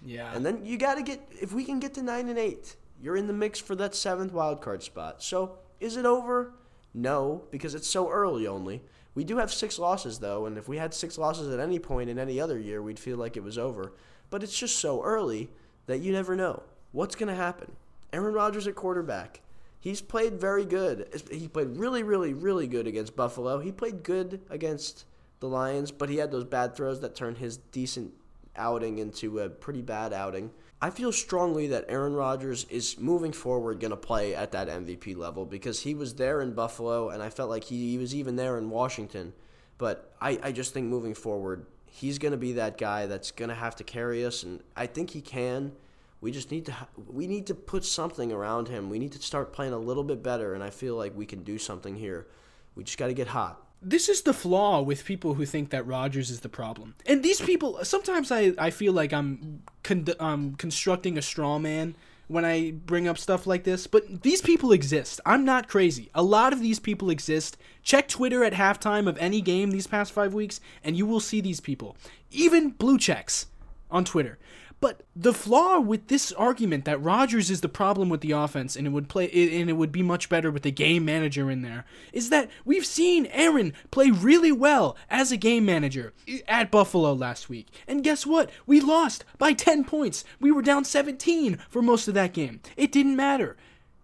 Yeah. 0.04 0.34
And 0.34 0.44
then 0.44 0.64
you 0.64 0.78
got 0.78 0.94
to 0.94 1.02
get 1.02 1.20
if 1.40 1.52
we 1.52 1.64
can 1.64 1.80
get 1.80 1.94
to 1.94 2.02
nine 2.02 2.28
and 2.28 2.38
eight, 2.38 2.76
you're 3.00 3.16
in 3.16 3.26
the 3.26 3.32
mix 3.32 3.58
for 3.58 3.74
that 3.76 3.94
seventh 3.94 4.32
wild 4.32 4.60
card 4.60 4.82
spot. 4.82 5.22
So 5.22 5.58
is 5.80 5.96
it 5.96 6.06
over? 6.06 6.52
No, 6.94 7.44
because 7.50 7.74
it's 7.74 7.88
so 7.88 8.10
early 8.10 8.46
only. 8.46 8.82
We 9.14 9.24
do 9.24 9.36
have 9.36 9.52
six 9.52 9.78
losses 9.78 10.18
though, 10.18 10.46
and 10.46 10.56
if 10.56 10.68
we 10.68 10.78
had 10.78 10.94
six 10.94 11.18
losses 11.18 11.52
at 11.52 11.60
any 11.60 11.78
point 11.78 12.08
in 12.08 12.18
any 12.18 12.40
other 12.40 12.58
year, 12.58 12.80
we'd 12.82 12.98
feel 12.98 13.16
like 13.16 13.36
it 13.36 13.42
was 13.42 13.58
over. 13.58 13.92
But 14.30 14.42
it's 14.42 14.58
just 14.58 14.78
so 14.78 15.02
early 15.02 15.50
that 15.86 15.98
you 16.00 16.12
never 16.12 16.36
know 16.36 16.62
what's 16.92 17.16
going 17.16 17.28
to 17.28 17.34
happen. 17.34 17.72
Aaron 18.12 18.32
Rodgers 18.32 18.66
at 18.66 18.74
quarterback. 18.74 19.40
He's 19.80 20.00
played 20.00 20.40
very 20.40 20.64
good. 20.64 21.22
He 21.30 21.48
played 21.48 21.76
really, 21.76 22.02
really, 22.02 22.32
really 22.32 22.66
good 22.66 22.86
against 22.86 23.14
Buffalo. 23.14 23.58
He 23.58 23.72
played 23.72 24.02
good 24.02 24.40
against 24.50 25.04
the 25.40 25.48
Lions, 25.48 25.90
but 25.90 26.08
he 26.08 26.16
had 26.16 26.30
those 26.30 26.44
bad 26.44 26.74
throws 26.74 27.00
that 27.00 27.14
turned 27.14 27.38
his 27.38 27.56
decent 27.56 28.12
outing 28.56 28.98
into 28.98 29.38
a 29.38 29.48
pretty 29.48 29.82
bad 29.82 30.12
outing. 30.12 30.50
I 30.80 30.90
feel 30.90 31.12
strongly 31.12 31.68
that 31.68 31.86
Aaron 31.88 32.14
Rodgers 32.14 32.64
is 32.70 32.98
moving 32.98 33.32
forward 33.32 33.80
going 33.80 33.90
to 33.90 33.96
play 33.96 34.34
at 34.34 34.52
that 34.52 34.68
MVP 34.68 35.16
level 35.16 35.44
because 35.44 35.80
he 35.80 35.94
was 35.94 36.14
there 36.14 36.40
in 36.40 36.52
Buffalo 36.52 37.08
and 37.08 37.22
I 37.22 37.30
felt 37.30 37.50
like 37.50 37.64
he, 37.64 37.90
he 37.90 37.98
was 37.98 38.14
even 38.14 38.36
there 38.36 38.58
in 38.58 38.70
Washington. 38.70 39.32
But 39.76 40.12
I, 40.20 40.38
I 40.42 40.52
just 40.52 40.74
think 40.74 40.86
moving 40.86 41.14
forward, 41.14 41.66
he's 41.86 42.18
going 42.18 42.32
to 42.32 42.38
be 42.38 42.52
that 42.54 42.78
guy 42.78 43.06
that's 43.06 43.30
going 43.30 43.48
to 43.48 43.54
have 43.54 43.76
to 43.76 43.84
carry 43.84 44.24
us, 44.24 44.42
and 44.42 44.60
I 44.76 44.86
think 44.86 45.10
he 45.10 45.20
can. 45.20 45.72
We 46.20 46.32
just 46.32 46.50
need 46.50 46.66
to 46.66 46.74
we 47.06 47.28
need 47.28 47.46
to 47.46 47.54
put 47.54 47.84
something 47.84 48.32
around 48.32 48.66
him. 48.66 48.90
We 48.90 48.98
need 48.98 49.12
to 49.12 49.22
start 49.22 49.52
playing 49.52 49.72
a 49.72 49.78
little 49.78 50.02
bit 50.02 50.20
better, 50.20 50.54
and 50.54 50.64
I 50.64 50.70
feel 50.70 50.96
like 50.96 51.16
we 51.16 51.26
can 51.26 51.44
do 51.44 51.58
something 51.58 51.94
here. 51.94 52.26
We 52.74 52.82
just 52.82 52.98
got 52.98 53.06
to 53.06 53.14
get 53.14 53.28
hot 53.28 53.67
this 53.80 54.08
is 54.08 54.22
the 54.22 54.32
flaw 54.34 54.80
with 54.82 55.04
people 55.04 55.34
who 55.34 55.46
think 55.46 55.70
that 55.70 55.86
Rodgers 55.86 56.30
is 56.30 56.40
the 56.40 56.48
problem. 56.48 56.94
And 57.06 57.22
these 57.22 57.40
people, 57.40 57.78
sometimes 57.84 58.32
I, 58.32 58.52
I 58.58 58.70
feel 58.70 58.92
like 58.92 59.12
I'm 59.12 59.62
con- 59.82 60.06
um, 60.18 60.54
constructing 60.56 61.16
a 61.16 61.22
straw 61.22 61.58
man 61.58 61.94
when 62.26 62.44
I 62.44 62.72
bring 62.72 63.08
up 63.08 63.16
stuff 63.16 63.46
like 63.46 63.64
this, 63.64 63.86
but 63.86 64.22
these 64.22 64.42
people 64.42 64.70
exist. 64.70 65.20
I'm 65.24 65.44
not 65.44 65.68
crazy. 65.68 66.10
A 66.14 66.22
lot 66.22 66.52
of 66.52 66.60
these 66.60 66.78
people 66.78 67.08
exist. 67.08 67.56
Check 67.82 68.06
Twitter 68.08 68.44
at 68.44 68.52
halftime 68.52 69.08
of 69.08 69.16
any 69.18 69.40
game 69.40 69.70
these 69.70 69.86
past 69.86 70.12
five 70.12 70.34
weeks, 70.34 70.60
and 70.84 70.96
you 70.96 71.06
will 71.06 71.20
see 71.20 71.40
these 71.40 71.60
people. 71.60 71.96
Even 72.30 72.70
blue 72.70 72.98
checks 72.98 73.46
on 73.90 74.04
Twitter. 74.04 74.38
But 74.80 75.02
the 75.16 75.34
flaw 75.34 75.80
with 75.80 76.06
this 76.06 76.30
argument 76.32 76.84
that 76.84 77.02
Rodgers 77.02 77.50
is 77.50 77.60
the 77.62 77.68
problem 77.68 78.08
with 78.08 78.20
the 78.20 78.30
offense 78.30 78.76
and 78.76 78.86
it 78.86 78.90
would 78.90 79.08
play 79.08 79.28
and 79.28 79.68
it 79.68 79.72
would 79.72 79.90
be 79.90 80.02
much 80.02 80.28
better 80.28 80.50
with 80.50 80.64
a 80.66 80.70
game 80.70 81.04
manager 81.04 81.50
in 81.50 81.62
there 81.62 81.84
is 82.12 82.30
that 82.30 82.48
we've 82.64 82.86
seen 82.86 83.26
Aaron 83.26 83.72
play 83.90 84.10
really 84.10 84.52
well 84.52 84.96
as 85.10 85.32
a 85.32 85.36
game 85.36 85.64
manager 85.64 86.12
at 86.46 86.70
Buffalo 86.70 87.12
last 87.12 87.48
week. 87.48 87.68
And 87.88 88.04
guess 88.04 88.24
what? 88.24 88.50
We 88.66 88.80
lost 88.80 89.24
by 89.36 89.52
10 89.52 89.84
points. 89.84 90.24
We 90.38 90.52
were 90.52 90.62
down 90.62 90.84
17 90.84 91.58
for 91.68 91.82
most 91.82 92.06
of 92.06 92.14
that 92.14 92.32
game. 92.32 92.60
It 92.76 92.92
didn't 92.92 93.16
matter. 93.16 93.56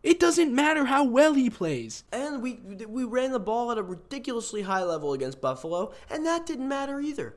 It 0.03 0.20
doesn't 0.20 0.55
matter 0.55 0.85
how 0.85 1.05
well 1.05 1.33
he 1.33 1.49
plays. 1.49 2.05
And 2.12 2.43
we 2.43 2.61
we 2.87 3.05
ran 3.05 3.33
the 3.33 3.41
ball 3.41 3.72
at 3.72 3.79
a 3.79 3.83
ridiculously 3.83 4.61
high 4.61 4.83
level 4.83 5.14
against 5.14 5.41
Buffalo, 5.41 5.95
and 6.11 6.27
that 6.27 6.45
didn't 6.45 6.68
matter 6.68 7.01
either. 7.01 7.37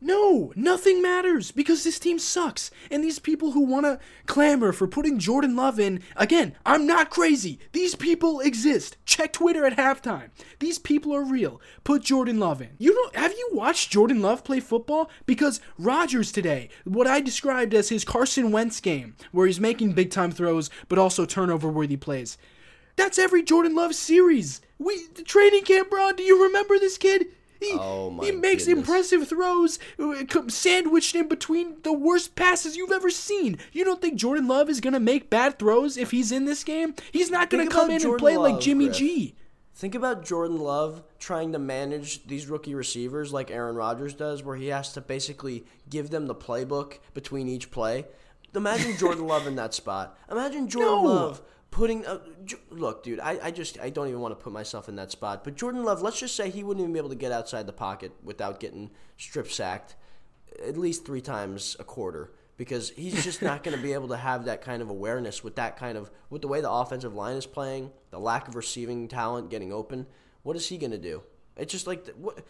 No, 0.00 0.52
nothing 0.54 1.02
matters 1.02 1.50
because 1.50 1.82
this 1.82 1.98
team 1.98 2.20
sucks. 2.20 2.70
And 2.88 3.02
these 3.02 3.18
people 3.18 3.50
who 3.50 3.60
want 3.60 3.84
to 3.84 3.98
clamor 4.26 4.72
for 4.72 4.86
putting 4.86 5.18
Jordan 5.18 5.56
Love 5.56 5.80
in, 5.80 6.02
again, 6.14 6.54
I'm 6.64 6.86
not 6.86 7.10
crazy. 7.10 7.58
These 7.72 7.96
people 7.96 8.38
exist. 8.38 8.96
Check 9.04 9.32
Twitter 9.32 9.66
at 9.66 9.76
halftime. 9.76 10.30
These 10.60 10.78
people 10.78 11.12
are 11.16 11.24
real. 11.24 11.60
Put 11.82 12.02
Jordan 12.04 12.38
Love 12.38 12.62
in. 12.62 12.70
You 12.78 12.94
know, 12.94 13.20
have 13.20 13.32
you 13.32 13.50
watched 13.52 13.90
Jordan 13.90 14.22
Love 14.22 14.44
play 14.44 14.60
football? 14.60 15.10
Because 15.26 15.60
Rodgers 15.78 16.30
today, 16.30 16.68
what 16.84 17.08
I 17.08 17.20
described 17.20 17.74
as 17.74 17.88
his 17.88 18.04
Carson 18.04 18.52
Wentz 18.52 18.80
game, 18.80 19.16
where 19.32 19.48
he's 19.48 19.58
making 19.58 19.94
big 19.94 20.12
time 20.12 20.30
throws 20.30 20.70
but 20.88 20.98
also 20.98 21.24
turnover 21.24 21.68
worthy 21.68 21.96
plays. 21.96 22.38
That's 22.94 23.18
every 23.18 23.42
Jordan 23.42 23.74
Love 23.74 23.96
series. 23.96 24.60
We 24.78 25.08
training 25.24 25.64
camp, 25.64 25.90
bro. 25.90 26.12
Do 26.12 26.22
you 26.22 26.44
remember 26.44 26.78
this 26.78 26.98
kid? 26.98 27.26
He, 27.60 27.72
oh 27.72 28.18
he 28.20 28.30
makes 28.30 28.66
goodness. 28.66 28.86
impressive 28.86 29.28
throws, 29.28 29.78
uh, 29.98 30.22
sandwiched 30.48 31.14
in 31.14 31.28
between 31.28 31.76
the 31.82 31.92
worst 31.92 32.36
passes 32.36 32.76
you've 32.76 32.92
ever 32.92 33.10
seen. 33.10 33.58
You 33.72 33.84
don't 33.84 34.00
think 34.00 34.14
Jordan 34.14 34.46
Love 34.46 34.68
is 34.70 34.80
gonna 34.80 35.00
make 35.00 35.28
bad 35.28 35.58
throws 35.58 35.96
if 35.96 36.10
he's 36.12 36.30
in 36.30 36.44
this 36.44 36.62
game? 36.62 36.94
He's 37.12 37.30
not 37.30 37.50
gonna 37.50 37.66
come 37.66 37.90
in 37.90 37.98
Jordan 37.98 38.10
and 38.10 38.18
play 38.18 38.36
Love, 38.36 38.52
like 38.52 38.60
Jimmy 38.60 38.86
Griff. 38.86 38.96
G. 38.96 39.34
Think 39.74 39.94
about 39.94 40.24
Jordan 40.24 40.58
Love 40.58 41.04
trying 41.20 41.52
to 41.52 41.58
manage 41.58 42.26
these 42.26 42.46
rookie 42.46 42.74
receivers 42.74 43.32
like 43.32 43.50
Aaron 43.50 43.76
Rodgers 43.76 44.12
does, 44.12 44.42
where 44.42 44.56
he 44.56 44.66
has 44.68 44.92
to 44.94 45.00
basically 45.00 45.64
give 45.88 46.10
them 46.10 46.26
the 46.26 46.34
playbook 46.34 46.98
between 47.14 47.48
each 47.48 47.70
play. 47.70 48.04
Imagine 48.54 48.96
Jordan 48.96 49.26
Love 49.28 49.46
in 49.46 49.56
that 49.56 49.74
spot. 49.74 50.18
Imagine 50.30 50.68
Jordan 50.68 50.94
no. 50.94 51.02
Love 51.02 51.42
putting 51.70 52.04
a, 52.06 52.20
look, 52.70 53.02
dude, 53.02 53.20
I, 53.20 53.38
I 53.42 53.50
just 53.50 53.78
I 53.80 53.90
don't 53.90 54.08
even 54.08 54.20
want 54.20 54.38
to 54.38 54.42
put 54.42 54.52
myself 54.52 54.88
in 54.88 54.96
that 54.96 55.10
spot. 55.10 55.44
But 55.44 55.56
Jordan 55.56 55.84
Love, 55.84 56.02
let's 56.02 56.20
just 56.20 56.36
say 56.36 56.50
he 56.50 56.64
wouldn't 56.64 56.82
even 56.82 56.92
be 56.92 56.98
able 56.98 57.10
to 57.10 57.14
get 57.14 57.32
outside 57.32 57.66
the 57.66 57.72
pocket 57.72 58.12
without 58.22 58.60
getting 58.60 58.90
strip 59.16 59.50
sacked 59.50 59.96
at 60.66 60.76
least 60.76 61.04
three 61.04 61.20
times 61.20 61.76
a 61.78 61.84
quarter 61.84 62.32
because 62.56 62.90
he's 62.90 63.22
just 63.24 63.42
not 63.42 63.62
going 63.62 63.76
to 63.76 63.82
be 63.82 63.92
able 63.92 64.08
to 64.08 64.16
have 64.16 64.44
that 64.46 64.60
kind 64.60 64.82
of 64.82 64.90
awareness 64.90 65.44
with 65.44 65.56
that 65.56 65.76
kind 65.76 65.96
of 65.96 66.10
with 66.30 66.42
the 66.42 66.48
way 66.48 66.60
the 66.60 66.70
offensive 66.70 67.14
line 67.14 67.36
is 67.36 67.46
playing, 67.46 67.90
the 68.10 68.18
lack 68.18 68.48
of 68.48 68.56
receiving 68.56 69.08
talent 69.08 69.50
getting 69.50 69.72
open. 69.72 70.06
What 70.42 70.56
is 70.56 70.68
he 70.68 70.78
going 70.78 70.90
to 70.90 70.98
do? 70.98 71.22
It's 71.56 71.72
just 71.72 71.86
like 71.86 72.08
what. 72.16 72.44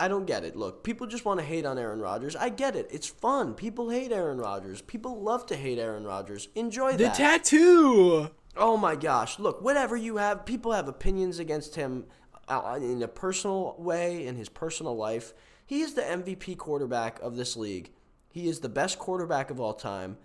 I 0.00 0.06
don't 0.06 0.26
get 0.26 0.44
it. 0.44 0.54
Look, 0.54 0.84
people 0.84 1.08
just 1.08 1.24
want 1.24 1.40
to 1.40 1.46
hate 1.46 1.66
on 1.66 1.76
Aaron 1.76 2.00
Rodgers. 2.00 2.36
I 2.36 2.50
get 2.50 2.76
it. 2.76 2.88
It's 2.92 3.08
fun. 3.08 3.54
People 3.54 3.90
hate 3.90 4.12
Aaron 4.12 4.38
Rodgers. 4.38 4.80
People 4.80 5.20
love 5.20 5.44
to 5.46 5.56
hate 5.56 5.78
Aaron 5.78 6.04
Rodgers. 6.04 6.46
Enjoy 6.54 6.92
the 6.92 6.98
that. 6.98 7.16
The 7.16 7.22
tattoo. 7.22 8.30
Oh 8.58 8.76
my 8.76 8.96
gosh! 8.96 9.38
Look, 9.38 9.62
whatever 9.62 9.96
you 9.96 10.16
have, 10.16 10.44
people 10.44 10.72
have 10.72 10.88
opinions 10.88 11.38
against 11.38 11.76
him 11.76 12.06
uh, 12.48 12.78
in 12.82 13.00
a 13.02 13.08
personal 13.08 13.76
way 13.78 14.26
in 14.26 14.34
his 14.34 14.48
personal 14.48 14.96
life. 14.96 15.32
He 15.64 15.80
is 15.80 15.94
the 15.94 16.02
MVP 16.02 16.56
quarterback 16.56 17.20
of 17.20 17.36
this 17.36 17.56
league. 17.56 17.92
He 18.32 18.48
is 18.48 18.58
the 18.58 18.68
best 18.68 18.98
quarterback 18.98 19.50
of 19.50 19.60
all 19.60 19.74
time. 19.74 20.16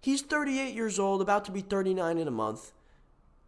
He's 0.00 0.20
38 0.20 0.74
years 0.74 0.98
old, 0.98 1.22
about 1.22 1.44
to 1.46 1.52
be 1.52 1.60
39 1.60 2.18
in 2.18 2.28
a 2.28 2.32
month. 2.32 2.72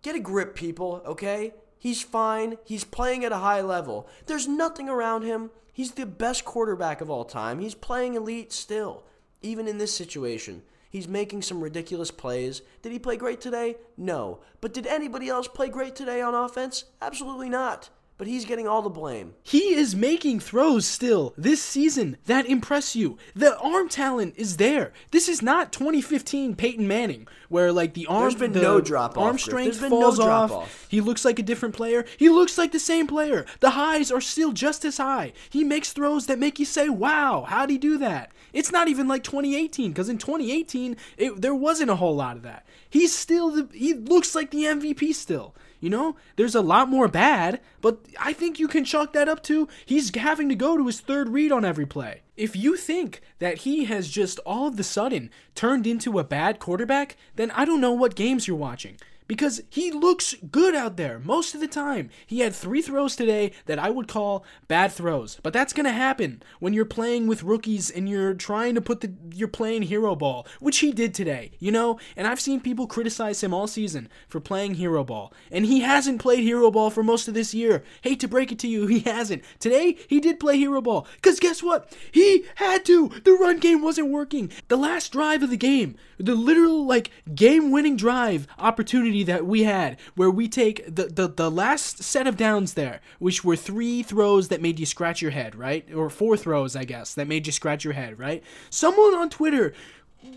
Get 0.02 0.16
a 0.16 0.20
grip, 0.20 0.54
people, 0.54 1.02
okay? 1.06 1.52
He's 1.78 2.02
fine. 2.02 2.58
He's 2.64 2.84
playing 2.84 3.24
at 3.24 3.32
a 3.32 3.38
high 3.38 3.60
level. 3.60 4.08
There's 4.26 4.48
nothing 4.48 4.88
around 4.88 5.22
him. 5.22 5.50
He's 5.72 5.92
the 5.92 6.06
best 6.06 6.44
quarterback 6.44 7.00
of 7.00 7.10
all 7.10 7.24
time. 7.24 7.58
He's 7.58 7.74
playing 7.74 8.14
elite 8.14 8.52
still, 8.52 9.04
even 9.42 9.66
in 9.66 9.78
this 9.78 9.94
situation. 9.94 10.62
He's 10.92 11.08
making 11.08 11.40
some 11.40 11.62
ridiculous 11.62 12.10
plays. 12.10 12.60
Did 12.82 12.92
he 12.92 12.98
play 12.98 13.16
great 13.16 13.40
today? 13.40 13.76
No. 13.96 14.40
But 14.60 14.74
did 14.74 14.86
anybody 14.86 15.30
else 15.30 15.48
play 15.48 15.70
great 15.70 15.96
today 15.96 16.20
on 16.20 16.34
offense? 16.34 16.84
Absolutely 17.00 17.48
not. 17.48 17.88
But 18.22 18.28
he's 18.28 18.44
getting 18.44 18.68
all 18.68 18.82
the 18.82 18.88
blame. 18.88 19.34
He 19.42 19.74
is 19.74 19.96
making 19.96 20.38
throws 20.38 20.86
still 20.86 21.34
this 21.36 21.60
season 21.60 22.18
that 22.26 22.46
impress 22.46 22.94
you. 22.94 23.18
The 23.34 23.58
arm 23.58 23.88
talent 23.88 24.34
is 24.36 24.58
there. 24.58 24.92
This 25.10 25.28
is 25.28 25.42
not 25.42 25.72
2015 25.72 26.54
Peyton 26.54 26.86
Manning, 26.86 27.26
where 27.48 27.72
like 27.72 27.94
the 27.94 28.06
arm 28.06 28.20
There's 28.20 28.36
been 28.36 28.52
the 28.52 28.62
no 28.62 28.80
drop 28.80 29.18
arm 29.18 29.34
off, 29.34 29.40
strength 29.40 29.80
falls 29.88 30.20
no 30.20 30.28
off. 30.30 30.52
off. 30.52 30.86
He 30.88 31.00
looks 31.00 31.24
like 31.24 31.40
a 31.40 31.42
different 31.42 31.74
player. 31.74 32.04
He 32.16 32.28
looks 32.28 32.56
like 32.56 32.70
the 32.70 32.78
same 32.78 33.08
player. 33.08 33.44
The 33.58 33.70
highs 33.70 34.12
are 34.12 34.20
still 34.20 34.52
just 34.52 34.84
as 34.84 34.98
high. 34.98 35.32
He 35.50 35.64
makes 35.64 35.92
throws 35.92 36.26
that 36.26 36.38
make 36.38 36.60
you 36.60 36.64
say, 36.64 36.88
"Wow, 36.88 37.44
how'd 37.48 37.70
he 37.70 37.76
do 37.76 37.98
that?" 37.98 38.30
It's 38.52 38.70
not 38.70 38.86
even 38.86 39.08
like 39.08 39.24
2018 39.24 39.90
because 39.90 40.08
in 40.08 40.18
2018 40.18 40.96
it, 41.16 41.40
there 41.40 41.56
wasn't 41.56 41.90
a 41.90 41.96
whole 41.96 42.14
lot 42.14 42.36
of 42.36 42.44
that. 42.44 42.66
He's 42.88 43.12
still 43.12 43.50
the 43.50 43.68
he 43.72 43.94
looks 43.94 44.36
like 44.36 44.52
the 44.52 44.64
MVP 44.64 45.12
still. 45.12 45.56
You 45.82 45.90
know, 45.90 46.14
there's 46.36 46.54
a 46.54 46.60
lot 46.60 46.88
more 46.88 47.08
bad, 47.08 47.60
but 47.80 47.98
I 48.16 48.32
think 48.32 48.60
you 48.60 48.68
can 48.68 48.84
chalk 48.84 49.12
that 49.14 49.28
up 49.28 49.42
to 49.42 49.66
he's 49.84 50.14
having 50.14 50.48
to 50.48 50.54
go 50.54 50.76
to 50.76 50.86
his 50.86 51.00
third 51.00 51.30
read 51.30 51.50
on 51.50 51.64
every 51.64 51.86
play. 51.86 52.22
If 52.36 52.54
you 52.54 52.76
think 52.76 53.20
that 53.40 53.58
he 53.58 53.86
has 53.86 54.08
just 54.08 54.38
all 54.46 54.68
of 54.68 54.76
the 54.76 54.84
sudden 54.84 55.28
turned 55.56 55.84
into 55.84 56.20
a 56.20 56.24
bad 56.24 56.60
quarterback, 56.60 57.16
then 57.34 57.50
I 57.50 57.64
don't 57.64 57.80
know 57.80 57.92
what 57.92 58.14
games 58.14 58.46
you're 58.46 58.56
watching 58.56 58.96
because 59.32 59.62
he 59.70 59.90
looks 59.90 60.34
good 60.50 60.74
out 60.74 60.98
there 60.98 61.18
most 61.18 61.54
of 61.54 61.60
the 61.62 61.66
time. 61.66 62.10
He 62.26 62.40
had 62.40 62.54
three 62.54 62.82
throws 62.82 63.16
today 63.16 63.52
that 63.64 63.78
I 63.78 63.88
would 63.88 64.06
call 64.06 64.44
bad 64.68 64.92
throws, 64.92 65.38
but 65.42 65.54
that's 65.54 65.72
going 65.72 65.86
to 65.86 65.90
happen 65.90 66.42
when 66.60 66.74
you're 66.74 66.84
playing 66.84 67.26
with 67.26 67.42
rookies 67.42 67.88
and 67.88 68.10
you're 68.10 68.34
trying 68.34 68.74
to 68.74 68.82
put 68.82 69.00
the 69.00 69.10
you're 69.32 69.48
playing 69.48 69.84
hero 69.84 70.14
ball, 70.14 70.46
which 70.60 70.80
he 70.80 70.92
did 70.92 71.14
today, 71.14 71.52
you 71.58 71.72
know? 71.72 71.98
And 72.14 72.26
I've 72.26 72.42
seen 72.42 72.60
people 72.60 72.86
criticize 72.86 73.42
him 73.42 73.54
all 73.54 73.66
season 73.66 74.10
for 74.28 74.38
playing 74.38 74.74
hero 74.74 75.02
ball, 75.02 75.32
and 75.50 75.64
he 75.64 75.80
hasn't 75.80 76.20
played 76.20 76.44
hero 76.44 76.70
ball 76.70 76.90
for 76.90 77.02
most 77.02 77.26
of 77.26 77.32
this 77.32 77.54
year. 77.54 77.82
Hate 78.02 78.20
to 78.20 78.28
break 78.28 78.52
it 78.52 78.58
to 78.58 78.68
you, 78.68 78.86
he 78.92 79.00
hasn't. 79.00 79.44
Today, 79.58 79.96
he 80.08 80.20
did 80.20 80.40
play 80.40 80.58
hero 80.58 80.82
ball 80.82 81.06
cuz 81.22 81.40
guess 81.40 81.62
what? 81.62 81.90
He 82.12 82.44
had 82.56 82.84
to. 82.84 83.08
The 83.24 83.32
run 83.32 83.60
game 83.60 83.80
wasn't 83.80 84.10
working. 84.10 84.52
The 84.68 84.76
last 84.76 85.10
drive 85.10 85.42
of 85.42 85.48
the 85.48 85.56
game, 85.56 85.96
the 86.24 86.34
literal 86.34 86.86
like 86.86 87.10
game-winning 87.34 87.96
drive 87.96 88.46
opportunity 88.58 89.22
that 89.24 89.46
we 89.46 89.64
had 89.64 89.98
where 90.14 90.30
we 90.30 90.48
take 90.48 90.84
the, 90.86 91.06
the, 91.06 91.28
the 91.28 91.50
last 91.50 92.02
set 92.02 92.26
of 92.26 92.36
downs 92.36 92.74
there, 92.74 93.00
which 93.18 93.44
were 93.44 93.56
three 93.56 94.02
throws 94.02 94.48
that 94.48 94.62
made 94.62 94.78
you 94.78 94.86
scratch 94.86 95.20
your 95.20 95.32
head, 95.32 95.54
right? 95.54 95.92
Or 95.92 96.08
four 96.10 96.36
throws, 96.36 96.76
I 96.76 96.84
guess, 96.84 97.14
that 97.14 97.28
made 97.28 97.46
you 97.46 97.52
scratch 97.52 97.84
your 97.84 97.94
head, 97.94 98.18
right? 98.18 98.42
Someone 98.70 99.14
on 99.14 99.30
Twitter 99.30 99.72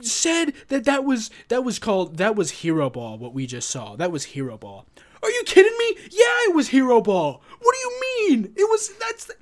said 0.02 0.54
that 0.70 0.86
that 0.86 1.04
was 1.04 1.30
that 1.50 1.64
was 1.64 1.80
called 1.80 2.18
that 2.18 2.36
was 2.36 2.50
hero 2.52 2.90
ball 2.90 3.18
what 3.18 3.34
we 3.34 3.46
just 3.46 3.70
saw. 3.70 3.96
That 3.96 4.12
was 4.12 4.26
hero 4.26 4.58
ball. 4.58 4.86
Are 5.22 5.30
you 5.30 5.44
kidding 5.46 5.78
me? 5.78 5.98
Yeah 6.12 6.50
it 6.50 6.56
was 6.56 6.70
hero 6.70 7.02
ball. 7.02 7.42
What 7.60 7.76
do 7.76 7.80
you 7.80 8.02
mean? 8.30 8.54
It 8.56 8.70
was 8.70 8.92
that's 9.00 9.26
the, 9.26 9.36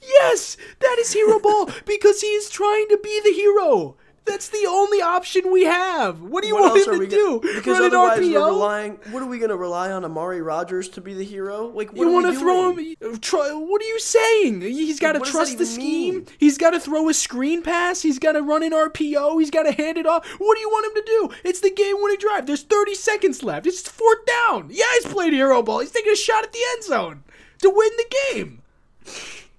yes 0.00 0.56
that 0.80 0.96
is 0.98 1.12
hero 1.12 1.38
ball 1.38 1.70
because 1.86 2.20
he 2.20 2.28
is 2.28 2.50
trying 2.50 2.88
to 2.88 2.98
be 3.02 3.20
the 3.22 3.32
hero 3.32 3.96
That's 4.24 4.48
the 4.50 4.66
only 4.68 5.02
option 5.02 5.50
we 5.52 5.64
have. 5.64 6.22
What 6.22 6.42
do 6.42 6.48
you 6.48 6.54
What 6.54 6.72
want 6.74 6.86
him 6.86 7.00
to 7.00 7.06
do? 7.08 7.40
gonna, 7.42 7.54
Because 7.56 7.78
Run 7.80 7.86
otherwise 7.88 8.20
we're 8.20 8.46
relying. 8.46 8.92
What 9.10 9.20
are 9.22 9.26
we 9.26 9.38
going 9.38 9.50
to 9.50 9.56
rely 9.56 9.90
on 9.90 10.04
Amari 10.04 10.40
Rodgers 10.40 10.88
to 10.90 11.00
be 11.00 11.12
the 11.12 11.24
hero? 11.24 11.66
Like 11.66 11.88
what 11.92 11.98
You 12.00 12.10
want 12.10 12.26
to 12.26 12.38
throw 12.38 12.72
him? 12.72 12.96
Uh, 13.04 13.16
Try, 13.20 13.50
what 13.52 13.82
are 13.82 13.84
you 13.84 13.98
saying? 13.98 14.60
He's 14.60 15.00
got 15.00 15.12
to 15.12 15.18
What 15.18 15.24
does 15.26 15.32
that 15.34 15.38
trust 15.38 15.58
the 15.58 15.66
scheme. 15.66 16.14
mean? 16.14 16.26
He's 16.38 16.56
got 16.56 16.70
to 16.70 16.78
throw 16.80 17.08
a 17.08 17.14
screen 17.14 17.62
pass. 17.62 18.00
He's 18.02 18.20
got 18.20 18.32
to 18.32 18.42
run 18.42 18.62
an 18.62 18.70
RPO. 18.72 19.40
He's 19.40 19.50
got 19.50 19.64
to 19.64 19.72
hand 19.72 19.98
it 19.98 20.06
off. 20.06 20.24
What 20.38 20.54
do 20.54 20.60
you 20.60 20.68
want 20.70 20.86
him 20.86 21.02
to 21.02 21.06
do? 21.06 21.30
It's 21.48 21.60
the 21.60 21.70
game-winning 21.70 22.18
drive. 22.18 22.46
There's 22.46 22.62
30 22.62 22.94
seconds 22.94 23.42
left. 23.42 23.66
It's 23.66 23.82
fourth 23.88 24.24
down. 24.24 24.68
Yeah, 24.70 24.84
he's 24.94 25.12
played 25.12 25.32
hero 25.32 25.62
ball. 25.62 25.80
He's 25.80 25.90
taking 25.90 26.12
a 26.12 26.16
shot 26.16 26.44
at 26.44 26.52
the 26.52 26.60
end 26.72 26.84
zone 26.84 27.24
to 27.60 27.70
win 27.70 27.90
the 27.96 28.16
game. 28.34 28.62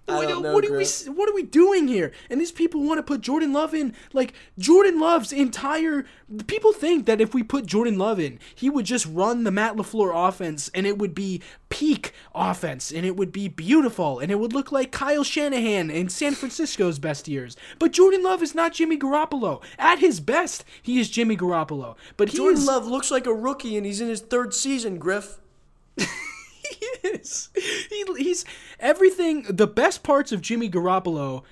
What, 0.06 0.28
know, 0.28 0.54
what 0.54 0.66
are 0.66 0.78
we 0.78 0.86
what 1.14 1.30
are 1.30 1.34
we 1.34 1.44
doing 1.44 1.88
here? 1.88 2.12
And 2.30 2.40
these 2.42 2.52
people 2.52 2.84
want 2.84 2.98
to 2.98 3.04
put 3.04 3.22
Jordan 3.22 3.54
Love 3.54 3.74
in 3.74 3.96
like 4.12 4.34
Jordan 4.60 5.00
Love's 5.00 5.32
entire 5.32 6.06
people 6.48 6.74
think 6.74 7.06
that 7.06 7.22
if 7.22 7.34
we 7.34 7.42
put 7.42 7.66
Jordan 7.66 7.98
Love 7.98 8.20
in, 8.20 8.38
he 8.54 8.70
would 8.70 8.86
just 8.86 9.06
run 9.06 9.46
the 9.46 9.52
Matt 9.52 9.78
LaFleur 9.78 10.12
offense 10.28 10.70
and 10.74 10.86
it 10.86 10.98
would 10.98 11.16
be 11.16 11.42
peak 11.70 12.14
offense 12.36 12.92
and 12.92 13.06
it 13.06 13.16
would 13.16 13.32
be 13.32 13.48
beautiful 13.48 14.20
and 14.20 14.30
it 14.30 14.40
would 14.40 14.52
look 14.52 14.74
like 14.74 14.92
Kyle 14.92 15.24
Shanahan 15.24 15.90
in 15.90 16.10
San 16.10 16.34
Francisco's 16.34 17.00
best 17.00 17.30
years. 17.30 17.56
But 17.80 17.94
Jordan 17.94 18.24
Love 18.24 18.44
is 18.44 18.54
not 18.54 18.74
Jimmy 18.74 18.98
Garoppolo. 18.98 19.64
At 19.80 20.00
his 20.00 20.20
best, 20.20 20.66
he 20.82 21.00
is 21.00 21.10
Jimmy 21.10 21.38
Garoppolo. 21.38 21.96
But 22.18 22.30
Jordan 22.30 22.60
is 22.60 22.68
Love 22.68 22.88
looks 22.88 23.10
like 23.10 23.26
a 23.26 23.34
rookie 23.34 23.78
and 23.78 23.86
he's 23.86 24.02
in 24.02 24.10
his 24.10 24.22
third 24.22 24.54
season, 24.54 24.98
Griff. 24.98 25.40
he 26.80 26.86
is. 27.08 27.50
He, 27.90 28.06
he's 28.18 28.46
everything. 28.80 29.44
The 29.44 29.68
best 29.68 30.04
parts 30.04 30.32
of 30.32 30.42
Jimmy 30.42 30.70
Garoppolo 30.70 31.44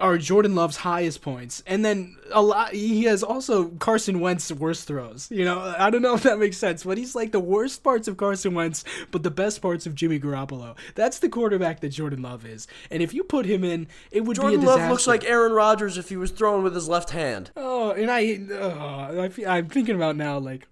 are 0.00 0.16
Jordan 0.16 0.54
Love's 0.54 0.78
highest 0.78 1.20
points, 1.20 1.62
and 1.66 1.84
then 1.84 2.16
a 2.32 2.40
lot. 2.40 2.72
He 2.72 3.04
has 3.04 3.22
also 3.22 3.68
Carson 3.68 4.18
Wentz's 4.18 4.54
worst 4.54 4.86
throws. 4.86 5.28
You 5.30 5.44
know, 5.44 5.74
I 5.78 5.90
don't 5.90 6.02
know 6.02 6.14
if 6.14 6.22
that 6.22 6.38
makes 6.38 6.56
sense, 6.56 6.84
but 6.84 6.98
he's 6.98 7.14
like 7.14 7.32
the 7.32 7.40
worst 7.40 7.82
parts 7.84 8.08
of 8.08 8.16
Carson 8.16 8.54
Wentz, 8.54 8.84
but 9.10 9.22
the 9.22 9.30
best 9.30 9.60
parts 9.60 9.86
of 9.86 9.94
Jimmy 9.94 10.18
Garoppolo. 10.18 10.76
That's 10.94 11.18
the 11.18 11.28
quarterback 11.28 11.80
that 11.80 11.90
Jordan 11.90 12.22
Love 12.22 12.46
is, 12.46 12.66
and 12.90 13.02
if 13.02 13.12
you 13.12 13.22
put 13.22 13.46
him 13.46 13.62
in, 13.62 13.86
it 14.10 14.24
would 14.24 14.36
Jordan 14.36 14.60
be 14.60 14.64
a 14.64 14.66
disaster. 14.66 14.82
Love 14.82 14.90
looks 14.90 15.06
like 15.06 15.24
Aaron 15.24 15.52
Rodgers 15.52 15.98
if 15.98 16.08
he 16.08 16.16
was 16.16 16.30
throwing 16.30 16.62
with 16.62 16.74
his 16.74 16.88
left 16.88 17.10
hand. 17.10 17.50
Oh, 17.56 17.90
and 17.90 18.10
I, 18.10 18.40
oh, 18.52 19.30
I 19.46 19.58
I'm 19.58 19.68
thinking 19.68 19.96
about 19.96 20.16
now, 20.16 20.38
like, 20.38 20.66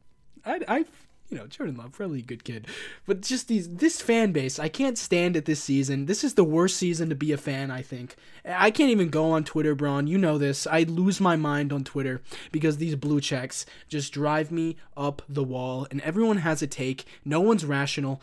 I, 0.45 0.61
I, 0.67 0.85
you 1.31 1.37
know, 1.37 1.47
Jordan 1.47 1.77
Love, 1.77 2.01
really 2.01 2.23
good 2.23 2.45
kid, 2.45 2.67
but 3.07 3.21
just 3.21 3.49
these, 3.49 3.69
this 3.69 4.01
fan 4.01 4.33
base, 4.33 4.59
I 4.59 4.69
can't 4.69 4.97
stand 4.97 5.37
it 5.37 5.45
this 5.45 5.63
season. 5.63 6.07
This 6.07 6.25
is 6.25 6.35
the 6.35 6.45
worst 6.45 6.77
season 6.77 7.09
to 7.11 7.15
be 7.15 7.33
a 7.33 7.37
fan. 7.37 7.71
I 7.71 7.83
think 7.83 8.17
I 8.47 8.71
can't 8.71 8.91
even 8.91 9.09
go 9.09 9.31
on 9.31 9.45
Twitter, 9.45 9.75
Braun. 9.75 10.07
You 10.07 10.19
know 10.19 10.39
this. 10.39 10.67
I 10.67 10.85
lose 10.85 11.21
my 11.21 11.37
mind 11.37 11.73
on 11.73 11.85
Twitter 11.85 12.23
because 12.51 12.79
these 12.79 12.95
blue 12.95 13.21
checks 13.21 13.67
just 13.89 14.13
drive 14.13 14.51
me 14.51 14.77
up 14.97 15.23
the 15.29 15.45
wall, 15.45 15.87
and 15.91 16.01
everyone 16.01 16.39
has 16.39 16.63
a 16.63 16.67
take. 16.67 17.05
No 17.25 17.41
one's 17.41 17.65
rational. 17.65 18.23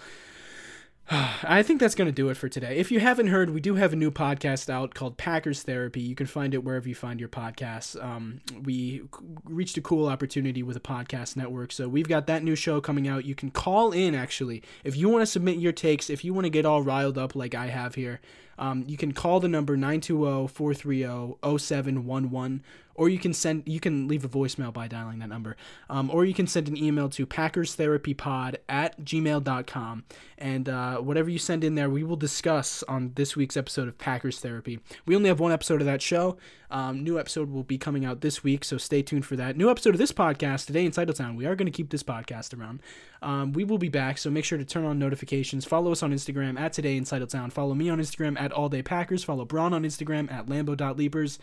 I 1.11 1.61
think 1.61 1.79
that's 1.79 1.93
going 1.93 2.07
to 2.07 2.11
do 2.11 2.29
it 2.29 2.37
for 2.37 2.49
today. 2.49 2.77
If 2.77 2.91
you 2.91 2.99
haven't 2.99 3.27
heard, 3.27 3.51
we 3.51 3.61
do 3.61 3.75
have 3.75 3.93
a 3.93 3.95
new 3.95 4.09
podcast 4.09 4.71
out 4.71 4.95
called 4.95 5.17
Packers 5.17 5.61
Therapy. 5.61 6.01
You 6.01 6.15
can 6.15 6.25
find 6.25 6.55
it 6.55 6.63
wherever 6.63 6.89
you 6.89 6.95
find 6.95 7.19
your 7.19 7.29
podcasts. 7.29 8.03
Um, 8.03 8.41
we 8.63 9.03
reached 9.43 9.77
a 9.77 9.81
cool 9.81 10.07
opportunity 10.07 10.63
with 10.63 10.75
a 10.75 10.81
podcast 10.81 11.35
network. 11.35 11.71
So 11.71 11.87
we've 11.87 12.07
got 12.07 12.25
that 12.27 12.43
new 12.43 12.55
show 12.55 12.81
coming 12.81 13.07
out. 13.07 13.25
You 13.25 13.35
can 13.35 13.51
call 13.51 13.91
in, 13.91 14.15
actually, 14.15 14.63
if 14.83 14.97
you 14.97 15.07
want 15.09 15.21
to 15.21 15.27
submit 15.27 15.57
your 15.57 15.73
takes, 15.73 16.09
if 16.09 16.25
you 16.25 16.33
want 16.33 16.45
to 16.45 16.49
get 16.49 16.65
all 16.65 16.81
riled 16.81 17.19
up 17.19 17.35
like 17.35 17.53
I 17.53 17.67
have 17.67 17.93
here. 17.95 18.19
Um, 18.57 18.85
you 18.87 18.95
can 18.95 19.11
call 19.11 19.41
the 19.41 19.49
number 19.49 19.73
oh, 19.73 19.77
920-430-0711 19.77 22.61
or 22.95 23.09
you 23.09 23.19
can 23.19 23.33
send 23.33 23.63
you 23.65 23.79
can 23.79 24.07
leave 24.07 24.25
a 24.25 24.29
voicemail 24.29 24.73
by 24.73 24.87
dialing 24.87 25.19
that 25.19 25.29
number. 25.29 25.55
Um, 25.89 26.09
or 26.09 26.25
you 26.25 26.33
can 26.33 26.47
send 26.47 26.67
an 26.67 26.77
email 26.77 27.09
to 27.09 27.27
packerstherapypod 27.27 28.55
at 28.67 28.99
gmail.com 29.01 30.03
and 30.37 30.69
uh, 30.69 30.97
whatever 30.97 31.29
you 31.29 31.37
send 31.37 31.63
in 31.63 31.75
there 31.75 31.89
we 31.89 32.03
will 32.03 32.15
discuss 32.15 32.83
on 32.83 33.11
this 33.15 33.35
week's 33.35 33.57
episode 33.57 33.87
of 33.87 33.97
packers 33.97 34.39
therapy. 34.39 34.79
We 35.05 35.15
only 35.15 35.29
have 35.29 35.39
one 35.39 35.51
episode 35.51 35.81
of 35.81 35.85
that 35.87 36.01
show. 36.01 36.37
Um, 36.71 37.03
new 37.03 37.19
episode 37.19 37.51
will 37.51 37.63
be 37.63 37.77
coming 37.77 38.05
out 38.05 38.21
this 38.21 38.43
week 38.43 38.63
so 38.63 38.77
stay 38.77 39.01
tuned 39.01 39.25
for 39.25 39.35
that. 39.35 39.55
New 39.55 39.69
episode 39.69 39.93
of 39.93 39.99
this 39.99 40.11
podcast 40.11 40.65
today 40.65 40.85
in 40.85 40.91
Titletown. 40.91 41.35
we 41.35 41.45
are 41.45 41.55
going 41.55 41.67
to 41.67 41.71
keep 41.71 41.89
this 41.89 42.03
podcast 42.03 42.57
around. 42.57 42.81
Um, 43.21 43.53
we 43.53 43.63
will 43.63 43.77
be 43.77 43.89
back 43.89 44.17
so 44.17 44.29
make 44.29 44.45
sure 44.45 44.57
to 44.57 44.65
turn 44.65 44.85
on 44.85 44.97
notifications. 44.97 45.65
Follow 45.65 45.91
us 45.91 46.01
on 46.01 46.11
instagram 46.11 46.59
at 46.59 46.73
today 46.73 46.97
in 46.97 47.03
Titletown. 47.03 47.51
follow 47.51 47.73
me 47.73 47.89
on 47.89 47.99
instagram 47.99 48.39
at 48.39 48.51
all 48.51 48.69
day 48.69 48.81
packers. 48.81 49.23
Follow 49.23 49.45
braun 49.45 49.73
on 49.73 49.83
instagram 49.83 50.31
at 50.31 50.47
lambo.leapers 50.47 51.39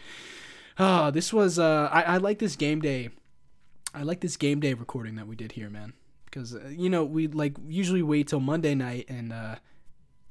Ah, 0.79 1.11
this 1.11 1.33
was 1.33 1.59
uh 1.59 1.89
I, 1.93 2.03
I 2.03 2.17
like 2.19 2.39
this 2.39 2.57
game 2.57 2.81
day. 2.81 3.11
I 3.95 4.03
like 4.03 4.21
this 4.21 4.37
game 4.37 4.61
day 4.61 4.75
recording 4.75 5.17
that 5.17 5.27
we 5.27 5.37
did 5.37 5.53
here, 5.53 5.69
man. 5.69 5.93
Because 6.25 6.55
uh, 6.55 6.69
you 6.71 6.89
know, 6.89 7.05
we 7.05 7.27
like 7.27 7.57
usually 7.67 8.03
wait 8.03 8.29
till 8.29 8.41
Monday 8.41 8.75
night 8.75 9.07
and 9.09 9.33
uh 9.33 9.57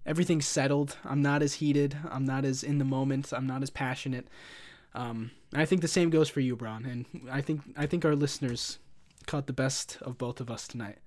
everything's 0.06 0.48
settled. 0.48 0.98
I'm 1.06 1.22
not 1.22 1.42
as 1.44 1.56
heated. 1.56 1.98
I'm 2.10 2.26
not 2.26 2.46
as 2.46 2.64
in 2.64 2.80
the 2.80 2.86
moment. 2.86 3.32
I'm 3.32 3.48
not 3.48 3.62
as 3.62 3.70
passionate. 3.70 4.28
Um 4.94 5.32
I 5.54 5.66
think 5.66 5.82
the 5.82 5.88
same 5.88 6.10
goes 6.10 6.30
for 6.30 6.40
you, 6.40 6.56
Braun, 6.56 6.86
and 6.86 7.06
I 7.32 7.42
think 7.42 7.62
I 7.78 7.86
think 7.86 8.06
our 8.06 8.16
listeners 8.16 8.80
caught 9.28 9.48
the 9.48 9.54
best 9.54 9.98
of 10.02 10.18
both 10.18 10.42
of 10.42 10.50
us 10.50 10.68
tonight. 10.68 10.98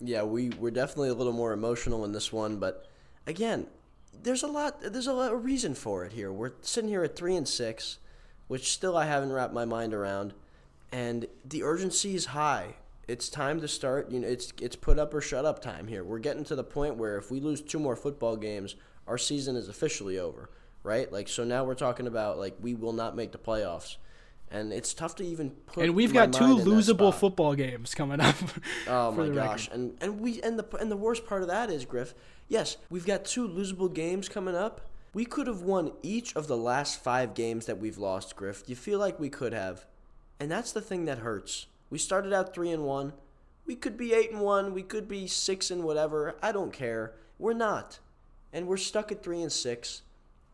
Yeah, 0.00 0.24
we 0.24 0.50
we're 0.50 0.70
definitely 0.70 1.08
a 1.08 1.14
little 1.14 1.32
more 1.32 1.52
emotional 1.52 2.04
in 2.04 2.12
this 2.12 2.32
one, 2.32 2.58
but 2.58 2.86
again, 3.26 3.66
there's 4.22 4.42
a 4.42 4.46
lot 4.46 4.80
there's 4.80 5.06
a, 5.06 5.12
lot, 5.12 5.32
a 5.32 5.36
reason 5.36 5.74
for 5.74 6.04
it 6.04 6.12
here. 6.12 6.30
We're 6.30 6.52
sitting 6.60 6.90
here 6.90 7.02
at 7.02 7.16
3 7.16 7.36
and 7.36 7.48
6, 7.48 7.98
which 8.48 8.72
still 8.72 8.96
I 8.96 9.06
haven't 9.06 9.32
wrapped 9.32 9.52
my 9.52 9.64
mind 9.64 9.94
around, 9.94 10.34
and 10.92 11.26
the 11.44 11.62
urgency 11.62 12.14
is 12.14 12.26
high. 12.26 12.76
It's 13.08 13.28
time 13.28 13.60
to 13.60 13.68
start, 13.68 14.10
you 14.10 14.20
know, 14.20 14.28
it's 14.28 14.52
it's 14.60 14.76
put 14.76 14.98
up 14.98 15.14
or 15.14 15.20
shut 15.20 15.44
up 15.44 15.62
time 15.62 15.86
here. 15.86 16.02
We're 16.02 16.18
getting 16.18 16.44
to 16.44 16.56
the 16.56 16.64
point 16.64 16.96
where 16.96 17.16
if 17.16 17.30
we 17.30 17.40
lose 17.40 17.60
two 17.60 17.78
more 17.78 17.96
football 17.96 18.36
games, 18.36 18.74
our 19.06 19.18
season 19.18 19.56
is 19.56 19.68
officially 19.68 20.18
over, 20.18 20.50
right? 20.82 21.10
Like 21.12 21.28
so 21.28 21.44
now 21.44 21.64
we're 21.64 21.74
talking 21.74 22.06
about 22.06 22.38
like 22.38 22.56
we 22.60 22.74
will 22.74 22.92
not 22.92 23.14
make 23.14 23.32
the 23.32 23.38
playoffs. 23.38 23.96
And 24.48 24.72
it's 24.72 24.94
tough 24.94 25.16
to 25.16 25.24
even 25.24 25.50
put 25.50 25.84
And 25.84 25.94
we've 25.96 26.12
got 26.12 26.32
two 26.32 26.56
losable 26.56 27.12
football 27.12 27.54
games 27.54 27.94
coming 27.94 28.20
up. 28.20 28.36
Oh 28.88 29.10
my 29.10 29.28
gosh! 29.28 29.68
record. 29.68 29.80
And 29.80 29.96
and 30.00 30.20
we 30.20 30.40
and 30.42 30.58
the 30.58 30.76
and 30.76 30.90
the 30.90 30.96
worst 30.96 31.26
part 31.26 31.42
of 31.42 31.48
that 31.48 31.68
is 31.70 31.84
Griff. 31.84 32.14
Yes, 32.48 32.76
we've 32.88 33.06
got 33.06 33.24
two 33.24 33.48
losable 33.48 33.92
games 33.92 34.28
coming 34.28 34.54
up. 34.54 34.82
We 35.16 35.24
could 35.24 35.46
have 35.46 35.62
won 35.62 35.92
each 36.02 36.36
of 36.36 36.46
the 36.46 36.58
last 36.58 37.02
five 37.02 37.32
games 37.32 37.64
that 37.64 37.78
we've 37.78 37.96
lost, 37.96 38.36
Griff. 38.36 38.64
You 38.66 38.76
feel 38.76 38.98
like 38.98 39.18
we 39.18 39.30
could 39.30 39.54
have, 39.54 39.86
and 40.38 40.50
that's 40.50 40.72
the 40.72 40.82
thing 40.82 41.06
that 41.06 41.20
hurts. 41.20 41.68
We 41.88 41.96
started 41.96 42.34
out 42.34 42.52
three 42.52 42.70
and 42.70 42.84
one. 42.84 43.14
We 43.64 43.76
could 43.76 43.96
be 43.96 44.12
eight 44.12 44.30
and 44.30 44.42
one. 44.42 44.74
We 44.74 44.82
could 44.82 45.08
be 45.08 45.26
six 45.26 45.70
and 45.70 45.84
whatever. 45.84 46.36
I 46.42 46.52
don't 46.52 46.70
care. 46.70 47.14
We're 47.38 47.54
not, 47.54 47.98
and 48.52 48.66
we're 48.66 48.76
stuck 48.76 49.10
at 49.10 49.22
three 49.22 49.40
and 49.40 49.50
six. 49.50 50.02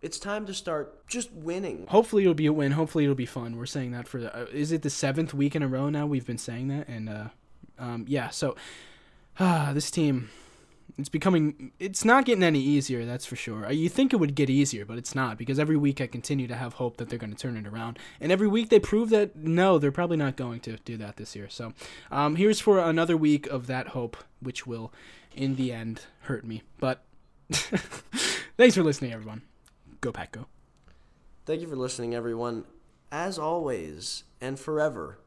It's 0.00 0.20
time 0.20 0.46
to 0.46 0.54
start 0.54 1.08
just 1.08 1.32
winning. 1.32 1.86
Hopefully 1.88 2.22
it'll 2.22 2.32
be 2.32 2.46
a 2.46 2.52
win. 2.52 2.70
Hopefully 2.70 3.02
it'll 3.02 3.16
be 3.16 3.26
fun. 3.26 3.56
We're 3.56 3.66
saying 3.66 3.90
that 3.90 4.06
for 4.06 4.20
the, 4.20 4.42
uh, 4.42 4.46
is 4.52 4.70
it 4.70 4.82
the 4.82 4.90
seventh 4.90 5.34
week 5.34 5.56
in 5.56 5.64
a 5.64 5.68
row 5.68 5.88
now? 5.88 6.06
We've 6.06 6.24
been 6.24 6.38
saying 6.38 6.68
that, 6.68 6.86
and 6.86 7.08
uh, 7.08 7.24
um, 7.80 8.04
yeah. 8.06 8.28
So 8.28 8.54
ah, 9.40 9.72
this 9.74 9.90
team, 9.90 10.30
it's 10.98 11.08
becoming. 11.08 11.72
It's 11.78 12.04
not 12.04 12.24
getting 12.24 12.44
any 12.44 12.60
easier. 12.60 13.04
That's 13.04 13.26
for 13.26 13.36
sure. 13.36 13.66
Uh, 13.66 13.70
You 13.70 13.88
think 13.88 14.12
it 14.12 14.16
would 14.16 14.34
get 14.34 14.50
easier, 14.50 14.84
but 14.84 14.98
it's 14.98 15.14
not 15.14 15.38
because 15.38 15.58
every 15.58 15.76
week 15.76 16.00
I 16.00 16.06
continue 16.06 16.46
to 16.46 16.54
have 16.54 16.74
hope 16.74 16.96
that 16.98 17.08
they're 17.08 17.18
going 17.18 17.32
to 17.34 17.38
turn 17.38 17.56
it 17.56 17.66
around, 17.66 17.98
and 18.20 18.30
every 18.30 18.48
week 18.48 18.68
they 18.68 18.78
prove 18.78 19.10
that 19.10 19.36
no, 19.36 19.78
they're 19.78 19.92
probably 19.92 20.16
not 20.16 20.36
going 20.36 20.60
to 20.60 20.76
do 20.78 20.96
that 20.98 21.16
this 21.16 21.34
year. 21.34 21.48
So 21.48 21.72
um, 22.10 22.36
here's 22.36 22.60
for 22.60 22.78
another 22.78 23.16
week 23.16 23.46
of 23.46 23.66
that 23.68 23.88
hope, 23.88 24.16
which 24.40 24.66
will, 24.66 24.92
in 25.34 25.56
the 25.56 25.72
end, 25.72 26.02
hurt 26.22 26.44
me. 26.44 26.62
But 26.78 27.02
thanks 27.50 28.74
for 28.74 28.82
listening, 28.82 29.12
everyone. 29.12 29.42
Go 30.00 30.12
Pack 30.12 30.32
Go. 30.32 30.46
Thank 31.46 31.60
you 31.60 31.68
for 31.68 31.76
listening, 31.76 32.14
everyone. 32.14 32.64
As 33.10 33.38
always 33.38 34.24
and 34.40 34.58
forever, 34.58 35.18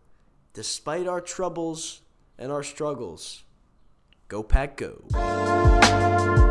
despite 0.54 1.08
our 1.08 1.22
troubles 1.22 2.02
and 2.38 2.52
our 2.52 2.64
struggles, 2.64 3.45
go 4.28 4.44
pack 4.44 4.78
go. 4.78 6.45